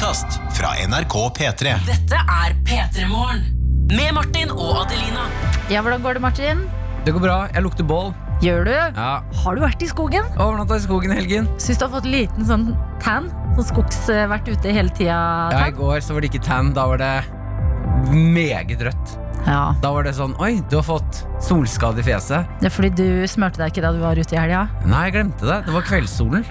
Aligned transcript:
podkast 0.00 0.38
fra 0.56 0.70
NRK 0.88 1.14
P3. 1.36 1.72
Dette 1.84 2.16
er 2.16 2.54
P3 2.64 3.02
Morgen. 3.10 3.42
Med 3.92 4.14
Martin 4.16 4.48
og 4.54 4.86
Adelina. 4.86 5.26
Ja, 5.68 5.82
hvordan 5.84 6.00
går 6.00 6.16
det, 6.16 6.22
Martin? 6.24 6.62
Det 7.04 7.12
går 7.12 7.20
bra. 7.20 7.34
Jeg 7.52 7.66
lukter 7.66 7.84
bål. 7.84 8.14
Gjør 8.40 8.64
du? 8.64 8.72
Ja. 8.72 9.10
Har 9.42 9.58
du 9.58 9.60
vært 9.60 9.84
i 9.84 9.90
skogen? 9.90 10.24
Overnatta 10.40 10.78
i 10.80 10.84
skogen 10.86 11.12
i 11.12 11.18
helgen. 11.18 11.50
Syns 11.60 11.82
du 11.82 11.84
har 11.84 11.92
fått 11.98 12.08
liten 12.08 12.48
sånn 12.48 12.70
tan? 13.04 13.28
Sånn 13.58 13.66
skogs 13.74 13.98
vært 14.08 14.48
ute 14.48 14.72
hele 14.72 14.88
tida? 14.96 15.18
Ja, 15.52 15.66
I 15.68 15.76
går 15.76 16.00
så 16.06 16.16
var 16.16 16.24
det 16.24 16.32
ikke 16.32 16.46
tan. 16.48 16.72
Da 16.72 16.86
var 16.88 17.02
det 17.02 17.12
meget 18.08 18.80
rødt. 18.88 19.16
Ja. 19.44 19.74
Da 19.84 19.92
var 19.92 20.08
det 20.08 20.14
sånn 20.16 20.32
Oi, 20.40 20.62
du 20.72 20.78
har 20.78 20.86
fått 20.86 21.26
solskade 21.44 22.00
i 22.00 22.08
fjeset. 22.08 22.48
Det 22.64 22.70
er 22.70 22.72
fordi 22.72 22.94
du 22.96 23.28
smurte 23.28 23.60
deg 23.60 23.74
ikke 23.74 23.84
da 23.84 23.92
du 23.92 24.00
var 24.00 24.16
ute 24.16 24.32
i 24.32 24.40
helga? 24.40 24.64
Nei, 24.88 25.10
jeg 25.10 25.18
glemte 25.18 25.44
det. 25.44 25.60
Det 25.68 25.76
var 25.76 25.84
kveldssolen. 25.92 26.48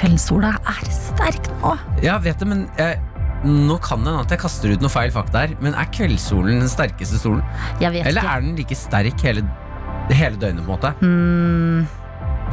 Kveldssola 0.00 0.54
er 0.64 0.84
sterk 0.94 1.48
nå. 1.60 1.74
Ja, 2.04 2.16
vet 2.24 2.40
du, 2.40 2.46
men 2.48 2.62
jeg, 2.78 3.00
nå 3.44 3.76
kan 3.84 4.00
det 4.00 4.08
hende 4.14 4.24
at 4.24 4.32
jeg 4.32 4.40
kaster 4.40 4.72
ut 4.72 4.84
noe 4.84 4.92
feil 4.92 5.12
fakta 5.12 5.42
her, 5.44 5.56
men 5.60 5.76
er 5.76 5.90
kveldssolen 5.92 6.62
den 6.62 6.70
sterkeste 6.72 7.20
solen? 7.20 7.42
Eller 7.84 8.08
ikke. 8.16 8.30
er 8.32 8.46
den 8.46 8.54
like 8.56 8.78
sterk 8.78 9.26
hele, 9.26 9.44
hele 10.08 10.40
døgnet, 10.40 10.64
på 10.64 10.70
en 10.70 10.72
måte? 10.72 10.94
Mm, 11.04 11.84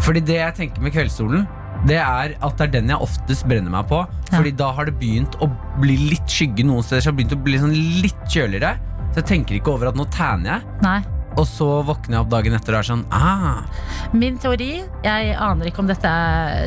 Fordi 0.04 0.26
det 0.28 0.42
jeg 0.42 0.58
tenker 0.60 0.84
med 0.84 0.96
kveldssolen, 0.96 1.48
det 1.88 2.00
er 2.02 2.36
at 2.44 2.58
det 2.60 2.68
er 2.68 2.72
den 2.80 2.92
jeg 2.92 3.06
oftest 3.06 3.48
brenner 3.48 3.72
meg 3.72 3.88
på. 3.88 4.02
Ja. 4.28 4.40
Fordi 4.42 4.52
da 4.60 4.72
har 4.76 4.90
det 4.90 4.98
begynt 5.00 5.38
å 5.46 5.48
bli 5.80 5.96
litt 6.10 6.28
skygge 6.28 6.66
noen 6.68 6.84
steder, 6.84 7.06
så 7.06 7.08
det 7.08 7.14
har 7.14 7.20
begynt 7.22 7.38
å 7.38 7.44
bli 7.48 7.62
sånn 7.64 7.76
litt 8.04 8.24
kjøligere. 8.34 8.76
Så 9.14 9.22
jeg 9.22 9.30
tenker 9.32 9.60
ikke 9.62 9.72
over 9.78 9.94
at 9.94 9.96
nå 9.98 10.04
tanner 10.12 10.58
jeg, 10.58 10.82
nei. 10.84 10.98
Og 11.38 11.46
så 11.46 11.68
våkner 11.86 12.18
jeg 12.18 12.26
opp 12.26 12.32
dagen 12.34 12.58
etter 12.58 12.74
og 12.76 12.82
er 12.82 12.88
sånn 12.92 13.04
ah, 13.14 13.64
Min 14.18 14.38
teori, 14.42 14.82
jeg 15.06 15.34
aner 15.38 15.70
ikke 15.70 15.84
om 15.84 15.90
dette, 15.90 16.12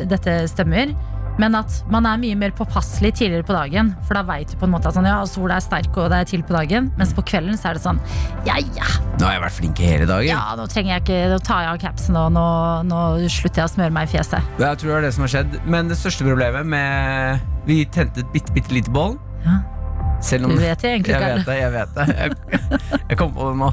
dette 0.07 0.35
stemmer, 0.51 0.93
men 1.41 1.55
at 1.57 1.73
man 1.89 2.05
er 2.05 2.19
mye 2.21 2.35
mer 2.37 2.51
påpasselig 2.53 3.13
tidligere 3.17 3.45
på 3.47 3.55
dagen. 3.55 3.93
For 4.05 4.17
da 4.19 4.21
veit 4.27 4.51
du 4.51 4.57
på 4.59 4.67
en 4.67 4.73
måte 4.75 4.89
at 4.91 4.97
sånn, 4.97 5.07
ja, 5.09 5.21
sola 5.25 5.57
er 5.57 5.63
sterk 5.63 5.95
og 5.97 6.09
det 6.11 6.19
er 6.21 6.27
til 6.29 6.43
på 6.45 6.53
dagen. 6.53 6.89
Mens 6.99 7.13
på 7.17 7.23
kvelden 7.25 7.57
så 7.57 7.71
er 7.71 7.79
det 7.79 7.83
sånn 7.85 8.01
ja 8.45 8.59
ja, 8.59 8.89
Nå 9.15 9.25
har 9.25 9.37
jeg 9.37 9.43
vært 9.45 9.57
flink 9.57 9.81
hele 9.81 10.07
dagen. 10.09 10.29
ja 10.29 10.55
nå 10.59 10.67
trenger 10.69 10.95
jeg 10.95 11.05
ikke, 11.05 11.19
nå 11.31 11.39
tar 11.47 11.65
jeg 11.65 11.71
av 11.71 11.79
capsen 11.81 12.19
og 12.19 12.31
nå, 12.35 12.45
nå 12.91 13.01
slutter 13.31 13.63
jeg 13.63 13.69
å 13.69 13.73
smøre 13.73 13.95
meg 13.95 14.09
i 14.09 14.13
fjeset. 14.17 14.51
Jeg 14.61 14.81
tror 14.83 14.91
det 14.93 14.97
er 14.99 15.07
det 15.07 15.13
som 15.17 15.25
har 15.25 15.33
skjedd. 15.35 15.57
Men 15.65 15.91
det 15.91 15.97
største 16.01 16.27
problemet 16.27 16.67
med 16.75 17.47
Vi 17.67 17.83
tente 17.93 18.23
et 18.23 18.31
bitte, 18.35 18.53
bitte 18.55 18.75
lite 18.75 18.93
bål. 18.93 19.17
Ja. 19.47 19.61
Selv 20.21 20.51
Du 20.51 20.59
vet 20.61 20.83
det 20.83 20.93
egentlig 20.95 21.15
ikke. 21.15 21.31
Jeg 21.31 21.39
vet 21.39 21.49
det, 21.49 21.57
jeg 21.63 21.73
vet 21.79 21.97
det. 21.97 22.07
Jeg, 22.21 23.01
jeg 23.09 23.17
kom 23.17 23.33
på 23.33 23.49
det 23.49 23.57
nå. 23.63 23.71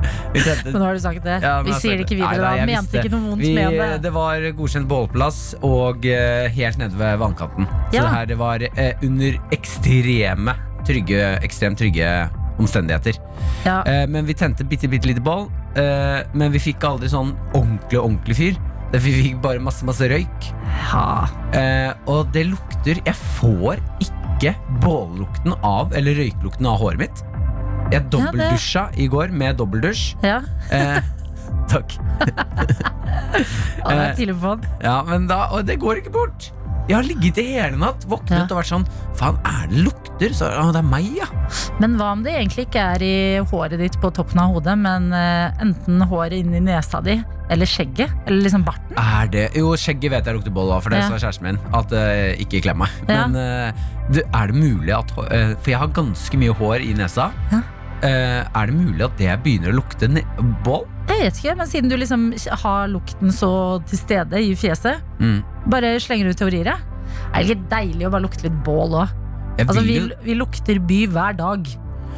Men 0.64 0.76
nå 0.76 0.82
har 0.84 0.96
du 0.96 1.02
sagt 1.02 1.24
det. 1.24 1.38
Ja, 1.42 1.60
Vi 1.66 1.74
sier 1.80 1.98
det 1.98 2.06
ikke 2.06 2.18
videre. 2.20 2.40
Nei, 2.40 2.56
nei, 2.62 2.74
da. 2.74 2.80
Mente 2.80 3.00
ikke 3.02 3.12
noe 3.14 3.32
vondt 3.32 3.44
Vi, 3.44 3.52
med 3.56 3.76
det. 3.78 3.88
det 4.06 4.12
var 4.14 4.46
godkjent 4.58 4.90
bålplass 4.90 5.40
og 5.66 6.06
uh, 6.08 6.48
helt 6.56 6.80
nede 6.80 6.98
ved 7.00 7.20
vannkanten. 7.22 7.68
Så 7.90 7.98
Ja. 7.98 8.02
det 8.04 8.12
her 8.14 8.28
det 8.32 8.38
var 8.40 8.64
uh, 8.66 9.06
under 9.06 9.38
ekstreme 9.56 10.56
trygge, 10.88 11.24
ekstremt 11.44 11.80
trygge 11.80 12.10
omstendigheter. 12.60 13.18
Ja. 13.66 13.80
Uh, 13.86 14.06
men 14.10 14.28
vi 14.28 14.36
tente 14.36 14.64
bitte, 14.64 14.88
bitte 14.90 15.08
lite 15.08 15.20
eh, 15.20 16.26
men 16.34 16.52
vi 16.52 16.58
fikk 16.58 16.84
aldri 16.84 17.08
sånn 17.08 17.34
ordentlig, 17.54 18.00
ordentlig 18.00 18.36
fyr. 18.36 18.60
Vi 18.90 19.12
fikk 19.14 19.42
bare 19.42 19.62
masse, 19.62 19.84
masse 19.86 20.02
røyk. 20.10 20.48
Og 22.10 22.26
det 22.34 22.42
lukter 22.48 22.98
Jeg 23.06 23.14
får 23.38 23.78
ikke 24.02 24.50
bållukten 24.82 25.54
av 25.62 25.94
Eller 25.94 26.18
røyklukten 26.18 26.66
av 26.66 26.80
håret 26.82 26.98
mitt. 27.04 27.22
Jeg 27.90 28.06
dobbeldusja 28.12 28.88
i 28.96 29.08
går 29.10 29.32
med 29.34 29.58
dobbeldusj. 29.60 30.14
ja. 30.26 30.40
Eh, 30.70 31.00
takk. 31.72 31.96
Å, 33.84 33.90
det 33.90 34.00
er 34.04 34.16
tidlig 34.18 34.38
på. 34.42 34.56
Ja, 34.82 35.00
men 35.06 35.28
da, 35.30 35.44
og 35.54 35.66
det 35.68 35.78
går 35.82 36.00
ikke 36.02 36.14
bort. 36.14 36.50
Jeg 36.90 36.96
har 36.96 37.06
ligget 37.06 37.36
i 37.38 37.42
hele 37.54 37.78
natt, 37.78 38.02
våknet 38.10 38.34
Ja. 38.34 38.44
og 38.50 38.56
vært 38.58 38.66
sånn 38.72 38.84
Faen, 39.14 39.36
er 39.46 39.68
det 39.70 39.82
lukter? 39.84 40.32
Så, 40.34 40.48
å, 40.48 40.70
det 40.74 40.80
er 40.80 40.86
meg, 40.88 41.06
ja. 41.20 41.28
Men 41.78 41.94
hva 42.00 42.08
om 42.16 42.24
det 42.24 42.32
egentlig 42.34 42.64
ikke 42.66 42.82
er 42.96 43.04
i 43.06 43.12
håret 43.52 43.78
ditt 43.78 43.98
på 44.02 44.10
toppen 44.16 44.40
av 44.42 44.50
hodet, 44.56 44.74
men 44.80 45.06
uh, 45.14 45.54
enten 45.62 46.02
håret 46.10 46.34
inni 46.40 46.58
nesa 46.66 46.98
di, 47.04 47.14
eller 47.52 47.68
skjegget, 47.70 48.10
eller 48.26 48.42
liksom 48.42 48.64
barten? 48.66 48.98
Er 48.98 49.30
det 49.30 49.44
Jo, 49.58 49.70
skjegget 49.78 50.16
vet 50.16 50.26
jeg 50.30 50.38
lukter 50.40 50.54
boll 50.56 50.72
av, 50.74 50.82
for 50.82 50.90
det 50.90 51.02
Ja. 51.04 51.08
sa 51.12 51.20
kjæresten 51.28 51.46
min. 51.46 51.60
At 51.76 51.94
uh, 51.94 52.34
ikke 52.42 52.62
klem 52.66 52.82
meg. 52.82 52.96
Ja. 53.06 53.26
Men 53.28 53.38
uh, 53.38 54.24
er 54.26 54.50
det 54.50 54.58
mulig 54.58 54.90
at 54.96 55.12
eh, 55.30 55.52
For 55.62 55.70
jeg 55.70 55.78
har 55.78 55.92
ganske 55.94 56.40
mye 56.42 56.56
hår 56.58 56.82
i 56.82 56.90
nesa. 56.98 57.28
Ja. 57.52 57.60
Eh, 58.02 58.40
er 58.56 58.70
det 58.70 58.74
mulig 58.74 59.04
at 59.04 59.18
det 59.20 59.34
begynner 59.44 59.74
å 59.74 59.78
lukte 59.80 60.08
bål? 60.64 60.86
Jeg 61.10 61.20
vet 61.26 61.40
ikke, 61.42 61.56
men 61.58 61.66
siden 61.68 61.90
du 61.90 61.96
liksom 62.00 62.30
har 62.62 62.88
lukten 62.88 63.32
så 63.34 63.50
til 63.90 63.98
stede 64.00 64.40
i 64.40 64.54
fjeset, 64.56 65.02
Mm. 65.20 65.42
bare 65.68 65.98
slenger 66.00 66.30
ut 66.30 66.36
teorier. 66.40 66.64
jeg. 66.64 66.80
Er 67.34 67.42
det 67.42 67.50
ikke 67.50 67.68
deilig 67.68 68.06
å 68.06 68.10
bare 68.10 68.22
lukte 68.24 68.42
litt 68.46 68.64
bål 68.64 68.94
òg? 69.02 69.08
Altså, 69.58 69.82
vi, 69.84 69.98
vi 70.24 70.34
lukter 70.38 70.78
by 70.80 71.06
hver 71.12 71.36
dag. 71.36 71.66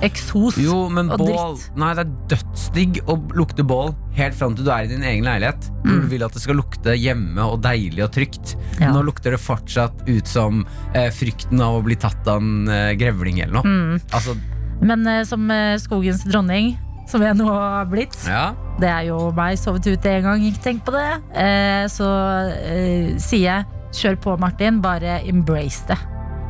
Eksos. 0.03 0.57
Jo, 0.59 0.89
men 0.91 1.11
og 1.15 1.19
bål 1.19 1.29
dritt. 1.57 1.77
Nei, 1.79 1.93
det 1.95 2.03
er 2.05 2.13
dødsdigg 2.33 3.01
å 3.07 3.17
lukte 3.39 3.63
bål 3.67 3.93
helt 4.17 4.35
fram 4.35 4.55
til 4.59 4.67
du 4.67 4.71
er 4.75 4.85
i 4.85 4.91
din 4.91 5.03
egen 5.07 5.25
leilighet. 5.25 5.69
Mm. 5.85 6.01
du 6.03 6.07
vil 6.11 6.23
at 6.27 6.33
det 6.35 6.43
skal 6.43 6.59
lukte 6.59 6.95
hjemme 6.99 7.39
og 7.43 7.61
deilig 7.63 8.03
og 8.05 8.13
trygt. 8.15 8.55
Ja. 8.81 8.91
Nå 8.95 9.03
lukter 9.07 9.35
det 9.35 9.41
fortsatt 9.43 10.03
ut 10.09 10.27
som 10.31 10.65
eh, 10.95 11.11
frykten 11.15 11.61
av 11.63 11.79
å 11.81 11.85
bli 11.87 11.97
tatt 11.97 12.27
av 12.31 12.43
en 12.43 12.69
eh, 12.69 12.93
grevling 12.99 13.41
eller 13.45 13.61
noe. 13.61 13.67
Mm. 13.67 14.01
Altså, 14.13 14.37
Men 14.83 15.07
eh, 15.07 15.23
som 15.29 15.45
eh, 15.51 15.77
skogens 15.83 16.25
dronning, 16.29 16.75
som 17.11 17.23
jeg 17.23 17.37
nå 17.39 17.47
har 17.51 17.87
blitt, 17.91 18.17
ja. 18.29 18.53
det 18.81 18.89
er 18.91 19.09
jo 19.11 19.29
meg 19.37 19.59
sovet 19.61 19.87
ute 19.91 20.11
en 20.17 20.25
gang, 20.27 20.45
ikke 20.49 20.63
tenk 20.65 20.85
på 20.87 20.95
det, 20.95 21.09
eh, 21.39 21.85
så 21.93 22.09
eh, 22.57 23.13
sier 23.23 23.45
jeg 23.49 23.69
kjør 23.93 24.17
på, 24.25 24.37
Martin, 24.41 24.81
bare 24.85 25.21
embrace 25.29 25.85
det 25.91 25.99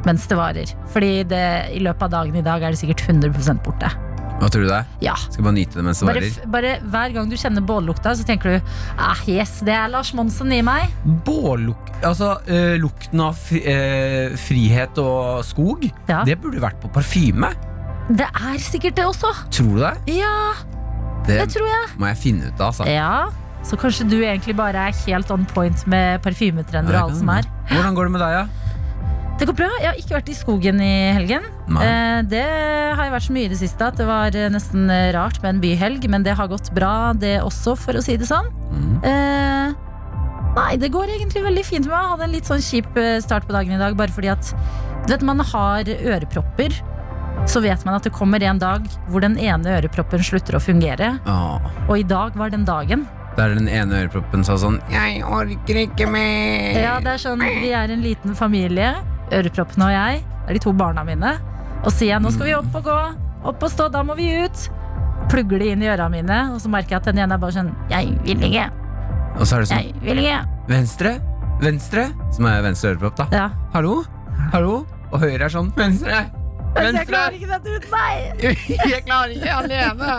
mens 0.07 0.25
det 0.27 0.35
varer. 0.35 0.71
Fordi 0.91 1.11
det, 1.31 1.43
i 1.77 1.81
løpet 1.83 2.09
av 2.09 2.11
dagen 2.17 2.35
i 2.35 2.43
dag 2.43 2.63
er 2.67 2.75
det 2.75 2.79
sikkert 2.81 3.05
100% 3.07 3.61
borte. 3.63 3.87
Hva 4.43 4.49
tror 4.51 4.65
du 4.65 4.71
det? 4.73 4.81
Ja. 5.05 5.13
Skal 5.31 5.45
bare 5.47 5.55
nyte 5.55 5.79
det 5.79 5.85
mens 5.87 6.01
det 6.03 6.09
Bare, 6.09 6.23
varer. 6.25 6.33
f- 6.43 6.49
bare 6.51 6.73
hver 6.91 7.13
gang 7.15 7.29
du 7.31 7.37
kjenner 7.39 7.63
bållukta, 7.63 8.11
så 8.19 8.25
tenker 8.27 8.57
du 8.57 8.73
ah, 8.99 9.21
yes, 9.31 9.61
det 9.63 9.77
er 9.79 9.93
Lars 9.93 10.11
Monsen 10.19 10.51
i 10.57 10.59
meg. 10.67 10.91
Bålluk... 11.29 11.93
Altså, 12.03 12.33
eh, 12.51 12.75
lukten 12.83 13.23
av 13.23 13.39
fri, 13.39 13.61
eh, 13.71 14.35
frihet 14.43 14.99
og 14.99 15.45
skog, 15.47 15.87
Ja. 16.11 16.25
det 16.27 16.41
burde 16.43 16.59
vært 16.65 16.81
på 16.83 16.91
parfyme. 16.97 17.53
Det 18.13 18.27
er 18.29 18.59
sikkert 18.61 18.97
det 18.99 19.05
også. 19.09 19.31
Tror 19.55 19.71
du 19.77 19.81
det? 19.85 19.93
Ja, 20.19 20.53
Det 21.27 21.39
det 21.39 21.47
tror 21.55 21.69
jeg. 21.71 21.85
må 22.03 22.09
jeg 22.11 22.19
finne 22.21 22.51
ut 22.51 22.61
av, 22.61 22.73
altså. 22.73 22.87
Ja, 22.91 23.31
Så 23.63 23.77
kanskje 23.79 24.09
du 24.11 24.17
egentlig 24.27 24.57
bare 24.59 24.89
er 24.89 24.97
helt 25.07 25.31
on 25.31 25.45
point 25.47 25.85
med 25.87 26.19
parfymetrender 26.25 26.97
og 26.99 27.11
alt 27.13 27.19
som 27.21 27.29
er. 27.31 27.47
Hvordan 27.71 27.95
går 27.95 28.09
det 28.09 28.13
med 28.17 28.21
deg, 28.25 28.33
ja? 28.41 28.47
Det 29.39 29.47
går 29.49 29.57
bra. 29.59 29.69
Jeg 29.81 29.87
har 29.89 30.01
ikke 30.01 30.17
vært 30.17 30.29
i 30.29 30.35
skogen 30.35 30.81
i 30.83 30.91
helgen. 31.15 31.47
Eh, 31.71 32.19
det 32.31 32.43
har 32.43 33.05
jeg 33.07 33.13
vært 33.15 33.27
så 33.29 33.33
mye 33.37 33.47
i 33.47 33.53
det 33.53 33.59
siste 33.63 33.87
at 33.87 33.97
det 33.99 34.07
var 34.07 34.35
eh, 34.35 34.49
nesten 34.53 34.91
eh, 34.91 35.13
rart 35.15 35.39
med 35.43 35.55
en 35.55 35.63
byhelg, 35.63 36.05
men 36.11 36.23
det 36.27 36.35
har 36.39 36.51
gått 36.51 36.73
bra, 36.75 37.13
det 37.15 37.39
også, 37.43 37.77
for 37.79 37.95
å 37.99 38.03
si 38.05 38.19
det 38.21 38.27
sånn. 38.29 38.51
Mm. 38.75 38.99
Eh, 39.09 39.73
nei, 40.59 40.77
det 40.83 40.91
går 40.95 41.15
egentlig 41.15 41.43
veldig 41.47 41.65
fint 41.65 41.87
med 41.89 41.95
meg. 41.95 42.11
Hadde 42.13 42.27
en 42.29 42.35
litt 42.37 42.51
sånn 42.51 42.63
kjip 42.63 42.99
eh, 43.01 43.21
start 43.25 43.47
på 43.49 43.55
dagen 43.57 43.73
i 43.75 43.81
dag, 43.81 43.97
bare 43.99 44.11
fordi 44.15 44.31
at 44.35 44.53
du 45.07 45.15
vet, 45.15 45.23
man 45.27 45.39
har 45.41 45.87
ørepropper. 45.87 46.75
Så 47.47 47.61
vet 47.61 47.85
man 47.85 47.97
at 47.99 48.07
det 48.07 48.13
kommer 48.15 48.43
en 48.47 48.59
dag 48.61 48.85
hvor 49.11 49.23
den 49.25 49.35
ene 49.41 49.75
øreproppen 49.77 50.23
slutter 50.25 50.57
å 50.57 50.61
fungere. 50.63 51.17
Åh. 51.29 51.67
Og 51.89 51.99
i 52.01 52.05
dag 52.07 52.37
var 52.39 52.53
den 52.53 52.65
dagen. 52.69 53.05
Der 53.37 53.55
den 53.57 53.69
ene 53.69 54.03
øreproppen 54.03 54.45
sa 54.45 54.59
sånn 54.61 54.77
Jeg 54.93 55.23
orker 55.25 55.79
ikke 55.87 56.07
mer. 56.11 56.77
Ja, 56.81 56.99
det 57.01 57.15
er 57.15 57.23
sånn, 57.23 57.41
Vi 57.41 57.71
er 57.73 57.93
en 57.93 58.05
liten 58.05 58.37
familie, 58.37 58.93
øreproppene 59.33 59.89
og 59.89 59.95
jeg. 59.95 60.21
Det 60.23 60.53
er 60.53 60.59
de 60.59 60.63
to 60.65 60.73
barna 60.77 61.05
mine. 61.09 61.33
Og 61.83 61.91
sier 61.93 62.15
jeg 62.15 62.23
nå 62.23 62.33
skal 62.35 62.49
vi 62.51 62.55
opp 62.57 62.77
og 62.79 62.85
gå, 62.87 62.99
opp 63.53 63.65
og 63.65 63.73
stå, 63.73 63.89
da 63.93 64.03
må 64.07 64.17
vi 64.19 64.29
ut. 64.45 64.67
Plugger 65.33 65.63
de 65.63 65.73
inn 65.73 65.83
i 65.85 65.89
øra 65.93 66.09
mine, 66.13 66.39
og 66.53 66.61
så 66.63 66.71
merker 66.73 66.97
jeg 66.97 67.03
at 67.03 67.09
den 67.11 67.23
ene 67.25 67.37
er 67.37 67.41
bare 67.43 67.55
sånn 67.55 67.71
Jeg 67.91 68.17
vil 68.27 68.43
ikke, 68.51 68.69
Og 69.39 69.47
så 69.47 69.57
er 69.57 69.65
det 69.65 69.71
sånn 69.71 69.83
jeg 69.87 69.95
vil 70.05 70.23
ikke. 70.25 70.39
Venstre? 70.69 71.17
Venstre? 71.63 72.07
Som 72.35 72.49
er 72.51 72.63
venstre 72.65 72.95
ørepropp, 72.95 73.17
da. 73.23 73.29
Ja. 73.33 73.49
Hallo? 73.75 74.03
Hallo? 74.53 74.83
Og 75.13 75.21
høyre 75.23 75.47
er 75.47 75.53
sånn 75.53 75.73
Venstre! 75.79 76.25
Men 76.77 76.97
jeg 77.01 77.09
klarer 77.11 77.37
ikke 77.37 77.51
dette 77.51 77.77
uten 77.77 77.93
deg! 77.93 78.45
Jeg 78.71 79.03
klarer 79.07 79.35
ikke 79.37 79.57
alene! 79.61 80.17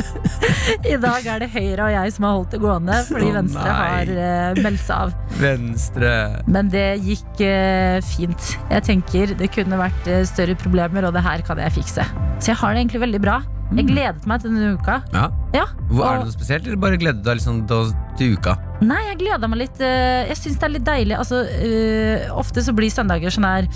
I 0.92 0.96
dag 1.00 1.26
er 1.34 1.42
det 1.44 1.48
Høyre 1.54 1.86
og 1.86 1.92
jeg 1.94 2.14
som 2.14 2.26
har 2.26 2.36
holdt 2.38 2.54
det 2.54 2.60
gående, 2.62 2.98
fordi 3.08 3.30
oh, 3.30 3.36
Venstre 3.38 3.64
nei. 3.64 3.78
har 3.80 4.12
uh, 4.14 4.62
meldt 4.64 4.84
seg 4.84 4.94
av. 4.96 5.14
Venstre. 5.40 6.12
Men 6.56 6.70
det 6.72 6.86
gikk 7.04 7.42
uh, 7.42 7.98
fint. 8.04 8.52
Jeg 8.70 8.86
tenker 8.90 9.34
det 9.40 9.50
kunne 9.54 9.80
vært 9.80 10.10
uh, 10.10 10.22
større 10.28 10.56
problemer, 10.60 11.08
og 11.08 11.16
det 11.16 11.24
her 11.26 11.44
kan 11.46 11.60
jeg 11.62 11.78
fikse. 11.80 12.06
Så 12.38 12.52
jeg 12.52 12.60
har 12.60 12.74
det 12.74 12.84
egentlig 12.84 13.04
veldig 13.06 13.22
bra. 13.24 13.40
Jeg 13.74 13.86
gledet 13.88 14.26
meg 14.28 14.40
til 14.42 14.52
denne 14.52 14.74
uka. 14.78 15.00
Ja. 15.12 15.30
Ja, 15.54 15.64
Hvor, 15.90 16.04
er 16.06 16.18
det 16.20 16.26
noe 16.28 16.34
spesielt, 16.34 16.66
eller 16.66 16.76
bare 16.82 16.98
gleder 17.00 17.18
du 17.22 17.22
deg 17.30 17.38
liksom 17.40 17.62
til, 17.66 18.34
uka? 18.36 18.56
Nei, 18.84 19.00
jeg 19.08 19.18
gleder 19.18 19.48
meg 19.50 19.58
litt. 19.64 19.80
eh, 19.80 20.26
Jeg 20.28 20.36
syns 20.36 20.58
det 20.60 20.62
er 20.68 20.74
litt 20.76 20.84
deilig. 20.84 21.16
Altså, 21.18 21.40
uh, 21.48 22.38
ofte 22.38 22.62
så 22.62 22.74
blir 22.76 22.90
søndager 22.92 23.30
sånn 23.34 23.46
her 23.48 23.66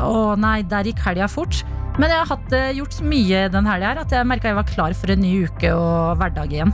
Å 0.00 0.36
nei, 0.38 0.62
der 0.62 0.84
gikk 0.88 1.02
helga 1.04 1.28
fort. 1.28 1.64
Men 1.98 2.10
jeg 2.10 2.18
har 2.18 2.26
hatt, 2.26 2.52
eh, 2.52 2.72
gjort 2.74 2.92
så 2.96 3.04
mye 3.06 3.44
den 3.52 3.66
helga 3.66 3.92
her 3.92 3.98
at 4.02 4.10
jeg 4.10 4.26
merka 4.26 4.48
jeg 4.50 4.56
var 4.58 4.64
klar 4.66 4.94
for 4.98 5.10
en 5.14 5.20
ny 5.20 5.44
uke 5.46 5.70
og 5.74 6.18
hverdag 6.18 6.50
igjen. 6.52 6.72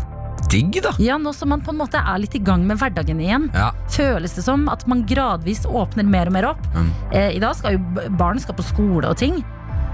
digg, 0.51 0.81
da. 0.83 0.91
Ja, 0.99 1.17
Nå 1.21 1.35
som 1.37 1.49
man 1.53 1.61
på 1.61 1.71
en 1.71 1.79
måte 1.79 2.01
er 2.01 2.19
litt 2.19 2.35
i 2.35 2.39
gang 2.43 2.65
med 2.67 2.79
hverdagen 2.81 3.21
igjen, 3.21 3.51
Ja. 3.55 3.71
føles 3.89 4.35
det 4.35 4.43
som 4.43 4.69
at 4.69 4.87
man 4.89 5.05
gradvis 5.07 5.67
åpner 5.67 6.03
mer 6.09 6.27
og 6.27 6.33
mer 6.33 6.45
opp. 6.49 6.63
Mm. 6.75 6.89
Eh, 7.13 7.37
I 7.37 7.39
dag 7.39 7.55
skal 7.55 7.73
jo 7.77 7.79
barn 8.17 8.41
skal 8.41 8.55
på 8.55 8.65
skole 8.65 9.05
og 9.07 9.17
ting. 9.17 9.45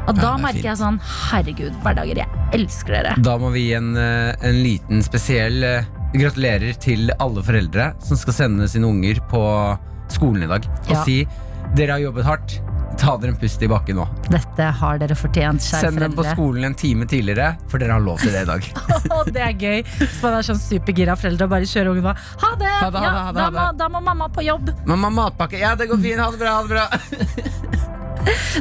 Og 0.07 0.15
Ja, 0.15 0.23
da 0.23 0.33
er 0.37 0.43
merker 0.45 0.63
jeg 0.69 0.79
sånn 0.79 1.01
Herregud, 1.03 1.75
hverdager, 1.83 2.21
jeg 2.23 2.29
elsker 2.55 2.95
dere. 2.95 3.15
Da 3.27 3.37
må 3.43 3.51
vi 3.55 3.67
gi 3.69 3.75
en, 3.75 3.97
eh, 3.97 4.35
en 4.47 4.61
liten 4.63 5.03
spesiell 5.03 5.65
eh, 5.67 5.89
gratulerer 6.15 6.79
til 6.79 7.11
alle 7.19 7.43
foreldre 7.43 7.89
som 8.07 8.17
skal 8.21 8.33
sende 8.37 8.69
sine 8.71 8.87
unger 8.87 9.19
på 9.31 9.43
skolen 10.15 10.45
i 10.47 10.51
dag. 10.53 10.65
Og 10.87 10.95
Ja. 10.95 11.03
si 11.05 11.27
dere 11.75 11.97
har 11.97 12.01
jobbet 12.01 12.25
hardt. 12.25 12.61
Ta 12.97 13.17
dere 13.21 13.35
en 13.35 13.39
pust 13.41 13.63
i 13.63 13.69
bakken 13.69 13.99
nå. 13.99 14.07
Dette 14.33 14.69
har 14.81 15.01
dere 15.03 15.17
fortjent, 15.19 15.61
kjære 15.61 15.89
Send 15.89 16.01
dem 16.01 16.15
på 16.17 16.25
skolen 16.31 16.69
en 16.71 16.77
time 16.79 17.09
tidligere, 17.11 17.53
for 17.69 17.83
dere 17.83 17.99
har 17.99 18.05
lov 18.05 18.23
til 18.23 18.33
det 18.33 18.47
i 18.47 18.49
dag. 18.49 18.69
oh, 19.15 19.25
det 19.27 19.43
er 19.43 19.53
gøy. 19.59 19.83
Så 20.01 20.23
man 20.23 20.39
er 20.39 20.47
sånn 20.49 20.61
supergira 20.63 21.17
foreldre 21.19 21.49
og 21.49 21.53
bare 21.53 21.69
kjører 21.69 21.93
ungen 21.93 22.07
bare 22.07 22.23
Ha 22.45 22.53
det! 22.63 22.73
Ha 22.77 22.91
det, 22.95 23.03
ha 23.03 23.03
det, 23.03 23.03
ja, 23.03 23.13
ha 23.13 23.33
det, 23.33 23.43
da, 23.43 23.51
må, 23.53 23.67
da 23.83 23.91
må 23.93 24.05
mamma 24.07 24.31
på 24.33 24.47
jobb. 24.47 24.73
Mamma, 24.89 25.13
matpakke. 25.21 25.61
Ja, 25.61 25.75
det 25.77 25.91
går 25.91 26.01
fint. 26.03 26.23
Ha 26.23 26.31
det 26.33 26.41
bra. 26.41 26.57
Ha 26.57 26.65
det 26.65 26.73
bra. 26.77 26.87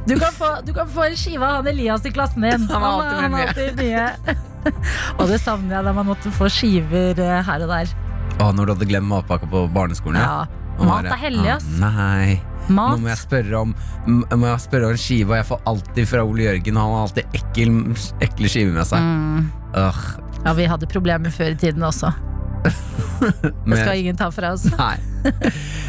Du 0.05 0.19
kan 0.19 0.33
få, 0.35 0.45
du 0.61 0.73
kan 0.73 0.89
få 0.89 1.07
en 1.07 1.15
skive 1.17 1.45
av 1.45 1.55
han 1.55 1.67
Elias 1.71 2.05
i 2.05 2.11
klassen 2.13 2.43
din. 2.45 2.67
Han 2.69 2.83
har 2.83 2.91
alltid 2.91 3.21
han 3.23 3.33
har 3.33 3.47
alltid 3.47 3.79
mye. 3.79 4.35
og 5.19 5.29
det 5.31 5.39
savner 5.41 5.79
jeg 5.79 5.87
da 5.87 5.93
man 5.95 6.09
måtte 6.09 6.33
få 6.35 6.49
skiver 6.53 7.17
eh, 7.21 7.39
her 7.47 7.65
og 7.65 7.71
der. 7.71 7.93
Å, 8.35 8.51
når 8.53 8.67
du 8.67 8.73
hadde 8.75 8.89
glemt 8.91 9.09
matpakka 9.09 9.49
på 9.49 9.63
barneskolen, 9.73 10.19
ja. 10.21 10.43
Ja. 10.45 10.85
Mat 10.85 11.07
er 11.07 11.21
hellig, 11.21 11.47
ass. 11.55 11.65
Ah, 11.79 11.95
Nei. 11.95 12.54
Nå 12.69 12.85
må 13.01 13.11
jeg 13.11 13.21
spørre 13.21 13.61
om 13.61 13.73
må 14.07 14.47
jeg 14.47 14.61
spørre 14.63 14.91
om 14.91 14.99
skive, 14.99 15.33
og 15.33 15.39
jeg 15.39 15.47
får 15.49 15.65
alltid 15.71 16.09
fra 16.09 16.23
Ole 16.25 16.45
Jørgen. 16.47 16.79
Han 16.81 16.93
har 16.95 17.07
alltid 17.07 17.37
ekkel, 17.39 17.73
ekle 18.25 18.51
skiver 18.51 18.77
med 18.77 18.89
seg. 18.89 19.01
Mm. 19.01 19.49
Ja, 20.45 20.53
vi 20.57 20.69
hadde 20.69 20.89
problemer 20.89 21.33
før 21.33 21.53
i 21.53 21.59
tiden 21.59 21.85
også. 21.85 22.13
Det 23.65 23.77
skal 23.77 23.99
ingen 23.99 24.17
ta 24.17 24.29
fra 24.33 24.53
oss. 24.55 24.65
Nei. 24.77 24.97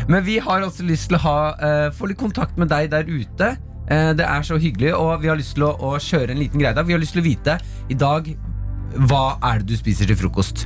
Men 0.09 0.25
vi 0.27 0.39
har 0.43 0.65
også 0.65 0.85
lyst 0.87 1.11
til 1.11 1.19
å 1.19 1.23
ha, 1.25 1.39
uh, 1.57 1.87
få 1.97 2.11
litt 2.11 2.21
kontakt 2.21 2.59
med 2.61 2.71
deg 2.73 2.93
der 2.93 3.09
ute. 3.09 3.57
Eh, 3.87 4.13
det 4.19 4.25
er 4.27 4.43
så 4.43 4.57
hyggelig, 4.59 4.95
og 4.99 5.21
vi 5.23 5.31
har 5.31 5.39
lyst 5.39 5.55
til 5.55 5.67
å, 5.69 5.73
å 5.79 5.95
kjøre 6.03 6.35
en 6.35 6.41
liten 6.43 6.63
greie. 6.63 6.87
Vi 6.87 6.95
har 6.95 7.03
lyst 7.03 7.15
til 7.15 7.23
å 7.23 7.27
vite 7.27 7.59
i 7.93 7.99
dag 7.99 8.27
hva 8.97 9.37
er 9.45 9.61
det 9.61 9.67
du 9.69 9.77
spiser 9.77 10.09
til 10.09 10.17
frokost. 10.17 10.63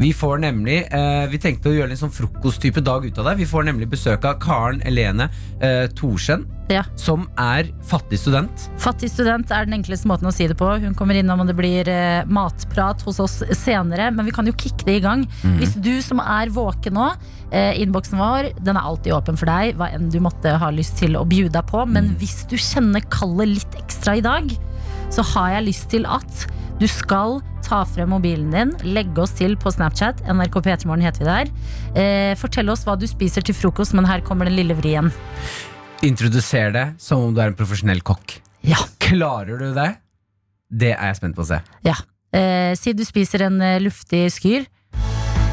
Vi 0.00 0.08
får 0.16 0.40
nemlig 0.42 0.80
eh, 0.94 1.26
Vi 1.30 1.38
tenkte 1.42 1.70
å 1.70 1.74
gjøre 1.76 1.94
en 1.94 2.00
sånn 2.00 2.10
frokosttype 2.14 2.82
dag 2.82 3.04
ut 3.06 3.18
av 3.20 3.28
det. 3.30 3.36
Vi 3.42 3.46
får 3.50 3.66
nemlig 3.68 3.88
besøk 3.92 4.24
av 4.26 4.38
Karen 4.42 4.80
Elene 4.88 5.28
eh, 5.60 5.84
Thorsen, 5.98 6.46
Ja. 6.72 6.82
som 7.00 7.28
er 7.40 7.70
fattig 7.88 8.18
student. 8.20 8.66
Fattig 8.82 9.08
student 9.12 9.50
er 9.54 9.64
den 9.68 9.78
enkleste 9.78 10.08
måten 10.10 10.28
å 10.28 10.32
si 10.34 10.48
det 10.50 10.56
på. 10.58 10.68
Hun 10.82 10.96
kommer 10.98 11.16
innom 11.20 11.40
og 11.44 11.48
det 11.50 11.56
blir 11.58 11.88
eh, 11.92 12.24
matprat 12.26 13.02
hos 13.06 13.20
oss 13.24 13.38
senere. 13.56 14.10
Men 14.14 14.26
vi 14.26 14.34
kan 14.34 14.46
jo 14.50 14.56
kicke 14.58 14.84
det 14.88 14.98
i 14.98 15.04
gang. 15.04 15.24
Hvis 15.60 15.76
du 15.78 15.94
som 16.04 16.20
er 16.24 16.50
våken 16.54 16.98
nå, 16.98 17.08
eh, 17.52 17.78
innboksen 17.84 18.18
vår 18.20 18.50
den 18.64 18.76
er 18.76 18.84
alltid 18.90 19.14
åpen 19.16 19.38
for 19.38 19.46
deg. 19.50 19.76
Hva 19.78 19.92
enn 19.94 20.10
du 20.12 20.18
måtte 20.24 20.56
ha 20.60 20.72
lyst 20.74 20.98
til 21.00 21.14
å 21.20 21.24
bjude 21.28 21.54
deg 21.60 21.70
på. 21.70 21.86
Men 21.88 22.14
hvis 22.20 22.42
du 22.50 22.56
kjenner 22.58 23.06
kallet 23.12 23.54
litt 23.54 23.78
ekstra 23.84 24.18
i 24.18 24.24
dag, 24.24 24.50
så 25.14 25.22
har 25.34 25.54
jeg 25.58 25.68
lyst 25.70 25.88
til 25.94 26.04
at 26.10 26.48
du 26.78 26.86
skal 26.86 27.40
ta 27.66 27.80
frem 27.88 28.12
mobilen 28.12 28.52
din, 28.54 28.72
legge 28.86 29.22
oss 29.24 29.32
til 29.38 29.56
på 29.58 29.72
Snapchat. 29.74 30.20
NRK 30.30 30.60
P3morgen 30.62 31.02
heter 31.02 31.24
vi 31.24 31.28
der. 31.28 31.50
Eh, 31.98 32.34
fortell 32.38 32.70
oss 32.70 32.84
hva 32.86 32.94
du 32.98 33.06
spiser 33.10 33.42
til 33.42 33.56
frokost, 33.58 33.96
men 33.98 34.06
her 34.06 34.22
kommer 34.24 34.46
den 34.46 34.56
lille 34.60 34.76
vrien. 34.78 35.10
Introduser 36.06 36.70
det 36.74 36.86
som 37.02 37.26
om 37.26 37.34
du 37.34 37.42
er 37.42 37.50
en 37.50 37.58
profesjonell 37.58 38.04
kokk. 38.06 38.38
Ja. 38.62 38.78
Klarer 39.02 39.58
du 39.58 39.72
det? 39.74 39.90
Det 40.68 40.94
er 40.94 41.10
jeg 41.10 41.18
spent 41.18 41.36
på 41.36 41.42
å 41.42 41.50
se. 41.50 41.58
Ja. 41.86 41.96
Eh, 42.30 42.74
si 42.78 42.94
du 42.94 43.02
spiser 43.08 43.48
en 43.48 43.58
eh, 43.64 43.80
luftig 43.82 44.28
skyr. 44.36 44.68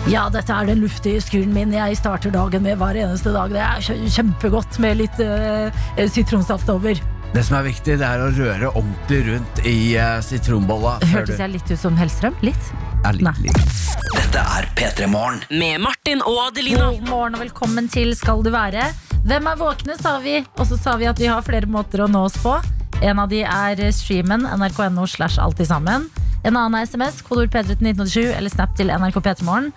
Ja, 0.05 0.27
dette 0.29 0.53
er 0.53 0.67
den 0.69 0.83
luftige 0.83 1.17
skyren 1.23 1.55
min 1.55 1.71
jeg 1.73 1.97
starter 1.97 2.29
dagen 2.29 2.61
med 2.61 2.77
hver 2.77 2.99
eneste 3.01 3.33
dag. 3.33 3.49
Det 3.49 3.63
er 3.65 4.09
kjempegodt 4.13 4.77
med 4.83 4.99
litt 4.99 5.17
uh, 5.17 5.73
sitronsaft 6.13 6.69
over. 6.69 7.01
Det 7.35 7.41
som 7.43 7.57
er 7.57 7.65
viktig, 7.65 7.97
det 7.99 8.07
er 8.07 8.21
å 8.23 8.29
røre 8.31 8.69
ordentlig 8.69 9.17
rundt 9.25 9.57
i 9.67 9.97
uh, 9.99 10.21
sitronbolla. 10.23 10.93
Hørtes 11.11 11.41
jeg 11.41 11.51
litt 11.51 11.67
ut 11.67 11.81
som 11.81 11.97
Hellstrøm? 11.99 12.37
Litt? 12.47 12.69
er 13.03 13.17
litt, 13.17 13.27
Nei. 13.27 13.49
litt. 13.49 13.73
Dette 14.15 14.43
er 14.55 14.69
P3 14.77 15.09
Morgen. 15.11 15.41
Med 15.51 15.83
Martin 15.83 16.23
og 16.23 16.39
Adelina. 16.45 16.93
God 16.95 17.09
morgen 17.11 17.35
og 17.35 17.43
velkommen 17.43 17.91
til 17.91 18.15
Skal 18.15 18.39
du 18.45 18.53
være. 18.55 18.87
Hvem 19.27 19.49
er 19.51 19.59
våkne, 19.59 19.97
sa 19.99 20.15
vi. 20.23 20.37
Og 20.55 20.69
så 20.69 20.79
sa 20.79 20.95
vi 21.01 21.09
at 21.11 21.19
vi 21.19 21.27
har 21.27 21.43
flere 21.43 21.67
måter 21.67 22.05
å 22.05 22.07
nå 22.07 22.23
oss 22.29 22.39
på. 22.39 22.55
En 23.03 23.19
av 23.19 23.27
de 23.27 23.43
er 23.43 23.83
streamen 23.91 24.47
nrk.no 24.55 25.03
slash 25.03 25.35
alltid 25.35 25.67
sammen. 25.73 26.07
En 26.45 26.53
annen 26.53 26.77
er 26.77 26.85
SMS, 26.85 27.21
kodeord 27.25 27.49
P3 27.53 27.73
til 27.73 27.87
1987 27.89 28.35
eller 28.37 28.53
Snap 28.53 28.75
til 28.77 28.91
NRK 28.93 29.17
P3morgen. 29.25 29.71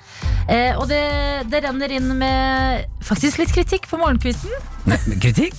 Eh, 0.53 0.76
og 0.76 0.88
det, 0.91 1.00
det 1.49 1.62
renner 1.65 1.94
inn 1.97 2.11
med 2.20 2.85
faktisk 3.09 3.41
litt 3.41 3.53
kritikk 3.56 3.88
på 3.88 4.00
morgenkvisten. 4.00 4.53
Kritikk? 5.20 5.56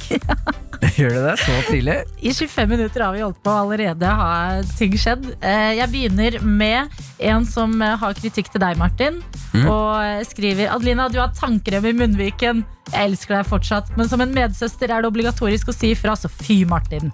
Gjør 0.99 1.11
det 1.17 1.23
det 1.25 1.33
så 1.41 1.55
tidlig? 1.67 1.95
I 2.23 2.31
25 2.31 2.69
minutter 2.71 3.03
har 3.03 3.15
vi 3.17 3.23
holdt 3.25 3.41
på, 3.43 3.51
allerede 3.51 4.13
har 4.21 4.61
ting 4.77 4.93
skjedd. 5.01 5.25
Eh, 5.41 5.73
Jeg 5.81 5.89
begynner 5.91 6.37
med 6.45 7.01
en 7.31 7.45
som 7.49 7.73
eh, 7.83 7.97
har 7.99 8.15
kritikk 8.17 8.53
til 8.53 8.63
deg, 8.63 8.77
Martin. 8.79 9.19
Og 9.65 9.89
eh, 10.05 10.21
skriver 10.29 10.69
Adelina, 10.75 11.09
du 11.11 11.19
har 11.19 11.33
tannkrem 11.35 11.89
i 11.89 11.95
munnviken. 12.03 12.63
Jeg 12.93 13.11
elsker 13.11 13.39
deg 13.39 13.49
fortsatt, 13.49 13.91
men 13.97 14.09
som 14.09 14.21
en 14.23 14.33
medsøster 14.33 14.89
er 14.93 15.01
det 15.03 15.09
obligatorisk 15.11 15.73
å 15.73 15.75
si 15.75 15.91
ifra, 15.97 16.15
så 16.17 16.29
fy, 16.31 16.61
Martin. 16.69 17.11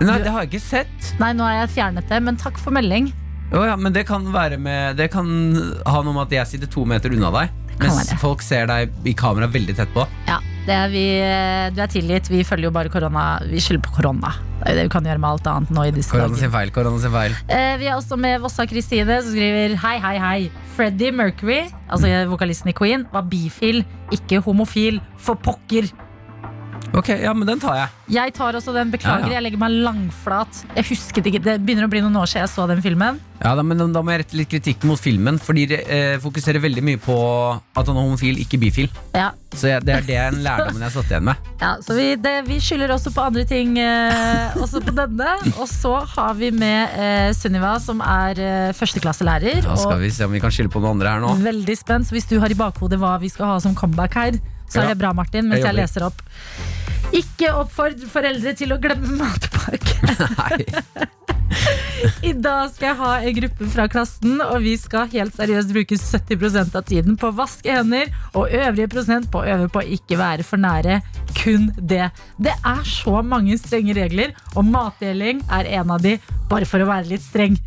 Nei, 0.00 0.18
det 0.24 0.30
har 0.32 0.44
jeg 0.44 0.50
ikke 0.54 0.64
sett. 0.64 1.12
Nei, 1.22 1.32
nå 1.36 1.44
har 1.46 1.60
jeg 1.64 1.74
fjernet 1.78 2.08
det, 2.10 2.22
men 2.26 2.36
takk 2.40 2.58
for 2.60 2.74
melding. 2.74 3.12
Oh, 3.54 3.62
ja, 3.68 3.76
men 3.78 3.92
det 3.94 4.06
kan 4.08 4.24
være 4.32 4.56
med 4.58 4.96
Det 4.98 5.10
kan 5.12 5.28
ha 5.86 6.00
noe 6.02 6.14
med 6.16 6.24
at 6.24 6.32
jeg 6.40 6.48
sitter 6.54 6.70
to 6.72 6.82
meter 6.88 7.12
unna 7.14 7.28
deg, 7.30 7.52
mens 7.78 8.08
folk 8.18 8.42
ser 8.42 8.66
deg 8.70 8.90
i 9.06 9.12
kamera 9.14 9.46
veldig 9.52 9.76
tett 9.78 9.92
på. 9.94 10.06
Ja, 10.26 10.40
det 10.66 10.74
er 10.74 10.88
vi, 10.90 11.04
Du 11.76 11.80
er 11.84 11.92
tilgitt. 11.92 12.30
Vi 12.32 12.42
følger 12.46 12.70
jo 12.70 12.74
bare 12.74 12.90
korona. 12.90 13.24
Vi 13.46 13.60
skylder 13.62 13.84
på 13.84 13.94
korona. 14.00 14.32
Det 14.58 14.72
er 14.72 14.74
jo 14.74 14.80
det 14.80 14.86
vi 14.88 14.92
kan 14.96 15.06
gjøre 15.10 15.20
med 15.20 15.28
alt 15.30 15.48
annet 15.52 15.72
nå 15.76 15.82
i 15.86 15.92
disse 15.94 16.10
Korona 16.10 16.30
dager. 16.32 16.40
sin 16.40 16.52
feil. 16.54 16.70
korona 16.72 17.00
sin 17.02 17.12
feil 17.12 17.34
Eh, 17.52 17.74
vi 17.82 17.86
er 17.90 17.98
også 17.98 18.16
med 18.18 18.40
Vossa 18.40 18.64
Kristine, 18.66 19.18
som 19.22 19.34
skriver 19.34 19.76
Hei, 19.82 19.98
hei, 20.00 20.14
hei. 20.18 20.38
Freddie 20.74 21.12
Mercury, 21.12 21.60
altså 21.92 22.08
vokalisten 22.32 22.72
i 22.72 22.74
Queen, 22.74 23.04
var 23.12 23.28
bifil, 23.30 23.84
ikke 24.10 24.40
homofil. 24.42 24.98
For 25.20 25.36
pokker! 25.36 25.90
Ok, 26.94 27.08
ja, 27.24 27.32
men 27.34 27.48
den 27.48 27.58
tar 27.62 27.74
jeg. 27.78 27.88
Jeg 28.14 28.32
tar 28.36 28.54
også 28.54 28.72
den. 28.74 28.90
Beklager, 28.94 29.26
Ja, 29.26 29.32
ja. 29.32 29.34
jeg 29.38 29.42
legger 29.48 29.60
meg 29.64 29.72
langflat. 29.82 30.60
Jeg 30.76 30.86
husket 30.92 31.26
ikke, 31.26 31.40
Det 31.42 31.56
begynner 31.64 31.88
å 31.88 31.90
bli 31.90 32.02
noen 32.04 32.14
år 32.20 32.28
siden 32.30 32.44
jeg 32.46 32.52
så 32.54 32.66
den 32.70 32.82
filmen. 32.84 33.18
Ja, 33.42 33.54
da, 33.58 33.62
men 33.66 33.78
Da 33.92 34.00
må 34.00 34.12
jeg 34.14 34.22
rette 34.22 34.36
litt 34.38 34.48
kritikk 34.48 34.84
mot 34.86 35.00
filmen, 35.00 35.38
fordi 35.42 35.66
de 35.72 35.78
eh, 35.82 36.14
fokuserer 36.22 36.62
veldig 36.62 36.84
mye 36.86 37.00
på 37.02 37.16
at 37.74 37.90
han 37.90 37.96
er 37.98 38.06
homofil, 38.06 38.38
ikke 38.44 38.60
bifil. 38.62 38.88
Ja, 39.12 39.32
Så 39.54 39.68
jeg, 39.72 39.82
det 39.84 39.94
er 39.96 40.06
det 40.06 40.16
en 40.22 40.38
lærdommen 40.44 40.80
jeg 40.80 40.86
har 40.88 40.94
satt 40.94 41.10
igjen 41.10 41.26
med. 41.28 41.50
ja 41.64 41.72
Så 41.82 41.98
vi, 41.98 42.06
det, 42.16 42.34
vi 42.46 42.60
skylder 42.62 42.94
også 42.94 43.12
på 43.14 43.26
andre 43.26 43.44
ting, 43.50 43.74
eh, 43.82 44.54
også 44.62 44.80
på 44.86 44.94
denne. 44.94 45.34
Og 45.58 45.66
så 45.70 45.96
har 46.14 46.38
vi 46.38 46.52
med 46.54 46.94
eh, 46.94 47.30
Sunniva, 47.36 47.74
som 47.82 48.00
er 48.06 48.38
eh, 48.38 48.72
førsteklasselærer. 48.78 49.64
Da 49.66 49.76
skal 49.76 49.98
og 49.98 50.06
vi 50.06 50.14
se 50.14 50.24
om 50.28 50.34
vi 50.34 50.42
kan 50.44 50.54
skylde 50.54 50.70
på 50.72 50.80
noen 50.84 50.94
andre 50.96 51.16
her 51.16 51.24
nå. 51.26 51.34
Veldig 51.42 51.76
spent. 51.82 52.06
Så 52.08 52.14
hvis 52.16 52.30
du 52.30 52.38
har 52.42 52.54
i 52.54 52.58
bakhodet 52.58 53.02
hva 53.02 53.16
vi 53.22 53.28
skal 53.34 53.50
ha 53.50 53.58
som 53.62 53.74
comeback 53.74 54.14
her, 54.20 54.38
så 54.68 54.82
er 54.82 54.92
det 54.92 55.00
bra, 55.00 55.12
Martin, 55.16 55.48
mens 55.48 55.62
Jeg 55.62 55.70
jeg 55.70 55.80
leser 55.82 56.06
opp. 56.08 56.22
Ikke 57.14 57.52
oppfordre 57.54 58.08
foreldre 58.10 58.54
til 58.58 58.74
å 58.74 58.80
glemme 58.82 59.18
matpakke. 59.20 60.16
Nei. 60.40 61.10
I 62.28 62.32
dag 62.42 62.70
skal 62.72 62.88
jeg 62.88 62.98
ha 62.98 63.10
en 63.20 63.36
gruppe 63.38 63.68
fra 63.72 63.86
klassen, 63.90 64.38
og 64.42 64.64
vi 64.64 64.74
skal 64.80 65.10
helt 65.12 65.36
seriøst 65.36 65.72
bruke 65.74 65.98
70% 66.00 66.78
av 66.78 66.86
tiden 66.88 67.18
på 67.20 67.30
å 67.30 67.36
vaske 67.36 67.70
hender, 67.70 68.10
og 68.34 68.52
øvrige 68.52 68.90
prosent 68.92 69.30
på 69.32 69.42
å 69.42 69.48
øve 69.56 69.70
på 69.72 69.82
å 69.82 69.86
ikke 69.98 70.18
være 70.20 70.46
for 70.46 70.60
nære. 70.60 71.00
Kun 71.38 71.70
det. 71.78 72.08
Det 72.42 72.54
er 72.54 72.82
så 72.88 73.20
mange 73.26 73.58
strenge 73.60 73.96
regler, 73.96 74.34
og 74.54 74.66
matdeling 74.68 75.44
er 75.52 75.70
en 75.80 75.94
av 75.94 76.02
de, 76.04 76.16
bare 76.50 76.68
for 76.68 76.82
å 76.82 76.90
være 76.90 77.12
litt 77.14 77.24
streng. 77.24 77.58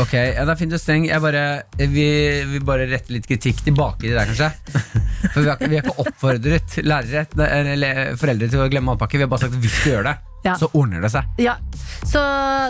Ok, 0.00 0.12
ja, 0.14 0.44
det 0.44 0.52
er 0.52 0.58
fint 0.60 0.74
å 0.76 0.78
stenge. 0.80 1.08
Jeg 1.08 1.22
bare, 1.22 1.42
vi, 1.78 2.06
vi 2.50 2.58
bare 2.66 2.86
retter 2.90 3.14
litt 3.16 3.26
kritikk 3.30 3.62
tilbake 3.66 4.02
til 4.04 4.16
deg, 4.18 4.26
kanskje. 4.32 4.50
For 5.32 5.40
vi 5.42 5.48
har, 5.48 5.56
ikke- 5.56 5.68
vi 5.70 5.76
har 5.78 5.82
ikke 5.86 6.00
oppfordret 6.04 6.76
lærere 6.86 7.26
eller 7.72 8.16
foreldre 8.20 8.48
til 8.52 8.60
å 8.64 8.68
glemme 8.72 8.92
matpakke. 8.94 9.16
Vi 9.20 9.24
har 9.26 9.30
bare 9.32 9.46
sagt 9.46 9.54
at 9.56 9.62
hvis 9.64 9.78
du 9.84 9.90
gjør 9.94 10.04
det, 10.10 10.16
Ja. 10.46 10.54
så 10.54 10.68
ordner 10.78 11.00
det 11.02 11.10
seg. 11.10 11.24
Ja, 11.42 11.56
Så 12.06 12.20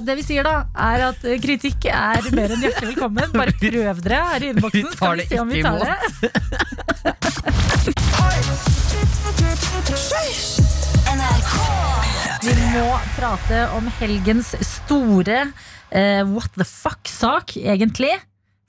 det 0.07 0.15
vi 0.17 0.23
sier 0.25 0.43
da, 0.47 0.55
er 0.77 1.03
at 1.11 1.25
eh, 1.29 1.37
kritikk 1.43 1.85
er 1.93 2.23
mer 2.33 2.49
enn 2.55 2.63
hjertelig 2.65 2.95
velkommen. 2.95 3.33
Bare 3.37 3.53
prøv 3.61 4.01
dere 4.07 4.23
her 4.31 4.41
i 4.47 4.53
innboksen, 4.55 4.81
Vi 4.81 4.83
tar 4.83 4.97
skal 4.97 5.17
vi 5.17 5.21
det 5.21 5.29
se 5.29 5.39
om 5.41 5.49
vi 5.49 5.55
ikke 5.61 5.73
tar 5.77 5.85
det. 5.85 5.97
Vi 12.47 12.55
må 12.73 12.87
prate 13.17 13.63
om 13.75 13.89
helgens 13.99 14.53
store 14.65 15.39
eh, 15.91 16.23
what 16.29 16.53
the 16.55 16.67
fuck-sak, 16.67 17.57
egentlig. 17.57 18.13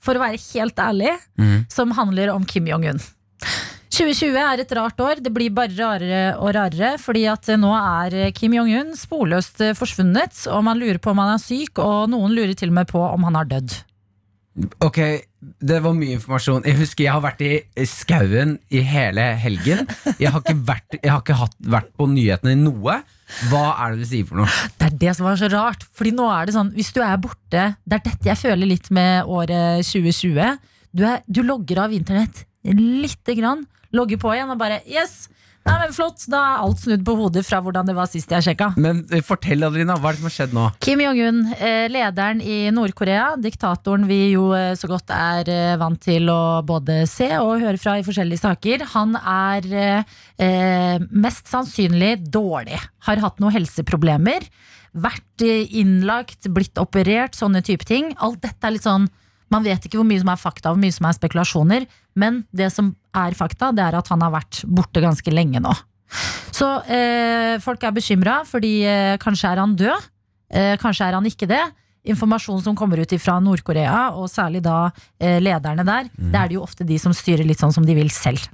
For 0.02 0.16
å 0.16 0.22
være 0.22 0.40
helt 0.54 0.78
ærlig, 0.78 1.12
som 1.72 1.92
handler 1.96 2.30
om 2.32 2.44
Kim 2.46 2.68
Jong-un. 2.70 3.00
2020 3.98 4.36
er 4.38 4.62
et 4.62 4.72
rart 4.78 5.00
år. 5.02 5.20
Det 5.24 5.32
blir 5.34 5.50
bare 5.54 5.74
rarere 5.74 6.36
og 6.38 6.52
rarere. 6.54 6.94
Fordi 7.02 7.24
at 7.30 7.48
nå 7.58 7.72
er 7.74 8.30
Kim 8.36 8.54
Jong-un 8.54 8.94
sporløst 8.96 9.62
forsvunnet. 9.78 10.44
Og 10.54 10.62
man 10.66 10.78
lurer 10.78 11.00
på 11.02 11.10
om 11.10 11.18
han 11.22 11.34
er 11.34 11.42
syk, 11.42 11.80
og 11.82 12.10
noen 12.12 12.34
lurer 12.36 12.54
til 12.58 12.70
og 12.70 12.78
med 12.78 12.90
på 12.92 13.02
om 13.02 13.26
han 13.26 13.40
har 13.40 13.50
dødd. 13.50 13.74
Ok, 14.86 15.00
det 15.38 15.78
var 15.84 15.94
mye 15.94 16.16
informasjon. 16.16 16.64
Jeg 16.66 16.78
husker 16.80 17.04
jeg 17.04 17.14
har 17.14 17.22
vært 17.22 17.42
i 17.46 17.84
skauen 17.86 18.56
i 18.74 18.80
hele 18.82 19.22
helgen. 19.38 19.84
Jeg 20.18 20.32
har 20.34 20.42
ikke, 20.42 20.56
vært, 20.66 20.98
har 21.04 21.22
ikke 21.22 21.36
hatt, 21.38 21.54
vært 21.62 21.92
på 21.94 22.08
nyhetene 22.10 22.56
i 22.56 22.58
noe. 22.58 22.96
Hva 23.50 23.62
er 23.84 23.94
det 23.94 24.02
du 24.02 24.08
sier 24.10 24.26
for 24.26 24.40
noe? 24.40 24.50
Det 24.80 24.88
er 24.88 24.98
det 25.04 25.14
som 25.14 25.28
var 25.28 25.38
så 25.38 25.50
rart. 25.52 25.86
Fordi 25.94 26.14
nå 26.16 26.26
er 26.34 26.48
det 26.48 26.56
sånn, 26.56 26.72
hvis 26.74 26.90
du 26.96 27.02
er 27.04 27.20
borte 27.22 27.64
Det 27.84 27.98
er 27.98 28.04
dette 28.08 28.30
jeg 28.32 28.40
føler 28.40 28.70
litt 28.70 28.90
med 28.94 29.30
året 29.30 29.86
2020. 29.86 30.58
Du, 30.90 31.04
er, 31.06 31.22
du 31.30 31.44
logger 31.46 31.84
av 31.84 31.94
internett 31.94 32.42
lite 32.66 33.38
grann. 33.38 33.62
Logger 33.94 34.18
på 34.20 34.34
igjen 34.34 34.50
og 34.52 34.58
bare 34.60 34.82
Yes! 34.90 35.28
Nei, 35.68 35.76
men 35.82 35.90
Flott, 35.92 36.22
da 36.32 36.38
er 36.40 36.62
alt 36.64 36.80
snudd 36.80 37.02
på 37.04 37.14
hodet 37.18 37.42
fra 37.44 37.58
hvordan 37.60 37.88
det 37.90 37.94
var 37.96 38.08
sist 38.08 38.30
jeg 38.32 38.44
sjekka. 38.46 38.70
Men 38.80 39.02
eh, 39.12 39.20
fortell, 39.24 39.66
Adelina, 39.66 39.98
hva 40.00 40.10
er 40.10 40.16
det 40.16 40.22
som 40.22 40.28
har 40.30 40.34
skjedd 40.38 40.54
nå? 40.56 40.64
Kim 40.84 41.02
Jong-un, 41.04 41.42
eh, 41.58 41.84
lederen 41.92 42.40
i 42.40 42.56
Nord-Korea, 42.72 43.34
diktatoren 43.42 44.06
vi 44.08 44.20
jo 44.32 44.46
eh, 44.56 44.72
så 44.80 44.88
godt 44.88 45.12
er 45.12 45.50
eh, 45.52 45.74
vant 45.80 46.00
til 46.00 46.30
å 46.32 46.38
både 46.64 47.02
se 47.10 47.28
og 47.36 47.60
høre 47.60 47.76
fra 47.82 47.98
i 48.00 48.06
forskjellige 48.06 48.46
saker, 48.46 48.86
han 48.94 49.12
er 49.20 49.68
eh, 49.84 50.16
eh, 50.40 51.04
mest 51.12 51.52
sannsynlig 51.52 52.14
dårlig. 52.32 52.80
Har 53.04 53.20
hatt 53.26 53.44
noen 53.44 53.58
helseproblemer. 53.58 54.48
Vært 54.96 55.44
eh, 55.44 55.68
innlagt, 55.82 56.48
blitt 56.48 56.80
operert, 56.80 57.36
sånne 57.36 57.60
type 57.66 57.84
ting. 57.88 58.14
Alt 58.24 58.40
dette 58.46 58.64
er 58.64 58.78
litt 58.78 58.88
sånn 58.88 59.10
Man 59.52 59.64
vet 59.64 59.84
ikke 59.86 60.00
hvor 60.00 60.08
mye 60.08 60.20
som 60.22 60.30
er 60.32 60.40
fakta 60.40 60.72
hvor 60.72 60.80
mye 60.80 60.94
som 60.94 61.08
er 61.08 61.16
spekulasjoner, 61.16 61.86
men 62.18 62.42
det 62.52 62.70
som 62.74 62.92
er 63.16 63.36
fakta, 63.38 63.70
det 63.74 63.84
er 63.84 63.98
at 63.98 64.10
han 64.12 64.24
har 64.24 64.34
vært 64.34 64.62
borte 64.66 65.02
ganske 65.04 65.32
lenge 65.32 65.62
nå. 65.64 65.74
Så 66.54 66.68
eh, 66.88 67.58
folk 67.62 67.82
er 67.84 67.94
bekymra, 67.96 68.40
fordi 68.48 68.72
eh, 68.88 69.16
kanskje 69.20 69.52
er 69.52 69.60
han 69.62 69.76
død. 69.78 70.08
Eh, 70.48 70.74
kanskje 70.80 71.08
er 71.08 71.18
han 71.18 71.28
ikke 71.28 71.48
det. 71.50 71.62
Informasjon 72.08 72.62
som 72.64 72.76
kommer 72.78 73.00
ut 73.02 73.12
fra 73.20 73.36
Nord-Korea, 73.44 74.14
og 74.16 74.30
særlig 74.32 74.62
da 74.64 74.88
eh, 75.20 75.36
lederne 75.42 75.84
der, 75.84 76.08
det 76.16 76.38
er 76.38 76.48
det 76.48 76.56
jo 76.56 76.64
ofte 76.64 76.86
de 76.88 76.96
som 77.00 77.12
styrer 77.16 77.44
litt 77.46 77.60
sånn 77.60 77.74
som 77.74 77.86
de 77.86 77.96
vil 77.98 78.12
selv. 78.14 78.48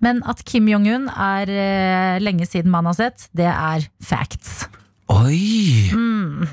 Men 0.00 0.22
at 0.30 0.44
Kim 0.46 0.68
Jong-un 0.70 1.08
er 1.10 1.50
eh, 1.50 2.20
lenge 2.22 2.46
siden 2.48 2.70
man 2.72 2.86
har 2.88 2.96
sett, 2.96 3.26
det 3.36 3.48
er 3.50 3.88
facts. 4.04 4.68
Oi! 5.10 5.90
Mm. 5.90 6.46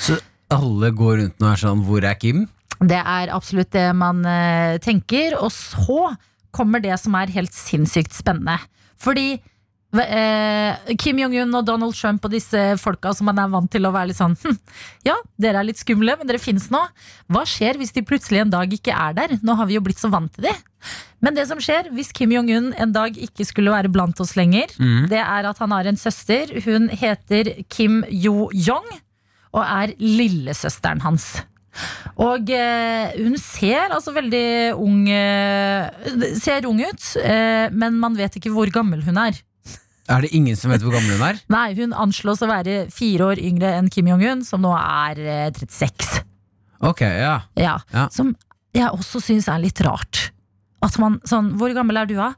Så 0.00 0.18
alle 0.50 0.90
går 0.96 1.20
rundt 1.20 1.44
og 1.44 1.52
er 1.52 1.60
sånn 1.60 1.84
Hvor 1.86 2.02
er 2.02 2.16
Kim? 2.18 2.48
Det 2.80 2.98
er 2.98 3.32
absolutt 3.34 3.72
det 3.74 3.90
man 3.96 4.24
eh, 4.24 4.78
tenker. 4.82 5.36
Og 5.40 5.52
så 5.52 6.14
kommer 6.54 6.82
det 6.82 6.96
som 7.00 7.14
er 7.18 7.32
helt 7.34 7.54
sinnssykt 7.54 8.14
spennende. 8.16 8.56
Fordi 9.00 9.34
eh, 9.36 10.94
Kim 11.00 11.20
Jong-un 11.20 11.54
og 11.58 11.66
Donald 11.68 11.96
Trump 11.96 12.24
og 12.26 12.32
disse 12.34 12.58
folka 12.80 13.12
som 13.16 13.28
man 13.30 13.40
er 13.42 13.50
vant 13.52 13.70
til 13.72 13.86
å 13.86 13.92
være 13.94 14.10
litt 14.10 14.18
sånn 14.20 14.36
hm, 14.40 14.56
Ja, 15.08 15.16
dere 15.40 15.60
er 15.60 15.68
litt 15.68 15.80
skumle, 15.80 16.16
men 16.18 16.28
dere 16.30 16.42
finnes 16.42 16.70
nå. 16.72 16.80
Hva 17.32 17.44
skjer 17.48 17.80
hvis 17.80 17.94
de 17.96 18.04
plutselig 18.06 18.44
en 18.44 18.54
dag 18.54 18.72
ikke 18.76 18.96
er 18.96 19.16
der? 19.18 19.36
Nå 19.44 19.56
har 19.60 19.70
vi 19.70 19.76
jo 19.78 19.84
blitt 19.84 20.00
så 20.00 20.10
vant 20.12 20.32
til 20.36 20.48
de. 20.48 20.56
Men 21.20 21.36
det 21.36 21.46
som 21.50 21.60
skjer 21.60 21.92
hvis 21.92 22.14
Kim 22.16 22.32
Jong-un 22.32 22.72
en 22.80 22.96
dag 22.96 23.16
ikke 23.28 23.44
skulle 23.48 23.74
være 23.74 23.92
blant 23.92 24.20
oss 24.24 24.36
lenger, 24.40 24.72
det 25.12 25.20
er 25.20 25.48
at 25.50 25.60
han 25.60 25.76
har 25.76 25.90
en 25.90 26.00
søster. 26.00 26.48
Hun 26.64 26.88
heter 26.88 27.52
Kim 27.68 28.00
Yo-Jong 28.08 28.88
og 29.50 29.64
er 29.66 29.92
lillesøsteren 30.00 31.02
hans. 31.04 31.42
Og 32.20 32.50
eh, 32.52 33.14
hun 33.20 33.36
ser 33.40 33.92
altså 33.94 34.12
veldig 34.16 34.74
ung 34.76 35.06
eh, 35.08 36.10
Ser 36.40 36.66
ung 36.68 36.80
ut, 36.82 37.06
eh, 37.22 37.70
men 37.72 37.96
man 38.02 38.18
vet 38.18 38.36
ikke 38.40 38.52
hvor 38.54 38.70
gammel 38.74 39.04
hun 39.06 39.20
er. 39.20 39.38
Er 40.10 40.24
det 40.24 40.32
ingen 40.34 40.56
som 40.58 40.72
vet 40.72 40.82
hvor 40.82 40.96
gammel 40.96 41.14
hun 41.16 41.26
er? 41.28 41.38
Nei, 41.52 41.68
hun 41.78 41.94
anslås 41.94 42.42
å 42.42 42.50
være 42.50 42.82
fire 42.92 43.30
år 43.30 43.42
yngre 43.42 43.70
enn 43.78 43.88
Kim 43.92 44.10
Jong-un, 44.10 44.42
som 44.46 44.62
nå 44.64 44.72
er 44.76 45.20
eh, 45.22 45.48
36. 45.54 46.20
Ok, 46.90 47.04
ja. 47.04 47.36
Ja. 47.60 47.76
Ja. 47.94 48.08
Som 48.12 48.34
jeg 48.76 48.90
også 48.90 49.20
syns 49.22 49.48
er 49.50 49.62
litt 49.62 49.80
rart. 49.86 50.30
At 50.80 50.96
man 51.02 51.18
sånn 51.28 51.52
Hvor 51.60 51.72
gammel 51.76 51.98
er 52.00 52.08
du, 52.08 52.14
da? 52.16 52.32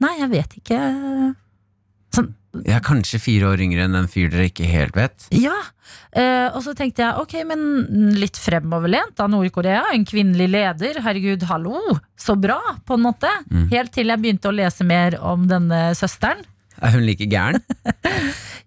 Nei, 0.00 0.14
jeg 0.22 0.30
vet 0.32 0.58
ikke. 0.60 0.78
Sånn, 2.14 2.30
Jeg 2.64 2.74
er 2.74 2.82
kanskje 2.82 3.20
fire 3.22 3.50
år 3.52 3.60
yngre 3.62 3.84
enn 3.86 3.94
en 3.94 4.08
fyr 4.10 4.30
dere 4.32 4.48
ikke 4.50 4.66
helt 4.66 4.96
vet. 4.98 5.28
Ja, 5.38 5.54
eh, 6.18 6.48
og 6.50 6.64
så 6.64 6.74
tenkte 6.78 7.04
jeg 7.04 7.22
ok, 7.22 7.34
men 7.46 7.62
litt 8.18 8.38
fremoverlent 8.40 9.22
av 9.22 9.30
Nord-Korea. 9.30 9.84
En 9.94 10.06
kvinnelig 10.08 10.48
leder, 10.50 10.98
herregud, 11.04 11.46
hallo, 11.50 11.78
så 12.18 12.34
bra, 12.34 12.58
på 12.86 12.98
en 12.98 13.06
måte. 13.06 13.30
Helt 13.70 13.94
til 13.94 14.10
jeg 14.10 14.22
begynte 14.22 14.50
å 14.50 14.56
lese 14.56 14.86
mer 14.86 15.18
om 15.22 15.46
denne 15.50 15.90
søsteren. 15.98 16.42
Er 16.80 16.94
hun 16.96 17.06
like 17.06 17.28
gæren? 17.30 17.62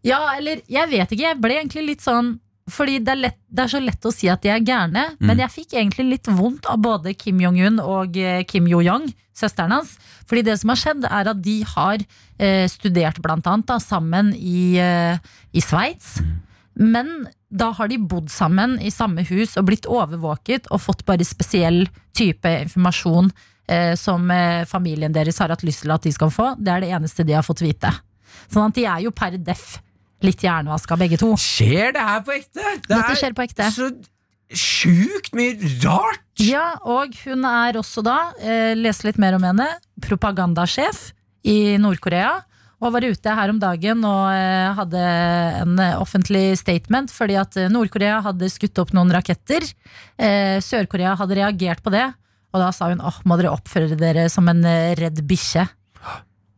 Ja, 0.03 0.17
eller 0.35 0.59
jeg 0.67 0.89
vet 0.91 1.13
ikke, 1.15 1.29
jeg 1.29 1.39
ble 1.39 1.55
egentlig 1.61 1.85
litt 1.93 2.01
sånn 2.03 2.33
fordi 2.71 2.99
det 3.03 3.11
er, 3.11 3.19
lett, 3.25 3.39
det 3.51 3.65
er 3.65 3.71
så 3.73 3.81
lett 3.83 4.05
å 4.07 4.11
si 4.13 4.29
at 4.31 4.43
de 4.43 4.51
er 4.53 4.63
gærne, 4.63 5.03
men 5.19 5.41
jeg 5.41 5.51
fikk 5.51 5.75
egentlig 5.75 6.05
litt 6.07 6.29
vondt 6.31 6.69
av 6.71 6.79
både 6.83 7.11
Kim 7.19 7.41
Jong-un 7.43 7.81
og 7.83 8.15
eh, 8.15 8.45
Kim 8.47 8.69
Yo-Young, 8.71 9.09
søsteren 9.35 9.73
hans. 9.75 9.97
Fordi 10.29 10.45
det 10.47 10.55
som 10.61 10.71
har 10.71 10.79
skjedd, 10.79 11.07
er 11.09 11.31
at 11.33 11.41
de 11.43 11.57
har 11.73 11.99
eh, 12.39 12.63
studert 12.71 13.19
blant 13.23 13.47
annet 13.51 13.67
da, 13.67 13.79
sammen 13.83 14.31
i, 14.37 14.77
eh, 14.79 15.19
i 15.51 15.63
Sveits. 15.63 16.21
Men 16.79 17.27
da 17.53 17.69
har 17.75 17.91
de 17.91 17.99
bodd 17.99 18.31
sammen 18.33 18.79
i 18.81 18.93
samme 18.93 19.25
hus 19.27 19.57
og 19.59 19.67
blitt 19.67 19.89
overvåket 19.89 20.71
og 20.73 20.81
fått 20.87 21.03
bare 21.05 21.27
spesiell 21.27 21.83
type 22.17 22.49
informasjon 22.63 23.29
eh, 23.67 23.93
som 23.99 24.31
eh, 24.31 24.63
familien 24.69 25.13
deres 25.13 25.43
har 25.43 25.53
hatt 25.53 25.67
lyst 25.67 25.83
til 25.83 25.93
at 25.93 26.07
de 26.07 26.15
skal 26.15 26.31
få. 26.33 26.53
Det 26.57 26.73
er 26.73 26.85
det 26.85 26.93
eneste 26.95 27.27
de 27.27 27.35
har 27.35 27.45
fått 27.45 27.65
vite. 27.65 27.91
Sånn 28.47 28.71
at 28.71 28.77
de 28.79 28.87
er 28.89 29.03
jo 29.05 29.13
per 29.15 29.37
deff 29.37 29.77
litt 30.25 30.43
hjernevaska 30.43 30.97
begge 30.99 31.19
to. 31.21 31.33
Skjer 31.39 31.93
det 31.95 32.03
her 32.07 32.23
på 32.25 32.35
ekte? 32.37 32.63
Det 32.83 32.89
Dette 32.91 33.17
skjer 33.19 33.35
på 33.37 33.45
ekte. 33.45 33.69
så 33.75 33.89
sjukt 34.53 35.33
mye 35.37 35.55
rart! 35.83 36.23
Ja, 36.41 36.73
og 36.85 37.13
hun 37.23 37.45
er 37.49 37.77
også 37.79 38.03
da, 38.05 38.17
eh, 38.41 38.73
les 38.77 39.03
litt 39.05 39.19
mer 39.21 39.37
om 39.37 39.45
henne, 39.47 39.67
propagandasjef 40.03 41.11
i 41.49 41.75
Nord-Korea. 41.81 42.41
Og 42.83 42.91
var 42.91 43.05
ute 43.07 43.33
her 43.37 43.49
om 43.53 43.59
dagen 43.61 44.01
og 44.03 44.25
eh, 44.35 44.73
hadde 44.75 45.03
en 45.61 45.77
offentlig 46.01 46.57
statement 46.59 47.11
fordi 47.13 47.37
at 47.39 47.55
Nord-Korea 47.71 48.17
hadde 48.25 48.49
skutt 48.51 48.81
opp 48.83 48.91
noen 48.95 49.13
raketter. 49.15 49.63
Eh, 50.19 50.57
Sør-Korea 50.59 51.15
hadde 51.19 51.37
reagert 51.39 51.83
på 51.85 51.93
det, 51.93 52.09
og 52.53 52.61
da 52.61 52.73
sa 52.75 52.91
hun 52.91 53.01
åh, 53.01 53.21
må 53.25 53.39
dere 53.39 53.53
oppføre 53.55 53.95
dere 53.97 54.27
som 54.29 54.49
en 54.51 54.61
eh, 54.67 54.93
redd 54.99 55.23
bikkje. 55.29 55.63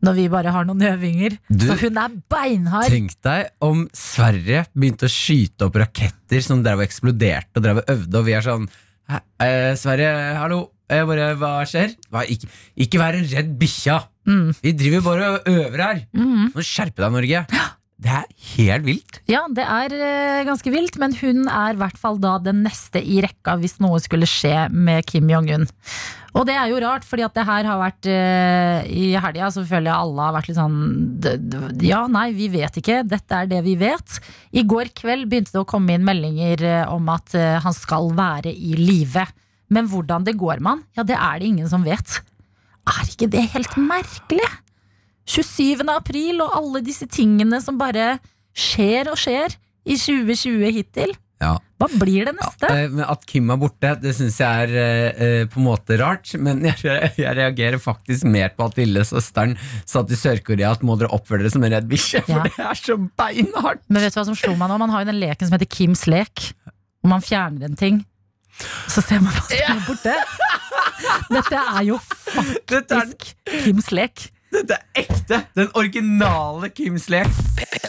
Når 0.04 0.14
vi 0.18 0.26
bare 0.28 0.52
har 0.52 0.66
noen 0.68 0.82
øvinger. 0.84 1.38
Du- 1.48 1.66
Så 1.66 1.76
hun 1.80 1.96
er 1.98 2.08
beinhard. 2.28 2.90
Tenk 2.92 3.14
deg 3.24 3.48
om 3.64 3.86
Sverige 3.96 4.66
begynte 4.76 5.06
å 5.08 5.12
skyte 5.12 5.66
opp 5.70 5.78
raketter 5.80 6.42
som 6.44 6.62
drev 6.62 6.82
og 6.82 6.86
eksploderte 6.88 7.56
og 7.56 7.62
drev 7.64 7.78
og 7.78 7.86
øvde, 7.94 8.14
og 8.20 8.24
vi 8.28 8.32
er 8.36 8.42
sånn 8.44 8.68
«Hæ, 9.08 9.20
eh, 9.40 9.74
Sverige, 9.78 10.10
hallo, 10.36 10.70
eh, 10.90 11.04
bare, 11.06 11.34
hva 11.38 11.62
skjer? 11.64 11.94
Hva, 12.10 12.24
ikke, 12.26 12.48
ikke 12.76 12.98
vær 12.98 13.14
en 13.14 13.24
redd 13.30 13.56
bikkja! 13.58 14.00
Mm. 14.26 14.52
Vi 14.62 14.72
driver 14.72 15.02
bare 15.06 15.28
og 15.36 15.44
øver 15.46 15.82
her! 15.84 16.00
Mm. 16.12 16.52
Må 16.52 16.60
skjerpe 16.66 16.96
deg, 17.04 17.12
Norge! 17.14 17.46
Det 17.98 18.10
er 18.12 18.24
helt 18.58 18.84
vilt. 18.84 19.20
Ja, 19.26 19.46
det 19.48 19.64
er 19.64 19.94
eh, 19.96 20.44
ganske 20.44 20.68
vilt, 20.70 20.98
men 21.00 21.14
hun 21.16 21.46
er 21.48 21.72
i 21.72 21.78
hvert 21.80 21.96
fall 21.96 22.18
da 22.20 22.34
den 22.38 22.62
neste 22.66 23.00
i 23.00 23.22
rekka 23.24 23.54
hvis 23.62 23.78
noe 23.80 23.96
skulle 24.04 24.26
skje 24.28 24.66
med 24.70 25.06
Kim 25.08 25.30
Jong-un. 25.32 25.64
Og 26.36 26.44
det 26.44 26.56
er 26.58 26.68
jo 26.68 26.80
rart, 26.82 27.04
fordi 27.08 27.24
at 27.24 27.36
det 27.36 27.46
her 27.48 27.64
har 27.64 27.78
vært 27.80 28.08
eh, 28.12 28.88
I 28.92 29.06
helga 29.22 29.48
så 29.54 29.62
føler 29.64 29.88
jeg 29.88 29.96
alle 29.96 30.26
har 30.26 30.34
vært 30.36 30.50
litt 30.50 30.58
sånn 30.58 31.80
Ja, 31.86 32.02
nei, 32.12 32.28
vi 32.36 32.50
vet 32.52 32.76
ikke. 32.80 33.00
Dette 33.08 33.40
er 33.40 33.48
det 33.50 33.62
vi 33.64 33.76
vet. 33.80 34.18
I 34.52 34.66
går 34.68 34.92
kveld 34.96 35.30
begynte 35.30 35.54
det 35.54 35.62
å 35.62 35.68
komme 35.68 35.96
inn 35.96 36.04
meldinger 36.06 36.64
eh, 36.66 36.92
om 36.92 37.08
at 37.12 37.32
eh, 37.38 37.56
han 37.64 37.76
skal 37.76 38.12
være 38.16 38.52
i 38.52 38.76
live. 38.76 39.24
Men 39.72 39.88
hvordan 39.90 40.26
det 40.28 40.36
går 40.38 40.60
med 40.60 40.74
han, 40.74 40.84
ja, 40.98 41.06
det 41.08 41.16
er 41.16 41.40
det 41.40 41.50
ingen 41.50 41.72
som 41.72 41.86
vet. 41.86 42.20
Er 42.86 43.08
ikke 43.08 43.30
det 43.32 43.48
helt 43.56 43.80
merkelig? 43.80 44.52
27. 45.26 45.82
april 45.90 46.44
og 46.44 46.52
alle 46.54 46.84
disse 46.86 47.08
tingene 47.10 47.58
som 47.64 47.80
bare 47.80 48.18
skjer 48.56 49.08
og 49.10 49.18
skjer 49.18 49.56
i 49.86 49.96
2020 49.98 50.76
hittil. 50.76 51.16
Ja. 51.42 51.56
Hva 51.76 51.88
blir 52.00 52.24
det 52.24 52.32
neste? 52.38 52.68
Ja, 52.72 53.06
at 53.12 53.24
Kim 53.28 53.50
er 53.52 53.58
borte, 53.60 53.90
det 54.00 54.14
syns 54.16 54.38
jeg 54.40 54.68
er 54.68 54.70
eh, 54.80 55.18
eh, 55.26 55.42
på 55.52 55.60
en 55.60 55.66
måte 55.66 55.98
rart. 56.00 56.32
Men 56.40 56.62
jeg, 56.64 56.80
jeg 57.20 57.36
reagerer 57.36 57.80
faktisk 57.82 58.24
mer 58.32 58.54
på 58.56 58.70
at 58.70 58.80
lillesøsteren 58.80 59.56
sa 59.84 60.04
til 60.08 60.20
Sør-Korea 60.20 60.72
at 60.72 60.84
må 60.86 60.96
dere 61.00 61.12
oppføre 61.12 61.44
dere 61.44 61.52
som 61.52 61.66
en 61.66 61.76
redd 61.76 61.88
bikkje. 61.90 62.24
For 62.28 62.48
det 62.48 62.56
er 62.56 62.80
så 62.80 62.96
beinhardt! 63.20 63.84
Men 63.90 64.06
vet 64.06 64.16
du 64.16 64.20
hva 64.20 64.28
som 64.30 64.38
slo 64.38 64.54
meg 64.56 64.72
nå? 64.72 64.80
Man 64.80 64.94
har 64.94 65.04
jo 65.04 65.10
den 65.12 65.20
leken 65.20 65.48
som 65.50 65.58
heter 65.58 65.72
Kims 65.76 66.06
lek. 66.08 66.48
Hvor 67.04 67.12
man 67.12 67.24
fjerner 67.24 67.68
en 67.68 67.76
ting. 67.78 68.00
Så 68.88 69.04
ser 69.04 69.20
man 69.20 69.36
hva 69.36 69.44
som 69.50 69.76
er 69.76 69.84
borte. 69.84 70.16
Dette 71.36 71.60
er 71.60 71.84
jo 71.90 72.00
faktisk 72.00 73.28
Kims 73.52 73.92
lek. 73.92 74.30
Dette 74.56 74.76
er 74.78 75.04
ekte! 75.04 75.40
Den 75.56 75.70
originale 75.78 76.70
Kims 76.74 77.08
lek. 77.12 77.30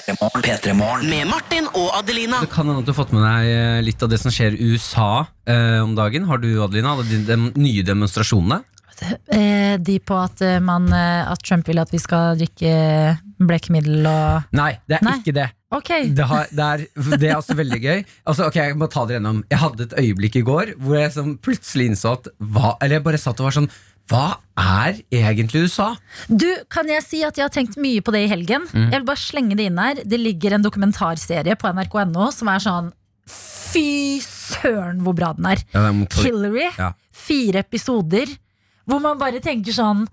Med 0.08 1.28
Martin 1.30 1.68
og 1.74 1.92
Adelina. 1.98 2.42
Det 2.44 2.52
kan 2.52 2.68
hende 2.68 2.82
at 2.82 2.88
du 2.88 2.94
har 2.94 3.00
fått 3.02 3.14
med 3.16 3.24
deg 3.26 3.52
eh, 3.52 3.82
litt 3.86 4.04
av 4.04 4.12
det 4.12 4.20
som 4.22 4.34
skjer 4.34 4.56
i 4.58 4.72
USA 4.74 5.12
eh, 5.48 5.78
om 5.84 5.96
dagen. 5.98 6.28
Har 6.30 6.42
du, 6.44 6.50
Adelina, 6.64 6.96
alle 6.96 7.08
de 7.10 7.22
dem, 7.28 7.52
nye 7.60 7.86
demonstrasjonene? 7.88 8.62
Eh, 8.98 9.76
de 9.78 10.00
på 10.02 10.16
at, 10.18 10.42
eh, 10.42 10.58
man, 10.64 10.90
at 10.94 11.44
Trump 11.46 11.68
vil 11.70 11.80
at 11.84 11.92
vi 11.94 12.02
skal 12.02 12.38
drikke 12.40 12.72
blekemiddel 13.38 14.08
og 14.10 14.48
Nei, 14.58 14.72
det 14.90 14.98
er 14.98 15.06
Nei. 15.06 15.20
ikke 15.22 15.36
det. 15.38 15.52
Ok. 15.76 15.92
Det, 16.16 16.26
har, 16.26 16.48
det, 16.50 16.64
er, 16.66 17.18
det 17.20 17.28
er 17.28 17.36
også 17.36 17.58
veldig 17.60 17.80
gøy. 17.84 18.00
Altså, 18.24 18.48
ok, 18.48 18.56
Jeg 18.56 18.78
må 18.80 18.88
ta 18.88 19.04
dere 19.04 19.20
gjennom 19.20 19.42
Jeg 19.52 19.60
hadde 19.60 19.84
et 19.90 19.96
øyeblikk 20.00 20.38
i 20.40 20.46
går 20.48 20.72
hvor 20.80 20.96
jeg 20.96 21.12
sånn 21.18 21.34
plutselig 21.44 21.90
innså 21.92 22.14
at 22.16 22.30
hva, 22.40 22.78
Eller 22.80 23.02
jeg 23.02 23.06
bare 23.10 23.20
satt 23.22 23.44
og 23.44 23.50
var 23.50 23.58
sånn 23.58 23.68
Hva 24.08 24.38
er 24.58 25.02
egentlig 25.14 25.66
USA? 25.68 25.90
Du, 26.32 26.48
Kan 26.72 26.88
jeg 26.92 27.04
si 27.04 27.20
at 27.28 27.38
jeg 27.38 27.44
har 27.48 27.54
tenkt 27.54 27.76
mye 27.82 28.02
på 28.02 28.14
det 28.16 28.24
i 28.26 28.30
helgen? 28.32 28.68
Mm. 28.72 28.88
Jeg 28.88 29.02
vil 29.02 29.08
bare 29.10 29.22
slenge 29.24 29.58
det 29.60 29.68
inn 29.68 29.82
her. 29.82 30.00
Det 30.08 30.20
ligger 30.22 30.56
en 30.56 30.64
dokumentarserie 30.66 31.58
på 31.60 31.74
nrk.no 31.76 32.30
som 32.36 32.52
er 32.54 32.64
sånn 32.64 32.94
Fy 33.28 34.22
søren 34.24 35.02
hvor 35.04 35.14
bra 35.18 35.34
den 35.36 35.50
er. 35.52 35.60
Ja, 35.76 35.90
Hillary. 36.22 36.70
Ja. 36.80 36.94
Fire 37.12 37.66
episoder 37.66 38.32
hvor 38.88 39.02
man 39.04 39.20
bare 39.20 39.42
tenker 39.44 39.76
sånn 39.76 40.06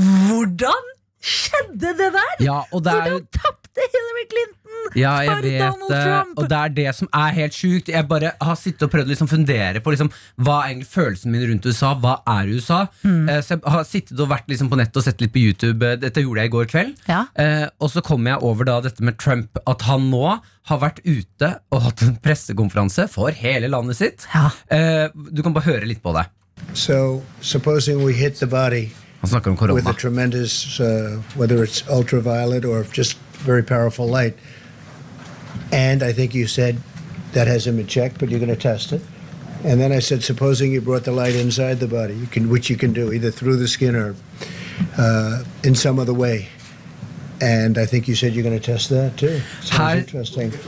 Hvordan 0.00 0.88
skjedde 1.24 1.92
det 1.98 2.10
der? 2.16 2.34
Ja, 2.44 2.62
og 2.72 2.82
det 2.84 2.94
er 2.94 3.04
Hvordan 3.04 3.26
tapte 3.36 3.84
Hillary 3.92 4.24
Clinton? 4.32 4.63
Ja, 4.94 5.12
jeg 5.24 5.30
for 5.32 5.42
vet 5.42 5.60
Donald 5.60 5.90
det. 5.90 6.00
Trump? 6.04 6.38
Og 6.38 6.48
det 6.52 6.58
er 6.60 6.74
det 6.76 6.86
som 6.94 7.08
er 7.18 7.32
helt 7.38 7.56
sjukt. 7.56 7.88
Jeg 7.90 8.06
bare 8.10 8.32
har 8.40 8.58
sittet 8.60 8.82
og 8.86 8.92
prøvd 8.92 9.08
å 9.08 9.12
liksom 9.14 9.30
fundere 9.30 9.80
på 9.82 9.94
liksom, 9.94 10.10
hva 10.44 10.58
er 10.62 10.72
egentlig 10.74 10.90
følelsen 10.92 11.32
min 11.34 11.46
rundt 11.50 11.66
USA. 11.66 11.94
Hva 11.98 12.14
er 12.36 12.52
USA? 12.54 12.80
Mm. 13.02 13.28
Eh, 13.32 13.40
så 13.42 13.56
jeg 13.56 13.62
har 13.76 13.84
sittet 13.88 14.20
og 14.22 14.30
vært 14.30 14.48
liksom 14.52 14.70
på 14.70 14.78
nettet 14.78 15.00
og 15.02 15.06
sett 15.08 15.20
litt 15.24 15.32
på 15.34 15.42
YouTube. 15.42 15.82
Eh, 15.88 15.96
Dette 16.04 16.22
gjorde 16.22 16.44
jeg 16.44 16.52
i 16.52 16.54
går 16.54 16.70
kveld. 16.70 16.94
Ja. 17.10 17.24
Eh, 17.34 17.66
og 17.80 17.90
så 17.90 18.04
kommer 18.06 18.34
jeg 18.36 18.44
over 18.50 18.68
da 18.70 18.78
dette 18.86 19.02
med 19.02 19.18
Trump. 19.18 19.58
At 19.66 19.82
han 19.88 20.10
nå 20.12 20.24
har 20.70 20.78
vært 20.80 21.00
ute 21.04 21.50
og 21.74 21.82
hatt 21.88 22.02
en 22.06 22.14
pressekonferanse 22.24 23.08
for 23.12 23.34
hele 23.34 23.68
landet 23.72 23.98
sitt. 23.98 24.28
Ja. 24.34 24.50
Eh, 24.72 25.08
du 25.32 25.42
kan 25.42 25.52
bare 25.56 25.66
høre 25.72 25.88
litt 25.90 26.02
på 26.04 26.14
det. 26.16 26.28
So, 26.72 27.22
supposing 27.42 28.04
we 28.04 28.12
hit 28.14 28.38
the 28.38 28.46
body 28.46 28.92
Han 29.20 29.28
snakker 29.30 29.50
om 29.50 29.56
with 29.56 29.86
a 29.86 29.92
korona. 29.92 29.98
tremendous, 29.98 30.80
uh, 30.80 31.18
whether 31.34 31.62
it's 31.64 31.82
ultraviolet 31.90 32.64
or 32.64 32.84
just 32.92 33.18
very 33.44 33.62
powerful 33.62 34.06
light, 34.08 34.34
and 35.72 36.02
I 36.02 36.12
think 36.12 36.34
you 36.34 36.46
said 36.46 36.78
that 37.32 37.46
hasn't 37.46 37.76
been 37.76 37.86
checked, 37.86 38.18
but 38.18 38.28
you're 38.28 38.40
going 38.40 38.54
to 38.54 38.56
test 38.56 38.92
it. 38.92 39.02
And 39.64 39.80
then 39.80 39.92
I 39.92 39.98
said, 39.98 40.22
supposing 40.22 40.72
you 40.72 40.80
brought 40.80 41.04
the 41.04 41.12
light 41.12 41.34
inside 41.34 41.80
the 41.80 41.88
body, 41.88 42.14
you 42.14 42.26
can, 42.26 42.50
which 42.50 42.68
you 42.68 42.76
can 42.76 42.92
do 42.92 43.12
either 43.12 43.30
through 43.30 43.56
the 43.56 43.66
skin 43.66 43.96
or 43.96 44.14
uh, 44.98 45.42
in 45.62 45.74
some 45.74 45.98
other 45.98 46.12
way. 46.12 46.48
Her 49.74 50.00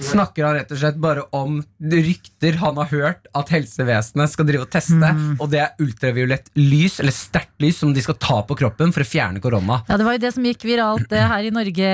snakker 0.04 0.44
han 0.46 0.56
rett 0.58 0.72
og 0.74 0.80
slett 0.80 0.98
bare 1.00 1.24
om 1.36 1.58
rykter 1.80 2.58
han 2.60 2.76
har 2.80 2.88
hørt 2.90 3.28
at 3.36 3.50
helsevesenet 3.54 4.32
skal 4.32 4.48
drive 4.48 4.66
og 4.66 4.70
teste. 4.74 4.94
Mm. 5.00 5.36
Og 5.40 5.50
det 5.52 5.60
er 5.64 5.82
ultraviolett 5.82 6.50
lys, 6.58 6.98
eller 7.02 7.14
sterkt 7.16 7.54
lys, 7.64 7.78
som 7.82 7.94
de 7.96 8.04
skal 8.04 8.18
ta 8.22 8.38
på 8.46 8.56
kroppen 8.58 8.92
for 8.94 9.04
å 9.04 9.08
fjerne 9.08 9.40
korona. 9.44 9.80
Ja, 9.88 9.96
Det 9.96 10.06
var 10.08 10.16
jo 10.18 10.22
det 10.26 10.32
som 10.36 10.44
gikk 10.46 10.66
viralt 10.68 11.12
eh, 11.16 11.26
her 11.32 11.48
i 11.48 11.52
Norge 11.54 11.90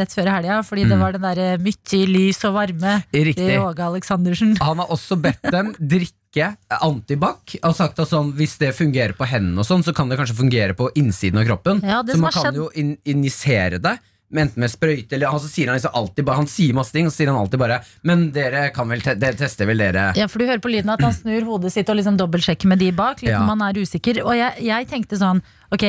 rett 0.00 0.16
før 0.16 0.32
helga. 0.38 0.60
Fordi 0.64 0.86
det 0.88 0.98
var 1.00 1.12
den 1.16 1.24
derre 1.26 1.48
mye 1.62 2.02
lys 2.10 2.42
og 2.48 2.54
varme 2.58 2.94
Mm. 3.04 3.24
Riktig. 3.28 3.46
til 3.48 3.60
Åge 3.60 3.82
Aleksandersen. 3.84 4.56
Han 4.60 4.78
har 4.82 4.90
også 4.92 5.16
bedt 5.20 5.42
dem 5.52 5.72
drikke 5.94 6.54
antibac. 6.82 7.54
Og 7.64 7.74
sagt 7.76 7.98
at 8.02 8.10
sånn, 8.10 8.32
hvis 8.38 8.56
det 8.60 8.72
fungerer 8.76 9.14
på 9.16 9.26
hendene, 9.28 9.60
og 9.62 9.68
sånn, 9.68 9.84
så 9.86 9.94
kan 9.96 10.08
det 10.10 10.18
kanskje 10.20 10.36
fungere 10.38 10.74
på 10.78 10.88
innsiden 10.98 11.38
av 11.42 11.46
kroppen. 11.48 11.82
Ja, 11.84 12.02
så 12.06 12.18
man 12.20 12.32
kan 12.34 12.48
skjedd- 12.48 12.58
jo 12.60 12.68
in 12.74 12.96
injisere 13.04 13.80
det. 13.82 13.96
Enten 14.34 14.58
med 14.64 14.70
sprøyte 14.72 15.14
eller 15.14 15.28
altså, 15.30 15.46
så 15.46 15.54
sier 15.54 15.68
han 15.70 15.76
liksom 15.78 15.94
alltid 15.94 16.28
Han 16.34 16.46
sier 16.50 16.74
masse 16.74 16.90
ting, 16.92 17.06
og 17.06 17.12
så 17.12 17.20
sier 17.22 17.30
han 17.30 17.38
alltid 17.38 17.60
bare 17.60 17.76
Men 18.02 18.24
dere 18.34 18.64
kan 18.74 18.88
vel 18.90 19.00
te 19.04 19.14
dere 19.14 19.38
tester 19.38 19.66
vel 19.66 19.78
dere 19.78 20.08
Ja, 20.18 20.26
for 20.26 20.42
du 20.42 20.46
hører 20.48 20.58
på 20.64 20.72
lyden 20.72 20.90
at 20.90 21.00
han 21.04 21.14
snur 21.14 21.46
hodet 21.46 21.70
sitt 21.72 21.88
og 21.88 21.96
liksom 22.00 22.16
dobbeltsjekker 22.18 22.66
med 22.66 22.78
de 22.82 22.90
bak. 22.92 23.22
Litt 23.22 23.30
Ja. 23.30 23.38
når 23.44 23.56
man 23.56 23.62
er 23.68 23.78
usikker 23.80 24.22
Og 24.24 24.34
jeg, 24.36 24.64
jeg 24.66 24.88
tenkte 24.90 25.16
sånn 25.20 25.42
Ok, 25.72 25.84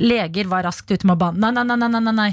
leger 0.00 0.48
var 0.48 0.64
raskt 0.64 0.90
ute 0.90 1.04
med 1.06 1.16
å 1.16 1.20
banne 1.26 1.52
Nei, 1.52 1.64
nei, 1.64 1.76
nei, 1.76 1.88
nei, 1.88 2.00
nei, 2.00 2.12
nei. 2.12 2.30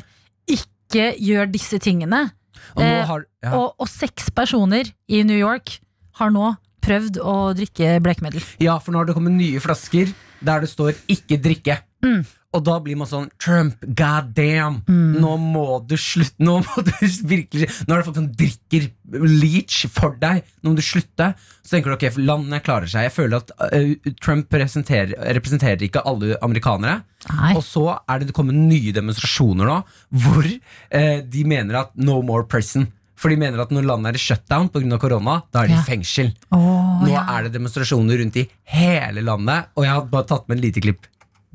Ikke 0.47 1.11
gjør 1.19 1.51
disse 1.51 1.79
tingene 1.83 2.31
Og 2.77 2.83
Eh, 2.83 3.05
har 3.07 3.25
ja. 3.43 3.53
og, 3.57 3.73
og 3.81 3.87
seks 3.89 4.29
personer 4.31 4.91
i 5.09 5.23
New 5.27 5.37
York 5.39 5.79
Har 6.21 6.31
nå 6.31 6.53
prøvd 6.81 7.19
å 7.21 7.53
drikke 7.57 7.99
blekemiddel 8.01 8.41
Ja, 8.61 8.77
for 8.79 8.91
nå 8.93 9.01
har 9.01 9.05
det 9.09 9.15
kommet 9.17 9.33
nye 9.37 9.59
flasker 9.61 10.13
der 10.41 10.63
det 10.63 10.69
står 10.71 10.95
'ikke 11.05 11.37
drikke'. 11.37 11.75
Mm. 12.01 12.23
Og 12.51 12.63
da 12.67 12.73
blir 12.83 12.97
man 12.99 13.07
sånn 13.07 13.29
Trump, 13.39 13.79
god 13.95 14.33
damn! 14.35 14.81
Nå 14.91 15.37
må 15.39 15.79
du 15.87 15.93
slutte. 15.95 16.35
Nå 16.43 16.57
må 16.65 16.81
du 16.83 16.91
virkelig 17.31 17.69
Nå 17.87 17.95
er 17.95 18.01
det 18.01 18.07
folk 18.09 18.17
en 18.19 18.27
drikker-leach 18.41 19.77
for 19.93 20.17
deg. 20.19 20.41
Nå 20.59 20.73
må 20.73 20.79
du 20.79 20.83
slutte. 20.83 21.29
Så 21.63 21.75
tenker 21.77 21.93
du 21.93 21.95
ok, 21.95 22.17
landet 22.19 22.65
klarer 22.67 22.91
seg. 22.91 23.07
Jeg 23.07 23.15
føler 23.15 23.39
at 23.39 23.53
uh, 23.55 24.11
Trump 24.19 24.51
representerer, 24.51 25.13
representerer 25.39 25.85
ikke 25.87 26.03
alle 26.07 26.35
amerikanere. 26.43 27.01
Nei. 27.31 27.53
Og 27.55 27.63
så 27.65 27.85
er 28.09 28.23
det 28.25 28.35
kommet 28.35 28.57
nye 28.57 28.91
demonstrasjoner 28.95 29.69
nå 29.69 29.77
hvor 30.23 30.47
uh, 30.47 31.19
de 31.23 31.45
mener 31.47 31.77
at 31.85 31.95
no 31.95 32.19
more 32.25 32.43
prison. 32.51 32.89
For 33.21 33.29
de 33.29 33.37
mener 33.37 33.61
at 33.61 33.69
når 33.71 33.85
landet 33.85 34.15
er 34.15 34.17
i 34.17 34.21
shutdown 34.23 34.67
pga. 34.73 34.97
korona, 34.99 35.39
da 35.53 35.61
er 35.63 35.69
de 35.69 35.75
Ja. 35.77 35.83
fengsel. 35.85 36.31
Oh, 36.51 36.99
Nå 37.03 37.11
ja. 37.13 37.21
er 37.37 37.43
det 37.47 37.51
demonstrasjoner 37.53 38.17
rundt 38.17 38.39
i 38.41 38.47
hele 38.73 39.21
landet, 39.21 39.69
og 39.77 39.85
jeg 39.85 39.93
har 39.93 40.07
bare 40.09 40.25
tatt 40.31 40.47
med 40.49 40.57
en 40.57 40.63
lite 40.65 40.81
klipp. 40.81 41.05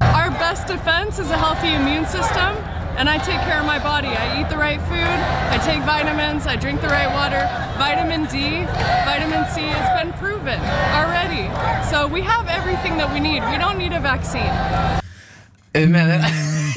Our 0.03 0.31
best 0.31 0.67
defense 0.67 1.19
is 1.19 1.31
a 1.31 1.39
healthy 1.39 1.73
immune 1.73 2.05
system, 2.05 2.57
and 2.99 3.09
I 3.09 3.17
take 3.17 3.41
care 3.41 3.59
of 3.61 3.65
my 3.65 3.79
body. 3.79 4.09
I 4.09 4.41
eat 4.41 4.51
the 4.51 4.59
right 4.59 4.81
food, 4.83 4.99
I 4.99 5.59
take 5.65 5.83
vitamins, 5.85 6.47
I 6.47 6.57
drink 6.57 6.83
the 6.83 6.89
right 6.89 7.11
water. 7.15 7.49
Vitamin 7.79 8.25
D, 8.27 8.65
vitamin 9.07 9.47
C, 9.47 9.63
it's 9.63 10.03
been 10.03 10.13
proven 10.15 10.61
already. 10.93 11.49
So 11.89 12.07
we 12.07 12.21
have 12.23 12.47
everything 12.49 12.99
that 12.99 13.11
we 13.11 13.21
need. 13.21 13.43
We 13.51 13.57
don't 13.57 13.79
need 13.79 13.95
a 13.95 14.01
vaccine. 14.01 14.53
Hun 15.77 15.93
mener, 15.93 16.23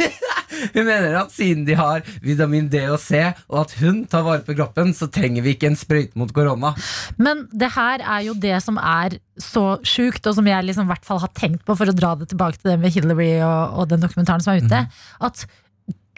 hun 0.76 0.84
mener 0.88 1.16
at 1.22 1.32
siden 1.32 1.64
de 1.68 1.78
har 1.80 2.04
vitamin 2.26 2.68
D 2.72 2.82
og 2.92 3.00
C, 3.02 3.22
og 3.48 3.62
at 3.64 3.76
hun 3.80 4.02
tar 4.12 4.26
vare 4.28 4.44
på 4.44 4.56
kroppen, 4.58 4.92
så 4.98 5.08
trenger 5.14 5.46
vi 5.46 5.56
ikke 5.56 5.70
en 5.72 5.80
sprøyte 5.80 6.20
mot 6.20 6.34
korona. 6.36 6.74
Men 7.22 7.46
det 7.52 7.72
her 7.78 8.04
er 8.04 8.28
jo 8.28 8.36
det 8.36 8.58
som 8.66 8.80
er 8.82 9.20
så 9.40 9.80
sjukt, 9.88 10.26
og 10.28 10.36
som 10.36 10.52
jeg 10.52 10.68
liksom 10.68 10.90
i 10.90 10.92
hvert 10.92 11.08
fall 11.08 11.24
har 11.24 11.32
tenkt 11.38 11.64
på, 11.68 11.78
for 11.80 11.88
å 11.88 11.96
dra 11.96 12.16
det 12.20 12.32
tilbake 12.34 12.60
til 12.60 12.74
det 12.74 12.80
med 12.84 12.94
Hillary 12.96 13.32
og, 13.40 13.80
og 13.80 13.90
den 13.94 14.04
dokumentaren 14.04 14.44
som 14.44 14.56
er 14.56 14.66
ute. 14.66 14.84
At 15.24 15.48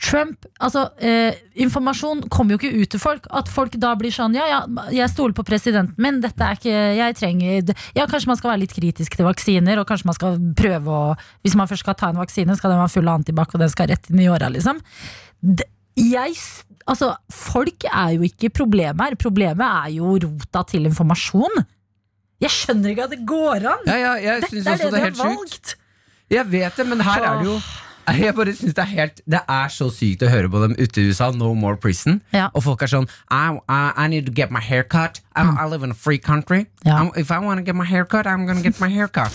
Trump, 0.02 0.48
altså 0.58 0.88
eh, 0.98 1.36
Informasjon 1.62 2.24
kommer 2.34 2.56
jo 2.56 2.60
ikke 2.60 2.82
ut 2.82 2.90
til 2.90 3.02
folk. 3.02 3.28
At 3.38 3.50
folk 3.52 3.76
da 3.82 3.92
blir 4.00 4.14
sånn 4.14 4.34
Ja, 4.38 4.48
ja, 4.50 4.62
jeg 4.96 5.12
stoler 5.14 5.36
på 5.38 5.46
presidenten 5.46 6.02
min. 6.02 6.18
Dette 6.24 6.42
er 6.42 6.58
ikke 6.58 6.80
Jeg 6.98 7.18
trenger 7.20 7.76
Ja, 7.98 8.08
kanskje 8.10 8.32
man 8.32 8.40
skal 8.40 8.54
være 8.54 8.64
litt 8.64 8.74
kritisk 8.74 9.18
til 9.18 9.28
vaksiner, 9.28 9.82
og 9.82 9.86
kanskje 9.90 10.10
man 10.10 10.18
skal 10.18 10.40
prøve 10.58 10.96
å 10.96 11.04
Hvis 11.46 11.58
man 11.60 11.70
først 11.70 11.86
skal 11.86 11.98
ta 12.00 12.10
en 12.10 12.22
vaksine, 12.22 12.56
skal 12.58 12.74
den 12.74 12.82
være 12.82 12.96
full 12.96 13.12
av 13.12 13.22
antibac, 13.22 13.54
og 13.54 13.62
den 13.62 13.74
skal 13.74 13.92
rett 13.94 14.10
inn 14.10 14.24
i 14.26 14.30
åra, 14.32 14.50
liksom. 14.54 14.82
Det, 15.42 15.70
Jeg 16.00 16.34
Altså, 16.90 17.12
folk 17.30 17.86
er 17.86 18.16
jo 18.16 18.26
ikke 18.26 18.50
problemet 18.58 19.04
her. 19.06 19.16
Problemet 19.22 19.62
er 19.62 19.92
jo 20.00 20.16
rota 20.24 20.64
til 20.68 20.90
informasjon. 20.90 21.62
Jeg 22.42 22.56
skjønner 22.56 22.96
ikke 22.96 23.06
at 23.06 23.14
det 23.14 23.22
går 23.30 23.68
an! 23.70 23.86
Ja, 23.86 24.16
ja, 24.18 24.34
Dette 24.42 24.64
er 24.66 24.82
det 24.82 24.90
det 24.90 24.92
de 24.98 25.04
har 25.06 25.16
valgt. 25.20 25.76
Jeg 26.32 26.48
vet 26.50 26.80
det, 26.80 26.88
men 26.90 27.04
her 27.06 27.28
er 27.28 27.42
det 27.44 27.50
jo 27.52 27.58
jeg 28.18 28.36
bare 28.36 28.54
synes 28.56 28.74
Det 28.74 28.84
er 28.84 28.92
helt 28.92 29.22
Det 29.30 29.42
er 29.50 29.68
så 29.74 29.90
sykt 29.94 30.24
å 30.26 30.30
høre 30.32 30.50
på 30.52 30.62
dem 30.64 30.76
ute 30.80 31.02
i 31.02 31.08
USA. 31.10 31.32
No 31.32 31.54
more 31.54 31.78
prison. 31.78 32.22
Ja. 32.34 32.50
Og 32.54 32.64
folk 32.64 32.82
er 32.82 32.92
sånn 32.92 33.08
I, 33.30 33.58
I, 33.70 33.82
I 33.96 34.08
need 34.12 34.26
to 34.30 34.36
get 34.36 34.52
my 34.52 34.62
hair 34.62 34.84
cut. 34.84 35.22
I, 35.36 35.46
I 35.46 35.68
live 35.70 35.84
in 35.84 35.92
a 35.92 35.98
free 35.98 36.20
country. 36.20 36.66
Ja. 36.86 37.00
I'm, 37.00 37.12
if 37.16 37.32
I 37.32 37.40
want 37.40 37.60
to 37.60 37.66
get 37.66 37.76
my 37.76 37.86
hair 37.86 38.06
cut, 38.06 38.26
I'm 38.26 38.46
gonna 38.46 38.62
get 38.62 38.80
my 38.80 38.90
hair 38.90 39.08
cut. 39.08 39.32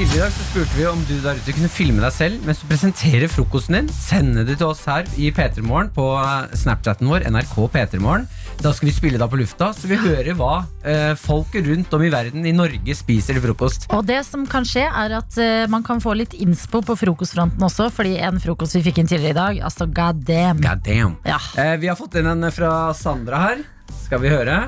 Tidligere 0.00 0.16
i 0.16 0.30
dag 0.30 0.32
så 0.32 0.44
spurte 0.46 0.76
vi 0.78 0.84
om 0.88 1.00
du 1.04 1.18
der 1.20 1.36
ute 1.36 1.52
kunne 1.52 1.68
filme 1.68 2.00
deg 2.00 2.12
selv 2.16 2.44
mens 2.48 2.62
du 2.62 2.68
presenterer 2.70 3.28
frokosten 3.28 3.76
din. 3.76 3.90
Sende 3.92 4.46
det 4.48 4.54
til 4.56 4.70
oss 4.70 4.80
her 4.88 5.04
i 5.20 5.28
P3 5.28 5.60
Morgen 5.60 5.90
på 5.92 6.06
eh, 6.16 6.54
Snapchaten 6.56 7.10
vår, 7.10 7.26
NRK 7.28 7.52
P3 7.74 8.00
Morgen. 8.00 8.24
Da 8.60 8.74
skal 8.76 8.90
vi 8.90 8.92
spille 8.92 9.16
da 9.16 9.24
på 9.24 9.38
lufta, 9.40 9.70
så 9.72 9.88
vi 9.88 9.96
hører 9.96 10.34
hva 10.36 10.66
eh, 10.84 11.14
folk 11.16 11.54
rundt 11.64 11.94
om 11.96 12.02
i 12.04 12.10
verden 12.12 12.44
i 12.44 12.52
Norge 12.52 12.92
spiser 12.96 13.38
til 13.38 13.44
frokost. 13.46 13.86
Og 13.96 14.04
det 14.08 14.18
som 14.28 14.44
kan 14.48 14.68
skje, 14.68 14.84
er 14.84 15.14
at 15.16 15.38
eh, 15.40 15.64
man 15.72 15.84
kan 15.86 16.02
få 16.04 16.12
litt 16.18 16.36
innspo 16.36 16.82
på 16.84 16.98
frokostfronten 17.00 17.64
også, 17.64 17.88
fordi 17.94 18.18
en 18.20 18.36
frokost 18.42 18.76
vi 18.76 18.84
fikk 18.90 19.00
inn 19.00 19.08
tidligere 19.08 19.32
i 19.32 19.38
dag, 19.40 19.62
altså 19.70 19.88
god 19.88 20.20
damn. 20.28 20.60
God 20.60 20.84
damn. 20.84 21.16
Ja. 21.24 21.40
Eh, 21.56 21.78
vi 21.80 21.88
har 21.88 21.96
fått 21.96 22.20
inn 22.20 22.28
en 22.28 22.50
fra 22.52 22.92
Sandra 22.96 23.40
her. 23.46 23.64
Skal 24.04 24.20
vi 24.26 24.34
høre? 24.34 24.60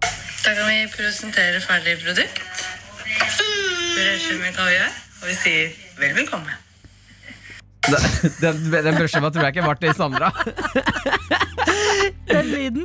Da 0.00 0.52
kan 0.56 0.64
vi 0.64 0.80
presentere 0.96 1.60
ferdig 1.64 1.98
produkt. 2.00 2.68
Vi 3.04 4.08
reiser 4.08 4.40
med 4.40 4.56
kaviar. 4.56 4.92
Og 5.24 5.30
vi 5.30 5.36
sier 5.40 5.70
vel 5.96 6.16
bekomme. 6.16 6.52
Den, 7.84 8.00
den, 8.40 8.84
den 8.84 8.94
brødskiva 8.96 9.28
tror 9.30 9.44
jeg 9.44 9.52
ikke 9.56 9.66
var 9.66 9.78
til 9.80 9.94
Sandra. 9.94 10.30
Den 12.30 12.46
lyden. 12.48 12.84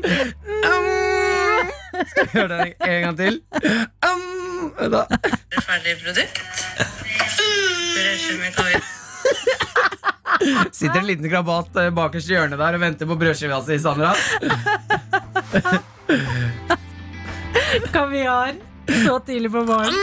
Skal 2.09 2.25
vi 2.25 2.31
høre 2.33 2.47
den 2.51 2.59
en, 2.67 2.73
en 2.89 3.01
gang 3.05 3.17
til? 3.17 3.39
Um, 4.05 4.71
da. 4.91 5.03
Ferdig 5.63 5.95
produkt. 6.03 6.41
Brødskive 7.95 8.39
med 8.43 8.51
kaviar. 8.57 8.83
Sitter 10.71 10.99
en 10.99 11.07
liten 11.07 11.29
krabat 11.31 11.79
eh, 11.79 11.89
bakerst 11.95 12.29
i 12.29 12.35
hjørnet 12.35 12.59
der 12.59 12.77
og 12.77 12.83
venter 12.83 13.09
på 13.09 13.17
brødskiva 13.19 13.59
si, 13.67 13.79
Sandra. 13.79 14.11
Kaviar 17.93 18.55
så 19.05 19.19
tidlig 19.25 19.51
på 19.53 19.63
morgenen. 19.63 19.95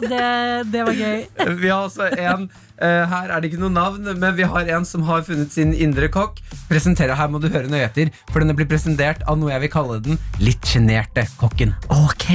Det, 0.00 0.26
det 0.72 0.82
var 0.86 0.92
gøy. 0.96 1.24
Vi 1.60 1.68
har 1.68 1.84
også 1.84 2.08
en 2.10 2.46
eh, 2.46 2.69
Her 2.80 3.28
er 3.28 3.42
det 3.42 3.50
ikke 3.50 3.60
noe 3.60 3.74
navn, 3.74 4.06
men 4.16 4.36
vi 4.38 4.46
har 4.48 4.70
en 4.72 4.86
som 4.88 5.02
har 5.04 5.20
funnet 5.26 5.52
sin 5.52 5.74
indre 5.76 6.08
kokk. 6.12 6.40
Presenterer, 6.70 7.12
Her 7.18 7.28
må 7.28 7.40
du 7.42 7.50
høre 7.52 7.68
nøye 7.68 7.84
etter, 7.90 8.08
for 8.30 8.40
denne 8.40 8.56
blir 8.56 8.68
presentert 8.70 9.20
av 9.28 9.36
noe 9.36 9.52
jeg 9.52 9.66
vil 9.66 9.72
kalle 9.74 9.98
den 10.04 10.20
litt 10.40 10.64
sjenerte 10.64 11.26
kokken. 11.40 11.74
Ok. 11.92 12.26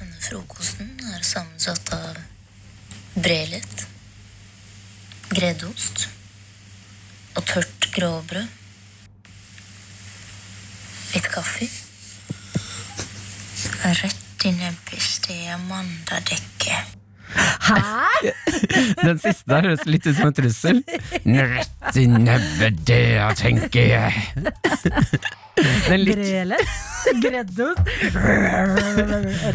Denne 0.00 0.18
frokosten 0.24 0.90
er 1.14 1.22
sammensatt 1.22 1.94
av 1.94 2.18
brelet, 3.18 3.86
gredeost, 5.30 6.08
og 7.38 7.46
tørt 7.46 7.90
gråbrød. 7.94 8.54
Litt 11.14 11.30
kaffe. 11.32 11.70
Rett 13.86 14.46
inn 14.48 14.58
i 14.58 14.66
nebbested 14.66 15.66
mandadekket. 15.70 16.97
Hæ? 17.34 18.32
Den 19.06 19.18
siste 19.20 19.48
der 19.50 19.68
høres 19.68 19.84
litt 19.88 20.06
ut 20.08 20.16
som 20.16 20.30
en 20.30 20.36
trussel. 20.36 20.80
Rett 21.26 21.98
i 22.00 22.06
nebbet, 22.10 22.80
det 22.88 23.02
tenker 23.40 23.92
jeg. 23.92 24.12
Den 25.88 26.04
litt, 26.06 26.20
Brelet? 26.20 26.74
Greddos? 27.22 27.78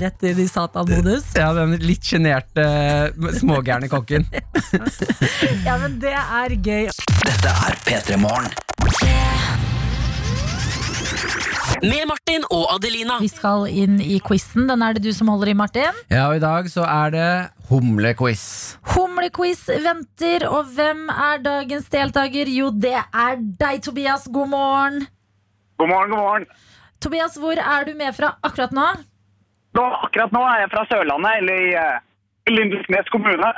Rett 0.02 0.26
inn 0.28 0.42
i 0.44 0.48
satanmodus. 0.52 1.30
ja, 1.40 1.52
den 1.56 1.78
litt 1.80 2.04
sjenerte, 2.04 2.66
smågærne 3.40 3.88
kokken. 3.92 4.28
Ja, 5.68 5.78
men 5.80 5.96
det 6.04 6.12
er 6.18 6.58
gøy. 6.60 6.90
Dette 7.24 7.56
er 7.70 7.80
P3 7.88 8.20
Morgen. 8.20 8.52
Med 11.84 12.06
Martin 12.08 12.46
og 12.48 12.70
Adelina. 12.78 13.18
Vi 13.20 13.28
skal 13.28 13.66
inn 13.68 13.98
i 14.00 14.16
quizen. 14.24 14.70
Den 14.70 14.84
er 14.86 14.96
det 14.96 15.02
du 15.04 15.10
som 15.12 15.28
holder 15.28 15.50
i, 15.52 15.56
Martin. 15.60 15.98
Ja, 16.08 16.30
og 16.30 16.38
i 16.38 16.40
dag 16.40 16.70
så 16.72 16.86
er 16.88 17.12
det 17.12 17.32
humlequiz. 17.68 18.44
Humlequiz 18.94 19.66
venter, 19.68 20.46
og 20.48 20.72
hvem 20.78 21.10
er 21.12 21.44
dagens 21.44 21.92
deltaker? 21.92 22.48
Jo, 22.56 22.72
det 22.72 22.96
er 22.96 23.36
deg, 23.60 23.84
Tobias. 23.84 24.30
God 24.32 24.54
morgen. 24.56 25.04
God 25.76 25.92
morgen, 25.92 26.16
god 26.16 26.24
morgen. 26.24 26.48
Tobias, 27.04 27.36
hvor 27.36 27.60
er 27.60 27.84
du 27.90 27.94
med 28.00 28.16
fra 28.16 28.32
akkurat 28.48 28.72
nå? 28.72 28.90
Da, 29.76 29.88
akkurat 30.08 30.32
nå 30.32 30.48
er 30.54 30.64
jeg 30.64 30.74
fra 30.78 30.88
Sørlandet, 30.88 31.40
eller 31.44 31.64
i, 31.68 31.72
eh, 31.84 32.02
i 32.48 32.58
Lindesnes 32.62 33.12
kommune. 33.12 33.56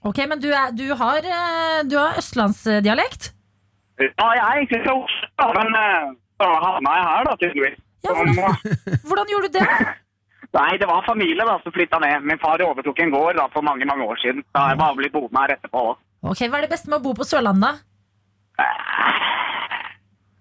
Ok, 0.00 0.24
men 0.24 0.40
du, 0.40 0.48
er, 0.48 0.72
du 0.72 0.86
har, 0.96 1.20
eh, 1.28 1.80
du 1.84 2.00
har 2.00 2.16
østlandsdialekt? 2.24 3.34
Ja, 4.00 4.32
jeg 4.32 4.46
er 4.46 4.62
egentlig 4.62 4.86
fra 4.86 5.02
Oslo, 5.02 5.56
men 5.60 5.76
eh, 5.82 6.14
så 6.40 6.46
havna 6.64 6.90
jeg 6.98 7.04
her, 7.10 7.22
da, 7.28 7.32
tydeligvis. 7.42 7.78
Ja, 8.06 8.10
Hvordan 9.08 9.30
gjorde 9.32 9.48
du 9.48 9.52
det? 9.58 9.66
Nei, 10.56 10.72
det 10.80 10.86
var 10.88 11.02
familie 11.04 11.44
da, 11.44 11.56
som 11.64 11.72
flytta 11.74 11.98
ned. 12.00 12.22
Min 12.28 12.38
far 12.40 12.62
overtok 12.64 12.98
en 13.02 13.10
gård 13.12 13.36
da, 13.36 13.44
for 13.52 13.62
mange 13.66 13.84
mange 13.88 14.04
år 14.06 14.16
siden. 14.22 14.40
Da 14.54 14.58
har 14.66 14.70
jeg 14.74 14.80
bare 14.80 14.96
blitt 15.00 15.12
boende 15.16 15.40
her 15.42 15.50
etterpå. 15.56 15.80
da. 15.90 15.94
Ok, 16.30 16.40
Hva 16.48 16.56
er 16.60 16.64
det 16.66 16.72
beste 16.72 16.88
med 16.92 16.98
å 17.00 17.04
bo 17.04 17.12
på 17.18 17.26
Sørlandet? 17.28 17.74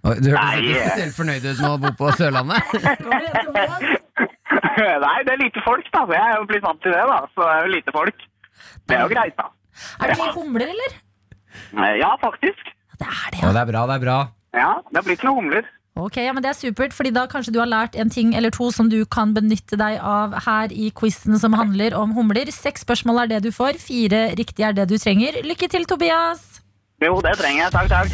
Oi, 0.05 0.15
Du 0.21 0.27
hørtes 0.29 0.45
Nei, 0.45 0.55
ikke 0.61 0.81
spesielt 0.85 1.15
fornøyd 1.17 1.43
ut 1.49 1.59
med 1.63 1.71
å 1.71 1.81
bo 1.83 1.89
på 1.99 2.05
Sørlandet. 2.19 2.61
Nei, 5.05 5.17
det 5.25 5.31
er 5.33 5.41
lite 5.41 5.61
folk, 5.65 5.87
da. 5.91 6.01
så 6.05 6.13
Jeg 6.15 6.27
er 6.29 6.37
jo 6.39 6.45
blitt 6.51 6.65
vant 6.65 6.81
til 6.83 6.91
det, 6.93 7.03
da. 7.09 7.17
Så 7.33 7.39
det 7.41 7.51
er 7.55 7.61
jo 7.65 7.71
lite 7.73 7.91
folk. 7.95 8.17
Det 8.85 8.93
er 8.97 9.01
jo 9.03 9.09
greit, 9.15 9.35
da. 9.39 9.47
Er 9.99 10.05
det 10.13 10.17
mye 10.21 10.35
humler, 10.37 10.67
eller? 10.75 10.91
Ja, 11.99 12.11
faktisk. 12.21 12.63
Det 12.99 13.07
er 13.09 13.27
det, 13.33 13.39
Ja, 13.41 13.47
ja. 13.49 13.53
det 13.57 13.61
er 13.65 13.69
bra, 13.73 13.81
det 13.89 13.95
er 13.99 14.03
bra. 14.05 14.19
Ja, 14.55 14.71
det 14.91 14.97
har 15.01 15.07
blitt 15.09 15.23
noen 15.27 15.39
humler. 15.43 15.63
Ok, 15.95 16.17
ja, 16.19 16.33
men 16.35 16.43
Det 16.43 16.49
er 16.49 16.57
supert, 16.59 16.91
fordi 16.91 17.11
da 17.15 17.21
kanskje 17.31 17.53
du 17.55 17.61
har 17.61 17.69
lært 17.71 17.93
en 17.95 18.09
ting 18.11 18.33
eller 18.35 18.51
to 18.51 18.67
som 18.75 18.89
du 18.91 19.05
kan 19.07 19.31
benytte 19.33 19.77
deg 19.79 19.95
av 20.03 20.33
her 20.43 20.73
i 20.75 20.89
quizen 20.91 21.39
som 21.39 21.55
handler 21.55 21.95
om 21.95 22.11
humler. 22.11 22.51
Seks 22.51 22.83
spørsmål 22.83 23.21
er 23.23 23.29
det 23.31 23.43
du 23.45 23.51
får, 23.55 23.79
fire 23.79 24.35
riktige 24.35 24.67
er 24.67 24.75
det 24.75 24.89
du 24.91 24.97
trenger. 24.99 25.39
Lykke 25.47 25.69
til, 25.71 25.87
Tobias! 25.87 26.59
Jo, 26.99 27.21
det 27.23 27.37
trenger 27.39 27.63
jeg. 27.63 27.71
Takk, 27.71 27.87
takk. 27.95 28.11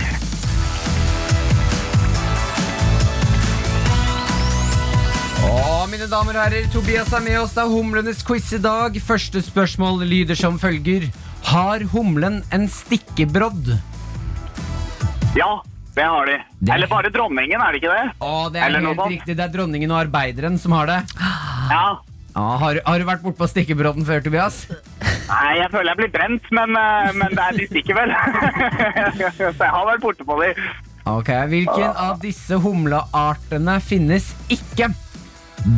Å, 5.41 5.89
mine 5.89 6.05
damer 6.05 6.37
og 6.37 6.43
herrer, 6.45 6.69
Tobias 6.69 7.09
er 7.17 7.25
med 7.25 7.39
oss. 7.41 7.57
Det 7.57 7.65
er 7.65 7.73
humlenes 7.73 8.21
quiz 8.21 8.53
i 8.53 8.61
dag. 8.61 8.93
Første 9.01 9.41
spørsmål 9.41 10.05
lyder 10.05 10.37
som 10.37 10.61
følger. 10.61 11.09
Har 11.49 11.81
humlen 11.95 12.43
en 12.53 12.69
stikkebrodd? 12.69 13.73
Ja, 15.33 15.63
det 15.95 16.03
har 16.07 16.25
de. 16.25 16.37
Det- 16.59 16.73
Eller 16.75 16.87
bare 16.87 17.09
dronningen, 17.11 17.59
er 17.61 17.71
det 17.75 17.81
ikke 17.81 17.91
det? 17.95 18.05
Å, 18.21 18.49
det 18.53 18.61
er 18.61 18.65
Eller 18.69 18.79
helt 18.87 19.03
riktig. 19.11 19.35
Det 19.37 19.43
er 19.43 19.51
dronningen 19.57 19.91
og 19.91 19.99
arbeideren 20.05 20.57
som 20.59 20.71
har 20.77 20.85
det. 20.87 20.99
Ja. 21.71 21.83
Ja, 22.31 22.45
har, 22.61 22.77
har 22.85 22.99
du 22.99 23.03
vært 23.09 23.23
bortpå 23.25 23.43
stikkebrodden 23.51 24.05
før, 24.07 24.21
Tobias? 24.23 24.61
Nei, 25.27 25.57
jeg 25.59 25.67
føler 25.73 25.89
jeg 25.91 25.97
blir 25.99 26.11
brent, 26.13 26.45
men, 26.55 26.77
eh, 26.79 27.11
men 27.19 27.35
det 27.35 27.43
er 27.43 27.57
de 27.57 27.65
stikker 27.67 27.97
vel. 27.97 28.13
Så 29.35 29.49
jeg 29.51 29.71
har 29.75 29.85
vært 29.89 30.01
borte 30.05 30.23
på 30.27 30.37
de. 30.39 30.53
Ok, 31.11 31.27
Hvilken 31.51 31.97
av 31.97 32.19
disse 32.23 32.55
humleartene 32.63 33.79
finnes 33.83 34.29
ikke? 34.53 34.87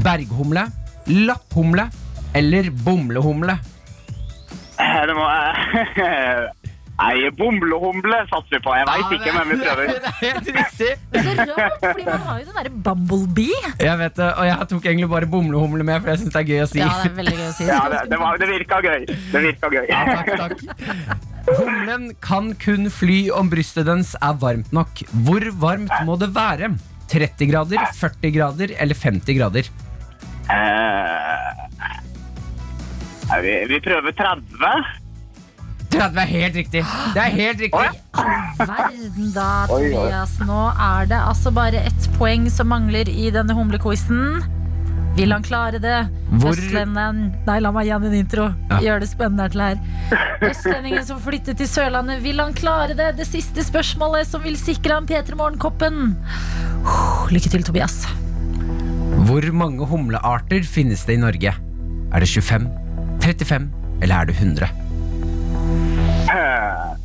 Berghumle, 0.05 0.67
lapphumle 1.09 1.87
eller 2.37 2.69
bomlehumle? 2.85 3.57
Eh, 4.77 5.01
Det 5.09 5.15
må 5.17 5.25
Nei, 7.03 7.29
bomlehumle 7.35 8.19
satser 8.29 8.55
vi 8.55 8.59
på. 8.63 8.73
Jeg 8.77 8.87
veit 8.87 9.15
ikke, 9.17 9.31
men 9.35 9.49
vi 9.49 9.57
prøver. 9.59 9.89
Det 10.03 10.11
er 10.11 10.19
helt 10.21 10.47
riktig. 10.55 10.91
Det 11.11 11.19
er 11.19 11.25
så 11.27 11.57
rart, 11.57 11.81
fordi 11.83 12.05
man 12.07 12.23
har 12.27 12.37
jo 12.39 12.45
den 12.47 12.55
derre 12.59 12.71
Bumblebee. 12.85 13.71
Jeg 13.83 13.99
vet 13.99 14.15
det, 14.19 14.29
og 14.29 14.47
jeg 14.47 14.67
tok 14.71 14.87
egentlig 14.91 15.09
bare 15.11 15.29
bomlehumle 15.33 15.87
med, 15.89 15.99
for 15.99 16.13
jeg 16.13 16.21
syns 16.21 16.33
det 16.35 16.41
er 16.43 16.47
gøy 16.53 16.63
å 16.63 16.69
si. 16.71 16.79
Ja, 16.79 16.93
det 17.01 17.11
er 17.11 17.17
veldig 17.19 17.35
gøy 17.39 17.45
å 17.49 17.51
si. 17.57 17.67
Ja, 17.67 17.81
det, 17.91 17.99
det, 18.13 18.21
var, 18.23 18.39
det 18.39 18.49
virka 18.53 18.79
gøy. 18.85 19.05
Det 19.33 19.43
virka 19.49 19.71
gøy. 19.73 19.85
Ja, 19.91 20.01
takk, 20.13 20.31
takk. 20.39 20.57
Humlen 21.59 22.09
kan 22.23 22.53
kun 22.63 22.87
fly 22.93 23.19
om 23.35 23.51
brystet 23.51 23.89
dens 23.89 24.15
er 24.23 24.39
varmt 24.39 24.71
nok. 24.75 25.03
Hvor 25.27 25.43
varmt 25.59 25.93
må 26.07 26.15
det 26.21 26.31
være? 26.35 26.71
30 27.11 27.51
grader, 27.51 27.83
40 27.99 28.31
grader 28.33 28.73
eller 28.79 28.97
50 28.97 29.37
grader? 29.37 29.67
Uh, 30.47 31.63
vi, 33.43 33.53
vi 33.69 33.79
prøver 33.83 34.15
30. 34.23 35.02
30 35.93 36.19
er 36.23 36.29
helt 36.33 36.55
riktig. 36.57 36.81
Det 37.13 37.21
er 37.23 37.35
helt 37.37 37.61
riktig. 37.61 37.89
Verden 38.59 39.31
da. 39.35 39.47
Tobias. 39.69 40.35
Nå 40.47 40.59
er 40.73 41.07
det 41.11 41.19
altså 41.21 41.51
bare 41.55 41.81
ett 41.89 42.09
poeng 42.17 42.49
som 42.51 42.69
mangler 42.73 43.09
i 43.09 43.29
denne 43.33 43.55
humlequizen. 43.57 44.43
Vil 45.13 45.29
han 45.29 45.43
klare 45.45 45.77
det? 45.77 45.97
Hvor- 46.41 46.57
Østlendingen 46.57 47.35
Nei, 47.45 47.59
la 47.61 47.69
meg 47.71 47.85
gi 47.85 47.91
han 47.93 48.03
en 48.07 48.13
intro. 48.17 48.47
Ja. 48.71 48.79
Gjør 48.81 49.03
det 49.03 49.09
spennende 49.11 49.45
til 49.53 49.61
her. 49.61 49.77
Østlendingen 50.41 51.05
som 51.05 51.19
flyttet 51.21 51.57
til 51.61 51.67
Sørlandet, 51.69 52.23
vil 52.25 52.41
han 52.41 52.53
klare 52.57 52.95
det? 52.97 53.11
Det 53.19 53.27
siste 53.29 53.61
spørsmålet 53.61 54.25
som 54.25 54.41
vil 54.41 54.57
sikre 54.57 54.97
ham 54.97 55.05
P3 55.05 55.35
Morgen-koppen. 55.37 56.15
Lykke 57.29 57.49
til, 57.53 57.61
Tobias. 57.63 57.99
Hvor 59.27 59.45
mange 59.53 59.85
humlearter 59.87 60.65
finnes 60.65 61.05
det 61.05 61.13
i 61.19 61.21
Norge? 61.21 61.53
Er 62.13 62.19
det 62.19 62.27
25, 62.29 62.65
35 63.21 63.69
eller 64.01 64.15
er 64.17 64.25
det 64.25 64.35
100? 64.35 64.67
Eh, 66.33 66.95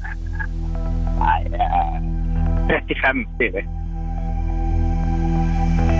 Nei 1.18 1.42
eh, 1.52 1.96
35, 2.68 3.26
sier 3.38 3.52
vi. 3.52 3.62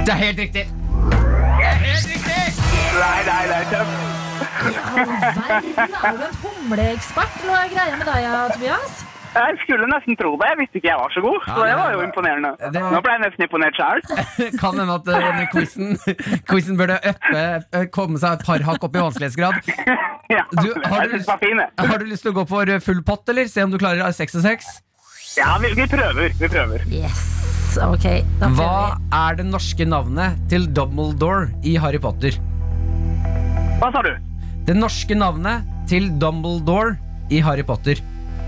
Det 0.07 0.13
er 0.15 0.21
helt 0.23 0.39
riktig. 0.39 0.65
Det 1.59 1.67
er 1.67 1.79
helt 1.85 2.07
riktig! 2.13 2.43
Nei, 2.99 3.19
nei, 3.27 3.43
nei, 3.51 3.59
er 3.61 3.69
tøft. 3.73 3.93
All 4.95 5.07
verden, 5.13 5.75
er 6.05 6.17
du 6.17 6.25
en 6.25 6.39
humleekspert? 6.43 7.37
Hva 7.45 7.61
er 7.65 7.75
greia 7.75 8.01
med 8.01 8.07
deg, 8.09 8.31
Tobias? 8.55 9.08
Jeg 9.39 9.59
skulle 9.63 9.87
nesten 9.91 10.17
tro 10.19 10.33
det. 10.41 10.49
Jeg 10.51 10.59
visste 10.61 10.81
ikke 10.81 10.89
jeg 10.91 10.99
var 10.99 11.13
så 11.15 11.21
god. 11.23 11.39
Så 11.47 11.55
Ja, 11.55 11.59
det 11.63 11.69
det- 11.71 11.79
var 11.79 11.93
jo 11.95 12.01
imponerende. 12.09 12.51
det- 12.73 12.83
Nå 12.95 13.01
ble 13.05 13.13
jeg 13.15 13.23
nesten 13.25 13.45
imponert 13.47 13.79
sjøl. 13.79 14.01
Kan 14.63 14.79
hende 14.81 14.95
at 14.99 15.09
eh, 15.09 15.21
denne 15.27 15.47
quizen, 15.53 15.99
quizen 16.51 16.77
burde 16.81 16.99
øppe, 17.13 17.45
eh, 17.73 17.85
komme 17.95 18.19
seg 18.19 18.39
et 18.41 18.45
par 18.47 18.59
hakk 18.69 18.85
opp 18.89 18.97
i 18.97 19.05
vanskelighetsgrad. 19.07 19.55
Ja, 20.29 20.43
Du, 20.53 20.75
har, 20.85 21.07
jeg 21.09 21.23
du 21.23 21.25
var 21.25 21.39
fin, 21.41 21.57
jeg. 21.57 21.71
har 21.89 21.99
du 21.99 22.05
lyst 22.05 22.21
til 22.27 22.33
å 22.35 22.37
gå 22.37 22.43
for 22.51 22.69
eh, 22.69 22.79
full 22.85 22.99
pott, 23.03 23.23
eller? 23.33 23.47
Se 23.49 23.63
om 23.65 23.71
du 23.73 23.79
klarer 23.81 24.13
seks 24.13 24.35
og 24.37 24.43
seks? 24.45 24.67
Ja, 25.39 25.55
vi, 25.63 25.71
vi 25.79 25.87
prøver. 25.89 26.35
Vi 26.37 26.49
prøver. 26.53 26.85
Yes, 26.93 27.23
ok. 27.81 28.05
Da 28.43 28.51
Hva 28.59 28.69
vi. 28.99 29.09
er 29.17 29.39
det 29.41 29.47
norske 29.49 29.87
navnet 29.89 30.37
til 30.53 30.67
Dumbledore 30.77 31.49
i 31.65 31.79
Harry 31.81 31.97
Potter? 32.03 32.37
Hva 33.81 33.89
sa 33.95 34.03
du? 34.05 34.11
Det 34.69 34.77
norske 34.77 35.17
navnet 35.17 35.65
til 35.89 36.11
Dumbledore 36.21 36.99
i 37.33 37.41
Harry 37.41 37.65
Potter. 37.65 37.97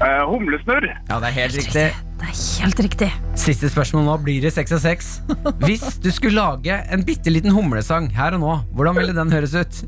Eh, 0.00 0.22
humlesnurr. 0.30 0.86
Ja, 1.10 1.18
det 1.20 1.28
er 1.28 1.34
helt 1.36 1.56
riktig. 1.58 1.86
Det 2.20 2.28
er 2.28 2.36
helt 2.62 2.80
riktig. 2.80 3.08
Siste 3.36 3.68
spørsmål 3.68 4.06
nå. 4.06 4.14
Blir 4.24 4.40
det 4.44 4.52
seks 4.54 4.72
av 4.72 4.80
seks? 4.80 5.10
Hvis 5.66 5.98
du 6.00 6.08
skulle 6.14 6.40
lage 6.40 6.78
en 6.92 7.04
bitte 7.04 7.32
liten 7.32 7.52
humlesang 7.52 8.08
her 8.16 8.36
og 8.38 8.44
nå, 8.44 8.54
hvordan 8.76 8.96
ville 8.96 9.16
den 9.16 9.32
høres 9.34 9.52
ut? 9.56 9.82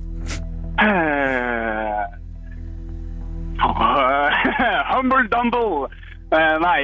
Eh, 0.83 2.03
Humble 4.93 5.25
Dumble. 5.33 5.89
Eh, 6.33 6.59
nei. 6.61 6.83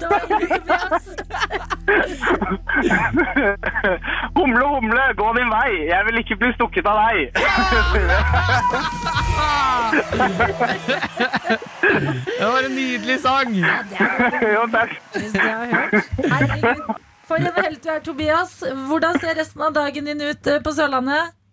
Det 0.00 0.08
humle, 4.38 4.66
humle, 4.74 5.04
gå 5.16 5.32
din 5.38 5.50
vei. 5.50 5.70
Jeg 5.88 6.02
vil 6.06 6.18
ikke 6.22 6.36
bli 6.42 6.50
stukket 6.56 6.86
av 6.90 6.96
deg. 7.04 7.16
Det 12.38 12.46
var 12.52 12.62
en 12.66 12.74
nydelig 12.74 13.20
sang! 13.20 13.54
jo, 13.56 14.62
takk. 14.76 14.90
Hvis 15.14 15.34
jeg 15.34 15.54
har 15.54 15.66
hørt. 15.66 15.94
Herregud. 16.32 16.94
For 17.28 17.40
en 17.40 17.62
helt 17.62 17.84
du 17.84 17.88
er, 17.88 18.00
Tobias. 18.04 18.58
Hvordan 18.88 19.20
ser 19.20 19.38
resten 19.38 19.62
av 19.64 19.72
dagen 19.76 20.04
din 20.10 20.20
ut 20.20 20.46
eh, 20.46 20.60
på 20.64 20.72
Sørlandet? 20.76 21.43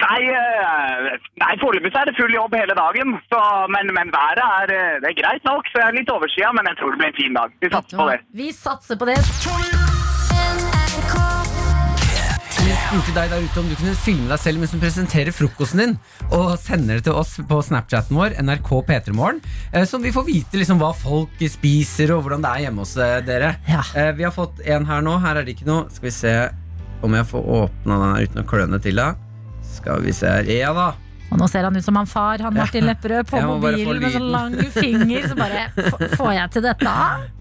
Nei, 0.00 0.20
eh, 0.32 1.18
nei 1.42 1.54
foreløpig 1.60 1.92
er 1.92 2.08
det 2.08 2.16
full 2.16 2.32
jobb 2.32 2.54
hele 2.56 2.76
dagen. 2.78 3.18
Så, 3.28 3.40
men, 3.74 3.92
men 3.96 4.12
været 4.14 4.40
er, 4.46 4.72
eh, 4.76 4.98
det 5.02 5.12
er 5.12 5.18
greit 5.20 5.44
nok, 5.48 5.68
så 5.68 5.82
jeg 5.82 5.88
er 5.90 5.98
litt 5.98 6.14
overskya, 6.14 6.52
men 6.56 6.70
jeg 6.72 6.80
tror 6.80 6.94
det 6.94 7.00
blir 7.02 7.12
en 7.12 7.20
fin 7.20 7.36
dag. 7.36 7.56
Vi 7.60 7.72
satser 7.74 8.00
på 8.00 8.08
det. 8.08 8.18
Vi 8.40 8.48
satser 8.56 9.00
på 9.00 9.10
det. 9.10 9.18
Spurte 12.90 13.12
deg 13.14 13.30
der 13.30 13.44
ute 13.44 13.60
om 13.60 13.68
du 13.70 13.76
kunne 13.78 13.92
filme 14.02 14.26
deg 14.32 14.40
selv 14.42 14.58
mens 14.58 14.72
du 14.74 14.80
presenterer 14.82 15.34
frokosten 15.34 15.82
din, 15.82 15.94
og 16.34 16.56
sender 16.58 16.98
det 16.98 17.04
til 17.06 17.18
oss 17.20 17.36
på 17.46 17.60
Snapchaten 17.62 18.18
vår, 18.18 18.34
NRK 18.42 18.70
P3morgen, 18.88 19.38
eh, 19.70 19.86
sånn 19.86 20.02
vi 20.02 20.14
får 20.14 20.26
vite 20.26 20.58
liksom 20.58 20.80
hva 20.82 20.90
folk 20.96 21.38
spiser 21.44 22.16
og 22.16 22.24
hvordan 22.24 22.42
det 22.46 22.50
er 22.50 22.66
hjemme 22.66 22.86
hos 22.86 22.96
dere. 23.28 23.54
Ja. 23.68 23.84
Vi 24.16 24.26
har 24.26 24.34
fått 24.34 24.64
en 24.64 24.88
her 24.88 25.04
nå. 25.06 25.18
Her 25.22 25.38
er 25.38 25.46
det 25.46 25.58
ikke 25.58 25.68
noe. 25.68 25.90
Skal 25.92 26.08
vi 26.08 26.18
se 26.22 26.36
om 27.04 27.14
jeg 27.16 27.28
får 27.30 27.50
åpna 27.62 28.00
den 28.00 28.14
her 28.14 28.30
uten 28.30 28.42
å 28.42 28.48
kløne 28.48 28.80
til. 28.82 28.98
da 28.98 29.29
Skal 29.80 30.02
vi 30.04 30.12
se 30.12 30.26
her. 30.28 30.44
Ja 30.50 30.72
da. 30.76 30.88
Og 31.30 31.38
nå 31.38 31.46
ser 31.46 31.62
han 31.62 31.76
ut 31.78 31.84
som 31.86 31.94
han 31.94 32.08
far, 32.10 32.42
han 32.42 32.54
Martin 32.56 32.88
Lepperød, 32.88 33.28
på 33.30 33.38
mobilen 33.46 34.00
med 34.02 34.12
sånn 34.16 34.30
lang 34.34 34.56
finger. 34.74 35.28
Så 35.30 35.36
bare 35.38 35.68
Får 36.18 36.32
jeg 36.34 36.50
til 36.56 36.64
dette? 36.66 36.94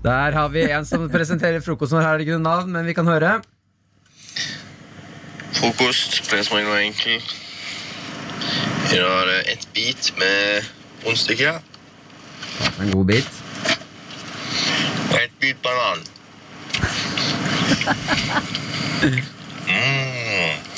Der 0.06 0.38
har 0.38 0.52
vi 0.54 0.68
en 0.70 0.86
som 0.86 1.08
presenterer 1.10 1.64
frokosten 1.66 1.98
vår. 1.98 2.06
Her 2.06 2.14
er 2.14 2.22
det 2.22 2.28
ikke 2.28 2.38
noe 2.38 2.46
navn, 2.46 2.70
men 2.76 2.86
vi 2.86 2.94
kan 2.98 3.10
høre. 3.10 3.40
Frokost 5.60 6.22
ble 6.30 6.44
som 6.46 6.60
regel 6.60 6.78
enkel. 6.86 7.18
I 8.90 8.98
dag 9.02 9.10
er 9.10 9.26
det 9.32 9.40
ett 9.56 9.66
bit 9.76 10.08
med 10.18 10.70
rundstykke 11.04 11.52
En 12.80 12.90
god 12.94 13.06
bit. 13.10 13.28
og 15.10 15.18
ett 15.20 15.36
bit 15.42 15.60
banan. 15.66 16.00
Mm. 19.70 20.69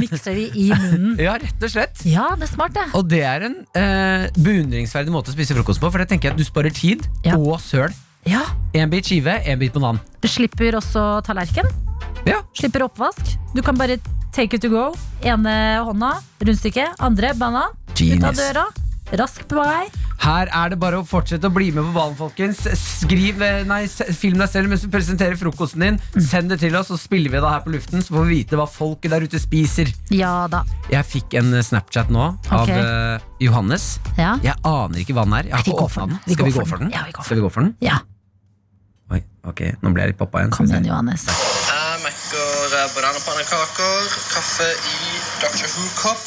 Mikser 0.00 0.34
de 0.38 0.46
i 0.56 0.68
munnen. 0.72 1.16
Ja, 1.20 1.34
rett 1.40 1.62
og 1.66 1.70
slett. 1.72 2.02
Ja, 2.08 2.30
det 2.38 2.46
er 2.48 2.52
smart, 2.52 2.74
det. 2.76 2.86
Og 2.96 3.08
det 3.10 3.20
er 3.26 3.44
en 3.48 3.56
eh, 3.76 4.28
beundringsverdig 4.38 5.12
måte 5.14 5.32
å 5.32 5.36
spise 5.36 5.56
frokost 5.58 5.82
på, 5.82 5.90
for 5.92 6.02
det 6.02 6.08
tenker 6.12 6.30
jeg 6.30 6.36
at 6.36 6.40
du 6.40 6.46
sparer 6.48 6.74
tid 6.74 7.04
Ja. 7.26 7.36
og 7.36 7.60
søl. 7.64 7.92
Ja, 8.28 8.42
En 8.76 8.90
bit 8.92 9.06
skive, 9.08 9.38
en 9.48 9.58
bit 9.58 9.72
banan. 9.72 9.98
Du 10.20 10.28
slipper 10.28 10.76
også 10.76 11.22
tallerken. 11.26 11.66
Ja. 12.28 12.42
Slipper 12.54 12.84
oppvask. 12.84 13.32
Du 13.56 13.62
kan 13.64 13.78
bare 13.80 13.96
take 14.36 14.54
it 14.58 14.62
to 14.62 14.68
go. 14.68 14.90
Ene 15.24 15.54
hånda, 15.86 16.12
rundstykke. 16.44 16.90
Andre 17.00 17.32
banan. 17.40 17.72
Ut 17.96 18.24
av 18.24 18.36
døra. 18.36 18.66
Raskt 19.18 19.48
på 19.50 19.58
vei. 19.58 19.88
Her 20.20 20.50
er 20.54 20.70
det 20.70 20.76
bare 20.78 21.00
å 21.00 21.04
fortsette 21.08 21.48
å 21.48 21.52
bli 21.54 21.70
med 21.74 21.82
på 21.88 21.92
ballen, 21.96 22.14
folkens. 22.18 22.60
Skriv, 22.78 23.40
eh, 23.42 23.62
nei, 23.66 23.86
Film 23.88 24.38
deg 24.38 24.50
selv 24.52 24.68
mens 24.70 24.84
du 24.84 24.88
presenterer 24.92 25.34
frokosten 25.40 25.80
din. 25.82 25.98
Send 26.22 26.50
det 26.52 26.60
til 26.62 26.76
oss, 26.78 26.90
så 26.92 26.98
spiller 27.00 27.32
vi 27.32 27.40
det 27.42 27.50
her 27.50 27.64
på 27.64 27.72
luften. 27.74 28.04
Så 28.04 28.14
får 28.14 28.28
vi 28.28 28.36
vite 28.42 28.58
hva 28.60 28.68
folket 28.70 29.10
der 29.10 29.24
ute 29.26 29.40
spiser. 29.42 29.90
Ja 30.14 30.46
da. 30.52 30.62
Jeg 30.92 31.04
fikk 31.08 31.34
en 31.40 31.50
eh, 31.56 31.64
Snapchat 31.66 32.12
nå 32.14 32.28
av 32.54 32.70
eh, 32.70 33.18
Johannes. 33.42 33.98
Ja. 34.20 34.36
Jeg 34.44 34.54
aner 34.62 35.02
ikke 35.02 35.16
hva 35.18 35.24
den 35.26 35.34
er. 35.40 35.50
Jeg 35.50 35.56
har 35.58 35.64
Vi 35.66 35.72
ikke 35.74 35.88
åpna 35.88 36.06
den. 36.06 36.20
den. 36.26 36.34
Skal 36.36 36.46
vi 36.46 36.54
gå 36.60 36.66
for 36.66 36.76
den? 36.84 36.90
den. 36.90 36.98
Ja, 37.00 37.04
vi 37.08 37.12
går 37.16 37.22
for 37.22 37.26
Skal 37.30 37.40
vi 37.40 37.46
gå 37.48 37.52
for 37.56 37.66
den? 37.66 37.74
ja. 37.80 37.98
Oi, 39.10 39.18
ok, 39.42 39.60
Nå 39.82 39.90
ble 39.90 40.04
jeg 40.04 40.12
litt 40.12 40.20
pappa 40.20 40.38
igjen. 40.44 40.52
Kom 40.54 40.68
igjen. 40.70 40.84
Johannes. 40.86 41.24
Jeg 41.26 41.98
mekker 42.04 42.76
bananpannekaker, 42.94 44.06
kaffe 44.30 44.68
i 44.70 45.18
Dr. 45.42 45.66
Who-kopp 45.66 46.22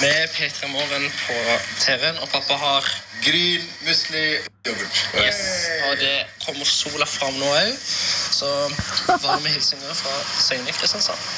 med 0.00 0.28
P3 0.34 0.68
Morgen 0.72 1.08
på 1.24 1.36
TV-en, 1.84 2.18
og 2.22 2.28
pappa 2.32 2.56
har 2.60 2.86
gryn, 3.24 3.64
musli, 3.86 4.24
yoghurt. 4.66 5.00
Yes. 5.16 5.40
Og 5.88 5.96
det 6.00 6.14
kommer 6.44 6.68
sola 6.68 7.06
fram 7.08 7.36
nå 7.40 7.48
òg, 7.48 7.72
så 8.34 8.50
varme 9.24 9.52
hilsener 9.52 9.96
fra 9.96 10.14
Søgne 10.44 10.74
Kristiansand. 10.76 11.28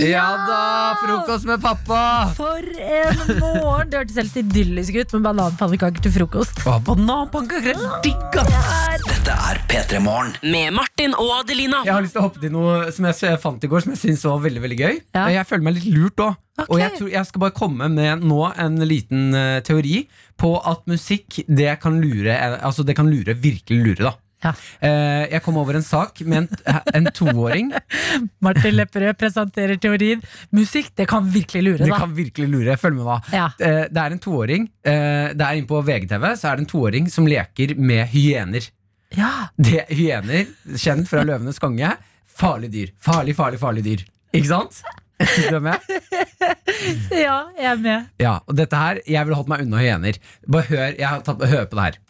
Ja 0.00 0.26
da, 0.48 0.60
frokost 1.00 1.46
med 1.48 1.62
pappa! 1.62 2.00
For 2.36 2.60
en 2.60 3.22
morgen! 3.40 3.90
Det 3.92 4.02
hørtes 4.02 4.18
helt 4.20 4.38
idyllisk 4.42 4.98
ut 4.98 5.16
med 5.16 5.26
bananpannekaker 5.28 6.04
til 6.04 6.14
frokost. 6.18 6.64
Å, 6.68 6.78
Bananpannekaker 6.84 7.74
er 7.74 8.00
digg, 8.04 8.40
ass! 8.42 9.04
Dette 9.08 9.36
er 9.50 9.60
P3 9.70 10.00
Morgen. 10.04 10.34
Med 10.44 10.74
Martin 10.76 11.16
og 11.16 11.30
Adelina. 11.40 11.82
Jeg 11.86 11.96
har 11.96 12.04
lyst 12.04 12.16
til 12.16 12.24
å 12.24 12.28
hoppe 12.28 12.42
til 12.42 12.52
noe 12.54 12.90
som 12.94 13.08
jeg 13.08 13.38
fant 13.42 13.64
i 13.64 13.70
går, 13.70 13.86
som 13.86 13.94
jeg 13.94 14.02
syns 14.02 14.26
var 14.28 14.42
veldig 14.44 14.64
veldig 14.66 14.80
gøy. 14.80 14.98
Ja. 15.16 15.28
Jeg 15.38 15.48
føler 15.48 15.68
meg 15.68 15.78
litt 15.78 15.92
lurt 15.94 16.26
òg. 16.26 16.40
Ok. 16.54 16.68
Og 16.70 16.78
jeg, 16.78 16.92
tror, 16.98 17.08
jeg 17.10 17.26
skal 17.26 17.42
bare 17.42 17.54
komme 17.56 17.88
med 17.90 18.22
nå 18.22 18.42
en 18.62 18.76
liten 18.86 19.34
uh, 19.34 19.58
teori 19.66 20.04
på 20.38 20.52
at 20.62 20.84
musikk 20.90 21.40
det 21.50 21.72
kan 21.82 21.98
lure 22.02 22.30
eh, 22.30 22.54
Altså 22.62 22.84
det 22.86 22.94
kan 22.94 23.10
lure, 23.10 23.34
virkelig 23.34 23.80
lure, 23.82 24.12
da. 24.12 24.12
Ja. 24.44 24.52
Uh, 24.78 25.24
jeg 25.32 25.42
kom 25.42 25.58
over 25.58 25.80
en 25.80 25.86
sak 25.86 26.20
med 26.22 26.44
en, 26.44 26.78
en 26.94 27.10
toåring. 27.16 27.72
Martin 28.44 28.76
Lepperød 28.76 29.18
presenterer 29.18 29.80
teorien. 29.82 30.22
Musikk, 30.54 30.92
det 30.94 31.08
kan 31.10 31.26
virkelig 31.26 31.64
lure, 31.64 31.82
Det 31.82 31.90
da. 31.90 32.00
kan 32.04 32.14
virkelig 32.14 32.48
lure. 32.52 32.78
Følg 32.78 33.00
med, 33.00 33.10
da. 33.10 33.18
Ja. 33.34 33.50
Uh, 33.58 33.84
det 33.90 34.04
er 34.06 34.14
en 34.14 34.22
toåring. 34.22 34.70
Det 34.84 35.42
er 35.48 35.58
inne 35.58 35.66
på 35.66 35.78
VGTV 35.80 36.26
Så 36.36 36.50
er 36.50 36.58
det 36.58 36.66
en 36.66 36.70
toåring 36.70 37.10
som 37.10 37.26
leker 37.26 37.74
med 37.80 38.06
hyener. 38.14 38.70
Ja. 39.18 39.48
Det, 39.58 39.88
hyener, 39.90 40.46
kjent 40.78 41.10
fra 41.10 41.26
Løvenes 41.26 41.58
konge. 41.62 41.96
Farlig 42.34 42.70
dyr. 42.74 42.94
Farlig, 43.02 43.34
farlig, 43.38 43.58
farlig 43.62 43.86
dyr. 43.86 44.04
Ikke 44.34 44.50
sant? 44.50 44.84
Du 45.20 45.56
er 45.56 45.62
med? 45.62 45.92
ja, 47.26 47.36
jeg 47.58 47.68
er 47.70 47.78
med. 47.80 48.08
Ja, 48.22 48.38
og 48.46 48.56
dette 48.58 48.78
her, 48.78 48.98
Jeg 49.06 49.26
ville 49.26 49.38
holdt 49.38 49.52
meg 49.52 49.62
unna 49.66 49.82
hyener. 49.82 50.18
Bare 50.50 50.66
hør, 50.70 50.90
jeg 50.98 51.06
har 51.08 51.22
tatt, 51.26 51.44
hør 51.50 51.68
på 51.70 51.78
det 51.78 51.86
her. 51.88 52.00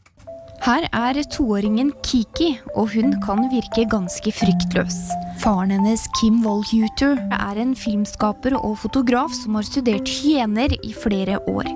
Her 0.65 0.87
er 0.97 1.19
toåringen 1.29 1.91
Kiki, 2.07 2.55
og 2.73 2.95
hun 2.95 3.13
kan 3.21 3.43
virke 3.53 3.85
ganske 3.93 4.33
fryktløs. 4.33 4.97
Faren 5.43 5.75
hennes, 5.75 6.07
Kim 6.17 6.39
Wall-Huter, 6.47 7.19
er 7.37 7.61
en 7.61 7.75
filmskaper 7.77 8.57
og 8.57 8.79
fotograf 8.81 9.35
som 9.37 9.59
har 9.59 9.67
studert 9.69 10.09
hyener 10.09 10.73
i 10.81 10.95
flere 10.97 11.37
år. 11.53 11.69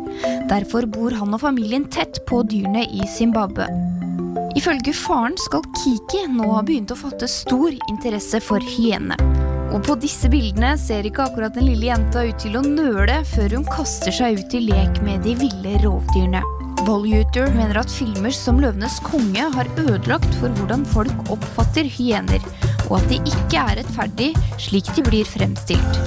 Derfor 0.48 0.88
bor 0.88 1.12
han 1.12 1.36
og 1.36 1.42
familien 1.44 1.84
tett 1.92 2.22
på 2.30 2.40
dyrene 2.48 2.86
i 2.88 3.04
Zimbabwe. 3.12 3.68
Ifølge 4.56 4.96
faren 4.96 5.36
skal 5.36 5.68
Kiki 5.82 6.24
nå 6.32 6.48
ha 6.54 6.64
begynt 6.64 6.94
å 6.94 6.98
fatte 6.98 7.28
stor 7.28 7.74
interesse 7.90 8.40
for 8.40 8.64
hyenene. 8.64 9.37
Og 9.68 9.82
på 9.84 9.98
disse 10.00 10.30
bildene 10.32 10.72
ser 10.80 11.04
ikke 11.04 11.26
akkurat 11.28 11.56
den 11.56 11.66
lille 11.68 11.90
jenta 11.90 12.22
ut 12.24 12.38
til 12.40 12.56
å 12.56 12.62
nøle 12.64 13.20
før 13.28 13.58
hun 13.58 13.66
kaster 13.68 14.14
seg 14.14 14.40
ut 14.40 14.56
i 14.56 14.62
lek 14.64 15.02
med 15.04 15.26
de 15.26 15.34
ville 15.36 15.74
rovdyrene. 15.82 16.40
Voljuter 16.86 17.50
mener 17.52 17.80
at 17.82 17.92
filmer 17.92 18.32
som 18.32 18.60
Løvenes 18.62 18.96
konge 19.04 19.44
har 19.52 19.68
ødelagt 19.76 20.30
for 20.40 20.52
hvordan 20.56 20.86
folk 20.88 21.32
oppfatter 21.34 21.88
hyener, 21.98 22.40
og 22.88 23.00
at 23.00 23.10
de 23.10 23.18
ikke 23.20 23.60
er 23.60 23.80
rettferdig 23.82 24.30
slik 24.62 24.88
de 24.96 25.04
blir 25.04 25.28
fremstilt. 25.28 26.00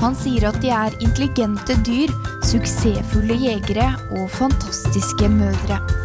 Han 0.00 0.16
sier 0.16 0.48
at 0.48 0.56
de 0.64 0.70
er 0.72 0.94
intelligente 1.04 1.76
dyr, 1.86 2.10
suksessfulle 2.48 3.36
jegere 3.38 3.92
og 4.16 4.30
fantastiske 4.32 5.28
mødre. 5.28 5.99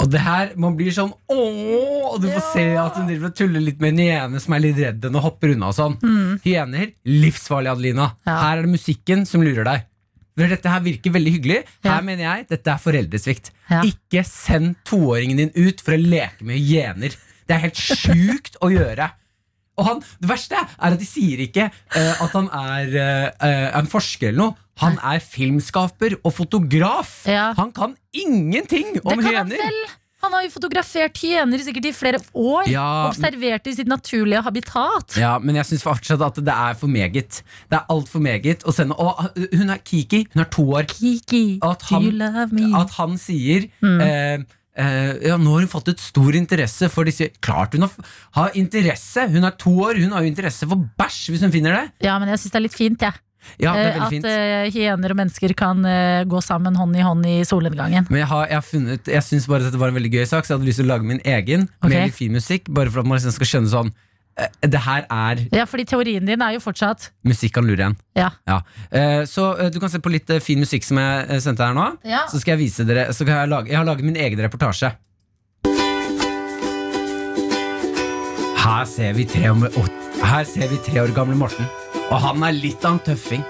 Og 0.00 0.08
det 0.10 0.22
her, 0.24 0.52
man 0.60 0.76
blir 0.78 0.92
sånn 0.96 1.12
ååå, 1.30 2.14
og 2.14 2.18
du 2.22 2.28
får 2.30 2.44
se 2.54 2.64
at 2.80 2.96
hun 2.98 3.06
driver 3.10 3.30
og 3.30 3.36
tuller 3.36 3.62
litt 3.64 3.80
med 3.82 3.94
en 3.94 4.02
hyene 4.04 4.40
som 4.42 4.56
er 4.56 4.64
litt 4.64 4.80
redd 4.80 5.04
henne 5.06 5.20
og 5.20 5.26
hopper 5.28 5.52
unna 5.54 5.68
og 5.70 5.76
sånn. 5.76 5.96
Hyener, 6.44 6.92
livsfarlig, 7.04 7.72
Adelina. 7.74 8.10
Her 8.28 8.58
er 8.58 8.64
det 8.66 8.72
musikken 8.74 9.26
som 9.28 9.44
lurer 9.44 9.66
deg. 9.68 9.86
For 10.40 10.48
dette 10.54 10.72
her 10.72 10.80
virker 10.84 11.12
veldig 11.12 11.32
hyggelig. 11.36 11.62
Her 11.84 11.98
Ja. 11.98 12.00
mener 12.00 12.24
jeg 12.24 12.48
dette 12.48 12.70
er 12.72 12.78
foreldresvikt. 12.80 13.50
Ja. 13.68 13.82
Ikke 13.84 14.24
send 14.24 14.76
toåringen 14.88 15.36
din 15.36 15.52
ut 15.54 15.80
for 15.84 15.92
å 15.92 16.00
leke 16.00 16.44
med 16.48 16.56
hyener. 16.56 17.16
Det 17.46 17.56
er 17.56 17.64
helt 17.66 17.76
sjukt 17.76 18.56
å 18.62 18.70
gjøre. 18.72 19.10
Og 19.80 19.86
han, 19.86 20.00
det 20.20 20.28
verste 20.28 20.56
er 20.56 20.92
at 20.92 20.98
de 21.00 21.06
sier 21.08 21.40
ikke 21.46 21.70
uh, 21.70 22.22
at 22.24 22.32
han 22.36 22.48
er 22.52 22.96
uh, 22.96 23.28
uh, 23.40 23.78
en 23.78 23.86
forsker 23.90 24.28
eller 24.28 24.42
noe. 24.42 24.56
Han 24.80 24.98
er 25.04 25.20
filmskaper 25.20 26.18
og 26.24 26.32
fotograf. 26.36 27.22
Ja. 27.28 27.50
Han 27.58 27.72
kan 27.76 27.96
ingenting 28.16 28.94
Det 28.96 29.02
om 29.04 29.18
kan 29.20 29.24
han 29.34 29.50
hyener. 29.52 29.96
Han 30.20 30.34
har 30.36 30.42
jo 30.44 30.50
fotografert 30.52 31.16
hyener 31.22 31.62
sikkert 31.64 31.86
i 31.88 31.92
flere 31.96 32.18
år. 32.36 32.66
Ja, 32.68 32.86
Observert 33.08 33.64
i 33.70 33.72
sitt 33.72 33.88
naturlige 33.88 34.42
habitat. 34.44 35.16
Ja, 35.16 35.38
men 35.40 35.56
jeg 35.56 35.64
syns 35.70 35.84
fortsatt 35.86 36.20
at 36.26 36.36
det 36.44 36.52
er 36.52 36.74
for 36.76 36.92
meget. 36.92 37.38
Det 37.72 37.78
er 37.78 37.86
altfor 37.88 38.20
meget 38.20 38.66
å 38.68 38.74
sende 38.76 38.98
Og 39.00 39.16
uh, 39.16 39.46
hun 39.56 39.72
er 39.72 39.80
Kiki, 39.80 40.26
hun 40.34 40.42
er 40.44 40.50
to 40.52 40.66
år. 40.76 40.84
Kiki, 40.92 41.58
At 41.64 41.86
do 41.88 42.02
you 42.04 42.12
love 42.20 42.52
me? 42.52 42.68
at 42.76 42.92
han 42.98 43.16
sier 43.20 43.64
Mm. 43.80 44.00
eh, 44.04 44.44
eh, 44.76 45.14
Ja, 45.30 45.38
nå 45.40 45.54
har 45.56 45.64
hun 45.64 45.72
fått 45.72 45.88
et 45.88 46.00
stor 46.04 46.36
interesse 46.36 46.90
for 46.92 47.04
disse 47.08 47.30
Klart 47.40 47.72
hun 47.72 47.82
har, 47.88 47.96
har 48.36 48.50
interesse! 48.60 49.24
Hun 49.32 49.44
er 49.48 49.56
to 49.56 49.72
år, 49.88 49.96
hun 50.04 50.12
har 50.12 50.20
jo 50.20 50.28
interesse 50.34 50.68
for 50.68 50.84
bæsj, 51.00 51.30
hvis 51.32 51.40
hun 51.48 51.52
finner 51.56 51.72
det. 51.80 51.86
Ja, 52.04 52.18
men 52.20 52.28
jeg 52.28 52.38
syns 52.44 52.52
det 52.52 52.60
er 52.60 52.66
litt 52.68 52.76
fint, 52.76 53.00
jeg. 53.00 53.12
Ja, 53.16 53.29
er 53.60 53.78
Eh, 53.80 54.02
At 54.02 54.12
eh, 54.28 54.70
hyener 54.74 55.12
og 55.14 55.18
mennesker 55.20 55.54
kan 55.56 55.80
uh, 55.86 56.24
gå 56.28 56.40
sammen 56.44 56.76
hånd 56.76 56.96
i 56.96 57.04
hånd 57.04 57.26
i 57.26 57.38
solnedgangen. 57.46 58.06
Men 58.10 58.22
jeg 58.22 58.28
har, 58.30 58.46
jeg 58.50 58.56
har 58.60 58.66
funnet 58.66 59.10
Jeg 59.10 59.22
synes 59.26 59.46
bare 59.50 59.64
dette 59.66 59.78
var 59.80 59.88
en 59.92 59.96
veldig 59.98 60.12
gøy 60.12 60.24
sak, 60.28 60.44
så 60.46 60.54
jeg 60.54 60.58
hadde 60.60 60.68
lyst 60.70 60.80
til 60.82 60.88
å 60.88 60.92
lage 60.94 61.08
min 61.08 61.20
egen 61.24 61.68
Okay. 61.80 61.88
med 61.94 62.06
litt 62.10 62.16
fin 62.18 62.32
musikk. 62.32 62.68
Bare 62.68 62.90
for 62.92 63.00
at 63.02 63.06
man 63.10 63.18
liksom 63.18 63.34
skal 63.36 63.50
skjønne 63.52 63.70
sånn 63.72 63.90
uh, 63.92 64.46
Det 64.64 64.80
her 64.86 65.06
er 65.10 65.42
Ja, 65.56 65.64
fordi 65.68 65.84
teorien 65.90 66.26
din 66.28 66.42
er 66.44 66.54
jo 66.56 66.62
fortsatt 66.64 67.10
musikk 67.26 67.54
kan 67.58 67.66
lure 67.68 67.90
en. 67.90 67.96
Ja. 68.16 68.30
Eh, 68.92 69.22
så 69.28 69.70
du 69.72 69.80
kan 69.80 69.90
se 69.92 69.98
på 70.02 70.12
litt 70.12 70.30
fin 70.44 70.60
musikk 70.60 70.84
som 70.86 70.98
jeg 71.00 71.42
sendte 71.44 71.64
her 71.66 71.76
nå. 71.76 71.86
Ja. 72.04 72.26
Så 72.30 72.40
skal 72.42 72.56
jeg 72.56 72.66
vise 72.68 72.84
dere 72.88 73.08
Så 73.16 73.24
kan 73.28 73.40
jeg, 73.40 73.48
lage, 73.52 73.68
jeg 73.72 73.78
har 73.80 73.88
laget 73.88 74.04
min 74.06 74.16
egen 74.20 74.40
reportasje. 74.44 74.92
Her 78.60 78.84
ser 78.86 79.14
vi 79.16 79.24
tre, 79.24 79.48
om, 79.50 79.64
å, 79.64 79.84
her 80.22 80.44
ser 80.48 80.68
vi 80.70 80.76
tre 80.84 81.00
år 81.02 81.14
gamle 81.16 81.36
Morten. 81.38 81.66
Og 82.10 82.18
han 82.18 82.42
er 82.46 82.56
litt 82.56 82.84
av 82.84 82.96
en 82.96 83.02
tøffing. 83.06 83.44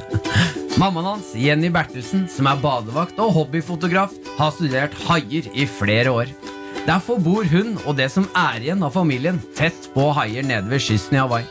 Mammaen 0.80 1.08
hans, 1.08 1.32
Jenny 1.36 1.70
Bertelsen, 1.72 2.26
som 2.30 2.48
er 2.48 2.60
badevakt 2.60 3.18
og 3.20 3.32
hobbyfotograf, 3.36 4.12
har 4.38 4.52
studert 4.56 4.96
haier 5.08 5.48
i 5.52 5.66
flere 5.68 6.12
år. 6.12 6.34
Derfor 6.86 7.20
bor 7.20 7.44
hun 7.48 7.74
og 7.84 7.96
det 7.98 8.08
som 8.12 8.28
er 8.36 8.60
igjen 8.62 8.84
av 8.84 8.94
familien, 8.96 9.40
tett 9.56 9.90
på 9.94 10.10
haier 10.16 10.46
nede 10.46 10.70
ved 10.72 10.84
kysten 10.84 11.18
i 11.18 11.20
Hawaii. 11.20 11.48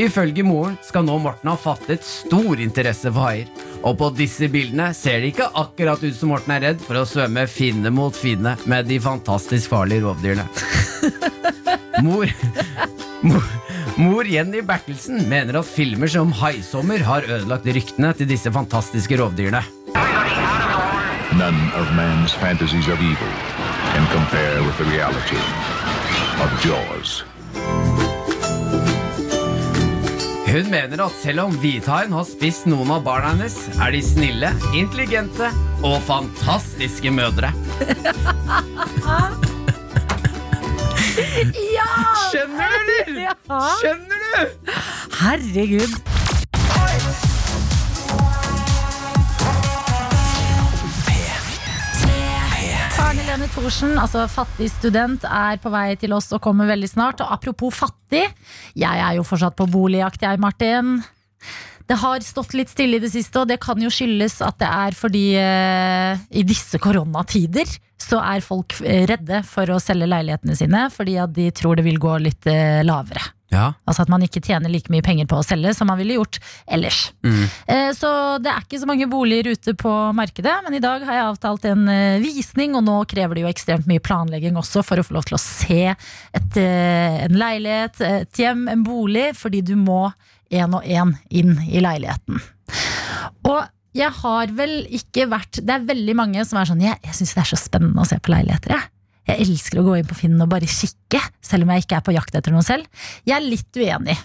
Ifølge 0.00 0.44
moren 0.46 0.76
skal 0.84 1.04
nå 1.04 1.18
Morten 1.20 1.50
ha 1.50 1.56
fattet 1.60 2.04
stor 2.06 2.60
interesse 2.60 3.10
for 3.10 3.28
haier. 3.28 3.50
Og 3.80 3.96
på 4.00 4.10
disse 4.16 4.48
bildene 4.52 4.90
ser 4.96 5.20
det 5.20 5.32
ikke 5.32 5.50
akkurat 5.60 6.02
ut 6.04 6.16
som 6.16 6.32
Morten 6.32 6.54
er 6.56 6.64
redd 6.68 6.84
for 6.84 7.00
å 7.00 7.06
svømme 7.08 7.46
finne 7.50 7.92
mot 7.92 8.16
finne 8.16 8.56
med 8.70 8.88
de 8.88 9.00
fantastisk 9.02 9.72
farlige 9.72 10.04
rovdyrene. 10.06 10.46
Mor, 12.04 12.30
mor, 13.20 13.44
mor 14.00 14.24
Jenny 14.24 14.62
Bertelsen 14.64 15.28
mener 15.28 15.58
at 15.60 15.68
filmer 15.68 16.08
som 16.08 16.32
Haisommer 16.40 17.02
har 17.04 17.26
ødelagt 17.28 17.66
ryktene 17.68 18.12
til 18.16 18.28
disse 18.30 18.52
fantastiske 18.52 19.18
rovdyrene. 19.20 19.60
None 21.36 21.62
of 21.76 21.90
man's 21.96 22.32
fantasies 22.40 22.88
of 22.88 23.00
evil 23.00 23.34
can 23.92 24.06
compare 24.12 24.62
with 24.64 24.76
the 24.80 24.88
reality 24.88 25.40
of 26.40 26.48
Jaws. 26.64 27.24
Hun 30.50 30.70
mener 30.70 31.04
at 31.04 31.20
selv 31.22 31.44
om 31.44 31.52
hvithaien 31.62 32.12
har 32.16 32.26
spist 32.26 32.66
noen 32.66 32.90
av 32.90 33.04
barna 33.06 33.36
hennes, 33.36 33.54
er 33.78 33.94
de 33.94 34.00
snille, 34.02 34.50
intelligente 34.74 35.52
og 35.84 36.00
fantastiske 36.08 37.12
mødre. 37.14 37.52
Ja! 41.18 41.90
Skjønner 42.30 42.70
du, 42.70 42.94
eller? 43.06 43.20
Ja. 43.24 43.60
Skjønner 43.80 44.22
du? 44.22 44.72
Herregud. 45.20 45.98
Karen 52.94 53.18
Helene 53.18 53.48
Thorsen, 53.54 53.96
altså 53.98 54.26
fattig 54.30 54.68
student, 54.70 55.24
er 55.26 55.58
på 55.62 55.72
vei 55.72 55.94
til 55.98 56.12
oss 56.14 56.30
og 56.36 56.42
kommer 56.44 56.68
veldig 56.70 56.90
snart. 56.90 57.22
Og 57.24 57.32
apropos 57.34 57.74
fattig, 57.74 58.26
jeg 58.78 59.02
er 59.06 59.16
jo 59.18 59.26
fortsatt 59.26 59.56
på 59.58 59.66
boligjakt, 59.70 60.22
jeg, 60.22 60.38
Martin. 60.42 61.00
Det 61.90 61.98
har 61.98 62.22
stått 62.22 62.54
litt 62.54 62.70
stille 62.70 63.00
i 63.00 63.02
det 63.02 63.10
siste, 63.10 63.40
og 63.42 63.48
det 63.50 63.58
kan 63.62 63.80
jo 63.82 63.90
skyldes 63.90 64.38
at 64.46 64.60
det 64.62 64.68
er 64.70 64.94
fordi 64.94 65.24
eh, 65.40 66.20
i 66.38 66.44
disse 66.46 66.78
koronatider 66.78 67.66
så 68.00 68.20
er 68.22 68.44
folk 68.46 68.76
eh, 68.86 69.02
redde 69.10 69.42
for 69.48 69.68
å 69.74 69.80
selge 69.82 70.06
leilighetene 70.08 70.54
sine 70.56 70.86
fordi 70.94 71.18
at 71.20 71.34
de 71.34 71.50
tror 71.50 71.76
det 71.80 71.84
vil 71.88 71.98
gå 72.00 72.14
litt 72.22 72.46
eh, 72.48 72.80
lavere. 72.86 73.26
Ja. 73.50 73.72
Altså 73.82 74.04
at 74.04 74.10
man 74.12 74.22
ikke 74.22 74.38
tjener 74.46 74.70
like 74.70 74.92
mye 74.94 75.02
penger 75.02 75.26
på 75.26 75.40
å 75.40 75.42
selge 75.42 75.72
som 75.74 75.90
man 75.90 75.98
ville 75.98 76.14
gjort 76.14 76.38
ellers. 76.70 77.00
Mm. 77.26 77.42
Eh, 77.66 77.90
Så 77.98 78.10
det 78.38 78.52
er 78.52 78.62
ikke 78.62 78.78
så 78.78 78.86
mange 78.86 79.10
boliger 79.10 79.50
ute 79.50 79.74
på 79.74 79.94
markedet, 80.14 80.54
men 80.62 80.78
i 80.78 80.82
dag 80.84 81.02
har 81.08 81.16
jeg 81.18 81.28
avtalt 81.32 81.66
en 81.72 81.88
eh, 81.90 82.22
visning, 82.22 82.78
og 82.78 82.86
nå 82.86 83.00
krever 83.10 83.34
det 83.34 83.42
jo 83.48 83.50
ekstremt 83.50 83.90
mye 83.90 84.02
planlegging 84.06 84.54
også 84.62 84.86
for 84.86 85.02
å 85.02 85.06
få 85.06 85.18
lov 85.18 85.26
til 85.26 85.40
å 85.40 85.42
se 85.42 85.82
et, 85.90 86.60
eh, 86.62 87.24
en 87.26 87.34
leilighet, 87.42 87.98
et 88.06 88.44
hjem, 88.46 88.68
en 88.70 88.86
bolig, 88.86 89.32
fordi 89.42 89.66
du 89.66 89.74
må 89.74 90.04
én 90.50 90.74
og 90.76 90.86
én 90.86 91.14
inn 91.30 91.56
i 91.68 91.82
leiligheten. 91.82 92.40
Og 93.48 93.60
jeg 93.96 94.10
har 94.20 94.52
vel 94.54 94.84
ikke 94.94 95.24
vært 95.26 95.58
Det 95.66 95.72
er 95.74 95.86
veldig 95.88 96.14
mange 96.14 96.44
som 96.46 96.60
er 96.60 96.68
sånn 96.68 96.82
Jeg, 96.84 96.94
jeg 97.02 97.16
syns 97.16 97.32
det 97.34 97.40
er 97.42 97.48
så 97.50 97.56
spennende 97.58 98.04
å 98.04 98.06
se 98.06 98.20
på 98.22 98.30
leiligheter, 98.30 98.76
jeg. 98.76 98.90
Jeg 99.30 99.46
elsker 99.46 99.80
å 99.80 99.86
gå 99.86 99.96
inn 99.98 100.08
på 100.08 100.16
Finn 100.18 100.42
og 100.42 100.50
bare 100.50 100.68
kikke, 100.70 101.20
selv 101.44 101.66
om 101.66 101.72
jeg 101.74 101.84
ikke 101.84 101.98
er 101.98 102.04
på 102.06 102.14
jakt 102.16 102.36
etter 102.38 102.54
noe 102.54 102.66
selv. 102.66 102.86
Jeg 103.28 103.36
er 103.36 103.46
litt 103.46 103.78
uenig. 103.78 104.16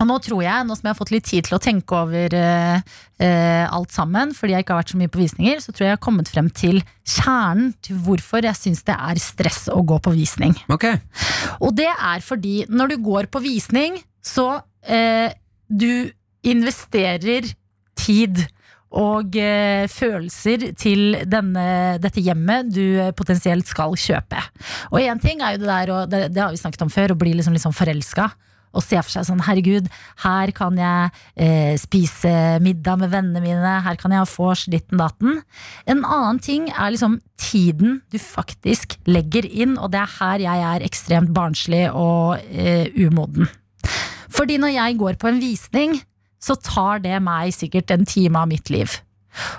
Og 0.00 0.08
nå 0.08 0.16
tror 0.24 0.42
jeg, 0.44 0.64
nå 0.64 0.76
som 0.76 0.88
jeg 0.88 0.94
har 0.94 0.98
fått 0.98 1.12
litt 1.12 1.26
tid 1.28 1.46
til 1.46 1.56
å 1.56 1.60
tenke 1.62 1.96
over 1.96 2.34
uh, 2.36 2.80
uh, 3.20 3.64
alt 3.68 3.92
sammen, 3.92 4.34
fordi 4.36 4.54
jeg 4.54 4.64
ikke 4.64 4.74
har 4.74 4.80
vært 4.80 4.92
så 4.94 5.00
mye 5.00 5.12
på 5.12 5.20
visninger, 5.20 5.60
så 5.60 5.72
tror 5.72 5.84
jeg 5.84 5.92
jeg 5.92 5.98
har 5.98 6.04
kommet 6.06 6.30
frem 6.32 6.48
til 6.56 6.80
kjernen 7.04 7.72
til 7.84 7.98
hvorfor 8.06 8.46
jeg 8.48 8.58
syns 8.58 8.84
det 8.88 8.96
er 8.96 9.20
stress 9.22 9.66
å 9.72 9.80
gå 9.84 10.00
på 10.04 10.14
visning. 10.16 10.56
Okay. 10.72 11.00
Og 11.60 11.74
det 11.76 11.90
er 11.90 12.24
fordi 12.24 12.62
når 12.70 12.94
du 12.94 13.00
går 13.04 13.28
på 13.32 13.42
visning, 13.44 14.00
så 14.24 14.62
eh, 14.86 15.32
du 15.68 16.10
investerer 16.46 17.52
tid 18.00 18.42
og 18.90 19.36
eh, 19.38 19.86
følelser 19.90 20.70
til 20.78 21.14
denne, 21.30 21.98
dette 22.02 22.22
hjemmet 22.24 22.72
du 22.74 22.84
eh, 22.98 23.14
potensielt 23.14 23.68
skal 23.70 23.94
kjøpe. 23.94 24.40
Og 24.90 25.02
én 25.04 25.20
ting 25.22 25.42
er 25.42 25.54
jo 25.54 25.62
det 25.62 25.70
der, 25.70 25.92
og 25.94 26.10
det, 26.10 26.22
det 26.34 26.42
har 26.42 26.54
vi 26.54 26.58
snakket 26.58 26.86
om 26.86 26.90
før, 26.92 27.14
å 27.14 27.20
bli 27.20 27.36
liksom 27.38 27.54
litt 27.54 27.62
sånn 27.62 27.76
forelska. 27.76 28.32
Og 28.70 28.84
se 28.86 28.98
for 29.02 29.10
seg 29.10 29.26
sånn, 29.26 29.42
herregud, 29.42 29.88
her 30.22 30.52
kan 30.54 30.76
jeg 30.78 31.14
eh, 31.42 31.74
spise 31.80 32.32
middag 32.62 33.00
med 33.02 33.10
vennene 33.14 33.42
mine, 33.42 33.72
her 33.82 33.98
kan 33.98 34.14
jeg 34.14 34.22
ha 34.22 34.28
vors, 34.30 34.66
ditten 34.70 35.00
datten. 35.00 35.40
En 35.90 36.04
annen 36.04 36.38
ting 36.42 36.68
er 36.70 36.94
liksom 36.94 37.18
tiden 37.40 37.98
du 38.14 38.18
faktisk 38.22 38.98
legger 39.10 39.46
inn, 39.46 39.74
og 39.78 39.90
det 39.94 40.02
er 40.04 40.14
her 40.20 40.46
jeg 40.46 40.68
er 40.70 40.86
ekstremt 40.86 41.34
barnslig 41.34 41.88
og 41.90 42.38
eh, 42.50 42.86
umoden. 42.94 43.50
Fordi 44.40 44.56
når 44.56 44.72
jeg 44.72 44.96
går 44.96 45.20
på 45.20 45.28
en 45.28 45.38
visning, 45.42 45.98
så 46.40 46.54
tar 46.56 47.02
det 47.04 47.18
meg 47.20 47.52
sikkert 47.52 47.92
en 47.92 48.06
time 48.08 48.40
av 48.40 48.48
mitt 48.48 48.70
liv. 48.72 48.94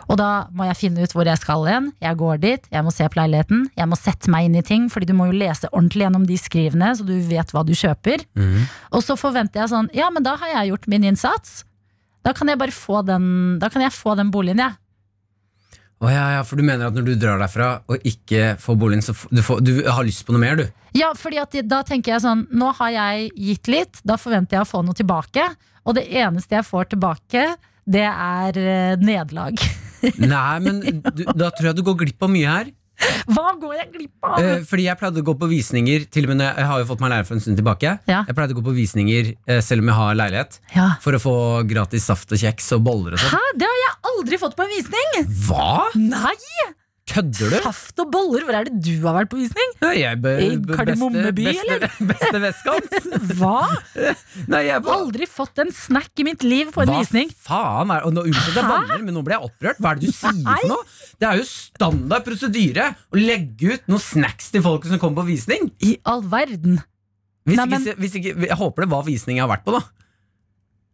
Og 0.09 0.17
da 0.19 0.47
må 0.57 0.65
jeg 0.67 0.79
finne 0.79 1.05
ut 1.05 1.13
hvor 1.13 1.27
jeg 1.29 1.37
skal 1.39 1.67
igjen. 1.69 1.91
Jeg 2.01 2.17
går 2.17 2.39
dit, 2.41 2.65
jeg 2.73 2.83
må 2.83 2.91
se 2.91 3.05
på 3.07 3.19
leiligheten, 3.21 3.67
jeg 3.77 3.87
må 3.87 3.99
sette 3.99 4.31
meg 4.33 4.49
inn 4.49 4.57
i 4.57 4.63
ting, 4.65 4.89
fordi 4.91 5.11
du 5.11 5.13
må 5.15 5.29
jo 5.29 5.37
lese 5.37 5.69
ordentlig 5.69 6.07
gjennom 6.07 6.25
de 6.27 6.37
skrivene, 6.41 6.89
så 6.97 7.05
du 7.05 7.13
vet 7.29 7.53
hva 7.53 7.63
du 7.67 7.75
kjøper. 7.77 8.25
Og 8.89 9.05
så 9.05 9.15
forventer 9.21 9.61
jeg 9.61 9.71
sånn, 9.71 9.91
ja, 9.95 10.09
men 10.09 10.25
da 10.25 10.33
har 10.41 10.55
jeg 10.55 10.73
gjort 10.73 10.89
min 10.91 11.05
innsats. 11.13 11.61
Da 12.25 12.33
kan 12.37 12.49
jeg 12.49 12.59
bare 12.61 12.73
få 12.73 13.05
den, 13.05 13.59
da 13.61 13.69
kan 13.69 13.85
jeg 13.85 13.93
få 13.95 14.17
den 14.17 14.33
boligen, 14.33 14.65
jeg. 14.65 14.80
Å 16.01 16.09
ja, 16.09 16.23
ja, 16.37 16.41
for 16.47 16.57
du 16.57 16.65
mener 16.65 16.87
at 16.89 16.95
når 16.97 17.05
du 17.11 17.13
drar 17.21 17.37
derfra 17.41 17.67
og 17.85 18.05
ikke 18.07 18.55
får 18.61 18.77
boligen, 18.81 19.03
så 19.05 19.13
du, 19.29 19.41
får, 19.45 19.61
du 19.61 19.73
har 19.85 20.01
lyst 20.07 20.25
på 20.25 20.33
noe 20.33 20.41
mer, 20.41 20.57
du? 20.57 20.65
Ja, 20.97 21.11
fordi 21.15 21.37
at 21.39 21.53
da 21.69 21.83
tenker 21.87 22.15
jeg 22.15 22.23
sånn 22.25 22.41
Nå 22.57 22.71
har 22.81 22.89
jeg 22.91 23.29
gitt 23.37 23.69
litt, 23.71 24.01
da 24.03 24.17
forventer 24.19 24.57
jeg 24.57 24.65
å 24.65 24.71
få 24.71 24.81
noe 24.83 24.97
tilbake. 24.97 25.45
Og 25.85 25.95
det 25.97 26.07
eneste 26.09 26.57
jeg 26.57 26.65
får 26.67 26.89
tilbake, 26.95 27.45
det 27.89 28.03
er 28.09 28.57
eh, 28.59 28.97
nederlag. 29.01 29.61
Nei, 30.17 30.57
men 30.65 30.81
du, 31.13 31.23
da 31.37 31.49
tror 31.53 31.71
jeg 31.71 31.77
du 31.79 31.85
går 31.85 32.01
glipp 32.03 32.25
av 32.27 32.33
mye 32.33 32.49
her. 32.59 32.69
Hva 33.33 33.55
går 33.57 33.71
jeg 33.79 33.87
glipp 33.95 34.25
av? 34.27 34.35
Eh, 34.45 34.59
fordi 34.69 34.83
jeg 34.85 34.97
pleide 34.99 35.21
å 35.23 35.25
gå 35.25 35.33
på 35.41 35.47
visninger 35.49 36.03
Til 36.13 36.27
og 36.27 36.29
med 36.29 36.37
når 36.37 36.45
jeg, 36.51 36.57
jeg 36.61 36.67
har 36.69 36.81
jo 36.83 36.85
fått 36.91 36.99
meg 37.01 37.09
lærer 37.09 37.25
for 37.25 37.33
en 37.33 37.41
stund 37.41 37.57
tilbake. 37.57 37.93
Ja. 38.11 38.19
Jeg 38.29 38.37
pleide 38.37 38.53
å 38.53 38.59
gå 38.59 38.63
på 38.67 38.75
visninger 38.77 39.31
eh, 39.33 39.61
selv 39.65 39.81
om 39.81 39.89
jeg 39.89 39.97
har 39.97 40.19
leilighet, 40.19 40.59
Ja. 40.75 40.85
for 41.01 41.17
å 41.17 41.21
få 41.23 41.33
gratis 41.71 42.05
saft 42.11 42.35
og 42.35 42.41
kjeks 42.43 42.69
og 42.77 42.83
boller 42.85 43.17
og 43.17 43.23
sånn. 43.23 43.49
Det 43.57 43.70
aldri 44.21 44.37
fått 44.41 44.55
på 44.57 44.63
en 44.67 44.71
visning! 44.77 45.25
Hva? 45.49 45.89
Nei! 45.99 46.37
Kødder 47.11 47.49
du? 47.51 47.55
Saft 47.65 47.97
og 47.99 48.11
boller, 48.13 48.43
hvor 48.47 48.55
er 48.55 48.67
det 48.69 48.77
du 48.85 49.01
har 49.03 49.15
vært 49.17 49.31
på 49.33 49.39
visning? 49.41 49.71
Ja, 49.81 49.89
jeg 49.97 50.19
be, 50.23 50.31
be- 50.63 50.75
Kardemommeby, 50.77 51.47
eller? 51.49 51.81
beste, 52.07 52.39
vestkant. 52.45 52.93
Hva? 53.41 53.65
Nei, 54.47 54.61
jeg 54.69 54.83
bare... 54.85 54.95
Aldri 55.01 55.27
fått 55.27 55.59
en 55.65 55.73
snack 55.75 56.21
i 56.21 56.25
mitt 56.29 56.45
liv 56.47 56.69
på 56.71 56.85
en 56.85 56.91
Hva 56.93 57.01
visning. 57.01 57.33
faen 57.43 57.91
er 57.91 58.05
og 58.07 58.13
nå, 58.15 58.23
Unnskyld 58.29 58.53
at 58.53 58.61
jeg 58.61 58.69
banner, 58.69 59.03
men 59.09 59.17
nå 59.17 59.23
ble 59.27 59.35
jeg 59.35 59.49
opprørt. 59.49 59.81
Hva 59.83 59.91
er 59.91 59.99
det 59.99 60.07
du 60.07 60.15
sier 60.15 60.37
Nei. 60.45 60.55
for 60.61 60.71
noe? 60.71 60.87
Det 61.19 61.27
er 61.33 61.41
jo 61.41 61.47
standard 61.51 62.27
prosedyre 62.29 62.87
å 63.11 63.19
legge 63.19 63.73
ut 63.75 63.91
noen 63.91 64.05
snacks 64.05 64.47
til 64.55 64.63
folk 64.69 64.87
som 64.87 65.01
kommer 65.01 65.23
på 65.25 65.31
visning. 65.33 65.67
I 65.83 65.97
all 66.07 66.23
verden. 66.31 66.79
Hvis 67.49 67.59
Nei, 67.59 67.65
ikke, 67.67 67.81
men- 67.89 67.99
hvis 68.05 68.15
ikke, 68.21 68.37
jeg 68.45 68.59
håper 68.61 68.85
det 68.87 68.91
var 68.93 69.03
visning 69.09 69.41
jeg 69.41 69.47
har 69.49 69.51
vært 69.57 69.67
på, 69.67 69.75
da. 69.75 69.83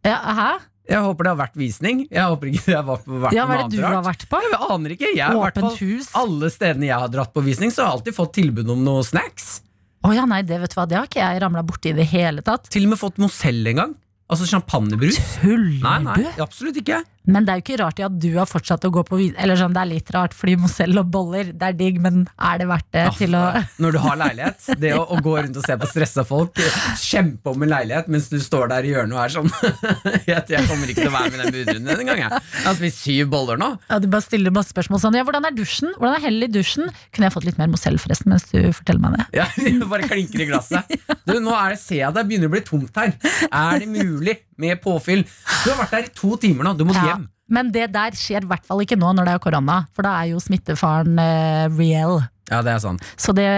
Ja, 0.08 0.18
hæ? 0.40 0.50
Jeg 0.88 1.04
håper 1.04 1.26
det 1.26 1.32
har 1.34 1.38
vært 1.42 1.56
visning. 1.60 1.98
Jeg 2.08 2.24
håper 2.32 2.48
ikke 2.48 2.64
det 2.64 2.76
har 2.78 2.86
vært 2.88 3.04
på, 3.04 3.18
vært 3.20 3.36
Ja, 3.36 3.44
hva 3.44 3.56
er 3.58 3.64
det 3.68 3.76
du 3.76 3.84
har 3.84 4.04
vært 4.06 4.22
på? 4.30 4.40
Jeg 4.40 4.60
aner 4.72 4.94
ikke. 4.94 5.10
Jeg 5.12 5.24
har 5.26 5.36
Åpent 5.52 5.80
hus? 5.84 6.10
Alle 6.16 6.48
stedene 6.54 6.88
jeg 6.88 7.02
har 7.04 7.10
dratt 7.12 7.34
på 7.34 7.44
visning, 7.44 7.72
så 7.74 7.82
har 7.84 7.90
jeg 7.90 7.98
alltid 7.98 8.16
fått 8.16 8.32
tilbud 8.38 8.72
om 8.72 8.84
noe 8.86 9.04
snacks. 9.04 9.58
Å 10.06 10.14
ja, 10.14 10.24
nei, 10.30 10.40
det 10.46 10.60
vet 10.62 10.72
du 10.72 10.78
hva, 10.78 10.86
det 10.88 10.96
har 10.96 11.08
ikke 11.10 11.20
jeg 11.20 11.42
ramla 11.44 11.64
borti 11.66 11.92
i 11.92 11.96
det 11.98 12.06
hele 12.08 12.44
tatt. 12.46 12.70
Til 12.72 12.86
og 12.86 12.94
med 12.94 13.00
fått 13.02 13.20
Mozell 13.20 13.60
en 13.74 13.82
gang. 13.82 13.94
Altså 14.28 14.48
champagnebrus. 14.48 15.16
Tuller 15.40 15.80
Nei, 15.84 15.98
nei, 16.04 16.16
du? 16.20 16.42
absolutt 16.44 16.76
ikke. 16.80 17.02
Men 17.28 17.46
det 17.46 17.52
er 17.52 17.60
jo 17.60 17.64
ikke 17.66 17.78
rart 17.82 18.00
i 18.00 18.06
at 18.06 18.16
du 18.22 18.28
har 18.38 18.48
fortsatt 18.48 18.86
å 18.88 18.90
gå 18.92 19.04
på 19.06 19.18
Eller 19.28 19.58
sånn, 19.60 19.74
det 19.76 19.82
er 19.82 19.90
litt 19.90 20.12
rart, 20.14 20.34
fordi 20.36 20.56
Mozell 20.60 20.98
og 21.00 21.10
boller, 21.12 21.52
det 21.52 21.70
er 21.70 21.76
digg, 21.78 22.00
men 22.04 22.24
er 22.34 22.60
det 22.62 22.68
verdt 22.70 22.88
det 22.96 23.04
til 23.18 23.36
å 23.38 23.44
Når 23.82 23.96
du 23.96 24.00
har 24.04 24.18
leilighet, 24.22 24.68
det 24.80 24.94
å, 24.96 25.04
å 25.04 25.20
gå 25.24 25.36
rundt 25.38 25.60
og 25.60 25.66
se 25.66 25.76
på 25.80 25.90
stressa 25.90 26.24
folk, 26.28 26.60
kjempe 27.02 27.52
om 27.52 27.66
en 27.66 27.72
leilighet 27.72 28.08
mens 28.12 28.30
du 28.32 28.38
står 28.42 28.72
der 28.72 28.88
i 28.88 28.94
hjørnet 28.94 29.16
og 29.18 29.22
er 29.24 29.34
sånn 29.36 29.52
Jeg, 30.30 30.44
jeg 30.54 30.64
kommer 30.68 30.90
ikke 30.90 31.04
til 31.04 31.12
å 31.12 31.14
være 31.14 31.32
med 31.32 31.38
i 31.38 31.42
den 31.44 31.56
budrunden 31.58 31.90
denne 31.92 32.08
gang, 32.08 32.22
jeg. 32.24 32.42
Jeg 32.58 32.66
har 32.66 32.78
spist 32.78 33.04
syv 33.04 33.30
boller 33.32 33.60
nå. 33.60 33.70
Ja, 33.90 34.00
Du 34.02 34.08
bare 34.10 34.24
stiller 34.24 34.54
masse 34.54 34.72
spørsmål 34.74 35.02
sånn 35.04 35.18
Ja, 35.18 35.24
hvordan 35.28 35.46
er 35.48 35.56
dusjen? 35.56 35.92
Hvordan 35.98 36.18
er 36.18 36.24
hellet 36.24 36.50
i 36.50 36.58
dusjen? 36.58 36.90
Kunne 37.14 37.28
jeg 37.28 37.36
fått 37.36 37.48
litt 37.48 37.60
mer 37.60 37.70
Mozell 37.72 38.00
forresten 38.00 38.32
mens 38.32 38.48
du 38.50 38.58
forteller 38.72 39.04
meg 39.04 39.18
det? 39.18 39.28
Ja, 39.42 39.48
bare 39.92 40.08
klinker 40.08 40.44
i 40.44 40.48
glasset. 40.50 40.96
Du, 41.28 41.34
nå 41.44 41.52
er 41.52 41.74
det, 41.74 41.80
ser 41.82 42.00
jeg 42.00 42.14
det 42.16 42.24
begynner 42.28 42.48
å 42.48 42.52
bli 42.54 42.60
tomt 42.64 42.96
her. 42.96 43.10
Er 43.48 43.82
det 43.82 43.88
mulig 43.90 44.38
med 44.58 44.80
påfyll? 44.82 45.24
Du 45.64 45.70
har 45.72 45.78
vært 45.84 45.94
der 45.96 46.08
i 46.08 46.14
to 46.14 46.36
timer 46.42 46.68
nå. 46.68 46.74
Du 46.78 46.84
må 46.88 46.94
Ja, 46.96 47.04
hjem. 47.14 47.28
men 47.48 47.70
det 47.72 47.86
der 47.94 48.16
skjer 48.18 48.44
i 48.44 48.50
hvert 48.50 48.66
fall 48.66 48.82
ikke 48.84 48.98
nå 48.98 49.12
når 49.16 49.24
det 49.30 49.34
er 49.38 49.44
korona, 49.46 49.78
for 49.94 50.02
da 50.06 50.16
er 50.22 50.32
jo 50.34 50.40
smittefaren 50.42 51.18
uh, 51.18 51.76
real. 51.78 52.18
Ja, 52.48 52.62
det 52.64 52.74
er 52.74 52.82
sant. 52.82 53.04
Så 53.20 53.34
det, 53.36 53.48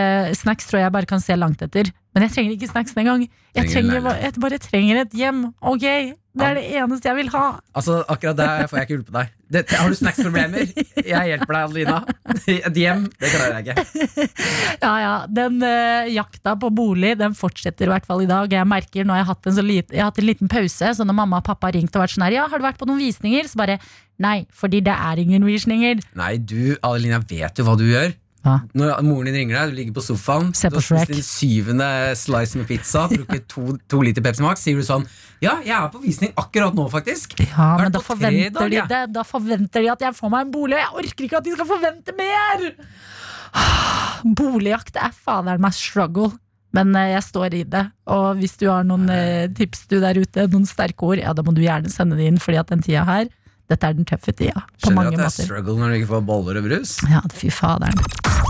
snacks 0.41 0.67
tror 0.71 0.83
jeg 0.83 0.95
bare 0.95 1.09
kan 1.11 1.23
se 1.23 1.37
langt 1.39 1.63
etter. 1.63 1.93
Men 2.11 2.27
jeg 2.27 2.35
trenger 2.35 2.57
ikke 2.57 2.71
snacks 2.73 2.97
engang. 2.99 3.29
Jeg, 3.55 3.69
Trenger 3.71 4.01
jeg 4.19 4.33
bare 4.43 4.59
trenger 4.63 5.05
et 5.05 5.13
hjem. 5.15 5.45
Ok, 5.63 5.85
Det 6.31 6.47
er 6.47 6.57
det 6.59 6.65
eneste 6.79 7.09
jeg 7.09 7.17
vil 7.19 7.31
ha. 7.35 7.45
Altså, 7.75 8.01
Akkurat 8.11 8.39
der 8.39 8.67
får 8.71 8.79
jeg 8.79 8.87
ikke 8.87 8.95
hjulpet 8.97 9.15
deg. 9.15 9.31
Det, 9.51 9.63
har 9.75 9.91
du 9.91 9.97
snacksproblemer? 9.99 10.69
Jeg 11.13 11.31
hjelper 11.31 11.57
deg, 11.57 11.63
Adelina. 11.65 11.97
Et 12.47 12.81
hjem, 12.83 13.05
det 13.19 13.31
klarer 13.33 13.57
jeg 13.59 13.67
ikke. 13.67 14.27
Ja, 14.85 14.93
ja, 15.03 15.15
Den 15.27 15.59
uh, 15.63 16.07
jakta 16.11 16.55
på 16.59 16.71
bolig 16.75 17.17
den 17.21 17.35
fortsetter 17.39 17.87
i 17.87 17.93
hvert 17.93 18.07
fall 18.07 18.23
i 18.25 18.31
dag. 18.31 18.51
Jeg 18.55 18.71
merker 18.71 19.07
nå 19.07 19.15
har 19.15 19.23
jeg 19.25 19.31
hatt 19.33 19.51
en, 19.51 19.59
så 19.59 19.67
lite, 19.67 19.95
jeg 19.95 20.03
har 20.03 20.11
hatt 20.11 20.23
en 20.23 20.31
liten 20.31 20.51
pause, 20.51 20.95
så 20.97 21.07
når 21.07 21.19
mamma 21.19 21.43
og 21.43 21.47
pappa 21.51 21.71
har 21.71 21.79
ringt 21.79 21.95
og 21.95 22.05
vært 22.07 22.15
sånn 22.15 22.27
her, 22.27 22.39
ja, 22.41 22.47
har 22.51 22.63
du 22.63 22.67
vært 22.67 22.81
på 22.81 22.91
noen 22.91 23.03
visninger? 23.03 23.51
Så 23.51 23.59
bare 23.61 23.79
nei, 24.23 24.41
fordi 24.55 24.83
det 24.87 24.95
er 24.95 25.23
ingen 25.23 25.47
visninger. 25.47 26.03
Nei, 26.19 26.33
du, 26.39 26.75
Adelina, 26.79 27.23
vet 27.23 27.59
jo 27.59 27.67
hva 27.67 27.79
du 27.79 27.87
gjør. 27.91 28.15
Hva? 28.41 28.55
Når 28.73 29.03
moren 29.05 29.29
din 29.29 29.37
ringer 29.37 29.59
deg, 29.59 29.73
du 29.73 29.77
ligger 29.77 29.97
på 29.99 30.05
sofaen, 30.05 30.55
Se 30.57 30.71
på 30.73 30.79
du 30.79 30.81
har 30.81 31.05
spist 31.05 31.13
din 31.13 31.27
syvende 31.27 31.89
slice 32.17 32.57
med 32.57 32.69
pizza, 32.71 33.05
bruker 33.11 33.43
to, 33.51 33.65
to 33.91 34.01
liter 34.07 34.25
Pepsi 34.25 34.45
Max, 34.45 34.65
sier 34.65 34.81
du 34.81 34.87
sånn 34.87 35.05
Ja, 35.45 35.59
jeg 35.61 35.75
er 35.77 35.91
på 35.93 36.01
visning 36.01 36.33
akkurat 36.41 36.77
nå, 36.77 36.87
faktisk. 36.93 37.37
Ja, 37.45 37.75
men 37.81 37.93
da 37.93 38.01
forventer, 38.05 38.55
dag, 38.57 38.73
de 38.73 38.85
det, 38.95 39.03
da 39.13 39.25
forventer 39.29 39.85
de 39.85 39.91
at 39.93 40.05
jeg 40.09 40.17
får 40.17 40.33
meg 40.33 40.47
en 40.47 40.55
bolig, 40.55 40.79
og 40.79 40.81
jeg 40.81 41.05
orker 41.05 41.29
ikke 41.29 41.41
at 41.43 41.49
de 41.49 41.57
skal 41.59 41.69
forvente 41.69 42.17
mer! 42.17 42.71
Boligjakt 44.41 44.97
er 45.01 45.13
faderen 45.17 45.61
meg 45.65 45.77
struggle. 45.77 46.33
Men 46.77 46.95
eh, 46.95 47.13
jeg 47.17 47.27
står 47.27 47.57
i 47.59 47.65
det. 47.67 47.83
Og 48.15 48.39
hvis 48.39 48.57
du 48.61 48.69
har 48.71 48.87
noen 48.87 49.11
eh, 49.11 49.51
tips 49.57 49.89
du 49.91 49.99
der 50.03 50.21
ute, 50.21 50.47
noen 50.53 50.69
sterke 50.71 51.09
ord, 51.09 51.19
ja, 51.23 51.35
da 51.35 51.45
må 51.47 51.55
du 51.57 51.63
gjerne 51.65 51.91
sende 51.93 52.19
det 52.19 52.31
inn, 52.31 52.41
fordi 52.43 52.61
at 52.63 52.71
den 52.71 52.85
tida 52.87 53.05
her, 53.09 53.31
dette 53.71 53.87
er 53.87 53.99
den 53.99 54.07
tøffe 54.09 54.35
tida. 54.35 54.65
På 54.79 54.89
Skjønner 54.89 54.99
mange 54.99 55.15
at 55.15 55.21
det 55.21 55.29
er 55.31 55.49
struggle 55.51 55.79
når 55.79 55.93
du 55.93 56.01
ikke 56.01 56.13
får 56.15 56.27
boller 56.31 56.63
og 56.63 56.69
brus. 56.71 56.97
Ja, 57.11 57.23
fy 57.35 57.51
faderen. 57.55 57.99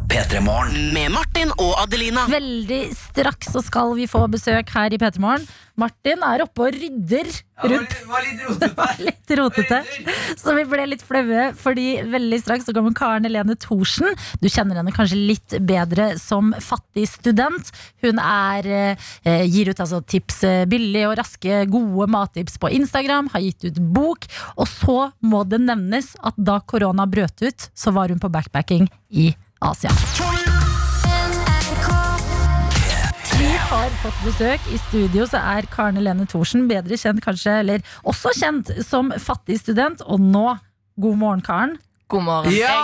Med 0.09 1.11
Martin 1.13 1.51
og 1.61 1.75
Adelina. 1.83 2.23
Veldig 2.31 2.81
straks 2.97 3.51
så 3.53 3.61
skal 3.63 3.93
vi 3.99 4.07
få 4.11 4.23
besøk 4.33 4.71
her 4.73 4.95
i 4.95 4.99
P3 4.99 5.21
Morgen. 5.21 5.45
Martin 5.81 6.23
er 6.27 6.43
oppe 6.45 6.65
og 6.67 6.77
rydder 6.77 7.29
rundt. 7.71 7.97
var 8.11 8.25
litt 8.25 8.43
rotete. 8.47 8.87
litt 9.05 9.35
rotete. 9.39 9.81
Så 10.41 10.55
vi 10.57 10.65
ble 10.69 10.87
litt 10.91 11.05
flaue, 11.05 11.51
fordi 11.59 11.87
veldig 12.11 12.39
straks 12.43 12.69
så 12.69 12.75
kommer 12.77 12.95
Karen 12.97 13.29
Helene 13.29 13.57
Thorsen. 13.61 14.17
Du 14.41 14.49
kjenner 14.49 14.81
henne 14.81 14.95
kanskje 14.97 15.19
litt 15.19 15.59
bedre 15.69 16.15
som 16.21 16.55
fattig 16.65 17.07
student. 17.13 17.73
Hun 18.05 18.23
er, 18.23 18.97
eh, 19.25 19.45
gir 19.45 19.71
ut 19.71 19.85
altså 19.85 20.01
tips, 20.05 20.43
billig 20.71 21.05
og 21.11 21.19
raske, 21.21 21.65
gode 21.71 22.09
mattips 22.11 22.59
på 22.59 22.73
Instagram. 22.81 23.31
Har 23.35 23.45
gitt 23.45 23.69
ut 23.69 23.85
bok. 23.93 24.27
Og 24.57 24.67
så 24.69 24.99
må 25.21 25.45
det 25.49 25.61
nevnes 25.65 26.17
at 26.25 26.35
da 26.37 26.61
korona 26.61 27.07
brøt 27.07 27.45
ut, 27.45 27.71
så 27.75 27.93
var 27.93 28.09
hun 28.09 28.21
på 28.21 28.33
backpacking 28.33 28.89
i 29.11 29.33
Asia. 29.61 29.91
Vi 33.41 33.51
har 33.71 33.91
fått 34.03 34.19
besøk. 34.25 34.65
I 34.75 34.79
studio 34.89 35.27
så 35.29 35.41
er 35.41 35.69
Karen 35.73 35.97
Helene 36.01 36.27
Thorsen, 36.29 36.67
bedre 36.71 36.97
kjent 37.01 37.23
kanskje, 37.25 37.59
eller 37.63 37.85
også 38.09 38.33
kjent 38.37 38.73
som 38.87 39.13
fattig 39.21 39.61
student. 39.63 40.03
Og 40.07 40.21
nå, 40.21 40.47
god 41.01 41.21
morgen, 41.21 41.45
Karen. 41.47 41.77
God 42.11 42.25
morgen. 42.27 42.53
Ja! 42.57 42.75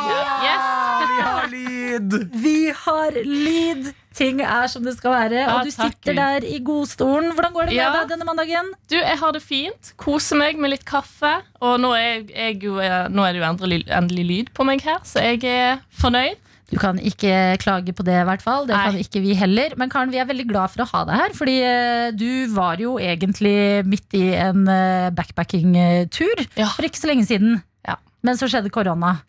Yes! 0.45 0.72
Vi 1.07 1.22
har 1.24 1.49
lyd! 1.53 2.16
Vi 2.45 2.57
har 2.85 3.16
lyd! 3.27 3.91
Ting 4.16 4.39
er 4.41 4.68
som 4.72 4.85
det 4.87 4.95
skal 4.97 5.12
være. 5.12 5.43
Ja, 5.43 5.57
Og 5.59 5.66
du 5.66 5.72
takk, 5.74 5.93
sitter 5.97 6.14
Gud. 6.14 6.20
der 6.22 6.47
i 6.49 6.61
godstolen. 6.64 7.33
Hvordan 7.37 7.53
går 7.53 7.66
det 7.68 7.74
med 7.74 7.83
Ja. 7.83 7.91
deg 7.99 8.14
denne 8.14 8.24
mandagen? 8.29 8.70
Du, 8.89 8.97
jeg 8.97 9.18
har 9.20 9.33
det 9.37 9.43
fint. 9.45 9.91
Koser 10.01 10.39
meg 10.41 10.57
med 10.61 10.72
litt 10.72 10.87
kaffe. 10.89 11.35
Og 11.61 11.77
nå 11.83 11.91
er, 11.99 12.22
jeg 12.33 12.62
jo, 12.64 12.79
eh, 12.81 13.09
nå 13.12 13.27
er 13.27 13.35
det 13.37 13.43
jo 13.43 13.49
endelig, 13.51 13.83
endelig 13.93 14.24
lyd 14.31 14.53
på 14.57 14.64
meg 14.64 14.81
her, 14.87 15.03
så 15.05 15.20
jeg 15.24 15.45
er 15.45 15.83
fornøyd. 16.01 16.41
Du 16.67 16.75
kan 16.83 16.99
ikke 16.99 17.31
klage 17.62 17.93
på 17.95 18.03
det, 18.03 18.17
i 18.19 18.27
hvert 18.27 18.43
fall. 18.43 18.64
Det 18.67 18.75
Nei. 18.75 18.85
kan 18.89 18.97
ikke 18.99 19.21
vi 19.23 19.35
heller. 19.39 19.77
Men 19.79 19.91
Karen, 19.93 20.11
vi 20.11 20.19
er 20.19 20.27
veldig 20.27 20.49
glad 20.51 20.73
for 20.73 20.83
å 20.83 20.89
ha 20.91 21.03
deg 21.07 21.21
her. 21.21 21.35
Fordi 21.39 21.55
eh, 21.62 22.09
du 22.11 22.49
var 22.57 22.81
jo 22.83 22.97
egentlig 22.99 23.85
midt 23.87 24.17
i 24.19 24.25
en 24.35 24.64
eh, 24.67 25.11
backpacking-tur 25.14 26.43
Ja. 26.59 26.67
for 26.75 26.83
ikke 26.89 26.99
så 26.99 27.07
lenge 27.12 27.27
siden. 27.29 27.61
Ja. 27.87 27.95
Men 28.27 28.35
så 28.41 28.49
skjedde 28.51 28.73
korona. 28.75 29.21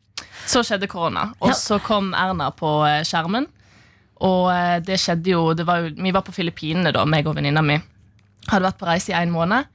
Så 0.50 0.64
skjedde 0.66 0.90
korona, 0.90 1.28
og 1.42 1.50
Ja. 1.54 1.54
så 1.60 1.78
kom 1.84 2.14
Erna 2.18 2.50
på 2.58 2.72
eh, 2.90 3.04
skjermen. 3.06 3.46
Og 4.26 4.50
det 4.82 4.96
skjedde 4.98 5.30
jo, 5.30 5.54
det 5.54 5.62
var 5.68 5.84
jo 5.84 5.92
Vi 5.94 6.10
var 6.12 6.24
på 6.26 6.34
Filippinene, 6.34 6.90
da, 6.92 7.04
meg 7.06 7.28
og 7.30 7.36
venninna 7.38 7.62
mi. 7.62 7.76
Hadde 8.50 8.66
vært 8.66 8.80
på 8.80 8.88
reise 8.90 9.12
i 9.14 9.18
en 9.22 9.30
måned. 9.30 9.68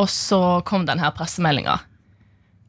Og 0.00 0.08
så 0.08 0.62
kom 0.64 0.86
denne 0.88 1.10
pressemeldinga. 1.12 1.74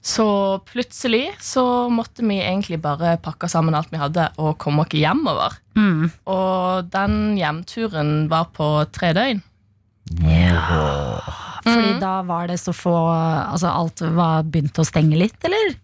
Så 0.04 0.60
plutselig 0.68 1.30
så 1.40 1.88
måtte 1.90 2.26
vi 2.28 2.42
egentlig 2.42 2.82
bare 2.84 3.16
pakke 3.24 3.48
sammen 3.48 3.76
alt 3.78 3.92
vi 3.94 4.02
hadde, 4.02 4.28
og 4.36 4.58
komme 4.60 4.84
oss 4.84 4.96
hjemover. 5.00 5.56
Mm. 5.80 6.12
Og 6.28 6.90
den 6.92 7.16
hjemturen 7.40 8.28
var 8.32 8.50
på 8.56 8.68
tre 8.92 9.14
døgn. 9.16 9.40
Fordi 11.64 11.94
mm. 11.96 12.02
da 12.02 12.18
var 12.28 12.50
det 12.52 12.58
så 12.60 12.74
få 12.76 12.92
Altså 12.92 13.70
alt 13.72 14.02
var 14.14 14.44
begynt 14.44 14.82
å 14.82 14.84
stenge 14.84 15.16
litt, 15.16 15.40
eller? 15.48 15.78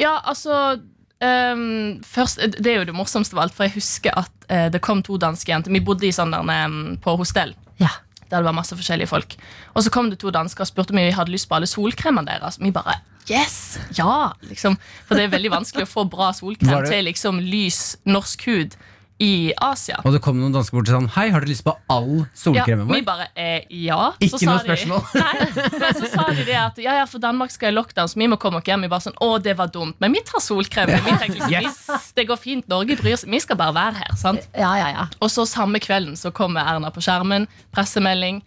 Ja, 0.00 0.14
altså 0.24 0.80
um, 1.20 2.00
først, 2.00 2.40
Det 2.56 2.72
er 2.72 2.80
jo 2.80 2.88
det 2.88 2.96
morsomste 2.96 3.36
av 3.36 3.44
alt, 3.44 3.56
for 3.56 3.68
jeg 3.68 3.76
husker 3.76 4.16
at 4.16 4.32
uh, 4.48 4.68
det 4.72 4.80
kom 4.84 5.04
to 5.04 5.20
danske 5.20 5.52
jenter. 5.52 5.74
Vi 5.76 5.84
bodde 5.84 6.08
i 6.08 6.14
sånn 6.16 6.32
der, 6.32 6.48
um, 6.64 6.96
på 7.02 7.18
hostell. 7.20 7.52
Ja. 7.82 7.92
Der 8.30 8.42
det 8.42 8.46
var 8.46 8.54
masse 8.56 8.76
forskjellige 8.78 9.10
folk. 9.10 9.36
Og 9.74 9.82
så 9.82 9.90
kom 9.90 10.10
det 10.10 10.20
to 10.22 10.30
dansker 10.30 10.62
og 10.62 10.70
spurte 10.70 10.94
om 10.94 11.00
vi 11.00 11.10
hadde 11.10 11.34
lyst 11.34 11.48
på 11.50 11.58
alle 11.58 11.66
solkremene 11.70 12.30
deres. 12.30 12.60
Vi 12.62 12.70
bare 12.74 13.00
Yes! 13.30 13.78
Ja! 13.94 14.32
liksom 14.48 14.76
For 15.06 15.14
det 15.14 15.26
er 15.26 15.34
veldig 15.34 15.52
vanskelig 15.52 15.84
å 15.86 15.90
få 15.90 16.06
bra 16.10 16.32
solkrem 16.34 16.86
til 16.88 17.04
liksom 17.06 17.42
lys 17.44 17.98
norsk 18.08 18.46
hud 18.48 18.78
i 19.20 19.52
Asia. 19.60 19.98
Og 20.08 20.14
det 20.14 20.22
kom 20.24 20.38
noen 20.40 20.54
dansker 20.54 20.78
bort 20.78 20.88
og 20.88 20.94
sa 21.04 21.20
Hei, 21.20 21.26
har 21.28 21.42
dere 21.44 21.50
lyst 21.52 21.64
på 21.66 21.74
all 21.92 22.22
solkremen 22.32 22.86
Ja, 22.88 22.94
vi 22.96 23.02
bare 23.04 23.26
eh, 23.36 23.66
ja. 23.84 23.98
Ikke 24.24 24.38
sa 24.40 24.46
noe 24.48 24.62
de- 24.62 24.64
spørsmål. 24.64 25.02
Nei, 25.20 25.74
men 25.82 25.98
så 25.98 26.08
sa 26.14 26.24
de 26.32 26.46
det 26.48 26.56
at 26.56 26.80
ja, 26.80 26.94
ja, 27.02 27.04
for 27.10 27.20
Danmark 27.20 27.52
skal 27.52 27.74
i 27.74 27.76
lockdown, 27.76 28.08
så 28.08 28.16
vi 28.16 28.30
må 28.32 28.38
komme 28.40 28.62
oss 28.62 28.70
hjem. 28.70 28.86
Vi 28.86 28.88
bare 28.88 29.04
sånn, 29.10 29.18
å, 29.20 29.28
det 29.44 29.54
var 29.60 29.68
dumt, 29.74 29.98
men 30.00 30.16
vi 30.16 30.22
tar 30.24 30.40
solkrem. 30.40 30.88
Vi 30.94 31.16
tenker 31.20 31.36
liksom, 31.36 31.52
Yes. 31.52 32.10
det 32.16 32.24
går 32.30 32.40
fint, 32.40 32.64
Norge 32.72 32.96
bryr 32.96 33.20
seg. 33.20 33.28
Vi 33.36 33.42
skal 33.44 33.60
bare 33.60 33.76
være 33.76 34.00
her. 34.00 34.16
sant? 34.16 34.48
Ja, 34.56 34.72
ja, 34.80 34.88
ja. 34.96 35.04
Og 35.20 35.28
så 35.34 35.44
samme 35.46 35.82
kvelden 35.84 36.16
så 36.16 36.32
kommer 36.32 36.64
Erna 36.72 36.88
på 36.94 37.04
skjermen, 37.04 37.44
pressemelding. 37.76 38.40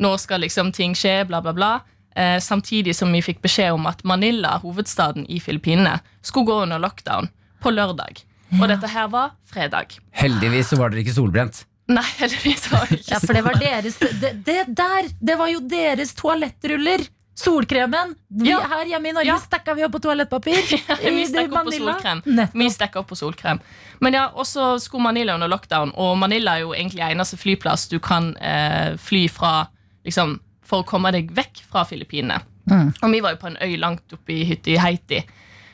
Nå 0.00 0.14
skal 0.22 0.40
liksom 0.46 0.70
ting 0.72 0.94
skje, 0.96 1.24
bla, 1.28 1.42
bla, 1.44 1.52
bla. 1.56 1.72
Eh, 2.14 2.38
samtidig 2.42 2.94
som 2.96 3.10
vi 3.12 3.20
fikk 3.22 3.42
beskjed 3.44 3.74
om 3.74 3.84
at 3.90 4.00
Manila, 4.06 4.56
hovedstaden 4.62 5.26
i 5.30 5.38
Filippinene, 5.42 5.98
skulle 6.22 6.46
gå 6.48 6.62
under 6.64 6.78
lockdown 6.82 7.28
på 7.62 7.74
lørdag. 7.74 8.22
Og 8.58 8.66
dette 8.68 8.88
her 8.90 9.06
var 9.12 9.34
fredag. 9.46 9.94
Heldigvis 10.16 10.72
så 10.72 10.78
var 10.80 10.90
dere 10.90 11.04
ikke 11.04 11.14
solbrent. 11.14 11.62
Nei, 11.90 12.04
heldigvis 12.20 12.68
var 12.70 12.84
det 12.86 13.00
ikke 13.00 13.12
Ja, 13.14 13.18
for 13.18 13.34
det 13.34 13.40
var 13.42 13.56
deres 13.58 13.96
Det, 13.98 14.28
det 14.46 14.58
der! 14.78 15.08
Det 15.18 15.34
var 15.38 15.48
jo 15.50 15.60
deres 15.70 16.12
toalettruller! 16.18 17.02
Solkremen! 17.40 18.12
Vi, 18.28 18.50
Ja. 18.50 18.58
Her 18.68 18.84
hjemme 18.90 19.08
i 19.08 19.12
Norge 19.16 19.26
Ja. 19.30 19.38
stakka 19.40 19.74
vi 19.74 19.84
opp 19.86 19.92
på 19.96 20.00
toalettpapir. 20.04 20.60
vi 21.02 21.22
I 21.22 21.26
stakk 21.26 21.48
opp 21.48 21.64
på 21.64 21.64
Manila. 21.70 21.94
solkrem. 21.94 22.22
Nettopp. 22.26 22.58
Vi 22.60 22.68
stakk 22.70 22.96
opp 23.00 23.08
på 23.08 23.16
solkrem. 23.16 23.60
Men 24.00 24.14
ja, 24.18 24.26
og 24.34 24.46
så 24.46 24.74
skulle 24.82 25.02
Manila 25.02 25.34
under 25.38 25.48
lockdown, 25.48 25.92
og 25.96 26.18
Manila 26.20 26.56
er 26.58 26.66
jo 26.66 26.74
egentlig 26.76 27.02
eneste 27.06 27.38
flyplass 27.40 27.88
du 27.88 27.98
kan 27.98 28.34
eh, 28.36 28.96
fly 29.00 29.24
fra 29.32 29.66
liksom, 30.04 30.36
for 30.62 30.82
å 30.84 30.86
komme 30.86 31.10
deg 31.16 31.30
vekk 31.36 31.62
fra 31.70 31.84
Filippinene. 31.88 32.42
Mm. 32.70 32.92
Og 33.02 33.10
vi 33.14 33.20
var 33.24 33.34
jo 33.34 33.40
på 33.40 33.50
en 33.50 33.58
øy 33.64 33.76
langt 33.80 34.12
oppe 34.14 34.36
i 34.36 34.44
hytta 34.44 34.70
i 34.70 34.76
Haiti. 34.78 35.22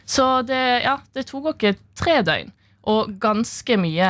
Så 0.07 0.43
det, 0.47 0.63
ja, 0.87 1.01
det 1.15 1.27
tok 1.27 1.51
oss 1.51 1.75
tre 1.99 2.21
døgn, 2.23 2.53
og 2.87 3.15
ganske 3.23 3.77
mye 3.83 4.09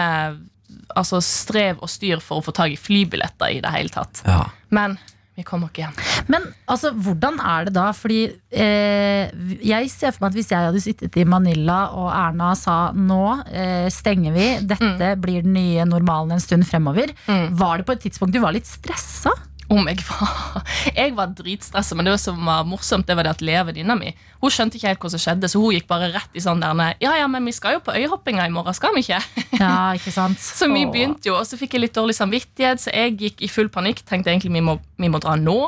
altså, 0.96 1.20
strev 1.24 1.78
og 1.82 1.90
styr 1.90 2.20
for 2.24 2.40
å 2.40 2.44
få 2.46 2.54
tak 2.56 2.74
i 2.74 2.80
flybilletter 2.80 3.56
i 3.56 3.60
det 3.64 3.72
hele 3.74 3.92
tatt. 3.92 4.22
Ja. 4.26 4.42
Men 4.74 4.98
vi 5.36 5.44
kommer 5.44 5.68
ikke 5.68 5.82
igjen. 5.82 5.96
Men 6.32 6.46
altså, 6.72 6.94
hvordan 6.96 7.36
er 7.44 7.66
det 7.68 7.74
da? 7.76 7.90
Fordi 7.92 8.20
eh, 8.56 9.32
jeg 9.68 9.90
ser 9.92 10.14
for 10.16 10.24
meg 10.24 10.30
at 10.32 10.38
hvis 10.38 10.52
jeg 10.54 10.68
hadde 10.70 10.80
sittet 10.80 11.18
i 11.20 11.26
Manila 11.28 11.82
og 11.92 12.06
Erna 12.08 12.54
sa 12.56 12.76
nå 12.96 13.20
eh, 13.52 13.88
stenger 13.92 14.32
vi, 14.32 14.46
dette 14.64 15.10
blir 15.20 15.44
den 15.44 15.52
nye 15.58 15.84
normalen 15.88 16.36
en 16.38 16.40
stund 16.44 16.64
fremover, 16.68 17.12
Mm. 17.28 17.50
var 17.58 17.78
det 17.82 17.86
på 17.88 17.92
et 17.96 18.04
tidspunkt 18.06 18.32
du 18.32 18.40
var 18.40 18.54
litt 18.56 18.68
stressa? 18.68 19.32
Om 19.72 19.88
jeg 19.90 20.02
var 20.06 20.62
Jeg 20.94 21.14
var 21.16 21.32
dritstressa, 21.36 21.96
men 21.98 22.08
det 22.08 22.16
som 22.22 22.38
var 22.46 22.66
morsomt, 22.68 23.06
det 23.08 23.16
var 23.18 23.26
det 23.26 23.34
at 23.36 23.44
Lea, 23.44 23.64
venninna 23.66 23.96
mi, 23.98 24.12
hun 24.42 24.52
skjønte 24.52 24.78
ikke 24.78 24.92
helt 24.92 25.02
hva 25.02 25.12
som 25.12 25.22
skjedde, 25.22 25.50
så 25.50 25.62
hun 25.62 25.74
gikk 25.74 25.88
bare 25.90 26.12
rett 26.14 26.36
i 26.38 26.42
sånn 26.44 26.62
der 26.62 26.96
Ja, 27.02 27.16
ja, 27.18 27.26
men 27.30 27.46
vi 27.48 27.54
skal 27.56 27.78
jo 27.78 27.82
på 27.86 27.94
øyehoppinga 27.96 28.46
i 28.46 28.54
morgen, 28.54 28.76
skal 28.76 28.94
vi 28.96 29.04
ikke? 29.06 29.20
Ja, 29.58 29.94
ikke 29.98 30.12
sant? 30.14 30.38
Så 30.58 30.68
vi 30.72 30.84
begynte 30.86 31.30
jo, 31.30 31.36
og 31.40 31.46
så 31.48 31.58
fikk 31.58 31.76
jeg 31.76 31.86
litt 31.86 31.96
dårlig 31.96 32.16
samvittighet, 32.18 32.82
så 32.82 32.92
jeg 32.94 33.16
gikk 33.20 33.42
i 33.44 33.50
full 33.50 33.68
panikk. 33.72 34.02
Tenkte 34.06 34.32
egentlig 34.32 34.52
vi 34.54 34.62
må, 34.64 34.78
vi 35.00 35.10
må 35.12 35.20
dra 35.22 35.34
nå. 35.40 35.58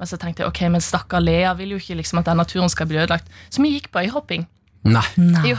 Men 0.00 0.08
så 0.10 0.18
tenkte 0.18 0.42
jeg 0.42 0.50
ok, 0.50 0.60
men 0.74 0.82
stakkar 0.82 1.22
Lea 1.22 1.52
vil 1.58 1.74
jo 1.74 1.80
ikke 1.80 1.94
liksom 2.00 2.22
at 2.22 2.26
den 2.30 2.40
naturen 2.42 2.70
skal 2.72 2.88
bli 2.90 2.98
ødelagt. 2.98 3.28
Så 3.52 3.62
vi 3.62 3.74
gikk 3.76 3.92
på 3.94 4.02
øyehopping. 4.02 4.48
Nei. 4.88 5.04
Jo. 5.46 5.58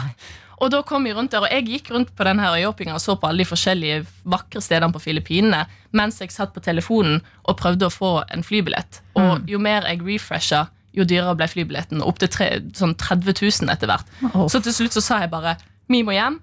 Og 0.64 0.72
da 0.72 0.80
kom 0.88 1.04
jeg 1.08 1.18
rundt 1.18 1.34
der, 1.34 1.44
og 1.44 1.52
jeg 1.52 1.66
gikk 1.68 1.90
rundt 1.92 2.14
på 2.16 2.24
denne 2.24 2.48
øyåpninga 2.56 2.96
og 2.96 3.04
så 3.04 3.18
på 3.20 3.28
alle 3.28 3.44
de 3.44 3.50
forskjellige 3.50 4.04
vakre 4.32 4.62
stedene 4.64 4.96
på 4.96 5.02
Filippinene 5.04 5.66
mens 5.94 6.22
jeg 6.24 6.32
satt 6.34 6.54
på 6.56 6.64
telefonen 6.64 7.20
og 7.44 7.58
prøvde 7.60 7.90
å 7.90 7.94
få 7.94 8.14
en 8.32 8.46
flybillett. 8.48 9.02
Og 9.20 9.50
jo 9.50 9.60
mer 9.62 9.86
jeg 9.90 10.02
refresha, 10.08 10.64
jo 10.96 11.06
dyrere 11.10 11.36
ble 11.38 11.50
flybilletten. 11.52 12.02
Opp 12.06 12.22
til 12.22 12.32
sånn 12.78 12.96
30 12.96 13.36
000 13.36 13.74
etter 13.74 13.92
hvert. 13.92 14.10
Oh. 14.32 14.48
Så 14.50 14.64
til 14.64 14.76
slutt 14.76 14.96
så 14.96 15.04
sa 15.04 15.20
jeg 15.26 15.34
bare 15.34 15.58
vi 15.92 16.02
må 16.06 16.16
hjem. 16.16 16.40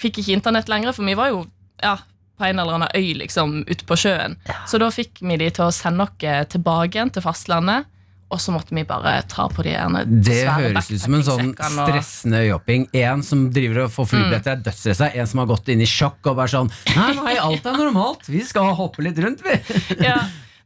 Fikk 0.00 0.20
ikke 0.22 0.36
internett 0.36 0.70
lenger, 0.72 0.96
for 0.96 1.06
vi 1.06 1.16
var 1.16 1.30
jo 1.32 1.44
ja, 1.84 1.98
på 2.36 2.44
en 2.48 2.60
eller 2.60 2.78
annen 2.78 2.96
øy 2.96 3.12
liksom, 3.20 3.60
ute 3.68 3.84
på 3.88 3.98
sjøen. 4.00 4.36
Så 4.68 4.80
da 4.80 4.88
fikk 4.92 5.20
vi 5.22 5.38
de 5.40 5.50
til 5.52 5.68
å 5.68 5.74
sende 5.74 6.06
oss 6.06 6.16
tilbake 6.52 6.96
igjen 6.96 7.12
til 7.12 7.24
fastlandet. 7.24 7.88
Og 8.30 8.40
så 8.42 8.50
måtte 8.50 8.74
vi 8.74 8.82
bare 8.82 9.20
ta 9.30 9.44
på 9.48 9.62
de 9.62 9.70
gjerne 9.70 10.00
Det 10.26 10.40
høres 10.50 10.88
ut 10.90 10.98
som 11.00 11.14
en 11.14 11.22
sånn 11.22 11.52
stressende 11.54 12.40
øyehopping. 12.42 12.88
En 12.98 13.22
som 13.22 13.44
driver 13.54 13.84
og 13.84 13.92
får 13.94 14.08
flybilletter, 14.10 14.56
er 14.56 14.64
dødsstressa. 14.66 15.12
En 15.14 15.26
som 15.30 15.38
har 15.44 15.46
gått 15.52 15.68
inn 15.70 15.84
i 15.84 15.86
sjokk 15.86 16.26
og 16.32 16.40
bare 16.40 16.50
sånn 16.50 16.72
Nei, 16.96 17.12
nei, 17.20 17.36
alt 17.38 17.68
er 17.70 17.78
normalt. 17.78 18.26
Vi 18.26 18.42
skal 18.42 18.72
hoppe 18.74 19.04
litt 19.06 19.20
rundt, 19.22 19.44
vi. 19.46 19.54
ja, 20.08 20.16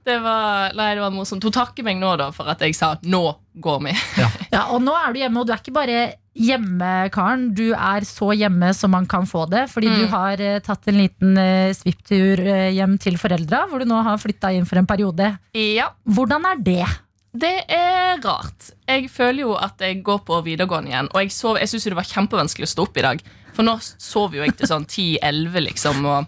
det 0.09 0.17
var, 0.25 0.73
nei, 0.79 0.95
det 0.97 1.05
var 1.05 1.13
morsomt. 1.13 1.45
Hun 1.45 1.53
takker 1.53 1.85
meg 1.85 2.01
nå 2.01 2.15
da 2.17 2.31
for 2.33 2.49
at 2.49 2.65
jeg 2.65 2.75
sa 2.79 2.95
'nå 3.05 3.21
går 3.61 3.79
vi'. 3.85 3.99
Ja, 4.55 4.65
og 4.73 4.81
nå 4.81 4.97
er 4.97 5.13
du 5.13 5.21
hjemme, 5.21 5.41
og 5.43 5.47
du 5.47 5.53
er 5.53 5.61
ikke 5.61 5.77
bare 5.77 6.01
hjemmekaren. 6.41 7.51
Du 7.55 7.73
er 7.75 8.07
så 8.09 8.31
hjemme 8.37 8.73
som 8.75 8.93
man 8.95 9.05
kan 9.11 9.27
få 9.29 9.45
det. 9.51 9.67
Fordi 9.69 9.89
Mm. 9.91 9.99
du 10.01 10.07
har 10.09 10.41
eh, 10.41 10.59
tatt 10.61 10.89
en 10.89 10.97
liten 10.97 11.37
eh, 11.37 11.75
svipptur 11.77 12.41
eh, 12.41 12.71
hjem 12.73 12.97
til 12.99 13.19
foreldra, 13.21 13.67
hvor 13.69 13.81
du 13.81 13.85
nå 13.85 14.01
har 14.03 14.17
flytta 14.17 14.53
inn 14.57 14.65
for 14.65 14.79
en 14.81 14.87
periode. 14.89 15.39
Ja. 15.55 15.91
Hvordan 16.09 16.47
er 16.47 16.57
det? 16.63 16.87
Det 17.33 17.65
er 17.71 18.19
rart. 18.25 18.71
Jeg 18.89 19.07
føler 19.13 19.45
jo 19.45 19.55
at 19.55 19.79
jeg 19.79 20.03
går 20.03 20.19
på 20.27 20.41
videregående 20.45 20.91
igjen. 20.91 21.09
Og 21.15 21.21
jeg, 21.23 21.31
sov- 21.31 21.59
jeg 21.61 21.69
syns 21.71 21.85
det 21.85 21.95
var 21.95 22.09
kjempevanskelig 22.11 22.67
å 22.67 22.73
stå 22.75 22.83
opp 22.89 22.97
i 22.99 23.03
dag. 23.07 23.23
For 23.55 23.63
nå 23.67 23.77
sover 24.03 24.41
jo 24.41 24.43
jeg 24.49 24.57
til 24.59 24.67
sånn 24.71 24.87
10-11, 24.87 25.61
liksom. 25.69 26.05
Og 26.11 26.27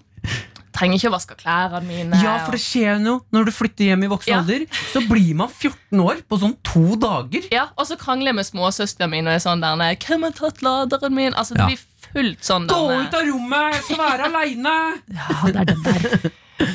trenger 0.72 0.96
ikke 1.00 1.10
å 1.10 1.14
vaske 1.16 1.34
klærne 1.36 1.82
mine. 1.84 2.16
Ja, 2.22 2.36
for 2.46 2.54
det 2.54 2.62
skjer 2.62 2.94
jo 2.94 2.98
noe 3.02 3.20
når 3.34 3.44
du 3.50 3.52
flytter 3.52 3.84
hjem 3.90 4.04
i 4.06 4.10
voksen 4.12 4.30
Ja. 4.32 4.38
alder. 4.40 4.64
Så 4.92 5.02
blir 5.08 5.34
man 5.34 5.48
14 5.50 6.00
år 6.00 6.22
på 6.30 6.38
sånn 6.40 6.54
to 6.64 6.94
dager. 6.96 7.48
Ja, 7.52 7.66
Og 7.76 7.86
så 7.90 7.98
krangler 7.98 8.30
jeg 8.32 8.34
med 8.38 8.46
småsøstrene 8.46 9.10
mine 9.10 9.26
og 9.28 9.34
er 9.34 9.42
sånn 9.42 9.60
der 9.60 9.76
nei, 9.76 9.94
'Hvem 9.96 10.22
har 10.22 10.30
tatt 10.38 10.62
laderen 10.62 11.12
min?' 11.14 11.34
Altså, 11.34 11.54
Det 11.54 11.60
Ja. 11.60 11.66
blir 11.66 11.80
fullt 12.14 12.40
sånn 12.46 12.66
Gå 12.68 13.02
ut 13.06 13.14
av 13.14 13.26
rommet! 13.26 13.74
Jeg 13.74 13.82
skal 13.82 13.96
være 13.98 14.24
aleine! 14.30 15.02
Ja, 15.10 15.46
det 15.50 15.56
er 15.56 15.64
den 15.64 15.82
der. 15.82 16.30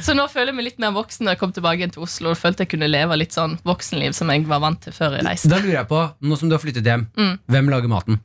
Så 0.05 0.15
nå 0.17 0.25
føler 0.31 0.51
jeg 0.51 0.55
meg 0.59 0.65
litt 0.69 0.79
mer 0.83 0.91
voksen 0.95 1.25
når 1.27 1.35
jeg 1.35 1.39
kom 1.41 1.51
tilbake 1.55 1.81
igjen 1.81 1.93
til 1.95 2.03
Oslo. 2.05 2.31
Og 2.33 2.37
følte 2.39 2.65
jeg 2.65 2.71
kunne 2.75 2.89
leve 2.89 3.17
litt 3.19 3.35
sånn 3.35 3.57
voksenliv 3.67 4.13
som 4.17 4.29
jeg 4.33 4.45
var 4.49 4.59
vant 4.63 4.81
til 4.83 4.93
før 4.95 5.17
jeg 5.19 5.25
reiste. 5.27 5.49
Da 5.51 5.59
lurer 5.63 5.79
jeg 5.81 5.87
på, 5.91 6.01
nå 6.21 6.37
som 6.39 6.49
du 6.49 6.55
har 6.57 6.63
flyttet 6.63 6.85
hjem, 6.87 7.07
Mm. 7.17 7.37
hvem 7.47 7.69
lager 7.73 7.87
maten? 7.91 8.19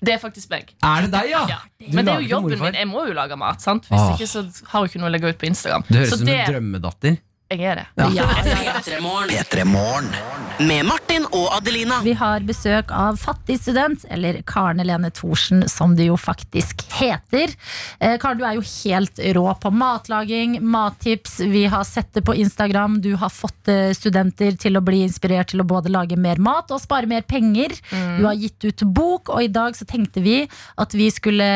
Det 0.00 0.12
er 0.14 0.18
faktisk 0.22 0.50
meg. 0.52 0.68
Er 0.86 1.02
det 1.02 1.10
deg, 1.10 1.30
ja? 1.32 1.40
Ja. 1.50 1.56
Men 1.90 2.04
det 2.06 2.12
er 2.14 2.20
jo 2.22 2.28
jobben 2.36 2.60
min. 2.60 2.74
Jeg 2.78 2.86
må 2.86 3.06
jo 3.08 3.14
lage 3.18 3.36
mat. 3.36 3.60
sant? 3.60 3.88
Hvis 3.90 3.98
Åh. 3.98 4.12
ikke 4.14 4.28
så 4.30 4.44
har 4.70 4.84
jeg 4.84 4.92
ikke 4.92 5.00
noe 5.02 5.08
å 5.08 5.12
legge 5.16 5.28
ut 5.32 5.38
på 5.40 5.48
Instagram. 5.48 5.82
Det 5.88 5.96
høres 5.98 6.12
ut 6.12 6.18
som 6.18 6.26
det, 6.28 6.36
en 6.38 6.52
drømmedatter. 6.54 7.16
Jeg 7.48 7.64
er 7.64 7.78
det. 7.80 7.84
Ja. 8.12 8.26
P3 8.28 9.62
Med 10.68 10.84
Martin 10.84 11.24
og 11.32 11.46
Adelina. 11.56 12.02
Vi 12.04 12.12
har 12.12 12.44
besøk 12.44 12.90
av 12.92 13.16
fattig 13.16 13.56
student, 13.62 14.04
eller 14.12 14.42
Karen 14.44 14.82
Helene 14.82 15.08
Thorsen, 15.16 15.62
som 15.68 15.94
det 15.96 16.10
jo 16.10 16.18
faktisk 16.20 16.84
heter. 16.98 17.54
Eh, 18.00 18.18
Karen, 18.20 18.36
du 18.36 18.44
er 18.44 18.58
jo 18.58 18.66
helt 18.66 19.22
rå 19.38 19.46
på 19.62 19.72
matlaging, 19.72 20.58
mattips. 20.60 21.38
Vi 21.40 21.64
har 21.72 21.88
sett 21.88 22.12
det 22.12 22.26
på 22.28 22.36
Instagram. 22.36 23.00
Du 23.00 23.14
har 23.16 23.32
fått 23.32 23.72
eh, 23.72 23.94
studenter 23.96 24.60
til 24.60 24.76
å 24.76 24.84
bli 24.84 25.00
inspirert 25.06 25.54
til 25.54 25.64
å 25.64 25.68
både 25.68 25.92
lage 25.94 26.20
mer 26.20 26.36
mat 26.36 26.68
og 26.74 26.84
spare 26.84 27.08
mer 27.08 27.24
penger. 27.24 27.72
Du 28.20 28.26
har 28.28 28.36
gitt 28.36 28.60
ut 28.68 28.84
bok, 28.92 29.32
og 29.32 29.46
i 29.46 29.52
dag 29.52 29.72
så 29.78 29.88
tenkte 29.88 30.20
vi 30.20 30.42
at 30.76 30.92
vi 30.92 31.08
skulle 31.14 31.48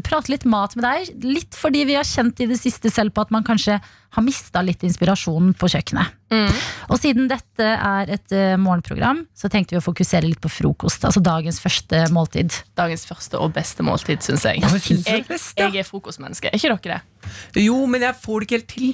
prate 0.00 0.32
litt 0.32 0.48
mat 0.48 0.80
med 0.80 0.88
deg. 0.88 1.16
Litt 1.28 1.60
fordi 1.60 1.84
vi 1.92 2.00
har 2.00 2.08
kjent 2.08 2.40
i 2.40 2.48
det 2.48 2.62
siste 2.62 2.88
selv 2.88 3.12
på 3.12 3.28
at 3.28 3.34
man 3.34 3.44
kanskje 3.44 3.82
har 4.10 4.24
mista 4.26 4.62
litt 4.64 4.82
inspirasjonen 4.86 5.52
på 5.58 5.68
kjøkkenet. 5.70 6.16
Og 6.90 6.96
siden 6.98 7.28
dette 7.30 7.66
er 7.74 8.10
et 8.16 8.34
uh, 8.34 8.54
morgenprogram, 8.58 9.24
så 9.34 9.50
tenkte 9.50 9.76
vi 9.76 9.80
å 9.80 9.84
fokusere 9.84 10.26
litt 10.26 10.40
på 10.42 10.50
frokost. 10.50 11.04
Altså 11.06 11.22
dagens 11.22 11.60
første 11.62 12.04
måltid. 12.14 12.54
Dagens 12.78 13.06
første 13.08 13.38
og 13.38 13.54
beste 13.54 13.86
måltid, 13.86 14.22
syns 14.26 14.46
jeg. 14.46 14.62
Ja, 14.62 14.70
det 14.74 14.82
Jeg, 14.86 15.26
best, 15.28 15.54
ja? 15.58 15.68
jeg 15.70 15.84
er 15.84 15.88
frokostmenneske. 15.88 16.50
Er 16.50 16.58
ikke 16.58 16.74
dere 16.88 17.00
det? 17.00 17.62
Jo, 17.66 17.84
men 17.90 18.02
jeg 18.06 18.18
får 18.22 18.40
det 18.40 18.48
ikke 18.48 18.58
helt 18.60 18.74
til. 18.74 18.90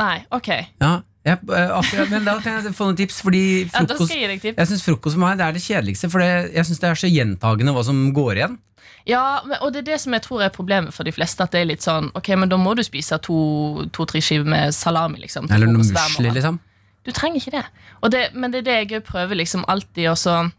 Nei, 0.00 0.16
ok. 0.32 0.50
Ja, 0.80 0.92
jeg, 1.24 1.38
eh, 1.54 1.70
akkurat, 1.78 2.10
men 2.10 2.24
da 2.26 2.34
kan 2.42 2.58
jeg 2.58 2.74
få 2.74 2.88
noen 2.88 2.98
tips, 2.98 3.20
fordi 3.22 3.42
frokost 3.70 4.10
ja, 4.10 4.28
jeg 4.28 4.40
tips. 4.42 4.58
Jeg 4.58 4.66
synes 4.72 4.82
frokost 4.82 5.14
for 5.14 5.22
meg 5.22 5.38
det 5.38 5.46
er 5.46 5.52
det 5.56 5.62
kjedeligste, 5.62 6.10
for 6.10 6.18
det, 6.24 6.30
jeg 6.56 6.66
syns 6.66 6.82
det 6.82 6.88
er 6.90 7.00
så 7.02 7.10
gjentagende 7.12 7.74
hva 7.76 7.84
som 7.86 8.00
går 8.16 8.40
igjen. 8.40 8.58
Ja, 9.06 9.22
og 9.60 9.72
det 9.74 9.82
er 9.82 9.86
det 9.92 10.00
som 10.00 10.14
jeg 10.14 10.22
tror 10.22 10.42
er 10.46 10.50
problemet 10.54 10.94
for 10.94 11.02
de 11.06 11.12
fleste. 11.14 11.42
At 11.42 11.50
det 11.54 11.60
er 11.62 11.70
litt 11.72 11.82
sånn, 11.82 12.10
ok, 12.14 12.28
men 12.38 12.48
da 12.50 12.58
må 12.60 12.74
du 12.78 12.82
spise 12.86 13.18
to- 13.22 13.86
to-tre 13.94 14.20
skiver 14.22 14.46
med 14.46 14.74
salami. 14.74 15.18
liksom 15.24 15.48
Eller 15.50 15.66
noe 15.66 15.82
musli, 15.82 16.30
liksom. 16.30 16.60
Du 17.02 17.10
trenger 17.10 17.40
ikke 17.40 17.50
det. 17.56 17.64
Og 18.02 18.10
det 18.14 18.28
men 18.34 18.50
det 18.52 18.60
er 18.62 18.66
det 18.68 18.76
jeg 18.90 19.02
òg 19.02 19.06
prøver 19.08 19.34
liksom 19.34 19.64
alltid 19.66 20.06
også 20.12 20.52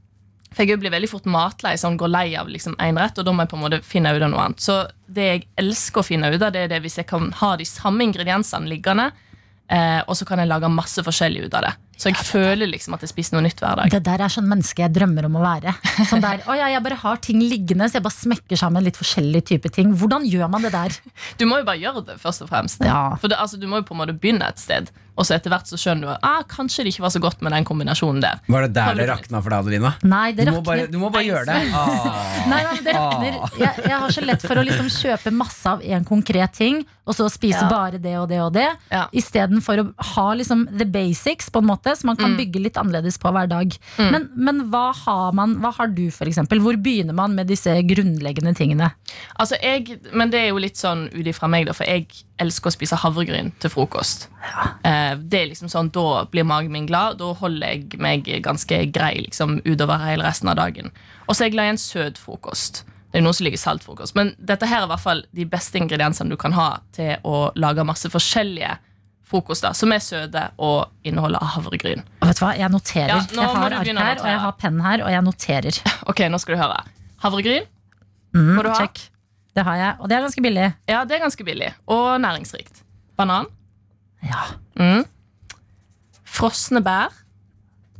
For 0.53 0.65
jeg 0.69 0.77
blir 0.79 0.91
veldig 0.91 1.09
fort 1.09 1.25
matlei, 1.25 1.73
sånn 1.81 1.95
går 1.97 2.11
lei 2.11 2.35
av 2.37 2.47
liksom 2.47 2.75
én 2.77 2.99
rett, 2.99 3.17
og 3.17 3.25
da 3.25 3.31
må 3.33 3.41
jeg 3.41 3.49
på 3.49 3.55
en 3.57 3.63
måte 3.63 3.79
finne 3.81 4.11
ut 4.13 4.21
av 4.21 4.29
noe 4.29 4.43
annet. 4.43 4.59
Så 4.61 4.87
det 5.09 5.23
jeg 5.23 5.47
elsker 5.57 6.03
å 6.03 6.05
finne 6.05 6.29
ut 6.29 6.41
av, 6.45 6.51
det 6.53 6.61
er 6.61 6.67
det 6.67 6.81
hvis 6.83 6.97
jeg 6.99 7.07
kan 7.09 7.31
ha 7.39 7.55
de 7.57 7.65
samme 7.65 8.03
ingrediensene 8.05 8.69
liggende, 8.69 9.07
og 10.07 10.17
så 10.17 10.27
kan 10.27 10.41
jeg 10.41 10.49
lage 10.51 10.69
masse 10.69 11.01
forskjellig 11.05 11.47
ut 11.47 11.57
av 11.57 11.67
det. 11.67 11.73
Så 12.03 12.09
jeg 12.09 12.25
føler 12.25 12.67
liksom 12.67 12.95
at 12.97 13.03
jeg 13.05 13.11
spiser 13.13 13.37
noe 13.37 13.45
nytt 13.45 13.61
hver 13.61 13.77
dag. 13.79 13.91
Det 13.93 14.01
der 14.03 14.23
er 14.25 14.31
sånn 14.33 14.47
menneske 14.49 14.81
jeg 14.83 14.91
drømmer 14.95 15.27
om 15.29 15.37
å 15.39 15.43
være. 15.43 15.75
Sånn 16.09 16.23
der, 16.23 16.41
å 16.49 16.55
ja, 16.57 16.67
jeg 16.73 16.83
bare 16.83 16.97
har 16.99 17.21
ting 17.23 17.39
liggende, 17.41 17.87
så 17.87 17.99
jeg 17.99 18.05
bare 18.07 18.17
smekker 18.17 18.59
sammen 18.59 18.83
litt 18.85 18.99
forskjellige 18.99 19.47
typer 19.53 19.71
ting. 19.73 19.93
Hvordan 19.99 20.25
gjør 20.27 20.49
man 20.51 20.65
det 20.65 20.73
der? 20.73 20.97
Du 21.39 21.45
må 21.49 21.61
jo 21.61 21.67
bare 21.69 21.79
gjøre 21.79 22.03
det, 22.09 22.17
først 22.21 22.43
og 22.45 22.51
fremst. 22.51 22.83
Ja. 22.83 23.13
For 23.21 23.31
det, 23.31 23.39
altså, 23.39 23.61
Du 23.61 23.69
må 23.69 23.79
jo 23.79 23.87
på 23.87 23.95
en 23.95 24.01
måte 24.03 24.17
begynne 24.17 24.49
et 24.51 24.59
sted, 24.61 24.89
og 25.15 25.25
så 25.27 25.35
etter 25.37 25.53
hvert 25.53 25.67
så 25.69 25.77
skjønner 25.77 26.07
du 26.07 26.11
at 26.15 26.23
ah, 26.25 26.41
kanskje 26.49 26.83
det 26.85 26.93
ikke 26.95 27.03
var 27.05 27.13
så 27.13 27.21
godt 27.21 27.41
med 27.45 27.53
den 27.53 27.65
kombinasjonen 27.67 28.21
der. 28.23 28.39
Var 28.49 28.65
det 28.67 28.73
der 28.75 28.95
det 28.97 29.07
rakna 29.09 29.41
for 29.43 29.53
deg, 29.53 29.59
Adelina? 29.67 29.91
Nei, 30.03 30.31
det 30.33 30.47
Du 30.47 30.51
må 30.55 30.61
bare, 30.65 30.87
du 30.89 30.97
må 31.01 31.11
bare 31.13 31.25
gjøre 31.27 31.45
det. 31.49 31.59
Ah. 31.73 32.47
Nei, 32.49 32.59
nei, 32.63 32.77
det 32.85 32.93
rakner. 32.95 33.35
Jeg, 33.59 33.83
jeg 33.87 33.97
har 34.03 34.11
så 34.13 34.21
lett 34.25 34.43
for 34.45 34.59
å 34.59 34.63
liksom 34.65 34.89
kjøpe 34.91 35.31
masse 35.35 35.69
av 35.69 35.81
en 35.83 36.03
konkret 36.07 36.53
ting, 36.57 36.81
og 37.07 37.15
så 37.17 37.27
spise 37.31 37.61
Ja. 37.63 37.69
bare 37.69 37.99
det 37.99 38.13
og 38.19 38.27
det 38.29 38.39
og 38.41 38.53
det, 38.55 38.67
Ja. 38.91 39.05
istedenfor 39.13 39.81
å 39.81 39.85
ha 40.13 40.25
liksom 40.39 40.65
the 40.77 40.85
basics, 40.85 41.49
på 41.49 41.59
en 41.63 41.67
måte, 41.67 41.95
som 41.97 42.07
man 42.11 42.17
kan 42.19 42.31
Mm. 42.33 42.37
bygge 42.39 42.61
litt 42.63 42.77
annerledes 42.79 43.17
på 43.19 43.31
hver 43.31 43.47
dag. 43.49 43.75
Men, 43.97 44.29
men 44.35 44.61
hva, 44.71 44.93
har 44.95 45.31
man, 45.33 45.55
hva 45.61 45.73
har 45.75 45.87
du, 45.87 46.07
eksempel? 46.07 46.59
Hvor 46.63 46.75
begynner 46.81 47.13
man 47.13 47.35
med 47.35 47.47
disse 47.47 47.69
grunnleggende 47.83 48.55
tingene? 48.55 48.91
Altså, 49.39 49.55
jeg, 49.61 49.99
men 50.13 50.29
det 50.31 50.39
er 50.39 50.49
jo 50.49 50.57
litt 50.63 50.75
sånn 50.79 51.07
ut 51.13 51.25
ifra 51.27 51.49
meg, 51.49 51.67
da, 51.67 51.73
for 51.73 51.85
jeg 51.85 52.07
elsker 52.43 52.69
å 52.69 52.75
spise 52.75 52.99
havregryn 53.01 53.51
til 53.63 53.71
frokost. 53.73 54.27
Ja. 54.43 55.15
det 55.17 55.39
er 55.39 55.49
liksom 55.49 55.69
sånn, 55.71 55.89
Da 55.95 56.25
blir 56.29 56.43
magen 56.47 56.71
min 56.75 56.85
glad, 56.89 57.17
da 57.21 57.31
holder 57.39 57.73
jeg 57.73 57.99
meg 58.03 58.27
ganske 58.43 58.81
grei 58.91 59.13
liksom, 59.23 59.61
utover 59.65 60.03
hele 60.03 60.25
resten 60.27 60.51
av 60.51 60.59
dagen. 60.59 60.91
Og 61.27 61.35
så 61.35 61.43
er 61.43 61.49
jeg 61.49 61.55
glad 61.57 61.71
i 61.71 61.75
en 61.75 61.81
søt 61.81 62.19
frokost. 62.19 62.83
Det 63.13 63.19
er 63.21 63.27
noen 63.27 63.35
som 63.37 63.45
liker 63.45 63.61
saltfrokost. 63.61 64.15
Men 64.17 64.31
dette 64.41 64.65
her 64.65 64.81
er 64.81 64.87
i 64.87 64.89
hvert 64.89 65.03
fall 65.03 65.19
de 65.37 65.45
beste 65.45 65.77
ingrediensene 65.77 66.33
du 66.33 66.37
kan 66.41 66.55
ha 66.57 66.69
til 66.97 67.13
å 67.29 67.51
lage 67.61 67.85
masse 67.85 68.09
forskjellige 68.09 68.71
frokoster 69.29 69.75
som 69.77 69.93
er 69.93 70.01
søte 70.01 70.47
og 70.57 70.89
inneholder 71.05 71.45
havregryn. 71.53 72.01
Vet 72.25 72.39
du 72.39 72.43
hva, 72.43 72.55
jeg 72.57 72.73
noterer. 72.73 73.13
Ja, 73.13 73.21
jeg 73.37 73.53
har 73.53 73.77
ark 73.77 73.91
her, 73.91 74.17
og 74.17 74.29
jeg 74.31 74.41
har 74.47 74.57
penn 74.57 74.81
her, 74.81 75.05
og 75.05 75.13
jeg 75.13 75.25
noterer. 75.29 75.79
Ok, 76.09 76.25
nå 76.33 76.41
skal 76.41 76.57
du 76.57 76.63
høre. 76.63 76.81
Havregryn. 77.23 77.69
Mm, 78.33 78.55
Må 78.57 78.65
du 78.65 78.71
ha? 78.73 78.79
check. 78.81 79.05
Det 79.55 79.63
har 79.67 79.75
jeg, 79.77 79.95
og 79.99 80.09
det 80.09 80.15
er 80.17 80.21
ganske 80.25 80.41
billig. 80.41 80.67
Ja, 80.89 81.03
det 81.05 81.15
er 81.17 81.23
ganske 81.27 81.45
billig. 81.45 81.73
Og 81.87 82.19
næringsrikt. 82.21 82.83
Banan. 83.17 83.45
Ja, 84.23 84.43
Mm. 84.79 85.03
Frosne 86.25 86.81
bær. 86.81 87.11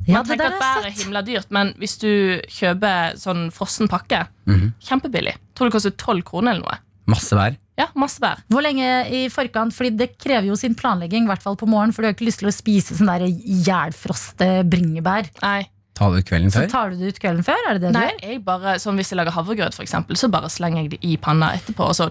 ja 0.08 0.18
Man 0.18 0.26
det 0.26 0.34
tenker 0.38 0.52
at 0.56 0.60
bær 0.60 0.86
er 0.88 0.96
himla 0.98 1.22
dyrt, 1.22 1.50
men 1.54 1.72
hvis 1.78 1.94
du 2.02 2.08
kjøper 2.50 3.14
sånn 3.20 3.50
frossen 3.54 3.88
pakke, 3.88 4.26
Mhm. 4.46 4.72
kjempebillig. 4.82 5.36
Tror 5.54 5.68
det 5.70 5.72
koster 5.72 5.90
12 5.96 6.22
kroner 6.24 6.50
eller 6.52 6.62
noe. 6.66 6.78
Masse 7.06 7.30
bær. 7.36 7.56
Ja, 7.78 7.86
masse 7.94 8.18
bær. 8.20 8.42
Hvor 8.48 8.62
lenge 8.62 9.10
i 9.10 9.28
forkant? 9.28 9.72
Fordi 9.72 9.96
det 9.96 10.18
krever 10.18 10.46
jo 10.46 10.54
sin 10.56 10.74
planlegging, 10.74 11.24
i 11.24 11.26
hvert 11.26 11.42
fall 11.42 11.56
på 11.56 11.66
morgenen, 11.66 11.92
for 11.92 12.02
du 12.02 12.08
har 12.08 12.14
ikke 12.14 12.26
lyst 12.26 12.38
til 12.40 12.48
å 12.48 12.52
spise 12.54 12.94
sånn 12.96 13.06
der 13.06 13.26
jælfroste 13.28 14.64
bringebær. 14.68 15.28
Nei, 15.42 15.66
Ta 15.94 16.08
du 16.10 16.16
ut 16.18 16.26
kvelden 16.26 16.50
Så 16.50 16.64
tar 16.70 16.90
du 16.90 16.96
det 16.98 17.12
ut 17.14 17.18
kvelden 17.22 17.44
før? 17.46 17.60
Er 17.70 17.78
det 17.78 17.82
det 17.86 17.92
du 17.92 17.98
Nei 17.98 18.08
gjør? 18.10 18.22
jeg 18.32 18.44
bare, 18.44 18.72
sånn 18.82 18.96
hvis 18.98 19.12
jeg 19.12 19.18
lager 19.20 19.34
havregrøt, 19.36 19.74
for 19.76 19.84
eksempel, 19.86 20.16
så 20.18 20.26
bare 20.32 20.48
slenger 20.50 20.82
jeg 20.82 20.90
det 20.96 20.98
i 21.06 21.16
panna 21.22 21.52
etterpå. 21.54 21.86
Og 21.86 21.94
så 21.94 22.08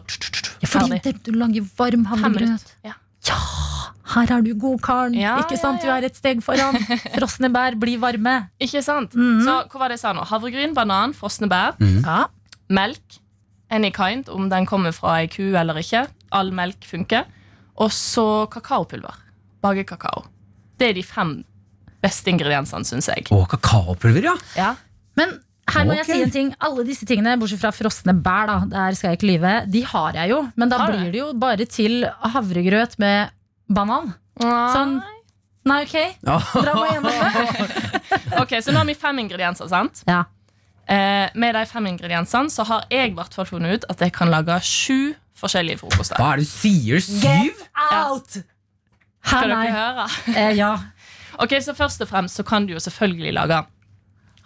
Ja, 0.64 0.68
fordi 0.72 1.00
det, 1.04 1.18
du 1.26 1.32
lager 1.36 1.66
varm 1.78 2.06
havregrøt. 2.08 2.76
Ja. 2.88 2.94
Ja. 3.28 3.38
Her 4.14 4.32
er 4.38 4.42
du 4.44 4.54
god, 4.60 4.82
Karen. 4.84 5.14
Ja, 5.16 5.38
ikke 5.40 5.56
ja, 5.56 5.62
sant? 5.62 5.82
Du 5.84 5.88
er 5.92 6.04
et 6.08 6.16
steg 6.16 6.42
foran. 6.44 6.76
Frosne 7.16 7.50
bær 7.52 7.76
blir 7.80 8.00
varme. 8.00 8.50
Ikke 8.60 8.82
sant? 8.84 9.14
Mhm. 9.16 9.44
Så 9.48 9.58
hva 9.72 9.80
var 9.84 9.92
det 9.92 9.98
jeg 10.00 10.04
sa 10.06 10.12
nå? 10.16 10.26
Havregryn, 10.32 10.74
banan, 10.76 11.14
frosne 11.18 11.48
bær, 11.52 11.76
Ja. 11.80 12.26
melk, 12.70 13.20
any 13.72 13.92
kind, 13.96 14.28
om 14.30 14.50
den 14.52 14.66
kommer 14.70 14.92
fra 14.96 15.20
ei 15.22 15.28
ku 15.28 15.42
eller 15.56 15.76
ikke. 15.80 16.06
All 16.32 16.52
melk 16.52 16.84
funker. 16.88 17.26
Og 17.80 17.90
så 17.92 18.48
kakaopulver. 18.54 19.16
Bagekakao. 19.64 20.26
Det 20.78 20.90
er 20.90 20.94
de 21.00 21.04
fem 21.04 21.44
beste 22.04 22.32
ingrediensene, 22.34 22.86
syns 22.88 23.08
jeg. 23.12 23.26
Og 23.36 23.48
kakaopulver, 23.54 24.28
ja. 24.32 24.36
Ja. 24.60 24.74
Men 25.20 25.38
her 25.72 25.88
må 25.88 25.96
jeg 25.96 26.08
si 26.10 26.20
en 26.26 26.34
ting. 26.34 26.52
Alle 26.64 26.84
disse 26.88 27.08
tingene, 27.08 27.38
bortsett 27.40 27.62
fra 27.64 27.72
frosne 27.76 28.14
bær, 28.20 28.50
da, 28.52 28.58
der 28.74 28.98
skal 29.00 29.14
jeg 29.14 29.22
ikke 29.22 29.30
lyve, 29.32 29.54
de 29.72 29.84
har 29.94 30.20
jeg 30.20 30.34
jo. 30.34 30.42
Men 30.60 30.72
da 30.74 30.82
Har 30.84 30.92
blir 30.92 31.12
det 31.14 31.22
jo 31.22 31.32
bare 31.40 31.68
til 31.72 32.04
havregrøt 32.36 32.98
med 33.04 33.32
banan. 33.74 34.14
Sånn 34.44 35.00
Nei, 35.64 35.78
ok. 35.86 35.94
Dra 36.28 36.74
meg 36.76 36.90
gjennom. 36.92 37.68
Ok, 38.42 38.58
Så 38.60 38.74
nå 38.74 38.82
har 38.82 38.88
vi 38.90 38.96
fem 39.00 39.20
ingredienser, 39.22 39.70
sant? 39.72 40.02
Ja. 40.10 40.26
Eh, 40.92 41.30
med 41.40 41.56
de 41.56 41.62
fem 41.70 41.86
ingrediensene 41.88 42.52
så 42.52 42.66
har 42.68 42.84
jeg 42.92 43.14
hvert 43.16 43.32
fall 43.38 43.48
funnet 43.48 43.78
ut 43.80 43.86
at 43.94 44.02
jeg 44.04 44.12
kan 44.18 44.28
lage 44.34 44.58
sju 44.68 45.14
forskjellige 45.40 45.80
frokoster. 45.80 46.20
Hva 46.20 46.34
er 46.34 46.42
det 46.42 46.50
du 46.50 46.52
sier? 46.52 47.00
Syv? 47.06 47.62
Out! 47.80 48.42
Hæ, 49.24 49.38
Skal 49.38 49.54
nei. 49.54 49.62
dere 49.70 49.78
høre? 49.78 50.10
Eh, 50.36 50.52
ja. 50.60 50.74
Ok, 51.42 51.56
så 51.64 51.74
Først 51.78 52.02
og 52.04 52.10
fremst 52.12 52.38
så 52.40 52.46
kan 52.48 52.68
du 52.68 52.76
jo 52.76 52.82
selvfølgelig 52.84 53.34
lage 53.34 53.64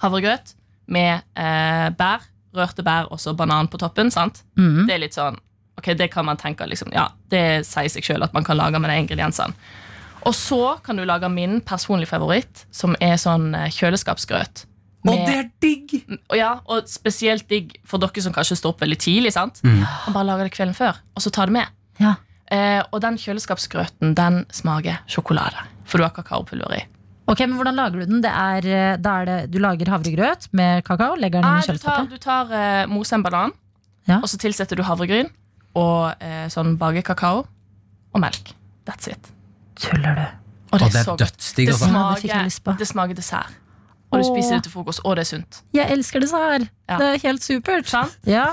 havregrøt 0.02 0.54
med 0.88 1.26
eh, 1.36 1.90
bær, 1.98 2.24
rørte 2.56 2.86
bær 2.86 3.10
og 3.12 3.20
så 3.20 3.34
banan 3.36 3.68
på 3.68 3.80
toppen. 3.82 4.12
sant? 4.12 4.44
Mm. 4.58 4.86
Det 4.88 4.96
er 4.96 5.04
litt 5.04 5.18
sånn, 5.18 5.36
ok, 5.80 5.92
det 6.00 6.10
kan 6.14 6.26
man 6.26 6.40
tenke 6.40 6.68
liksom, 6.70 6.94
ja, 6.96 7.10
det 7.34 7.66
sier 7.68 7.92
seg 7.92 8.06
selv 8.06 8.30
at 8.30 8.34
man 8.38 8.46
kan 8.48 8.58
lage 8.60 8.80
med 8.80 8.92
de 8.94 9.02
ingrediensene. 9.04 9.54
Og 10.28 10.34
så 10.36 10.78
kan 10.84 10.98
du 10.98 11.06
lage 11.08 11.30
min 11.32 11.60
personlige 11.64 12.10
favoritt, 12.10 12.66
som 12.74 12.96
er 13.04 13.16
sånn 13.22 13.54
eh, 13.56 13.70
kjøleskapsgrøt. 13.72 14.66
Med, 15.06 15.14
og 15.14 15.28
det 15.30 15.36
er 15.38 15.50
digg! 15.64 15.94
og 16.32 16.36
ja, 16.36 16.50
og 16.68 16.88
spesielt 16.90 17.46
digg 17.52 17.78
for 17.88 18.02
dere 18.02 18.24
som 18.24 18.34
kanskje 18.36 18.58
står 18.60 18.74
opp 18.74 18.82
veldig 18.84 18.98
tidlig. 19.00 19.34
sant? 19.36 19.62
Mm. 19.64 19.84
Og 19.84 20.16
bare 20.16 20.28
lager 20.28 20.50
det 20.50 20.56
kvelden 20.58 20.76
før, 20.78 21.00
og 21.16 21.24
så 21.24 21.32
tar 21.32 21.52
det 21.52 21.60
med. 21.60 21.76
Ja. 22.02 22.16
Eh, 22.52 22.82
og 22.92 23.02
den 23.04 23.20
kjøleskapsgrøten 23.20 24.16
den 24.18 24.44
smaker 24.56 25.02
sjokolade, 25.12 25.64
for 25.88 25.98
du 26.02 26.04
har 26.08 26.14
kakaopulver 26.16 26.76
i. 26.78 26.84
Ok, 27.28 27.42
men 27.44 27.58
Hvordan 27.60 27.76
lager 27.76 28.00
du 28.00 28.06
den? 28.08 28.22
Det 28.24 28.32
er, 28.32 28.68
eh, 28.72 28.98
da 29.04 29.18
er 29.22 29.26
det, 29.28 29.38
du 29.52 29.58
lager 29.60 29.90
havregrøt 29.92 30.48
med 30.56 30.84
kakao? 30.88 31.16
Legger 31.20 31.42
den 31.42 31.48
inn 31.50 31.58
Nei, 31.58 31.64
i 31.64 31.66
du 31.66 31.82
tar, 31.82 32.06
kjøleskapet? 32.06 32.10
du 32.10 32.18
tar 32.24 32.54
eh, 32.56 32.86
mose 32.92 33.16
en 33.18 33.24
banan, 33.26 33.52
Ja. 34.08 34.20
og 34.22 34.30
så 34.32 34.38
tilsetter 34.40 34.80
du 34.80 34.84
havregryn 34.88 35.28
og 35.76 36.24
eh, 36.24 36.46
sånn 36.54 36.78
bagekakao 36.80 37.42
og 38.14 38.22
melk. 38.24 38.54
That's 38.88 39.10
it. 39.12 39.32
Tuller 39.76 40.16
du? 40.16 40.26
Og 40.72 40.80
det 40.80 40.88
er 40.88 41.04
så 41.04 41.12
godt. 41.16 41.20
dødsdigg, 41.26 41.68
Det 41.68 41.74
altså. 41.76 41.92
Ja, 41.92 42.06
det 42.14 42.22
fikk 42.24 42.32
jeg 42.34 42.46
lyst 42.48 42.64
på. 42.64 42.72
smaker, 42.72 42.80
det 42.80 42.88
smaker 42.88 43.16
dessert. 43.20 43.54
Og 44.12 44.22
du 44.22 44.24
Åh. 44.24 44.32
spiser 44.32 44.56
det 44.56 44.64
til 44.64 44.72
frokost, 44.72 45.02
og 45.04 45.16
det 45.20 45.26
er 45.26 45.30
sunt. 45.36 45.62
Jeg 45.76 45.92
elsker 45.92 46.24
dessert! 46.24 46.70
Ja. 46.88 46.98
Det 46.98 47.08
er 47.14 47.18
helt 47.28 47.44
supert. 47.44 47.88
Sant? 47.92 48.16
Ja. 48.24 48.46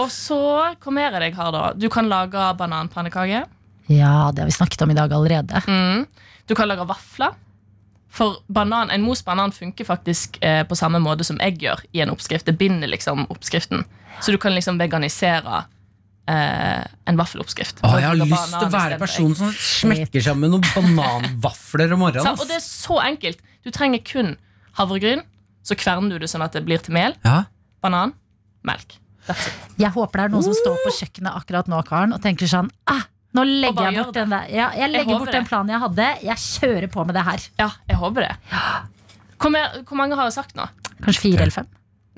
Og 0.00 0.08
så, 0.10 0.40
hva 0.80 0.92
mer 0.96 1.12
er 1.12 1.20
det 1.20 1.28
jeg 1.30 1.36
har 1.36 1.52
da? 1.52 1.62
Du 1.76 1.88
kan 1.92 2.08
lage 2.08 2.46
bananpannekake. 2.56 3.42
Ja, 3.90 4.30
det 4.34 4.44
har 4.44 4.46
vi 4.46 4.54
snakket 4.54 4.82
om 4.82 4.90
i 4.90 4.94
dag 4.94 5.12
allerede. 5.12 5.62
Mm. 5.66 6.06
Du 6.46 6.54
kan 6.54 6.68
lage 6.70 6.86
vafler. 6.86 7.34
For 8.10 8.40
banan, 8.46 8.90
en 8.90 9.02
most 9.02 9.24
banan 9.24 9.52
funker 9.54 9.86
faktisk 9.86 10.38
eh, 10.42 10.62
på 10.66 10.76
samme 10.76 10.98
måte 10.98 11.24
som 11.26 11.38
egg 11.42 11.62
gjør 11.62 11.82
i 11.94 12.02
en 12.02 12.10
oppskrift. 12.10 12.46
Det 12.46 12.58
binder 12.58 12.90
liksom 12.90 13.26
oppskriften. 13.30 13.84
Så 14.20 14.34
du 14.34 14.38
kan 14.38 14.54
liksom 14.54 14.80
veganisere 14.80 15.62
eh, 16.30 16.86
en 17.10 17.20
vaffeloppskrift. 17.20 17.82
Å, 17.86 17.92
jeg 17.98 18.08
har 18.08 18.18
lyst 18.18 18.56
til 18.56 18.66
å 18.66 18.72
være 18.72 18.98
personen 19.00 19.36
som 19.38 19.52
smekker 19.54 20.26
sammen 20.26 20.54
noen 20.54 20.66
bananvafler 20.74 21.94
om 21.94 22.02
morgenen. 22.06 22.34
Og 22.34 22.50
det 22.50 22.58
er 22.58 22.66
så 22.66 22.98
enkelt. 23.04 23.42
Du 23.66 23.70
trenger 23.74 24.02
kun 24.06 24.34
havregryn. 24.78 25.22
Så 25.66 25.76
kverner 25.78 26.16
du 26.16 26.24
det 26.24 26.30
sånn 26.32 26.42
at 26.42 26.54
det 26.56 26.64
blir 26.66 26.82
til 26.82 26.96
mel. 26.96 27.14
Ja. 27.26 27.44
Banan, 27.84 28.14
melk. 28.66 28.98
That's 29.28 29.46
it. 29.50 29.64
Jeg 29.78 29.92
håper 29.94 30.22
det 30.22 30.28
er 30.28 30.34
noen 30.34 30.46
som 30.46 30.56
står 30.56 30.78
på 30.82 30.94
kjøkkenet 30.98 31.36
akkurat 31.36 31.68
nå 31.70 31.78
Karen, 31.86 32.14
og 32.16 32.22
tenker 32.24 32.50
sånn 32.50 32.70
ah, 32.90 33.04
Nå 33.36 33.44
legger 33.46 33.90
jeg 33.92 33.94
bort 34.02 34.14
den 34.16 34.32
der 34.32 34.48
ja, 34.50 34.70
Jeg 34.74 34.90
legger 34.90 35.12
jeg 35.14 35.20
bort 35.22 35.32
den 35.36 35.44
planen 35.46 35.70
jeg 35.70 35.80
hadde. 35.84 36.06
Jeg 36.26 36.36
kjører 36.42 36.88
på 36.90 37.04
med 37.06 37.14
det 37.14 37.22
her. 37.28 37.44
Ja, 37.60 37.68
jeg 37.88 37.96
håper 38.00 38.26
det. 38.26 38.32
Hvor, 39.40 39.52
mer, 39.54 39.76
hvor 39.86 39.96
mange 40.00 40.16
har 40.18 40.26
jeg 40.26 40.34
sagt 40.34 40.56
nå? 40.58 40.66
Kanskje 41.04 41.22
fire 41.28 41.44
eller 41.46 41.54
fem. 41.54 41.68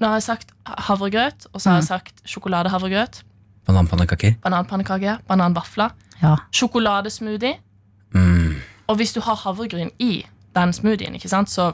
Nå 0.01 0.09
har 0.09 0.17
jeg 0.19 0.25
sagt 0.25 0.55
havregrøt, 0.89 1.47
og 1.53 1.61
så 1.61 1.71
har 1.71 1.83
jeg 1.83 1.89
sagt 1.91 2.23
sjokoladehavregrøt. 2.33 3.21
Bananpannekaker. 3.69 4.39
Bananpannekake, 4.43 5.19
bananvafler. 5.29 5.93
Ja. 6.23 6.33
Sjokoladesmoothie. 6.51 7.59
Mm. 8.17 8.57
Og 8.89 8.97
hvis 8.99 9.13
du 9.15 9.21
har 9.23 9.37
havregryn 9.45 9.93
i 10.03 10.25
den 10.57 10.73
smoothien, 10.75 11.15
ikke 11.15 11.31
sant, 11.31 11.53
så, 11.53 11.69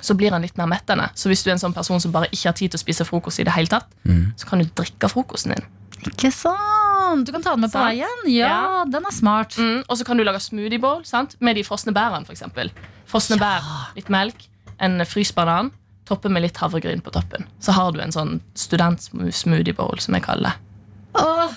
så 0.00 0.16
blir 0.18 0.32
den 0.34 0.42
litt 0.48 0.56
mer 0.58 0.66
mettende. 0.72 1.10
Så 1.14 1.28
hvis 1.30 1.44
du 1.44 1.52
er 1.52 1.58
en 1.58 1.62
sånn 1.62 1.76
person 1.76 2.00
som 2.02 2.12
bare 2.16 2.32
ikke 2.32 2.48
har 2.50 2.56
tid 2.58 2.72
til 2.74 2.80
å 2.80 2.82
spise 2.82 3.06
frokost, 3.08 3.38
i 3.40 3.46
det 3.46 3.54
hele 3.54 3.70
tatt, 3.70 3.92
Mm. 4.06 4.32
så 4.36 4.46
kan 4.48 4.58
du 4.64 4.66
drikke 4.80 5.08
frokosten 5.12 5.54
din. 5.54 5.64
Ikke 6.10 6.32
sant? 6.34 6.85
Du 7.24 7.32
kan 7.32 7.42
ta 7.42 7.50
den 7.54 7.60
med 7.60 7.70
på 7.72 7.78
Sant? 7.78 7.92
veien. 7.94 8.26
Ja, 8.34 8.84
den 8.90 9.04
er 9.06 9.14
smart. 9.14 9.56
Mm, 9.58 9.84
og 9.88 9.96
så 9.98 10.04
kan 10.04 10.16
du 10.18 10.24
lage 10.26 10.40
smoothie 10.40 10.80
bowl 10.82 11.04
sant? 11.04 11.36
med 11.40 11.56
de 11.56 11.62
frosne 11.64 11.92
bærene. 11.96 12.26
Eksempel. 12.32 12.70
frosne 13.06 13.38
bær, 13.38 13.62
litt 13.94 14.08
melk, 14.10 14.48
en 14.82 14.98
fryst 15.06 15.34
banan, 15.36 15.70
toppe 16.06 16.28
med 16.28 16.42
litt 16.42 16.56
havregryn 16.58 17.00
på 17.02 17.12
toppen. 17.14 17.46
Så 17.62 17.72
har 17.72 17.92
du 17.94 18.00
en 18.02 18.10
sånn 18.14 18.40
studentsmoothie 18.58 19.74
bowl, 19.78 19.98
som 20.02 20.14
jeg 20.14 20.22
kaller 20.26 20.50
det. 20.50 20.56
Åh, 21.22 21.52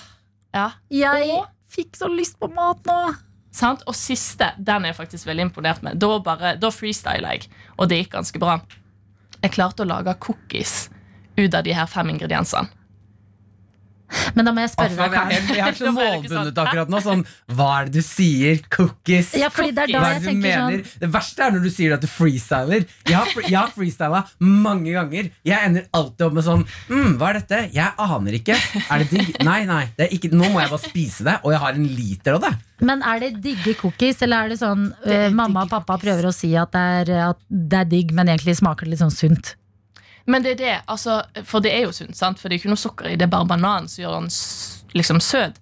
Ja. 0.54 0.70
jeg 0.90 1.30
Og- 1.38 1.46
fikk 1.70 1.92
så 1.98 2.08
lyst 2.08 2.38
på 2.40 2.48
mat 2.54 2.82
nå. 2.84 3.16
Sant? 3.52 3.82
Og 3.86 3.94
siste, 3.94 4.52
den 4.62 4.84
er 4.84 4.92
jeg 4.92 4.96
faktisk 4.96 5.26
veldig 5.26 5.50
imponert 5.50 5.82
med. 5.82 5.98
Da, 5.98 6.18
bare, 6.18 6.56
da 6.56 6.68
freestyler 6.70 7.32
jeg, 7.32 7.48
og 7.78 7.88
det 7.88 7.98
gikk 8.06 8.12
ganske 8.12 8.38
bra. 8.38 8.60
Jeg 9.42 9.52
klarte 9.52 9.82
å 9.84 9.86
lage 9.88 10.14
cookies 10.20 10.88
ut 11.36 11.54
av 11.54 11.64
de 11.64 11.72
her 11.72 11.86
fem 11.86 12.08
ingrediensene. 12.10 12.68
Men 14.34 14.46
da 14.48 14.52
må 14.54 14.62
jeg 14.64 14.70
spørre 14.72 14.96
deg, 14.96 15.12
Karen. 15.14 15.50
jeg 15.54 15.64
er 15.66 15.76
så 15.80 15.86
det 15.86 15.92
målbundet 15.96 16.32
sånn, 16.34 16.60
akkurat 16.64 16.90
nå. 16.92 17.00
Sånn, 17.04 17.24
hva 17.56 17.68
er 17.80 17.88
det 17.90 18.00
du 18.00 18.06
sier? 18.06 18.60
Cookies? 18.74 19.32
Ja, 19.38 19.48
fordi 19.54 19.74
det 19.76 19.84
er 19.86 19.92
da 19.94 20.00
Hva 20.02 20.10
er 20.16 20.20
det 20.20 20.34
du 20.34 20.40
mener? 20.40 20.56
sånn 20.56 20.72
mener? 20.74 20.94
Det 21.04 21.10
verste 21.14 21.44
er 21.46 21.54
når 21.56 21.64
du 21.66 21.70
sier 21.74 21.94
at 21.96 22.04
du 22.04 22.08
freestyler. 22.10 22.86
Jeg 23.08 23.16
har, 23.16 23.30
fre- 23.34 23.46
jeg 23.48 23.58
har 23.58 23.70
freestyla 23.74 24.22
mange 24.42 24.94
ganger. 24.96 25.30
Jeg 25.46 25.68
ender 25.70 25.86
alltid 25.96 26.26
opp 26.26 26.36
med 26.40 26.46
sånn 26.46 26.64
mm, 26.88 27.14
Hva 27.20 27.30
er 27.32 27.38
dette? 27.40 27.60
Jeg 27.76 27.94
aner 28.06 28.38
ikke. 28.40 28.58
Er 28.86 29.04
det 29.04 29.10
digg? 29.14 29.30
Nei, 29.50 29.60
nei. 29.68 29.84
Det 29.98 30.08
er 30.08 30.16
ikke, 30.18 30.32
nå 30.34 30.50
må 30.52 30.60
jeg 30.62 30.72
bare 30.74 30.82
spise 30.84 31.26
det, 31.26 31.36
og 31.44 31.54
jeg 31.54 31.62
har 31.62 31.78
en 31.78 31.86
liter 32.00 32.36
av 32.38 32.44
det. 32.48 32.52
Men 32.80 33.02
er 33.04 33.18
det 33.20 33.30
digge 33.44 33.74
cookies, 33.76 34.22
eller 34.24 34.46
er 34.46 34.52
det 34.54 34.60
sånn 34.60 34.86
er 35.04 35.26
uh, 35.28 35.34
mamma 35.36 35.66
og 35.66 35.72
pappa 35.72 35.98
prøver 36.00 36.30
å 36.30 36.34
si 36.34 36.54
at 36.56 36.72
det, 36.72 36.84
er, 37.04 37.10
at 37.30 37.40
det 37.50 37.82
er 37.84 37.90
digg, 37.90 38.14
men 38.16 38.30
egentlig 38.32 38.56
smaker 38.60 38.88
det 38.88 38.94
litt 38.96 39.02
sånn 39.04 39.12
sunt? 39.12 39.54
Men 40.30 40.44
det 40.46 40.52
er 40.54 40.60
det, 40.60 40.74
altså, 40.92 41.18
for 41.48 41.60
det 41.64 41.72
er 41.74 41.84
jo 41.88 41.92
sunt, 41.96 42.14
sant? 42.18 42.38
For 42.38 42.48
det 42.48 42.56
er 42.56 42.62
ikke 42.62 42.72
noe 42.72 42.80
sukker 42.80 43.10
i, 43.10 43.16
det 43.18 43.26
er 43.26 43.32
bare 43.32 43.48
banan 43.50 43.88
som 43.90 44.02
gjør 44.04 44.16
den 44.20 44.30
liksom 45.00 45.20
søt. 45.24 45.58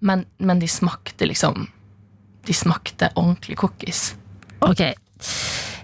Men, 0.00 0.24
men 0.40 0.58
de 0.62 0.68
smakte 0.70 1.26
liksom 1.28 1.66
De 2.48 2.54
smakte 2.56 3.10
ordentlig 3.20 3.58
cookies. 3.60 4.14
Ok 4.64 4.80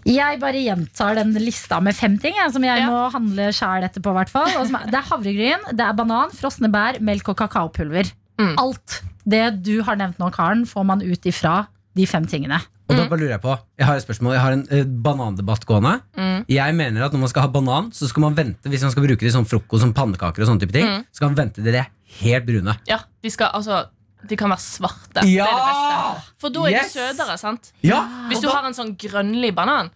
Jeg 0.06 0.38
bare 0.40 0.62
gjentar 0.62 1.18
den 1.18 1.34
lista 1.42 1.80
med 1.84 1.96
fem 1.98 2.14
ting 2.22 2.32
jeg, 2.38 2.52
Som 2.54 2.64
jeg 2.64 2.78
Ja. 2.80 2.86
må 2.88 3.10
handle 3.12 3.50
sjæl 3.52 3.84
etterpå 3.84 4.14
hvert 4.16 4.30
fall. 4.32 4.48
Og 4.56 4.66
som 4.70 4.76
er- 4.76 4.86
Det 4.86 4.94
er 4.94 5.10
havregryn, 5.10 5.66
det 5.76 5.84
er 5.84 5.92
banan, 5.92 6.30
frosne 6.32 6.70
bær, 6.72 7.00
melk 7.00 7.28
og 7.28 7.36
kakaopulver 7.36 8.12
Mm. 8.38 8.54
Alt 8.58 9.02
det 9.26 9.62
du 9.64 9.82
har 9.82 9.96
nevnt 9.96 10.18
nå, 10.18 10.30
Karen 10.30 10.66
Får 10.66 10.84
man 10.84 11.00
ut 11.00 11.22
ifra 11.24 11.66
de 11.96 12.04
fem 12.06 12.26
tingene 12.26 12.58
Og 12.87 12.95
da 12.95 13.05
bare 13.11 13.18
lurer 13.18 13.32
jeg 13.34 13.43
på 13.43 13.55
Jeg 13.78 13.87
har 13.89 13.97
et 13.99 14.05
spørsmål 14.05 14.34
Jeg 14.37 14.43
har 14.45 14.55
en 14.55 14.61
eh, 14.70 14.84
banandebatt 14.84 15.64
gående. 15.66 15.97
Mm. 16.14 16.45
Jeg 16.49 16.74
mener 16.78 17.07
at 17.07 17.12
når 17.16 17.24
man 17.24 17.28
skal 17.32 17.43
ha 17.47 17.49
banan, 17.51 17.91
så 17.93 18.07
skal 18.07 18.22
man 18.28 18.37
vente 18.39 18.70
hvis 18.70 18.84
man 18.87 18.95
skal 18.95 19.07
bruke 19.09 19.26
det 19.26 19.32
som 19.34 19.43
sånn 19.43 19.51
frokost 19.51 19.82
som 19.82 19.93
pannekaker. 19.97 20.43
og 20.45 20.51
sånne 20.53 20.62
type 20.62 20.72
ting 20.76 20.87
Mm. 20.87 21.05
Så 21.11 21.18
skal 21.18 21.28
man 21.32 21.39
vente 21.41 21.62
til 21.62 21.72
det 21.72 21.80
er 21.82 21.91
helt 22.20 22.47
brune. 22.47 22.76
Ja, 22.87 23.01
de 23.22 23.30
skal 23.30 23.51
altså 23.55 23.87
De 24.26 24.37
kan 24.37 24.51
være 24.51 24.62
svarte. 24.64 25.22
Ja! 25.28 25.45
Det 25.45 25.53
er 25.53 25.59
det 25.59 25.66
beste. 25.66 26.32
For 26.41 26.49
da 26.51 26.62
er 26.66 26.70
Yes! 26.72 26.93
de 26.93 26.99
søtere, 26.99 27.37
sant? 27.39 27.72
Ja! 27.82 28.01
Hvis 28.30 28.41
du 28.43 28.49
har 28.49 28.64
en 28.66 28.74
sånn 28.74 28.97
grønnlig 28.99 29.53
banan, 29.55 29.91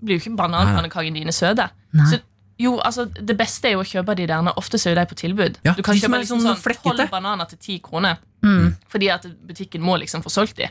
blir 0.00 0.16
jo 0.16 0.22
ikke 0.22 0.36
bananpannekakene 0.36 1.18
dine 1.18 1.32
søte. 1.32 1.66
Så 2.08 2.20
jo, 2.58 2.78
altså, 2.78 3.04
Det 3.10 3.36
beste 3.36 3.68
er 3.68 3.72
jo 3.72 3.82
å 3.82 3.84
kjøpe 3.88 4.14
de 4.16 4.26
der. 4.30 4.52
Ofte 4.56 4.78
så 4.78 4.90
er 4.92 4.94
de 4.94 5.06
på 5.10 5.16
tilbud. 5.18 5.58
Ja, 5.66 5.74
du 5.74 5.82
kan 5.82 5.96
kjøpe 5.98 6.20
liksom 6.22 6.40
sånn 6.40 6.56
tolv 6.60 6.96
12 6.96 7.10
bananer 7.10 7.48
til 7.50 7.58
10 7.58 7.80
kroner. 7.82 8.16
Mm. 8.44 8.76
Fordi 8.88 9.08
at 9.10 9.26
butikken 9.46 9.82
må 9.82 9.98
liksom 9.98 10.22
få 10.22 10.30
solgt 10.30 10.56
de. 10.56 10.68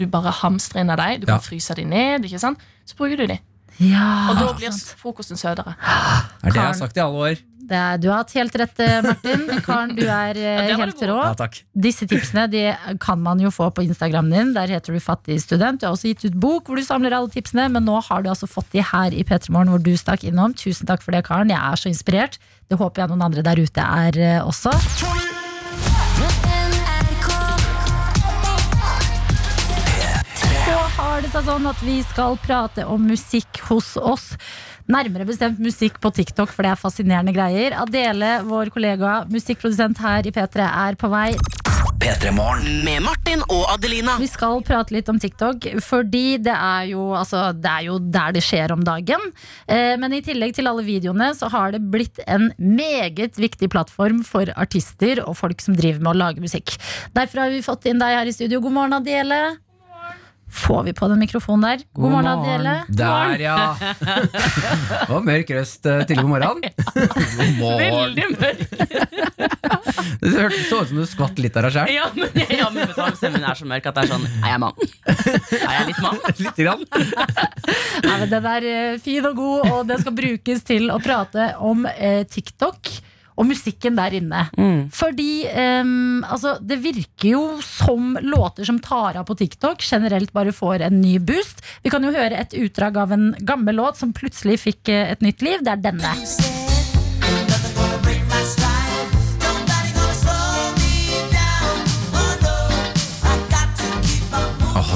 Du 0.00 0.06
bare 0.08 0.32
hamstrer 0.40 0.80
inn 0.80 0.90
av 0.90 0.96
dem. 1.02 1.20
Du 1.20 1.26
kan 1.28 1.36
Ja. 1.36 1.44
fryse 1.44 1.76
dem 1.76 1.90
ned. 1.92 2.24
ikke 2.24 2.40
sant? 2.40 2.58
Så 2.88 2.96
bruker 2.96 3.20
du 3.20 3.26
de. 3.28 3.38
Ja, 3.80 4.28
Og 4.30 4.36
da 4.36 4.52
blir 4.56 4.72
frokosten 5.00 5.38
søtere. 5.40 5.72
Det 5.76 6.50
er 6.50 6.50
det 6.50 6.54
jeg 6.56 6.64
har 6.66 6.74
sagt 6.76 6.96
i 6.98 7.00
alle 7.00 7.16
år. 7.30 7.38
det 7.70 7.78
er, 7.78 7.96
Du 8.02 8.08
har 8.10 8.18
hatt 8.18 8.32
helt 8.34 8.52
rett, 8.60 8.80
eh, 8.80 9.00
Martin 9.06 9.46
Karen, 9.64 9.94
du 9.96 10.02
er 10.02 10.34
ja, 10.36 10.76
helt 10.76 11.00
rå 11.00 11.16
Ja. 11.22 11.48
Disse 11.78 12.04
tipsene 12.06 12.50
de 12.50 12.76
kan 12.98 13.20
man 13.22 13.38
jo 13.40 13.48
få 13.48 13.70
på 13.72 13.84
Instagramen 13.86 14.30
din. 14.30 14.52
Der 14.54 14.66
heter 14.66 14.92
du 14.92 15.00
Fattig 15.00 15.40
student. 15.40 15.80
Du 15.80 15.86
har 15.86 15.94
også 15.94 16.08
gitt 16.12 16.24
ut 16.26 16.38
bok 16.40 16.66
hvor 16.66 16.76
du 16.76 16.82
samler 16.82 17.12
alle 17.16 17.28
tipsene, 17.30 17.70
men 17.70 17.84
nå 17.86 18.02
har 18.02 18.22
du 18.22 18.28
altså 18.28 18.48
fått 18.50 18.70
de 18.72 18.82
her 18.82 19.12
i 19.16 19.22
P3 19.22 19.48
Morgen, 19.50 19.68
hvor 19.68 19.82
du 19.82 19.92
stakk 19.96 20.24
innom. 20.28 20.52
Tusen 20.54 20.84
takk 20.86 21.00
for 21.00 21.12
det, 21.12 21.24
Karen. 21.24 21.48
Jeg 21.48 21.56
er 21.58 21.76
så 21.76 21.88
inspirert. 21.88 22.38
Det 22.68 22.76
håper 22.78 23.02
jeg 23.06 23.08
noen 23.08 23.22
andre 23.22 23.42
der 23.42 23.56
ute 23.56 23.80
er 23.80 24.44
også. 24.44 24.72
også. 24.74 25.39
Har 31.10 31.24
det 31.24 31.30
seg 31.32 31.42
sånn 31.42 31.64
at 31.66 31.80
vi 31.82 31.96
skal 32.06 32.36
prate 32.38 32.84
om 32.86 33.02
musikk 33.02 33.58
hos 33.66 33.96
oss. 33.98 34.28
Nærmere 34.90 35.24
bestemt 35.26 35.58
musikk 35.62 35.96
på 36.02 36.12
TikTok, 36.14 36.52
for 36.54 36.62
det 36.62 36.70
er 36.70 36.78
fascinerende 36.78 37.32
greier. 37.34 37.74
Adele, 37.82 38.28
vår 38.46 38.70
kollega 38.70 39.24
musikkprodusent 39.30 39.98
her 40.04 40.28
i 40.28 40.32
P3, 40.34 40.66
er 40.68 40.98
på 41.00 41.10
vei. 41.10 41.32
Med 42.00 43.02
Martin 43.02 43.42
og 43.48 43.72
Adelina. 43.72 44.14
Vi 44.22 44.28
skal 44.30 44.62
prate 44.66 44.94
litt 44.94 45.10
om 45.10 45.18
TikTok, 45.20 45.66
fordi 45.82 46.38
det 46.44 46.54
er 46.54 46.92
jo, 46.92 47.08
altså, 47.18 47.48
det 47.58 47.72
er 47.72 47.88
jo 47.88 47.96
der 47.98 48.36
det 48.36 48.42
skjer 48.46 48.74
om 48.76 48.84
dagen. 48.86 49.24
Eh, 49.66 49.96
men 49.98 50.14
i 50.14 50.22
tillegg 50.24 50.54
til 50.56 50.70
alle 50.70 50.84
videoene 50.86 51.32
så 51.38 51.50
har 51.50 51.74
det 51.74 51.82
blitt 51.90 52.22
en 52.30 52.52
meget 52.58 53.40
viktig 53.40 53.70
plattform 53.74 54.22
for 54.26 54.52
artister 54.54 55.24
og 55.26 55.34
folk 55.42 55.64
som 55.64 55.74
driver 55.74 56.06
med 56.06 56.12
å 56.14 56.20
lage 56.22 56.44
musikk. 56.44 56.76
Derfor 57.18 57.44
har 57.44 57.52
vi 57.56 57.66
fått 57.66 57.90
inn 57.90 57.98
deg 57.98 58.20
her 58.20 58.30
i 58.30 58.36
studio. 58.36 58.62
God 58.62 58.78
morgen, 58.78 58.96
Adele. 59.00 59.42
Får 60.50 60.82
vi 60.82 60.92
på 60.92 61.08
den 61.08 61.18
mikrofonen 61.22 61.62
der? 61.62 61.82
God, 61.94 62.10
morgen, 62.10 62.26
Adele. 62.26 62.72
Der, 62.88 63.42
ja. 63.42 63.76
Og 65.14 65.24
mørk 65.26 65.52
røst 65.54 65.86
eh, 65.86 66.02
til 66.08 66.18
god 66.20 66.30
morgen. 66.34 66.64
God 66.64 67.52
morgen. 67.60 67.94
Veldig 67.94 68.26
mørk. 68.34 68.60
Det 70.20 70.30
hørtes 70.34 70.66
så 70.68 70.82
ut 70.82 70.90
som 70.90 70.98
du 71.00 71.04
skvatt 71.08 71.38
litt 71.40 71.56
av 71.56 71.64
deg 71.66 71.74
sjøl. 71.74 71.90
Ja, 71.94 72.08
men, 72.16 72.40
ja, 72.52 72.66
men 72.74 72.90
stemmen 73.16 73.44
er 73.46 73.56
så 73.56 73.68
mørk 73.68 73.86
at 73.88 73.96
det 73.96 74.02
er 74.04 74.10
sånn 74.10 74.26
Er 74.28 74.50
jeg 74.52 74.60
mann? 74.62 74.90
Er 75.06 75.74
jeg 75.78 75.86
litt 75.88 76.00
mann? 76.04 76.18
Litt 76.40 76.60
grann. 76.60 76.84
Nei, 78.04 78.16
men 78.16 78.26
den 78.32 78.48
er 78.52 78.66
eh, 78.70 78.98
fin 79.02 79.26
og 79.30 79.38
god, 79.38 79.70
og 79.70 79.86
den 79.88 80.02
skal 80.02 80.16
brukes 80.16 80.66
til 80.68 80.90
å 80.92 80.98
prate 81.02 81.52
om 81.64 81.86
eh, 81.94 82.22
TikTok. 82.28 82.92
Og 83.40 83.48
musikken 83.48 83.96
der 83.96 84.18
inne. 84.18 84.44
Fordi 84.92 85.46
um, 85.48 86.20
altså, 86.28 86.58
det 86.60 86.80
virker 86.84 87.30
jo 87.32 87.44
som 87.64 88.18
låter 88.20 88.68
som 88.68 88.80
tar 88.84 89.16
av 89.20 89.24
på 89.28 89.38
TikTok, 89.40 89.80
generelt 89.80 90.34
bare 90.36 90.52
får 90.52 90.86
en 90.90 91.00
ny 91.00 91.16
boost. 91.18 91.64
Vi 91.84 91.92
kan 91.92 92.04
jo 92.04 92.12
høre 92.14 92.42
et 92.42 92.56
utdrag 92.60 93.00
av 93.00 93.16
en 93.16 93.30
gammel 93.40 93.80
låt 93.80 94.00
som 94.00 94.14
plutselig 94.16 94.60
fikk 94.66 94.92
eh, 94.92 95.12
et 95.14 95.24
nytt 95.24 95.44
liv. 95.46 95.64
Det 95.64 95.78
er 95.78 95.84
denne. 95.90 96.49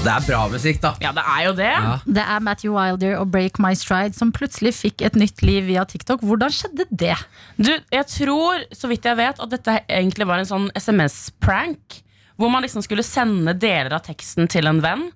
Det 0.05 0.12
er 0.12 0.24
bra 0.26 0.42
musikk, 0.52 0.80
da. 0.82 0.92
Ja, 1.00 1.11
det 1.16 1.22
er 1.24 1.42
jo 1.46 1.52
det. 1.57 1.70
Ja. 1.72 1.94
Det 2.05 2.24
er 2.34 2.44
Matthew 2.44 2.74
Wilder 2.76 3.16
og 3.22 3.30
Break 3.32 3.59
My 3.62 3.72
Stride 3.78 4.16
som 4.16 4.32
plutselig 4.36 4.74
fikk 4.76 5.05
et 5.07 5.16
nytt 5.16 5.40
liv 5.44 5.64
via 5.70 5.84
TikTok. 5.88 6.24
Hvordan 6.24 6.52
skjedde 6.52 6.86
det? 6.90 7.16
Du, 7.57 7.72
jeg 7.72 8.07
tror, 8.12 8.66
så 8.76 8.90
vidt 8.90 9.09
jeg 9.09 9.18
vet, 9.20 9.40
at 9.40 9.55
dette 9.55 9.78
egentlig 9.88 10.28
var 10.28 10.42
en 10.42 10.50
sånn 10.50 10.68
SMS-prank. 10.76 12.02
Hvor 12.36 12.50
man 12.52 12.66
liksom 12.66 12.82
skulle 12.84 13.07
sende 13.07 13.55
deler 13.57 13.94
av 13.96 14.05
teksten 14.05 14.50
til 14.50 14.68
en 14.68 14.82
venn, 14.84 15.09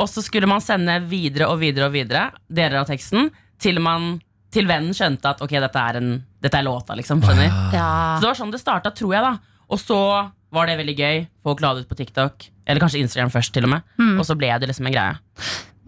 og 0.00 0.08
så 0.08 0.24
skulle 0.24 0.48
man 0.48 0.62
sende 0.64 0.96
videre 1.04 1.50
og 1.52 1.60
videre 1.60 1.90
og 1.90 1.94
videre 1.94 2.30
deler 2.48 2.80
av 2.80 2.88
teksten 2.88 3.28
til, 3.62 3.78
man, 3.84 4.16
til 4.50 4.66
vennen 4.70 4.96
skjønte 4.96 5.34
at 5.36 5.42
ok, 5.44 5.58
dette 5.62 5.82
er, 5.92 6.00
en, 6.00 6.14
dette 6.42 6.58
er 6.58 6.66
låta, 6.66 6.96
liksom. 6.98 7.20
Skjønner? 7.22 7.52
Ja. 7.76 7.90
Så 8.16 8.24
det 8.24 8.30
var 8.32 8.40
sånn 8.40 8.54
det 8.54 8.62
starta, 8.62 8.94
tror 8.96 9.14
jeg. 9.14 9.22
da 9.22 9.68
Og 9.68 9.82
så 9.84 10.00
var 10.52 10.68
det 10.68 10.78
veldig 10.80 10.96
gøy. 10.98 11.26
Folk 11.46 11.62
la 11.64 11.74
det 11.74 11.84
ut 11.84 11.90
på 11.90 11.98
TikTok. 11.98 12.48
Eller 12.68 12.82
kanskje 12.82 13.02
Instagram 13.02 13.32
først, 13.32 13.54
til 13.54 13.66
og 13.66 13.74
med. 13.74 13.92
Mm. 13.98 14.16
Og 14.20 14.26
så 14.28 14.38
ble 14.38 14.52
det 14.60 14.68
liksom 14.70 14.88
en 14.88 14.94
greie. 14.94 15.20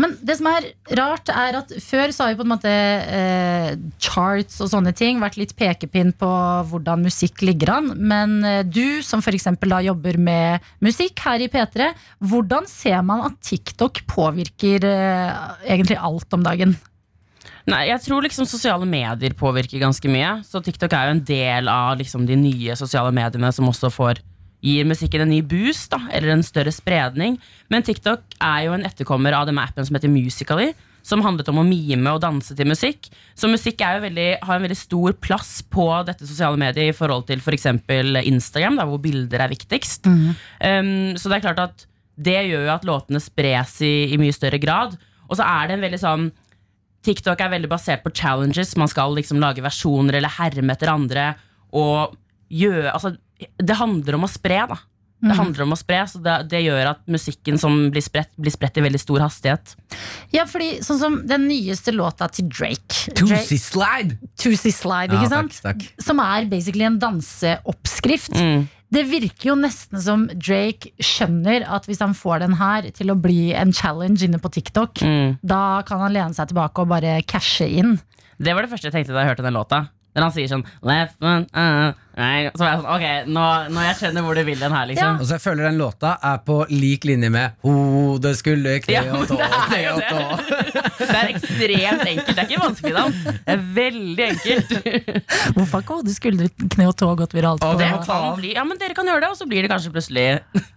Men 0.00 0.16
det 0.26 0.34
som 0.40 0.48
er 0.50 0.64
rart, 0.98 1.30
er 1.30 1.60
at 1.60 1.70
før 1.84 2.10
så 2.10 2.24
har 2.24 2.32
jo 2.32 2.40
på 2.40 2.46
en 2.46 2.50
måte 2.50 2.70
eh, 2.70 3.68
charts 4.02 4.56
og 4.64 4.72
sånne 4.72 4.90
ting 4.96 5.20
vært 5.22 5.38
litt 5.38 5.54
pekepinn 5.58 6.10
på 6.18 6.30
hvordan 6.70 7.04
musikk 7.06 7.44
ligger 7.46 7.76
an. 7.76 7.92
Men 7.94 8.40
eh, 8.42 8.64
du 8.66 9.04
som 9.06 9.22
f.eks. 9.22 9.46
da 9.62 9.78
jobber 9.86 10.18
med 10.18 10.66
musikk 10.82 11.22
her 11.22 11.44
i 11.44 11.50
P3, 11.52 11.92
hvordan 12.26 12.66
ser 12.70 13.06
man 13.06 13.22
at 13.28 13.38
TikTok 13.46 14.02
påvirker 14.10 14.88
eh, 14.88 15.46
egentlig 15.68 16.00
alt 16.02 16.34
om 16.34 16.42
dagen? 16.42 16.74
Nei, 17.70 17.86
jeg 17.88 18.02
tror 18.04 18.26
liksom 18.26 18.50
sosiale 18.50 18.84
medier 18.88 19.32
påvirker 19.38 19.80
ganske 19.80 20.10
mye. 20.10 20.40
Så 20.44 20.60
TikTok 20.60 20.92
er 20.92 21.06
jo 21.06 21.14
en 21.14 21.26
del 21.30 21.70
av 21.70 21.94
liksom 22.02 22.26
de 22.28 22.36
nye 22.36 22.74
sosiale 22.76 23.14
mediene 23.14 23.54
som 23.54 23.70
også 23.70 23.94
får 23.94 24.20
gir 24.64 24.88
musikken 24.88 25.24
en 25.24 25.32
ny 25.32 25.42
boost, 25.44 25.90
da, 25.92 26.00
eller 26.14 26.32
en 26.34 26.46
større 26.46 26.72
spredning. 26.72 27.36
Men 27.72 27.84
TikTok 27.84 28.36
er 28.40 28.66
jo 28.66 28.74
en 28.76 28.86
etterkommer 28.88 29.36
av 29.36 29.48
den 29.48 29.60
appen 29.60 29.84
som 29.84 29.96
heter 29.96 30.12
Musically, 30.12 30.72
som 31.04 31.20
handlet 31.20 31.50
om 31.52 31.60
å 31.60 31.66
mime 31.68 32.14
og 32.16 32.22
danse 32.24 32.56
til 32.56 32.68
musikk. 32.70 33.10
Så 33.36 33.50
musikk 33.52 33.82
er 33.84 33.98
jo 33.98 34.04
veldig, 34.06 34.28
har 34.40 34.56
en 34.56 34.64
veldig 34.64 34.78
stor 34.80 35.16
plass 35.20 35.58
på 35.68 35.84
dette 36.08 36.24
sosiale 36.24 36.56
mediet 36.60 36.94
i 36.94 36.96
forhold 36.96 37.26
til 37.28 37.42
f.eks. 37.44 37.68
Instagram, 38.24 38.78
da, 38.80 38.86
hvor 38.88 39.02
bilder 39.04 39.44
er 39.44 39.52
viktigst. 39.52 40.08
Um, 40.08 41.12
så 41.20 41.28
det 41.28 41.36
er 41.36 41.44
klart 41.44 41.60
at 41.66 41.84
det 42.14 42.38
gjør 42.46 42.64
jo 42.64 42.72
at 42.72 42.88
låtene 42.88 43.20
spres 43.20 43.76
i, 43.84 44.14
i 44.14 44.20
mye 44.20 44.32
større 44.32 44.60
grad. 44.62 44.96
Og 45.28 45.36
så 45.36 45.44
er 45.44 45.68
det 45.68 45.76
en 45.76 45.84
veldig 45.84 46.00
sånn 46.00 46.26
TikTok 47.04 47.42
er 47.44 47.52
veldig 47.52 47.68
basert 47.68 48.04
på 48.04 48.12
challenges. 48.16 48.76
Man 48.80 48.88
skal 48.88 49.12
liksom 49.16 49.42
lage 49.42 49.64
versjoner 49.64 50.16
eller 50.16 50.32
herme 50.38 50.72
etter 50.72 50.88
andre. 50.88 51.26
Og 51.76 52.14
gjøre, 52.54 52.94
altså, 52.94 53.14
det 53.58 53.76
handler 53.76 54.14
om 54.18 54.24
å 54.26 54.30
spre, 54.30 54.66
da. 54.68 54.76
Det 55.24 55.30
Mhm. 55.32 55.36
handler 55.38 55.62
om 55.62 55.72
å 55.72 55.76
spre, 55.78 56.02
så 56.04 56.20
det, 56.22 56.48
det 56.50 56.58
gjør 56.66 56.86
at 56.90 56.98
musikken 57.08 57.56
som 57.58 57.90
blir 57.90 58.02
spredt, 58.04 58.28
blir 58.36 58.52
spredt 58.52 58.76
i 58.76 58.82
veldig 58.84 59.00
stor 59.00 59.20
hastighet. 59.24 59.74
Ja, 60.34 60.44
fordi 60.44 60.80
sånn 60.84 60.98
som 61.00 61.26
den 61.26 61.46
nyeste 61.48 61.94
låta 61.96 62.28
til 62.30 62.46
Drake 62.52 63.14
Toosie 63.16 63.56
Slide! 63.56 64.18
Toosie 64.36 64.72
Slide, 64.74 65.14
Ja, 65.14 65.22
ikke 65.22 65.30
takk, 65.30 65.62
takk. 65.62 65.86
Som 66.04 66.20
er 66.20 66.44
basically 66.44 66.84
en 66.84 66.98
danseoppskrift. 67.00 68.34
Mm. 68.36 68.68
Det 68.94 69.04
virker 69.08 69.48
jo 69.48 69.54
nesten 69.58 69.98
som 70.02 70.26
Drake 70.28 70.92
skjønner 71.02 71.64
at 71.72 71.86
hvis 71.88 71.98
han 72.04 72.12
får 72.14 72.44
den 72.44 72.52
her 72.60 72.90
til 72.94 73.10
å 73.10 73.16
bli 73.20 73.52
en 73.56 73.72
challenge 73.72 74.22
inne 74.26 74.38
på 74.38 74.52
TikTok, 74.52 75.00
Mm. 75.02 75.38
da 75.44 75.82
kan 75.82 76.00
han 76.00 76.12
lene 76.12 76.34
seg 76.34 76.48
tilbake 76.52 76.78
og 76.84 76.88
bare 76.88 77.22
cashe 77.22 77.66
inn. 77.66 77.98
Det 78.38 78.52
var 78.54 78.62
det 78.62 78.70
første 78.70 78.90
jeg 78.90 78.92
tenkte 78.92 79.14
da 79.14 79.24
jeg 79.24 79.34
hørte 79.36 79.42
den 79.48 79.54
låta. 79.54 79.88
Når 80.14 80.22
han 80.22 80.32
sier 80.32 80.48
sånn 80.48 80.64
Left 80.84 81.16
one, 81.20 81.46
uh, 81.54 81.92
right. 82.16 82.52
Så 82.54 82.62
var 82.64 82.70
jeg 82.70 82.80
sånn 82.80 82.90
Ok, 82.94 83.04
nå, 83.34 83.44
nå 83.74 83.84
jeg 83.88 83.96
skjønner 84.00 84.24
hvor 84.26 84.38
du 84.38 84.42
vil 84.46 84.60
den 84.62 84.74
her, 84.76 84.86
liksom. 84.90 85.16
Og 85.20 85.26
så 85.28 85.36
jeg 85.36 85.42
føler 85.44 85.66
den 85.68 85.78
låta 85.80 86.12
er 86.22 86.38
på 86.46 86.56
lik 86.70 87.04
linje 87.08 87.30
med 87.34 87.56
Hodet 87.64 88.34
skulle, 88.38 88.76
kne 88.84 88.94
Ja, 88.94 89.02
og 89.10 89.24
men 89.24 89.28
tå, 89.30 89.38
det 89.40 89.48
er 89.48 89.64
kne 89.66 89.80
jo 89.82 89.94
og 89.94 90.02
tå. 90.10 90.20
Det 91.04 91.18
er 91.20 91.30
ekstremt 91.32 92.04
enkelt. 92.12 92.30
Det 92.30 92.42
er 92.44 92.48
ikke 92.48 92.62
vanskelig 92.62 92.94
dans. 92.96 93.18
Det 93.24 93.54
er 93.56 93.64
veldig 93.80 94.26
enkelt. 94.28 94.72
Hvorfor 95.56 95.74
har 95.74 95.84
ikke 95.84 95.98
hodet, 95.98 96.14
skuldre, 96.18 96.48
kne 96.76 96.88
og 96.90 96.96
tå 97.02 97.10
gått 97.18 97.34
viralt? 97.36 97.64
Og 97.66 97.74
på- 97.74 97.82
det 97.82 97.90
kan 98.06 98.28
bli, 98.38 98.54
ja, 98.54 98.64
men 98.68 98.78
dere 98.80 98.94
kan 98.96 99.10
gjøre 99.10 99.24
det, 99.26 99.32
og 99.34 99.38
så 99.40 99.48
blir 99.50 99.66
det 99.66 99.72
kanskje 99.74 99.92
plutselig 99.94 100.26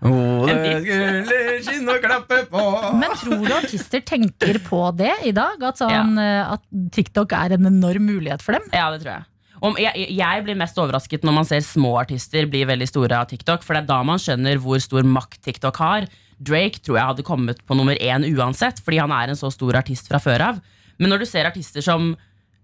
Hodet 0.02 0.58
skulle, 0.84 1.62
skinne 1.68 1.96
og 1.98 2.04
klappe 2.04 2.42
på. 2.52 2.66
Men 2.98 3.16
tror 3.22 3.46
du 3.46 3.54
artister 3.58 4.02
tenker 4.08 4.60
på 4.66 4.82
det 4.98 5.14
i 5.30 5.34
dag? 5.36 5.62
At, 5.68 5.80
sånn, 5.82 6.18
eh, 6.22 6.54
at 6.58 6.64
TikTok 6.96 7.34
er 7.38 7.56
en 7.58 7.70
enorm 7.70 8.08
mulighet 8.10 8.42
for 8.46 8.58
dem? 8.58 8.66
Ja, 8.74 8.90
det 8.94 9.04
tror 9.04 9.18
jeg. 9.20 9.26
Om 9.62 9.78
jeg, 9.82 10.08
jeg 10.14 10.44
blir 10.46 10.58
mest 10.60 10.78
overrasket 10.78 11.24
når 11.26 11.34
man 11.40 11.48
ser 11.50 11.64
små 11.66 11.96
artister 12.02 12.46
bli 12.52 12.62
veldig 12.70 12.88
store 12.90 13.18
av 13.24 13.30
TikTok, 13.32 13.64
for 13.66 13.74
det 13.78 13.84
er 13.86 13.90
da 13.90 14.00
man 14.06 14.22
skjønner 14.22 14.60
hvor 14.62 14.80
stor 14.84 15.04
makt 15.08 15.40
TikTok 15.48 15.80
har. 15.82 16.08
Drake 16.38 16.84
tror 16.86 17.00
jeg 17.00 17.10
hadde 17.12 17.26
kommet 17.26 17.64
på 17.66 17.74
nummer 17.78 17.98
én 17.98 18.28
uansett, 18.38 18.78
fordi 18.86 19.00
han 19.02 19.14
er 19.16 19.34
en 19.34 19.40
så 19.40 19.50
stor 19.54 19.80
artist 19.80 20.08
fra 20.12 20.20
før 20.22 20.44
av. 20.52 20.60
Men 21.02 21.10
når 21.14 21.24
du 21.24 21.30
ser 21.30 21.50
artister 21.50 21.82
som 21.86 22.12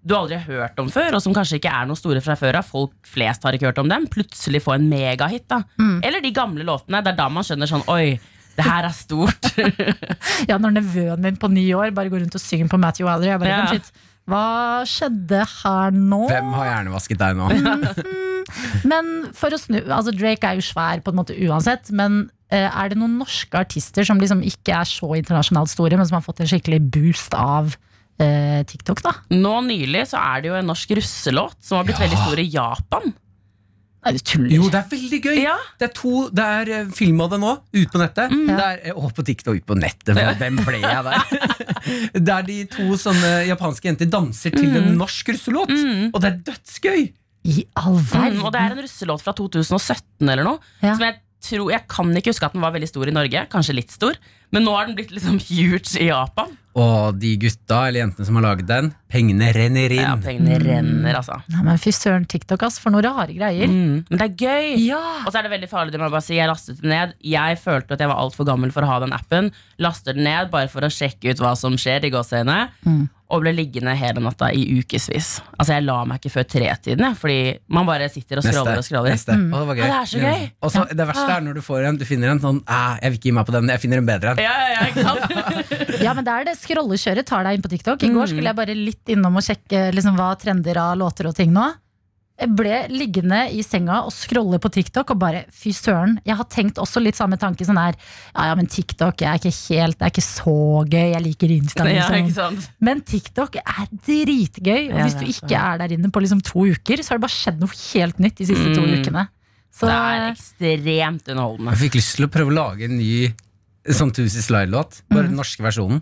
du 0.03 0.13
aldri 0.17 0.35
har 0.35 0.45
hørt 0.67 0.79
om 0.83 0.89
før, 0.91 1.15
og 1.15 1.21
som 1.23 1.33
kanskje 1.33 1.57
ikke 1.61 1.71
er 1.71 1.85
noe 1.87 1.95
store 1.97 2.19
fra 2.21 2.35
før 2.37 2.57
av, 2.59 2.67
folk 2.67 2.91
flest 3.07 3.45
har 3.47 3.55
ikke 3.55 3.69
hørt 3.71 3.79
om 3.79 3.87
dem, 3.89 4.05
plutselig 4.11 4.59
få 4.65 4.73
en 4.75 4.89
megahit. 4.91 5.45
da. 5.47 5.61
Eller 6.03 6.21
de 6.21 6.31
gamle 6.35 6.65
låtene. 6.67 6.99
Det 7.05 7.13
er 7.13 7.19
da 7.21 7.29
man 7.31 7.45
skjønner 7.47 7.69
sånn 7.71 7.85
Oi, 7.87 8.19
det 8.57 8.65
her 8.67 8.83
er 8.89 8.93
stort. 8.93 9.47
Ja, 10.49 10.57
Når 10.59 10.75
nevøen 10.75 11.21
min 11.23 11.37
på 11.39 11.47
ni 11.49 11.69
år 11.73 11.93
bare 11.95 12.11
går 12.11 12.25
rundt 12.25 12.35
og 12.35 12.43
synger 12.43 12.67
på 12.69 12.77
Matthew 12.83 13.07
Wilder. 13.07 13.31
Jeg 13.31 13.39
bare, 13.41 13.61
Ja. 13.79 14.11
«Vent 14.23 14.31
litt, 14.31 14.31
Hva 14.31 14.83
skjedde 14.87 15.43
her 15.63 15.95
nå? 15.95 16.21
Hvem 16.29 16.53
har 16.55 16.69
hjernevasket 16.69 17.19
deg 17.19 17.35
nå? 17.39 17.49
Men 18.91 19.11
for 19.35 19.55
å 19.55 19.59
snu 19.59 19.79
altså 19.87 20.13
Drake 20.15 20.47
er 20.47 20.59
jo 20.59 20.65
svær 20.65 21.01
på 21.03 21.13
en 21.13 21.19
måte 21.19 21.35
uansett, 21.47 21.89
men 21.95 22.29
eh, 22.51 22.67
er 22.67 22.91
det 22.91 22.99
noen 22.99 23.17
norske 23.21 23.57
artister 23.57 24.05
som 24.07 24.19
liksom 24.21 24.43
ikke 24.45 24.75
er 24.75 24.89
så 24.89 25.09
internasjonalt 25.17 25.71
store, 25.71 25.97
men 25.99 26.07
som 26.09 26.19
har 26.19 26.25
fått 26.25 26.43
en 26.43 26.51
skikkelig 26.51 26.81
boost 26.93 27.35
av 27.37 27.75
eh, 28.21 28.61
TikTok, 28.69 29.03
da? 29.05 29.15
Nå 29.33 29.55
nylig 29.67 30.05
så 30.11 30.21
er 30.21 30.43
det 30.43 30.51
jo 30.51 30.59
en 30.59 30.71
norsk 30.71 30.95
russelåt 30.99 31.59
som 31.63 31.79
har 31.79 31.87
blitt 31.87 32.01
veldig 32.03 32.19
stor 32.25 32.43
i 32.43 32.49
Japan. 32.53 33.13
Nei, 34.03 34.11
du 34.17 34.19
tuller. 34.27 34.51
Jo, 34.57 34.67
det 34.73 34.79
er 34.81 34.87
veldig 34.91 35.19
gøy! 35.23 35.37
Det 35.79 35.85
er, 35.87 35.91
to, 35.95 36.13
det 36.35 36.43
er 36.59 36.71
eh, 36.77 36.87
film 36.95 37.21
av 37.23 37.29
det 37.31 37.39
nå, 37.39 37.53
ute 37.73 37.89
på 37.93 38.01
nettet. 38.01 38.33
Mm. 38.35 38.45
Det 38.51 38.65
er, 38.67 38.81
å, 38.91 39.03
og 39.07 39.13
på 39.15 39.23
TikTok, 39.29 39.59
ut 39.61 39.65
på 39.69 39.77
nettet. 39.79 40.11
hva- 40.17 40.33
Hvem 40.41 40.59
ble 40.67 40.81
jeg 40.83 41.03
der? 41.07 41.67
Der 42.29 42.45
de 42.47 42.57
to 42.71 42.85
sånne 42.99 43.31
japanske 43.47 43.87
jenter 43.89 44.09
danser 44.11 44.53
til 44.55 44.75
en 44.79 44.91
norsk 44.99 45.33
russelåt. 45.35 45.71
Og 46.11 46.17
det 46.23 46.29
er 46.33 46.39
dødsgøy! 46.51 47.03
I 47.43 47.65
all 47.75 47.97
verden! 47.99 48.37
Mm, 48.39 48.45
og 48.47 48.53
det 48.55 48.61
er 48.63 48.75
en 48.77 48.83
russelåt 48.85 49.23
fra 49.25 49.33
2017 49.35 50.29
eller 50.31 50.45
noe. 50.47 50.59
Ja. 50.83 50.93
Som 50.95 51.03
jeg 51.07 51.17
tror, 51.43 51.71
jeg 51.73 51.83
kan 51.91 52.11
ikke 52.15 52.31
huske 52.31 52.47
at 52.47 52.53
den 52.55 52.63
var 52.63 52.71
veldig 52.75 52.87
stor 52.87 53.09
i 53.11 53.15
Norge, 53.15 53.41
kanskje 53.51 53.75
litt 53.75 53.91
stor. 53.91 54.15
Men 54.55 54.63
nå 54.63 54.75
har 54.77 54.87
den 54.87 54.95
blitt 54.95 55.11
liksom 55.11 55.39
huge 55.43 55.97
i 55.99 56.07
Japan. 56.07 56.53
Og 56.73 57.19
de 57.21 57.35
gutta 57.37 57.83
eller 57.87 58.01
jentene 58.01 58.25
som 58.25 58.37
har 58.39 58.45
laget 58.47 58.65
den, 58.69 58.87
pengene 59.13 59.51
renner 59.53 59.93
inn. 59.93 60.01
Ja, 60.01 60.15
pengene 60.17 60.57
renner, 60.57 61.19
altså. 61.19 61.37
Nei, 61.53 61.61
men 61.67 61.77
Fy 61.81 61.93
søren, 61.93 62.25
TikTok, 62.29 62.65
ass, 62.65 62.79
for 62.81 62.93
noen 62.95 63.05
rare 63.05 63.29
greier. 63.35 63.69
Mm, 63.69 63.99
men 64.09 64.21
det 64.23 64.25
er 64.25 64.33
gøy! 64.41 64.73
Ja. 64.87 65.01
Og 65.21 65.29
så 65.29 65.39
er 65.43 65.45
det 65.47 65.53
veldig 65.53 65.69
farlig. 65.69 65.93
det 65.93 66.01
må 66.01 66.09
Jeg 66.09 66.15
bare 66.17 66.25
si 66.25 66.39
Jeg 66.39 66.49
lastet 66.49 66.81
det 66.81 66.89
ned 66.89 67.13
Jeg 67.21 67.59
følte 67.61 67.93
at 67.93 68.01
jeg 68.01 68.09
var 68.09 68.23
altfor 68.25 68.49
gammel 68.49 68.73
for 68.73 68.85
å 68.85 68.89
ha 68.89 68.99
den 69.05 69.13
appen. 69.13 69.51
Laster 69.83 70.17
den 70.17 70.25
ned 70.25 70.49
bare 70.53 70.71
for 70.71 70.81
å 70.81 70.89
sjekke 70.93 71.29
ut 71.35 71.43
hva 71.45 71.53
som 71.59 71.77
skjer, 71.77 72.09
i 72.09 72.13
gåseøyne. 72.13 72.63
Mm. 72.87 73.03
Og 73.33 73.41
ble 73.41 73.53
liggende 73.55 73.93
hele 73.97 74.21
natta 74.21 74.51
i 74.53 74.61
ukevis. 74.77 75.29
Altså 75.57 75.73
Jeg 75.77 75.85
la 75.87 75.95
meg 76.05 76.19
ikke 76.19 76.33
før 76.35 76.43
tretiden, 76.51 77.05
jeg, 77.07 77.17
fordi 77.17 77.37
man 77.73 77.87
bare 77.87 78.09
sitter 78.13 78.37
og 78.37 78.45
scroller 78.45 78.81
og 78.81 78.85
scroller. 78.85 79.15
Neste. 79.15 79.33
Å, 79.33 79.61
det 79.63 79.69
var 79.69 79.79
gøy. 79.79 79.85
Ja, 79.85 79.87
det 79.93 80.01
er 80.01 80.11
så 80.11 80.21
gøy. 80.21 80.43
Og 80.61 80.73
så 80.73 80.83
Det 80.91 81.07
verste 81.09 81.29
er 81.37 81.45
når 81.47 81.57
du 81.57 81.63
får 81.65 81.87
en 81.89 81.97
Du 82.01 82.05
finner 82.05 82.33
en 82.33 82.41
sånn 82.43 82.59
«Ah, 82.69 82.97
Jeg 83.01 83.13
vil 83.13 83.19
ikke 83.21 83.29
gi 83.31 83.35
meg 83.39 83.47
på 83.47 83.55
den, 83.55 83.71
jeg 83.73 83.81
finner 83.81 84.01
en 84.03 84.09
bedre 84.09 84.33
en. 84.35 84.43
Ja, 84.43 84.53
ja, 84.73 84.85
ja. 84.89 85.15
Ja, 86.05 86.13
men 86.17 86.25
det 86.27 86.33
er 86.35 86.47
det 86.51 86.55
scrollekjøret 86.63 87.25
tar 87.29 87.43
deg 87.43 87.55
inn 87.59 87.61
på 87.65 87.69
TikTok. 87.75 88.03
I 88.03 88.07
går 88.09 88.23
Mm. 88.25 88.27
skulle 88.33 88.49
jeg 88.51 88.55
bare 88.55 88.75
litt 88.75 89.05
innom 89.13 89.35
og 89.37 89.43
sjekke 89.43 89.91
liksom, 89.93 90.15
hva 90.17 90.33
trender 90.39 90.77
av 90.77 90.97
låter 90.97 91.27
og 91.27 91.35
ting 91.35 91.51
nå. 91.53 91.73
Jeg 92.33 92.49
ble 92.57 92.87
liggende 92.89 93.43
i 93.53 93.61
senga 93.61 93.99
og 94.07 94.11
scrolle 94.11 94.57
på 94.59 94.67
TikTok 94.73 95.11
og 95.13 95.19
bare 95.21 95.43
fy 95.53 95.69
søren. 95.69 96.15
Jeg 96.25 96.35
har 96.35 96.45
tenkt 96.49 96.79
også 96.81 96.99
litt 96.99 97.15
samme 97.15 97.37
tanke 97.37 97.61
sånn 97.63 97.77
her. 97.77 97.93
Ja, 98.33 98.47
ja, 98.49 98.55
men 98.55 98.65
TikTok 98.65 99.21
er 99.21 99.37
ikke 99.37 99.53
helt 99.69 99.99
Det 99.99 100.07
er 100.07 100.11
ikke 100.11 100.25
så 100.25 100.55
gøy. 100.89 101.11
Jeg 101.13 101.21
liker 101.23 101.47
Insta. 101.53 101.83
Liksom. 101.85 102.33
Ja. 102.33 102.49
Men 102.81 103.01
TikTok 103.01 103.55
er 103.61 103.85
dritgøy. 104.07 104.89
Og 104.91 104.99
hvis 105.05 105.19
du 105.19 105.25
ikke 105.29 105.61
er 105.61 105.77
der 105.83 105.93
inne 105.95 106.09
på 106.11 106.19
liksom 106.25 106.41
to 106.43 106.65
uker, 106.73 106.97
så 107.05 107.13
har 107.13 107.19
det 107.21 107.27
bare 107.27 107.37
skjedd 107.37 107.59
noe 107.61 107.69
helt 107.93 108.17
nytt 108.19 108.35
de 108.41 108.45
siste 108.49 108.73
to 108.73 108.81
Mm. 108.81 108.95
ukene. 109.03 109.27
Så 109.73 109.85
Det 109.85 109.93
er 109.93 110.33
ekstremt 110.33 111.27
underholdende. 111.29 111.69
Jeg 111.77 111.91
fikk 111.91 111.95
lyst 112.01 112.15
til 112.17 112.25
å 112.25 112.31
prøve 112.33 112.49
å 112.49 112.57
lage 112.57 112.83
en 112.85 112.97
ny 112.97 113.33
sånn 113.89 114.11
Tusis 114.11 114.47
Slide-låt. 114.49 115.03
Bare 115.09 115.27
den 115.29 115.35
norske 115.37 115.61
versjonen. 115.61 116.01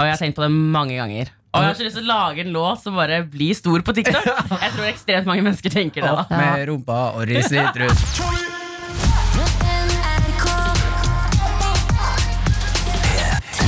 Og 0.00 0.08
jeg 0.08 0.16
har 0.16 0.20
tenkt 0.22 0.38
på 0.38 0.46
det 0.46 0.52
mange 0.56 0.96
ganger. 0.96 1.28
Og 1.50 1.64
jeg 1.64 1.68
har 1.68 1.76
så 1.76 1.84
lyst 1.84 1.98
til 1.98 2.06
å 2.06 2.08
lage 2.08 2.44
en 2.44 2.52
låt 2.54 2.80
som 2.80 2.96
bare 2.96 3.20
blir 3.28 3.56
stor 3.58 3.82
på 3.84 3.92
TikTok. 3.98 4.24
Jeg 4.24 4.72
tror 4.76 4.86
ekstremt 4.88 5.28
mange 5.28 5.44
mennesker 5.44 5.74
tenker 5.74 6.06
det. 6.06 6.12
Opp 6.14 6.30
med 6.32 6.68
rumpa 6.70 7.00
og 7.18 7.26
ris 7.28 7.50
sitrus. 7.50 8.06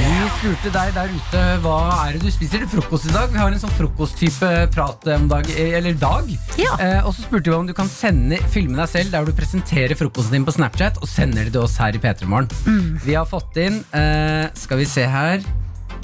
Vi 0.02 0.28
spurte 0.38 0.70
deg 0.74 0.92
der 0.94 1.10
ute 1.12 1.40
hva 1.62 1.76
er 2.06 2.16
det 2.16 2.22
du 2.24 2.32
spiser 2.32 2.62
til 2.62 2.70
frokost 2.70 3.10
i 3.10 3.12
dag. 3.14 3.28
Vi 3.34 3.38
har 3.42 3.52
en 3.52 3.60
sånn 3.60 3.74
frokosttype 3.76 4.50
prat 4.74 5.06
om 5.14 5.26
dag, 5.30 5.50
eller 5.52 5.98
dag. 5.98 6.30
Eh, 6.58 7.00
og 7.02 7.12
så 7.14 7.26
spurte 7.26 7.50
vi 7.50 7.56
om 7.58 7.68
du 7.68 7.74
kan 7.76 7.90
sende, 7.90 8.38
filme 8.54 8.78
deg 8.78 8.90
selv 8.90 9.12
der 9.14 9.26
du 9.26 9.34
presenterer 9.36 9.98
frokosten 9.98 10.38
din 10.38 10.46
på 10.46 10.54
Snapchat 10.54 11.02
og 11.02 11.10
sender 11.10 11.46
det 11.50 11.54
til 11.54 11.66
oss 11.66 11.76
her 11.82 11.98
i 11.98 12.02
P3 12.02 12.30
Morgen. 12.30 12.50
Mm. 12.66 12.96
Vi 13.04 13.18
har 13.18 13.28
fått 13.28 13.58
inn 13.62 13.82
eh, 13.90 14.46
Skal 14.58 14.82
vi 14.82 14.88
se 14.88 15.06
her. 15.10 15.42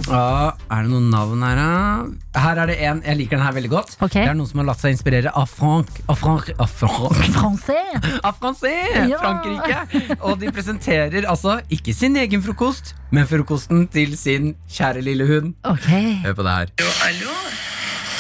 Ja, 0.09 0.53
er 0.73 0.85
det 0.87 0.91
noen 0.93 1.09
navn 1.13 1.43
her, 1.45 1.59
da? 1.59 2.41
Her 2.41 2.61
er 2.63 2.71
det 2.71 2.77
en, 2.87 3.01
Jeg 3.05 3.17
liker 3.19 3.37
den 3.37 3.45
her 3.45 3.53
veldig 3.57 3.71
godt. 3.73 3.91
Det 4.01 4.23
er 4.23 4.37
noen 4.39 4.49
som 4.49 4.61
har 4.63 4.69
latt 4.71 4.81
seg 4.81 4.95
inspirere 4.95 5.33
av 5.37 5.49
Frank 5.51 5.91
Av 6.09 6.17
Frank, 6.21 6.49
av 6.63 6.71
Frank. 6.71 7.19
Francais. 7.37 8.07
Av 8.25 8.39
Francais, 8.39 9.11
Ja. 9.11 9.19
Frankrike. 9.21 10.15
Og 10.23 10.39
de 10.41 10.53
presenterer 10.55 11.27
altså 11.29 11.59
ikke 11.75 11.93
sin 11.97 12.17
egen 12.17 12.43
frokost, 12.45 12.95
men 13.11 13.27
frokosten 13.29 13.87
til 13.93 14.15
sin 14.17 14.55
kjære 14.71 15.03
lille 15.05 15.27
hund. 15.29 15.53
Ok 15.69 15.89
Hør 16.25 16.39
på 16.39 16.47
det 16.47 16.55
her. 16.61 16.73
Jo, 16.81 16.89
hallo. 17.03 17.35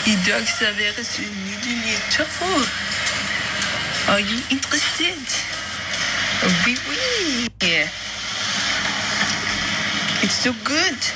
I 0.08 0.16
dag 0.26 0.44
serveres 0.48 1.14
en 1.22 1.32
nydelig 1.46 1.96
tørrfôr. 2.14 2.68
Er 4.12 4.22
du 4.24 4.36
interessert? 4.54 5.38
Oui, 6.66 6.76
oui. 6.90 7.48
It's 10.22 10.34
so 10.42 10.52
good. 10.64 11.10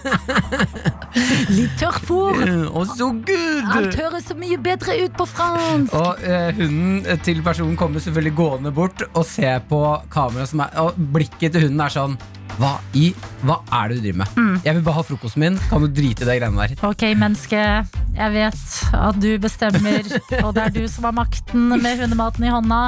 Litt 1.56 1.72
tørrfôr. 1.80 2.42
Og 2.70 2.84
så 2.94 3.10
good! 3.26 3.70
Alt 3.74 3.96
høres 3.98 4.28
så 4.30 4.36
mye 4.38 4.58
bedre 4.62 4.96
ut 5.04 5.16
på 5.18 5.26
fransk. 5.28 5.94
Og 5.96 6.22
eh, 6.26 6.50
hunden 6.58 7.22
til 7.26 7.42
personen 7.46 7.78
kommer 7.78 8.02
selvfølgelig 8.02 8.36
gående 8.38 8.74
bort 8.74 9.04
og 9.10 9.24
ser 9.28 9.62
på 9.70 9.80
kameraet 10.12 10.52
som 10.52 10.62
er 10.64 10.76
Og 10.84 11.00
blikket 11.14 11.54
til 11.54 11.66
hunden 11.66 11.82
er 11.84 11.92
sånn 11.92 12.16
Hva 12.60 12.76
i 12.98 13.10
Hva 13.46 13.60
er 13.80 13.90
det 13.90 13.98
du 13.98 14.06
driver 14.06 14.22
med? 14.22 14.38
Mm. 14.38 14.56
Jeg 14.66 14.78
vil 14.78 14.86
bare 14.86 14.98
ha 15.00 15.06
frokosten 15.10 15.44
min. 15.44 15.60
Kan 15.70 15.84
du 15.84 15.90
drite 15.90 16.26
i 16.26 16.30
de 16.30 16.38
greiene 16.40 16.66
der? 16.66 16.88
Ok, 16.88 17.06
menneske. 17.18 17.66
Jeg 18.16 18.34
vet 18.36 18.74
at 19.00 19.20
du 19.22 19.30
bestemmer, 19.40 20.10
og 20.44 20.50
det 20.56 20.66
er 20.66 20.74
du 20.74 20.82
som 20.90 21.06
har 21.08 21.16
makten 21.16 21.70
med 21.80 22.02
hundematen 22.02 22.44
i 22.44 22.52
hånda. 22.52 22.82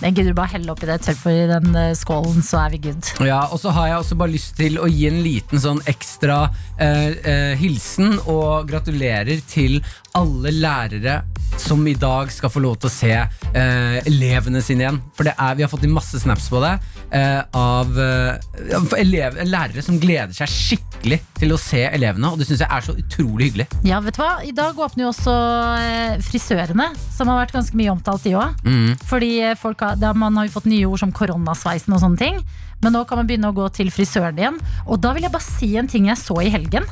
Men 0.00 0.14
gidder 0.14 0.32
du 0.34 0.36
bare 0.36 0.52
helle 0.56 0.72
oppi 0.72 0.88
det 0.88 1.14
for 1.16 1.32
i 1.32 1.46
den 1.48 1.76
eh, 1.78 1.92
skålen, 1.96 2.42
så 2.44 2.64
er 2.64 2.74
vi 2.74 2.82
good. 2.88 3.10
Ja, 3.24 3.44
og 3.52 3.60
så 3.62 3.72
har 3.74 3.90
jeg 3.90 4.00
også 4.02 4.18
bare 4.18 4.34
lyst 4.34 4.56
til 4.58 4.80
å 4.82 4.88
gi 4.90 5.06
en 5.08 5.22
liten 5.24 5.62
sånn 5.62 5.80
ekstra 5.88 6.46
eh, 6.76 7.14
eh, 7.22 7.52
hilsen 7.60 8.18
og 8.24 8.68
gratulerer 8.70 9.40
til 9.48 9.78
alle 10.16 10.52
lærere 10.54 11.20
som 11.60 11.80
i 11.88 11.94
dag 11.96 12.28
skal 12.32 12.50
få 12.52 12.60
lov 12.60 12.76
til 12.80 12.88
å 12.88 12.92
se 12.92 13.12
eh, 13.16 13.96
elevene 14.08 14.60
sine 14.64 14.84
igjen. 14.84 14.98
For 15.16 15.28
det 15.28 15.32
er, 15.40 15.54
vi 15.56 15.64
har 15.64 15.70
fått 15.72 15.86
inn 15.86 15.94
masse 15.94 16.18
snaps 16.20 16.48
på 16.52 16.60
det 16.60 16.74
eh, 17.16 17.40
av 17.56 17.96
eh, 18.00 18.36
ja, 18.70 18.80
elev, 18.98 19.38
lærere 19.48 19.84
som 19.84 19.96
gleder 20.00 20.34
seg 20.36 20.52
skikkelig 20.52 21.20
til 21.38 21.54
å 21.54 21.60
se 21.60 21.86
elevene, 21.88 22.28
og 22.32 22.40
det 22.40 22.48
syns 22.48 22.64
jeg 22.64 22.72
er 22.72 22.84
så 22.84 22.96
utrolig 22.96 23.50
hyggelig. 23.50 23.68
Ja, 23.88 24.02
vet 24.04 24.18
du 24.18 24.22
hva? 24.22 24.34
I 24.44 24.52
dag 24.56 24.76
åpner 24.76 25.06
jo 25.06 25.14
også 25.14 25.36
eh, 25.80 26.20
frisørene, 26.28 26.90
som 27.16 27.32
har 27.32 27.42
vært 27.44 27.56
ganske 27.56 27.80
mye 27.80 27.94
omtalt, 27.94 28.26
de 28.26 28.36
òg. 28.36 28.60
Mm. 28.66 28.92
Fordi 29.08 29.32
eh, 29.50 29.56
folk 29.60 29.84
har, 29.86 29.96
da, 30.00 30.12
man 30.16 30.36
har 30.40 30.48
jo 30.48 30.56
fått 30.58 30.70
nye 30.70 30.88
ord 30.88 31.02
som 31.02 31.14
koronasveisen 31.16 31.96
og 31.96 32.04
sånne 32.04 32.20
ting. 32.20 32.40
Men 32.84 32.92
nå 32.92 33.06
kan 33.08 33.20
man 33.20 33.28
begynne 33.28 33.48
å 33.48 33.56
gå 33.56 33.70
til 33.72 33.88
frisøren 33.92 34.36
igjen. 34.36 34.60
Og 34.84 35.00
da 35.00 35.14
vil 35.16 35.24
jeg 35.24 35.32
bare 35.32 35.48
si 35.48 35.72
en 35.80 35.88
ting 35.88 36.10
jeg 36.10 36.20
så 36.20 36.36
i 36.44 36.52
helgen. 36.52 36.84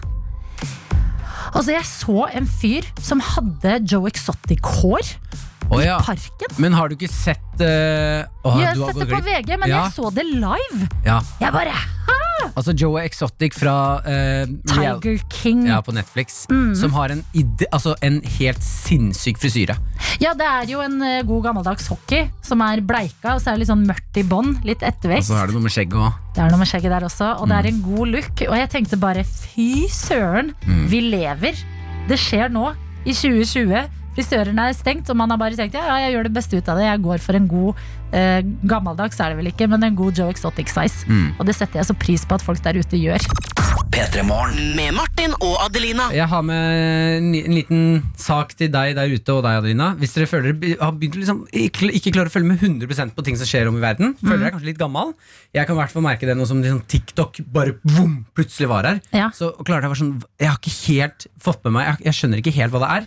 Altså, 1.55 1.71
jeg 1.73 1.87
så 1.87 2.27
en 2.35 2.47
fyr 2.61 2.87
som 2.99 3.21
hadde 3.23 3.77
Joe 3.93 4.11
Exotic-hår. 4.11 5.13
Å 5.73 5.81
ja. 5.83 5.97
parken? 6.05 6.57
Men 6.61 6.75
har 6.77 6.89
du 6.91 6.97
ikke 6.99 7.09
sett 7.11 7.41
uh, 7.63 8.27
oh, 8.45 8.59
jeg 8.61 8.75
har 8.75 8.77
sett 8.93 9.01
det 9.01 9.09
på. 9.11 9.21
VG, 9.25 9.55
men 9.61 9.71
ja, 9.71 9.85
jeg 9.87 9.95
så 9.97 10.11
det 10.15 10.27
live. 10.29 10.89
ja. 11.07 11.21
Jeg 11.41 11.55
bare 11.55 11.73
Hæ? 11.75 12.21
Altså 12.59 12.75
Joe 12.77 13.01
Exotic 13.01 13.55
fra 13.57 13.75
uh, 14.05 14.51
Tiger 14.69 15.21
King. 15.33 15.63
Ja, 15.71 15.79
på 15.81 15.95
Netflix. 15.97 16.43
Mm. 16.51 16.75
Som 16.77 16.93
har 16.93 17.15
en, 17.15 17.23
ide, 17.33 17.65
altså 17.73 17.95
en 18.05 18.19
helt 18.37 18.61
sinnssyk 18.67 19.39
frisyre. 19.41 19.77
Ja, 20.21 20.35
det 20.37 20.45
er 20.45 20.69
jo 20.69 20.83
en 20.85 20.99
uh, 21.01 21.23
god 21.27 21.47
gammeldags 21.49 21.87
hockey 21.89 22.27
som 22.45 22.61
er 22.67 22.83
bleika, 22.85 23.37
og 23.37 23.41
så 23.41 23.51
er 23.53 23.57
det 23.57 23.65
litt 23.65 23.73
sånn 23.73 23.87
mørkt 23.89 24.21
i 24.21 24.27
bånn. 24.29 24.53
Litt 24.67 24.85
Og 24.85 25.09
så 25.25 25.39
er 25.41 25.49
det 25.49 25.57
noe 25.57 25.65
med 25.65 25.73
skjegget 25.73 25.97
òg. 26.05 26.21
Det 26.37 26.43
er 26.45 26.53
noe 26.53 26.61
med 26.61 26.69
skjegget 26.69 26.93
der 26.99 27.09
også, 27.09 27.31
og 27.41 27.49
det 27.49 27.57
er 27.57 27.65
Mm. 27.65 27.73
en 27.73 27.83
god 27.97 28.09
look. 28.19 28.45
Og 28.51 28.57
jeg 28.61 28.71
tenkte 28.71 29.01
bare 29.01 29.25
fy 29.25 29.87
søren, 29.89 30.53
Mm. 30.67 30.87
vi 30.91 31.01
lever. 31.01 31.55
Det 32.09 32.19
skjer 32.21 32.51
nå, 32.53 32.75
i 33.07 33.13
2020. 33.15 33.89
Frisørene 34.15 34.69
er 34.71 34.77
stengt, 34.79 35.11
og 35.11 35.19
man 35.19 35.33
har 35.33 35.41
bare 35.41 35.59
tenkt 35.59 35.75
ja, 35.75 35.85
ja, 35.89 35.97
jeg 36.05 36.15
gjør 36.15 36.29
det 36.29 36.35
beste 36.37 36.59
ut 36.59 36.69
av 36.71 36.79
det. 36.79 36.87
Jeg 36.87 37.03
går 37.03 37.23
for 37.25 37.39
en 37.39 37.49
god 37.51 37.85
eh, 38.15 38.41
gammeldags 38.71 39.19
er 39.21 39.35
det 39.35 39.41
vel 39.43 39.51
ikke, 39.53 39.69
men 39.71 39.83
en 39.91 39.99
god 39.99 40.17
Joe 40.21 40.31
Exotic 40.33 40.71
size. 40.73 41.05
Mm. 41.11 41.35
Og 41.39 41.47
det 41.51 41.57
setter 41.59 41.81
jeg 41.83 41.91
så 41.91 41.97
pris 41.99 42.25
på 42.25 42.39
at 42.39 42.45
folk 42.47 42.63
der 42.65 42.79
ute 42.81 43.01
gjør. 43.01 43.27
Med 43.95 44.91
Martin 44.97 45.35
og 45.43 45.55
Adelina. 45.65 46.09
Jeg 46.15 46.27
har 46.31 46.43
med 46.47 47.19
en, 47.21 47.29
en 47.39 47.55
liten 47.55 47.83
sak 48.19 48.55
til 48.59 48.71
deg 48.75 48.95
der 48.97 49.11
ute 49.13 49.35
og 49.37 49.43
deg, 49.47 49.59
Adelina. 49.61 49.93
Hvis 50.01 50.15
dere 50.17 50.27
føler 50.31 50.55
dere 50.59 50.79
har 50.81 50.95
begynt 50.99 51.19
å 51.19 51.21
liksom, 51.23 51.41
ikke, 51.51 51.91
ikke 52.01 52.13
klarer 52.17 52.31
å 52.31 52.35
følge 52.35 52.51
med 52.51 52.63
100% 52.65 53.15
på 53.15 53.25
ting 53.27 53.39
som 53.39 53.47
skjer 53.49 53.71
om 53.71 53.79
i 53.79 53.83
verden, 53.85 54.15
føler 54.19 54.35
Mm. 54.35 54.43
dere 54.43 54.53
kanskje 54.57 54.71
litt 54.73 54.81
gammel. 54.81 55.13
Jeg 55.55 55.67
kan 55.69 55.77
i 55.77 55.81
hvert 55.83 55.95
fall 55.95 56.07
merke 56.07 56.27
det 56.27 56.35
nå 56.39 56.47
som 56.51 56.63
liksom, 56.63 56.81
TikTok 56.91 57.39
bare 57.55 57.77
boom, 57.85 58.17
plutselig 58.35 58.71
var 58.73 58.89
her. 58.91 59.01
Ja. 59.15 59.29
Så 59.35 59.53
klarte 59.63 59.87
jeg 59.87 59.95
å 59.95 60.01
sånn 60.03 60.15
Jeg 60.43 60.49
har 60.51 60.59
ikke 60.59 60.75
helt 60.89 61.27
fått 61.41 61.63
med 61.65 61.77
meg 61.77 61.87
Jeg, 61.87 62.01
jeg 62.09 62.19
skjønner 62.19 62.43
ikke 62.43 62.55
helt 62.59 62.75
hva 62.75 62.83
det 62.83 62.91
er. 62.97 63.07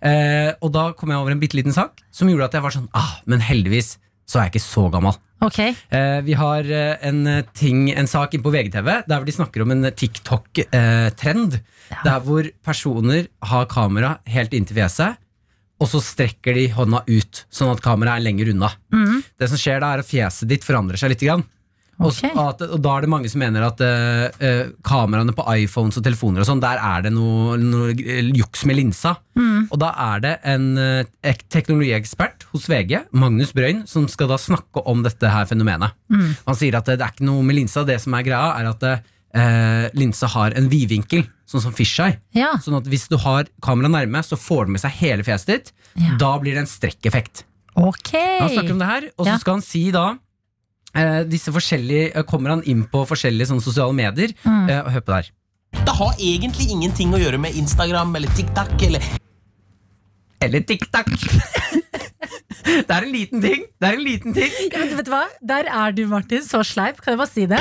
Eh, 0.00 0.52
og 0.62 0.70
da 0.72 0.84
kom 0.96 1.10
jeg 1.12 1.20
over 1.20 1.34
en 1.34 1.40
bitte 1.42 1.58
liten 1.58 1.74
sak 1.76 1.98
som 2.14 2.30
gjorde 2.30 2.46
at 2.48 2.54
jeg 2.56 2.64
var 2.64 2.72
sånn 2.72 2.86
ah, 2.96 3.18
Men 3.28 3.42
heldigvis 3.44 3.98
så 4.30 4.38
er 4.38 4.46
jeg 4.46 4.54
ikke 4.54 4.68
så 4.68 4.86
gammel. 4.92 5.18
Okay. 5.40 5.72
Eh, 5.88 6.20
vi 6.26 6.36
har 6.36 6.68
eh, 6.68 6.98
en 7.08 7.22
eh, 7.26 7.46
ting, 7.56 7.88
en 7.96 8.08
sak 8.10 8.34
inn 8.36 8.44
på 8.44 8.52
VGTV 8.52 8.90
der 9.08 9.16
hvor 9.16 9.26
de 9.26 9.34
snakker 9.34 9.64
om 9.64 9.72
en 9.72 9.88
TikTok-trend. 9.88 11.56
Der 12.04 12.20
hvor 12.26 12.46
personer 12.62 13.26
har 13.50 13.70
kamera 13.72 14.18
helt 14.30 14.52
inntil 14.54 14.78
fjeset, 14.78 15.16
og 15.80 15.88
så 15.88 16.02
strekker 16.04 16.54
de 16.54 16.66
hånda 16.76 17.00
ut, 17.08 17.44
sånn 17.50 17.72
at 17.72 17.80
kameraet 17.82 18.20
er 18.20 18.26
lenger 18.28 18.52
unna. 18.52 18.68
Mhm. 18.92 19.24
Det 19.40 19.48
som 19.48 19.58
skjer 19.58 19.80
da, 19.80 19.94
er 19.94 20.04
at 20.04 20.10
fjeset 20.10 20.50
ditt 20.50 20.66
forandrer 20.66 21.00
seg 21.00 21.14
litt. 21.14 21.24
Grann. 21.24 21.46
Og, 22.00 22.16
at, 22.24 22.62
og 22.64 22.78
da 22.80 22.94
er 22.96 23.04
det 23.04 23.10
mange 23.12 23.28
som 23.28 23.42
mener 23.42 23.64
at 23.66 23.80
uh, 23.84 24.70
kameraene 24.86 25.34
på 25.36 25.44
iPhones 25.60 25.98
og 26.00 26.04
telefoner 26.06 26.40
og 26.40 26.48
sånn, 26.48 26.62
der 26.62 26.80
er 26.80 27.04
det 27.04 27.12
noe, 27.12 27.58
noe 27.60 27.90
eh, 27.92 28.30
juks 28.38 28.64
med 28.68 28.78
linsa. 28.78 29.14
Mm. 29.36 29.66
Og 29.68 29.76
da 29.82 29.90
er 30.06 30.22
det 30.24 30.32
en 30.48 30.66
uh, 30.80 31.34
teknologiekspert 31.52 32.46
hos 32.54 32.68
VG, 32.72 32.96
Magnus 33.12 33.52
Brøyn, 33.56 33.84
som 33.90 34.08
skal 34.08 34.32
da 34.32 34.38
snakke 34.40 34.84
om 34.88 35.04
dette 35.04 35.28
her 35.28 35.48
fenomenet. 35.50 35.92
Mm. 36.08 36.30
Han 36.48 36.58
sier 36.58 36.78
at 36.80 36.88
det, 36.88 36.96
er 37.04 37.12
ikke 37.12 37.28
noe 37.28 37.44
med 37.44 37.58
linsa. 37.60 37.84
Det 37.84 37.98
som 38.00 38.16
er 38.16 38.24
greia, 38.26 38.54
er 38.60 38.72
at 38.72 39.92
linsa 39.94 40.26
har 40.32 40.56
en 40.58 40.64
vidvinkel, 40.72 41.20
sånn 41.46 41.62
som 41.62 41.74
fisheye. 41.76 42.16
Ja. 42.34 42.56
Sånn 42.64 42.74
at 42.80 42.88
hvis 42.90 43.04
du 43.12 43.14
har 43.22 43.46
kameraet 43.62 43.94
nærme, 43.94 44.24
så 44.26 44.34
får 44.34 44.66
den 44.66 44.74
med 44.74 44.82
seg 44.82 44.96
hele 44.98 45.22
fjeset 45.26 45.52
ditt. 45.52 45.70
Ja. 45.94 46.16
Da 46.18 46.32
blir 46.42 46.56
det 46.58 46.64
en 46.64 46.70
strekkeffekt. 46.72 47.44
ok. 47.78 48.10
Han 48.40 48.50
snakker 48.50 48.74
om 48.74 48.82
det 48.82 48.88
her, 48.90 49.06
og 49.14 49.26
så 49.26 49.30
Ja. 49.30 49.38
skal 49.38 49.54
han 49.60 49.62
si 49.62 49.84
da 49.94 50.08
eh, 50.96 51.20
disse 51.28 51.52
forskjellige 51.54 52.10
eh, 52.14 52.26
kommer 52.28 52.56
han 52.56 52.64
inn 52.68 52.84
på 52.90 53.04
forskjellige 53.08 53.50
sånne 53.50 53.64
sosiale 53.64 53.96
medier. 53.96 54.34
Mm. 54.44 54.68
Eh, 54.68 54.90
hør 54.96 55.04
på 55.04 55.12
det 55.12 55.20
her. 55.20 55.32
Det 55.80 55.96
har 56.00 56.14
egentlig 56.18 56.70
ingenting 56.74 57.14
å 57.14 57.20
gjøre 57.20 57.38
med 57.38 57.54
Instagram 57.58 58.16
eller 58.18 58.32
TikTok 58.38 58.74
eller 58.88 59.04
Eller 60.40 60.64
TikTok. 60.64 61.10
det 62.88 62.94
er 62.94 63.04
en 63.04 63.12
liten 63.12 63.42
ting. 63.42 63.64
Det 63.80 63.88
er 63.88 63.96
en 63.96 64.04
liten 64.04 64.34
ting. 64.36 64.52
Ja, 64.70 64.82
men 64.82 64.94
vet 64.98 65.08
du 65.08 65.12
hva? 65.12 65.22
Der 65.52 65.68
er 65.68 65.94
du, 65.96 66.02
Martin, 66.10 66.42
så 66.44 66.62
sleip. 66.66 67.00
Kan 67.04 67.14
jeg 67.14 67.20
bare 67.20 67.30
si 67.30 67.44
det? 67.50 67.60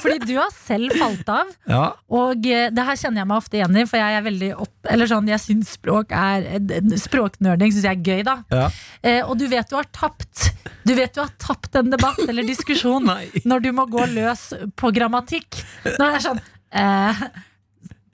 Fordi 0.00 0.18
du 0.24 0.34
har 0.38 0.52
selv 0.54 0.94
falt 0.98 1.30
av. 1.32 1.50
Ja. 1.70 1.82
Og 2.20 2.46
eh, 2.46 2.68
det 2.74 2.86
her 2.86 3.00
kjenner 3.00 3.22
jeg 3.22 3.30
meg 3.32 3.42
ofte 3.42 3.58
igjen 3.58 3.80
i, 3.82 3.84
for 3.90 4.00
jeg 4.00 4.18
er 4.18 4.26
veldig 4.26 4.50
opp, 4.66 4.74
Eller 4.94 5.10
sånn, 5.10 5.28
jeg 5.30 5.42
syns 5.42 5.74
språk 5.78 6.14
er 6.16 6.46
eh, 6.56 6.94
Språknerding 7.02 7.74
syns 7.74 7.88
jeg 7.88 8.00
er 8.00 8.06
gøy, 8.12 8.24
da. 8.30 8.38
Ja. 8.54 8.70
Eh, 9.02 9.20
og 9.24 9.36
du 9.40 9.46
vet 9.50 9.70
du 9.70 9.76
har 9.78 9.90
tapt. 9.94 10.50
Du 10.86 10.94
vet 10.96 11.14
du 11.14 11.22
har 11.22 11.34
tapt 11.42 11.76
en 11.78 11.92
debatt 11.92 12.22
eller 12.26 12.46
diskusjon 12.46 13.10
når 13.50 13.66
du 13.66 13.70
må 13.76 13.86
gå 13.90 14.06
løs 14.14 14.50
på 14.78 14.94
grammatikk. 14.96 15.62
Når 15.86 16.04
det 16.06 16.10
er 16.16 16.26
sånn 16.30 16.42
eh, 16.70 17.24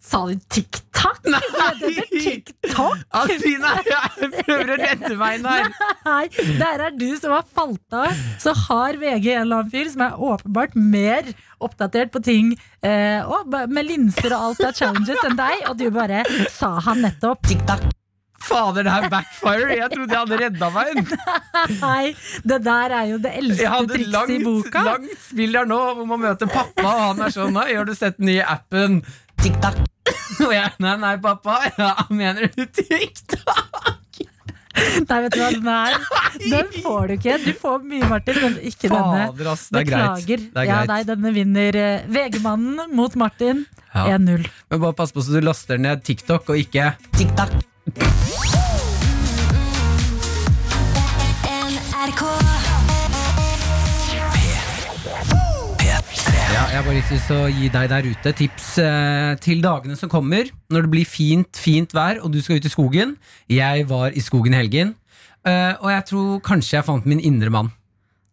Sa 0.06 0.20
du 0.28 0.36
TikTok? 0.54 1.24
Nei! 1.26 1.40
Det 1.80 1.90
heter 1.96 2.22
TikTok! 2.22 3.00
Adelina, 3.16 3.72
jeg 3.86 4.30
prøver 4.36 4.70
å 4.70 4.78
redde 4.78 5.12
meg 5.18 5.40
inn 5.40 5.48
her. 5.50 5.72
Nei, 6.06 6.22
der 6.60 6.84
er 6.88 6.94
du 6.94 7.08
som 7.18 7.34
har 7.34 7.46
falt 7.58 7.96
av. 7.96 8.22
Så 8.42 8.54
har 8.68 8.98
VG 9.00 9.32
en 9.34 9.42
eller 9.48 9.64
annen 9.64 9.72
fyr 9.72 9.90
som 9.90 10.04
er 10.06 10.22
åpenbart 10.30 10.78
mer 10.78 11.32
oppdatert 11.62 12.12
på 12.14 12.22
ting 12.22 12.52
eh, 12.84 13.18
og 13.24 13.50
med 13.50 13.88
linser 13.88 14.34
og 14.36 14.50
alt 14.50 14.64
av 14.68 14.78
challenges 14.78 15.22
enn 15.26 15.38
deg, 15.38 15.66
og 15.70 15.78
du 15.80 15.88
bare 15.94 16.22
sa 16.54 16.76
han 16.86 17.02
nettopp. 17.02 17.42
TikTok. 17.46 17.86
Fader, 18.46 18.86
det 18.86 18.92
her 18.92 19.08
backfire. 19.10 19.74
Jeg 19.74 19.90
trodde 19.90 20.14
jeg 20.14 20.20
hadde 20.22 20.38
redda 20.44 20.70
meg. 20.70 21.00
Nei, 21.82 22.14
det 22.46 22.60
der 22.68 22.94
er 23.00 23.10
jo 23.10 23.18
det 23.24 23.34
eldste 23.40 23.82
trikset 23.90 24.14
langt, 24.14 24.30
i 24.36 24.38
boka. 24.44 24.70
Jeg 24.70 24.78
hadde 24.78 24.86
langt 24.92 25.26
spill 25.26 25.58
der 25.58 25.70
nå 25.72 25.82
hvor 25.98 26.08
man 26.14 26.24
møter 26.28 26.52
pappa, 26.52 26.86
og 26.86 27.04
han 27.08 27.26
er 27.26 27.34
sånn 27.34 27.56
Nei, 27.56 27.68
har 27.74 27.88
du 27.88 27.94
sett 27.98 28.20
den 28.20 28.30
nye 28.30 28.46
appen? 28.54 29.00
TikTok. 29.42 29.82
Og 30.44 30.52
jeg 30.52 30.72
nei, 30.82 30.96
nei, 31.00 31.14
pappa. 31.22 31.58
Ja, 31.78 31.92
mener 32.10 32.50
du 32.52 32.64
TikTok? 32.66 33.92
Nei, 34.76 35.18
vet 35.24 35.32
du 35.32 35.38
hva, 35.40 35.46
den 35.54 35.68
her 35.70 35.94
Den 36.50 36.66
får 36.84 37.06
du 37.08 37.14
ikke. 37.14 37.36
Du 37.46 37.52
får 37.56 37.86
mye, 37.88 38.08
Martin, 38.10 38.40
men 38.42 38.58
ikke 38.60 38.90
denne. 38.92 39.22
Fader, 39.30 39.48
ass, 39.54 39.64
det 39.72 39.80
er 39.80 39.88
greit. 39.88 40.26
Det 40.28 40.36
er 40.60 40.68
Ja, 40.68 40.82
greit. 40.82 40.90
nei, 40.92 40.98
denne 41.08 41.32
vinner 41.36 41.78
eh, 41.80 42.04
VG-mannen 42.12 42.92
mot 42.98 43.16
Martin. 43.16 43.64
Ja. 43.94 44.04
1-0. 44.18 44.44
Men 44.70 44.84
bare 44.84 44.98
pass 45.00 45.16
på 45.16 45.24
så 45.24 45.38
du 45.38 45.40
laster 45.46 45.80
ned 45.80 46.04
TikTok 46.04 46.52
og 46.52 46.60
ikke 46.60 46.92
TikTok. 47.16 48.55
Jeg 56.76 56.82
har 56.82 56.90
bare 56.90 57.00
lyst 57.00 57.28
til 57.30 57.38
å 57.40 57.44
gi 57.48 57.68
deg 57.72 57.86
der 57.88 58.04
ute 58.04 58.30
tips 58.36 58.64
eh, 58.84 59.30
til 59.40 59.62
dagene 59.64 59.94
som 59.96 60.10
kommer. 60.12 60.50
Når 60.68 60.84
det 60.84 60.90
blir 60.92 61.08
fint, 61.08 61.56
fint 61.56 61.94
vær 61.96 62.18
og 62.20 62.34
du 62.34 62.36
skal 62.44 62.60
ut 62.60 62.68
i 62.68 62.72
skogen. 62.74 63.14
Jeg 63.48 63.86
var 63.88 64.12
i 64.12 64.20
skogen 64.20 64.52
i 64.52 64.58
helgen, 64.58 64.90
eh, 65.48 65.72
og 65.80 65.88
jeg 65.94 66.04
tror 66.10 66.42
kanskje 66.44 66.74
jeg 66.76 66.84
fant 66.84 67.08
min 67.08 67.22
indre 67.24 67.48
mann. 67.54 67.72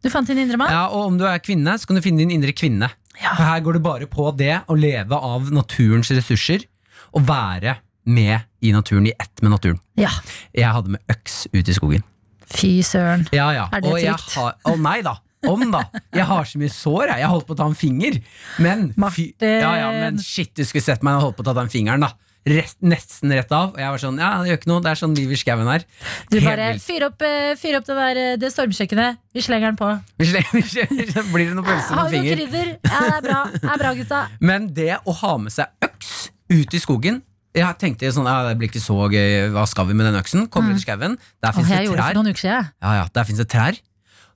Du 0.03 0.09
fant 0.11 0.27
din 0.27 0.43
indre 0.43 0.59
mann? 0.59 0.75
Ja, 0.75 0.89
og 0.91 1.13
om 1.13 1.21
du 1.21 1.23
er 1.29 1.39
kvinne, 1.39 1.77
så 1.79 1.87
kan 1.87 1.95
du 1.95 2.03
finne 2.03 2.19
din 2.19 2.35
indre 2.35 2.51
kvinne. 2.51 2.91
For 3.15 3.45
her 3.47 3.63
går 3.63 3.79
det 3.79 3.83
bare 3.87 4.11
på 4.11 4.27
det 4.35 4.57
å 4.67 4.75
leve 4.75 5.23
av 5.31 5.47
naturens 5.55 6.11
ressurser 6.11 6.67
og 7.15 7.23
være 7.29 7.77
med 8.11 8.43
i 8.59 8.75
naturen, 8.75 9.07
i 9.07 9.15
ett 9.15 9.39
med 9.39 9.55
naturen. 9.55 9.79
Ja. 9.95 10.11
Jeg 10.51 10.67
hadde 10.67 10.97
med 10.97 11.15
øks 11.15 11.45
ut 11.53 11.63
i 11.63 11.79
skogen. 11.79 12.03
Fy 12.51 12.81
søren. 12.83 13.23
Ja, 13.31 13.53
ja. 13.55 13.69
Er 13.71 13.87
det 13.87 13.95
trygt? 14.03 14.35
å 14.67 14.75
nei 14.83 14.99
da. 15.05 15.21
Om 15.49 15.71
da. 15.73 15.83
Jeg 16.15 16.25
har 16.29 16.43
så 16.49 16.59
mye 16.61 16.71
sår, 16.73 17.07
jeg. 17.13 17.19
Jeg 17.23 17.31
holdt 17.33 17.47
på 17.47 17.53
å 17.55 17.59
ta 17.59 17.65
en 17.69 17.75
finger. 17.75 18.19
Men, 18.63 18.91
fy, 19.11 19.29
ja, 19.41 19.71
ja, 19.81 19.89
men 19.91 20.17
shit, 20.23 20.53
du 20.55 20.63
skulle 20.63 20.83
sett 20.85 21.03
meg 21.03 21.17
jeg 21.17 21.25
holdt 21.27 21.37
på 21.39 21.43
å 21.45 21.49
ta 21.51 21.53
den 21.61 21.69
fingeren, 21.73 22.01
da. 22.05 22.11
Rett, 22.43 22.73
nesten 22.83 23.31
rett 23.31 23.51
av. 23.55 23.69
Og 23.71 23.77
jeg 23.79 23.87
var 23.87 24.01
sånn, 24.01 24.17
ja, 24.19 24.29
det 24.43 24.49
gjør 24.51 24.57
ikke 24.59 24.67
noe. 24.67 24.81
Det 24.83 24.89
er 24.91 24.99
sånn 24.99 25.13
liv 25.15 25.29
i 25.31 25.37
skauen 25.39 25.69
her. 25.71 25.85
Du 26.27 26.35
bare 26.43 26.65
fyr 26.83 27.05
opp, 27.07 27.21
eh, 27.23 27.53
fyr 27.55 27.77
opp 27.79 27.85
det, 27.87 27.95
der, 27.95 28.17
eh, 28.19 28.35
det 28.41 28.49
stormkjøkkenet. 28.51 29.17
Vi 29.33 29.43
slenger 29.45 29.71
den 29.71 29.77
på. 29.79 29.87
Blir 30.19 31.47
det 31.47 31.55
noe 31.55 31.63
pølser 31.67 31.95
med 31.95 32.11
vi 32.11 32.17
finger? 32.17 32.35
krydder? 32.41 32.71
Ja, 32.83 32.99
det 32.99 33.13
er 33.15 33.23
bra, 33.29 33.39
det 33.53 33.69
er 33.69 33.81
bra 33.83 33.93
gutta. 33.99 34.21
Men 34.43 34.67
det 34.75 34.89
å 35.07 35.15
ha 35.21 35.37
med 35.39 35.55
seg 35.55 35.71
øks 35.87 36.11
ut 36.51 36.75
i 36.75 36.81
skogen 36.83 37.21
Jeg 37.55 37.77
tenkte 37.79 38.09
sånn, 38.11 38.25
ja, 38.27 38.49
det 38.49 38.55
blir 38.57 38.67
ikke 38.71 38.81
så 38.81 38.95
gøy, 39.13 39.51
hva 39.53 39.63
skal 39.69 39.85
vi 39.85 39.93
med 39.93 40.07
den 40.09 40.17
øksen? 40.17 40.47
Kommer 40.49 40.73
Mm. 40.73 40.75
ut 40.75 40.81
i 40.81 40.85
skauen, 40.87 41.17
der 41.43 41.51
fins 41.53 41.67
det 41.69 41.81
trær. 41.93 42.13
noen. 42.17 42.33
Ja, 42.81 42.93
ja, 42.97 43.03
der 43.13 43.23
finnes 43.29 43.37
det 43.43 43.49
trær. 43.53 43.77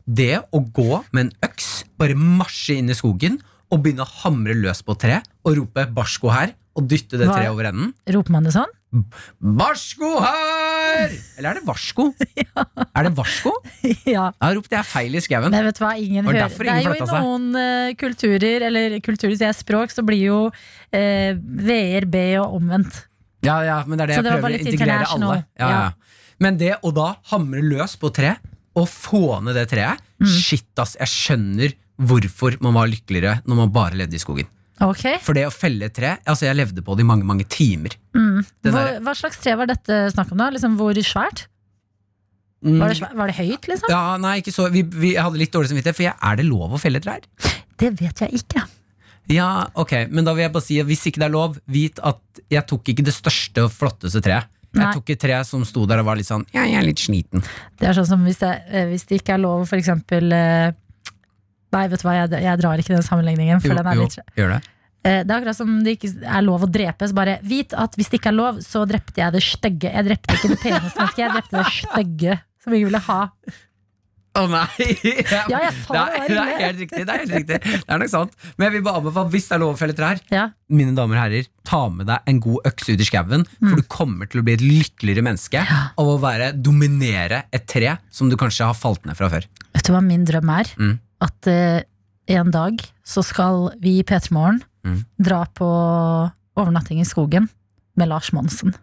Det 0.08 0.38
å 0.55 0.62
gå 0.64 1.01
med 1.12 1.26
en 1.26 1.32
øks, 1.49 1.84
bare 1.99 2.16
marsje 2.16 2.78
inn 2.80 2.89
i 2.91 2.95
skogen 2.95 3.41
og 3.68 3.82
begynne 3.84 4.05
å 4.05 4.14
hamre 4.24 4.55
løs 4.55 4.80
på 4.86 4.95
et 4.95 5.03
tre 5.03 5.20
og 5.43 5.58
rope 5.60 5.84
'barsko 5.91 6.32
her' 6.32 6.55
og 6.78 6.86
dytte 6.88 7.18
det 7.20 7.28
treet 7.28 7.49
over 7.51 7.68
enden. 7.72 7.93
Roper 8.14 8.36
man 8.36 8.45
det 8.45 8.53
sånn? 8.53 8.70
Barsko 9.41 10.12
her! 10.24 11.12
Eller 11.38 11.49
er 11.49 11.58
det 11.60 11.64
varsko? 11.68 12.05
Er 12.97 13.05
det 13.05 13.12
varsko? 13.18 13.51
ja. 14.16 14.30
Da 14.39 14.51
ropte 14.55 14.78
jeg 14.78 14.88
feil 14.89 15.18
i 15.18 15.22
skauen. 15.22 15.53
Hva, 15.53 15.91
ingen 15.99 16.26
det 16.26 16.45
Det 16.55 16.70
er 16.72 16.86
jo 16.86 16.93
i 16.95 17.08
noen 17.10 17.49
eh, 17.60 17.91
kulturer, 17.99 18.66
eller 18.70 18.97
kulturer 19.05 19.36
sier 19.36 19.51
jeg 19.51 19.60
språk, 19.60 19.93
så 19.93 20.05
blir 20.08 20.24
jo 20.24 20.39
uh, 20.49 21.32
V-er 21.68 22.08
B 22.10 22.24
og 22.41 22.58
omvendt. 22.62 23.03
Ja, 23.45 23.60
ja, 23.66 23.82
men 23.86 23.99
det 23.99 24.08
er 24.08 24.14
det 24.14 24.16
Så 24.18 24.24
jeg 24.24 24.28
det 24.30 24.38
prøver 24.38 24.55
å 24.55 24.62
integrere 24.64 25.10
alle. 25.18 25.39
Ja, 25.60 25.68
Ja. 25.68 25.70
ja. 25.76 26.24
Men 26.38 26.58
det 26.62 26.76
å 26.86 26.93
da 26.93 27.12
hamre 27.34 27.64
løs 27.66 27.97
på 27.97 28.14
tre 28.14 28.36
og 28.78 28.86
få 28.91 29.39
ned 29.45 29.57
det 29.57 29.69
treet 29.73 30.03
Mm. 30.17 30.32
Shit, 30.34 30.71
ass. 30.82 30.95
Jeg 30.97 31.11
skjønner 31.11 31.73
hvorfor 32.01 32.55
man 32.65 32.73
var 32.73 32.88
lykkeligere 32.89 33.36
når 33.45 33.59
man 33.59 33.73
bare 33.73 33.99
levde 33.99 34.17
i 34.17 34.21
skogen. 34.21 34.47
Okay. 34.82 35.19
For 35.21 35.38
det 35.38 35.43
å 35.47 35.53
felle 35.53 35.88
et 35.89 35.95
tre 35.97 36.15
Altså, 36.21 36.45
jeg 36.45 36.57
levde 36.57 36.84
på 36.86 36.93
det 36.97 37.01
i 37.01 37.07
mange, 37.09 37.25
mange 37.25 37.45
timer. 37.49 37.93
Mm. 38.17 38.43
Hva, 38.65 38.84
hva 39.05 39.13
slags 39.17 39.38
tre 39.41 39.55
var 39.57 39.69
dette 39.69 40.07
snakk 40.13 40.34
om, 40.34 40.41
da? 40.41 40.49
Liksom, 40.53 40.75
hvor 40.78 40.97
svært? 41.05 41.47
Mm. 42.65 42.80
Var 42.82 42.89
det, 42.89 42.97
svært? 42.97 43.13
var 43.17 43.30
det 43.30 43.38
høyt, 43.38 43.69
liksom? 43.69 43.93
Ja, 43.93 44.17
nei, 44.21 44.39
ikke 44.41 44.53
så 44.53 44.65
vi, 44.73 44.82
vi, 44.82 45.13
Jeg 45.13 45.21
hadde 45.21 45.38
litt 45.41 45.53
dårlig 45.53 45.69
samvittighet, 45.69 45.97
for 45.97 46.07
jeg, 46.07 46.17
er 46.17 46.39
det 46.41 46.47
lov 46.49 46.73
å 46.73 46.82
felle 46.82 47.01
trær? 47.03 47.25
Det 47.78 47.93
vet 47.99 48.25
jeg 48.25 48.41
ikke. 48.41 48.63
Ja, 49.30 49.67
ok, 49.78 50.07
men 50.09 50.25
da 50.25 50.34
vil 50.34 50.47
jeg 50.47 50.53
bare 50.55 50.65
si 50.65 50.80
at 50.82 50.88
hvis 50.88 51.03
ikke 51.09 51.21
det 51.21 51.28
er 51.28 51.36
lov, 51.36 51.57
vit 51.69 51.99
at 52.05 52.41
jeg 52.49 52.65
tok 52.69 52.93
ikke 52.93 53.05
det 53.05 53.13
største 53.13 53.67
og 53.67 53.73
flotteste 53.75 54.21
treet. 54.25 54.49
Nei. 54.78 54.86
Jeg 54.91 54.99
tok 55.01 55.09
et 55.15 55.19
tre 55.25 55.38
som 55.47 55.65
sto 55.67 55.86
der 55.89 55.99
og 56.03 56.05
var 56.09 56.19
litt 56.19 56.30
sånn 56.30 56.45
Ja, 56.53 56.63
jeg 56.69 56.78
er 56.80 56.86
litt 56.88 57.01
sliten. 57.01 57.43
Det 57.80 57.89
er 57.89 57.97
sånn 57.97 58.07
som 58.09 58.23
hvis 58.28 58.39
det, 58.41 58.51
eh, 58.69 58.86
hvis 58.91 59.05
det 59.09 59.21
ikke 59.21 59.36
er 59.36 59.41
lov, 59.43 59.65
for 59.69 59.78
eksempel 59.82 60.32
eh, 60.32 60.71
Nei, 61.75 61.84
vet 61.91 61.99
du 62.01 62.07
hva, 62.07 62.13
jeg, 62.21 62.32
jeg 62.45 62.59
drar 62.61 62.80
ikke 62.80 62.93
den 62.95 63.03
sammenligningen, 63.05 63.59
for 63.61 63.73
Jo, 63.73 63.78
den 63.82 63.88
er 63.91 63.97
jo, 63.99 64.05
litt 64.07 64.38
gjør 64.39 64.53
det. 64.55 64.59
Eh, 65.03 65.19
Det 65.23 65.32
er 65.32 65.36
akkurat 65.41 65.57
som 65.57 65.73
det 65.84 65.97
ikke 65.97 66.11
er 66.23 66.45
lov 66.45 66.63
å 66.63 66.69
drepe. 66.71 67.07
Så 67.11 67.15
bare 67.17 67.38
vit 67.43 67.73
at 67.75 67.95
hvis 67.99 68.09
det 68.11 68.21
ikke 68.21 68.32
er 68.32 68.38
lov, 68.38 68.61
så 68.63 68.86
drepte 68.88 69.19
jeg 69.19 69.36
det 69.36 69.43
stygge. 69.43 69.91
Jeg 69.91 70.07
drepte 70.07 70.38
ikke 70.38 70.51
det 70.53 70.59
peneste 70.63 71.01
mennesket, 71.01 71.23
jeg 71.25 71.34
drepte 71.36 71.57
det 71.59 71.73
stygge 71.75 72.38
som 72.63 72.73
ingen 72.75 72.89
ville 72.89 73.03
ha. 73.09 73.19
Å 74.38 74.44
nei! 74.52 74.88
Ja, 75.32 75.42
jeg 75.50 75.74
sa 75.86 76.04
det 76.14 76.28
det, 76.30 76.38
er, 76.38 76.52
helt 76.62 76.82
riktig. 76.84 77.04
Det 77.08 77.14
er 77.14 77.22
helt 77.24 77.34
riktig 77.34 77.58
Det 77.64 77.80
er 77.90 78.02
nok 78.04 78.12
sant. 78.12 78.36
Men 78.58 78.68
jeg 78.68 78.74
vil 78.78 78.84
bare 78.86 79.02
anbefale, 79.02 79.32
hvis 79.34 79.48
det 79.50 79.56
er 79.58 79.62
lov 79.64 79.74
å 79.74 79.80
felle 79.80 79.96
trær, 79.98 80.22
Ja. 80.34 80.44
mine 80.70 80.94
damer 80.98 81.18
og 81.18 81.24
herrer, 81.24 81.48
ta 81.68 81.82
med 81.90 82.08
deg 82.12 82.30
en 82.32 82.40
god 82.44 82.70
økse 82.70 82.94
ut 82.94 83.02
i 83.04 83.08
skauen, 83.10 83.46
Mm. 83.58 83.70
for 83.72 83.76
du 83.82 83.88
kommer 83.90 84.30
til 84.30 84.42
å 84.42 84.46
bli 84.48 84.54
et 84.58 84.64
lykkeligere 84.66 85.24
menneske 85.26 85.64
av 85.98 86.06
å 86.14 86.18
være, 86.22 86.52
dominere 86.62 87.44
et 87.52 87.66
tre 87.68 87.98
som 88.14 88.30
du 88.30 88.38
kanskje 88.38 88.66
har 88.70 88.78
falt 88.78 89.06
ned 89.10 89.18
fra 89.18 89.30
før. 89.34 89.48
Vet 89.74 89.86
du 89.90 89.94
hva 89.96 90.04
min 90.06 90.26
drøm 90.28 90.50
er? 90.60 90.70
Mm. 90.78 90.96
At 91.26 91.48
uh, 91.50 91.82
en 92.28 92.52
dag 92.54 92.82
så 93.08 93.24
skal 93.26 93.72
vi 93.82 93.98
i 94.00 94.04
P3 94.08 94.32
Morgen 94.36 94.64
Mm. 94.88 95.02
dra 95.20 95.42
på 95.58 95.66
overnatting 96.56 97.02
i 97.02 97.08
skogen 97.08 97.50
med 97.98 98.08
Lars 98.08 98.30
Monsen. 98.32 98.74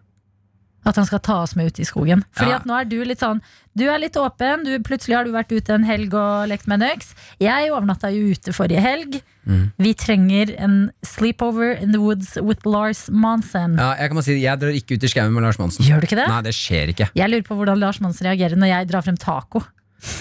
At 0.85 0.95
han 0.99 1.05
skal 1.09 1.19
ta 1.25 1.39
oss 1.41 1.55
med 1.57 1.71
ut 1.71 1.79
i 1.81 1.85
skogen. 1.87 2.21
Fordi 2.37 2.51
Ja. 2.51 2.57
at 2.61 2.65
nå 2.69 2.75
er 2.79 2.85
du 2.85 2.99
litt 3.03 3.19
sånn 3.19 3.41
Du 3.75 3.83
er 3.89 3.97
litt 3.99 4.15
åpen. 4.15 4.63
Du, 4.63 4.71
plutselig 4.79 5.15
har 5.17 5.25
du 5.25 5.31
vært 5.33 5.51
ute 5.51 5.73
en 5.73 5.83
helg 5.83 6.13
og 6.13 6.47
lekt 6.47 6.67
med 6.67 6.81
en 6.81 6.93
øks. 6.93 7.09
Jeg 7.41 7.71
overnatta 7.73 8.07
jo 8.13 8.29
ute 8.31 8.53
forrige 8.55 8.79
helg. 8.79 9.17
Mm. 9.45 9.71
Vi 9.77 9.93
trenger 9.93 10.53
en 10.57 10.91
sleepover 11.03 11.75
in 11.81 11.91
the 11.91 11.99
woods 11.99 12.37
with 12.41 12.63
Lars 12.65 13.09
Monsen. 13.09 13.75
Ja, 13.77 13.95
jeg 13.99 14.09
kan 14.09 14.15
bare 14.15 14.23
si 14.23 14.37
Jeg 14.39 14.59
drar 14.61 14.71
ikke 14.71 14.95
ut 14.95 15.03
i 15.03 15.07
skauen 15.11 15.33
med 15.33 15.43
Lars 15.43 15.59
Monsen. 15.59 15.83
Gjør 15.83 15.99
du 15.99 16.07
ikke 16.07 16.21
det? 16.21 16.27
Nei, 16.29 16.41
det 16.47 16.53
skjer 16.55 16.93
ikke. 16.93 17.09
Jeg 17.19 17.29
lurer 17.29 17.43
på 17.43 17.57
hvordan 17.59 17.79
Lars 17.83 17.99
Monsen 17.99 18.25
reagerer 18.29 18.55
når 18.55 18.71
jeg 18.71 18.87
drar 18.93 19.01
frem 19.03 19.17
taco. 19.17 19.59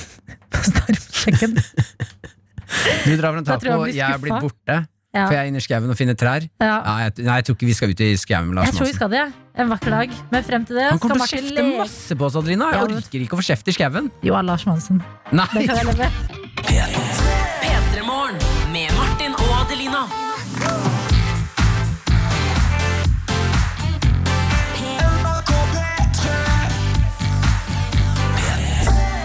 På 0.51 0.59
stormkjøkken. 0.65 1.55
Du 3.05 3.17
drar 3.21 3.33
frem 3.37 3.45
taco, 3.47 3.87
jeg 3.87 3.95
jeg 4.01 4.11
er 4.11 4.19
blitt 4.23 4.41
borte. 4.43 4.81
Ja. 5.15 5.29
For 5.29 5.37
jeg 5.37 5.45
er 5.45 5.51
inne 5.53 5.61
i 5.63 5.65
skauen 5.65 5.91
og 5.93 5.97
finner 5.99 6.17
trær. 6.19 6.43
Ja. 6.59 6.77
jeg, 7.05 7.13
nei, 7.23 7.37
jeg 7.39 7.47
tror 7.47 7.55
ikke 7.55 7.69
vi 7.69 7.75
skal 7.79 7.93
ut 7.95 8.01
i 8.03 8.09
skauen 8.19 8.49
med 8.51 8.59
Lars 8.59 8.67
Jeg 8.73 8.75
tror 8.81 8.89
vi 8.91 8.97
skal 8.97 9.13
det. 9.13 9.25
En 9.55 9.71
vakker 9.71 9.95
dag. 9.95 10.17
Men 10.35 10.43
frem 10.43 10.65
til 10.67 10.81
det 10.81 10.89
Han 10.91 10.99
kommer 10.99 11.23
til 11.23 11.39
å 11.39 11.43
kjefte 11.45 11.67
masse 11.79 12.17
på 12.19 12.27
oss, 12.27 12.35
Adelina. 12.41 12.73
Jeg 12.73 12.81
Ja, 12.81 12.87
men- 12.89 12.97
orker 12.99 13.21
ikke 13.23 13.39
å 13.39 13.43
få 13.43 13.47
kjeft 13.47 13.69
i 13.71 13.77
skauen. 13.79 14.11
Jo, 14.27 14.35
av 14.35 14.45
Lars 14.45 14.67
Monsen. 14.67 15.03
Nei. 15.31 15.47
Det 15.55 15.69
kan 15.69 15.77
jeg 15.77 15.87
leve. 15.87 16.11
P3 16.67 18.03
Morgen 18.05 18.39
med 18.75 18.91
Martin 18.99 19.33
og 19.39 19.51
Adelina. 19.63 20.09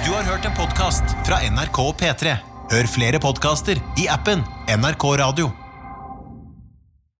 Du 0.05 0.13
har 0.15 0.23
hørt 0.23 0.45
en 0.45 0.55
podkast 0.57 1.03
fra 1.27 1.39
NRK 1.51 1.79
P3. 1.99 2.35
Hør 2.69 2.87
flere 2.89 3.19
podkaster 3.21 3.79
i 3.97 4.07
appen 4.13 4.43
NRK 4.69 5.03
Radio. 5.23 5.49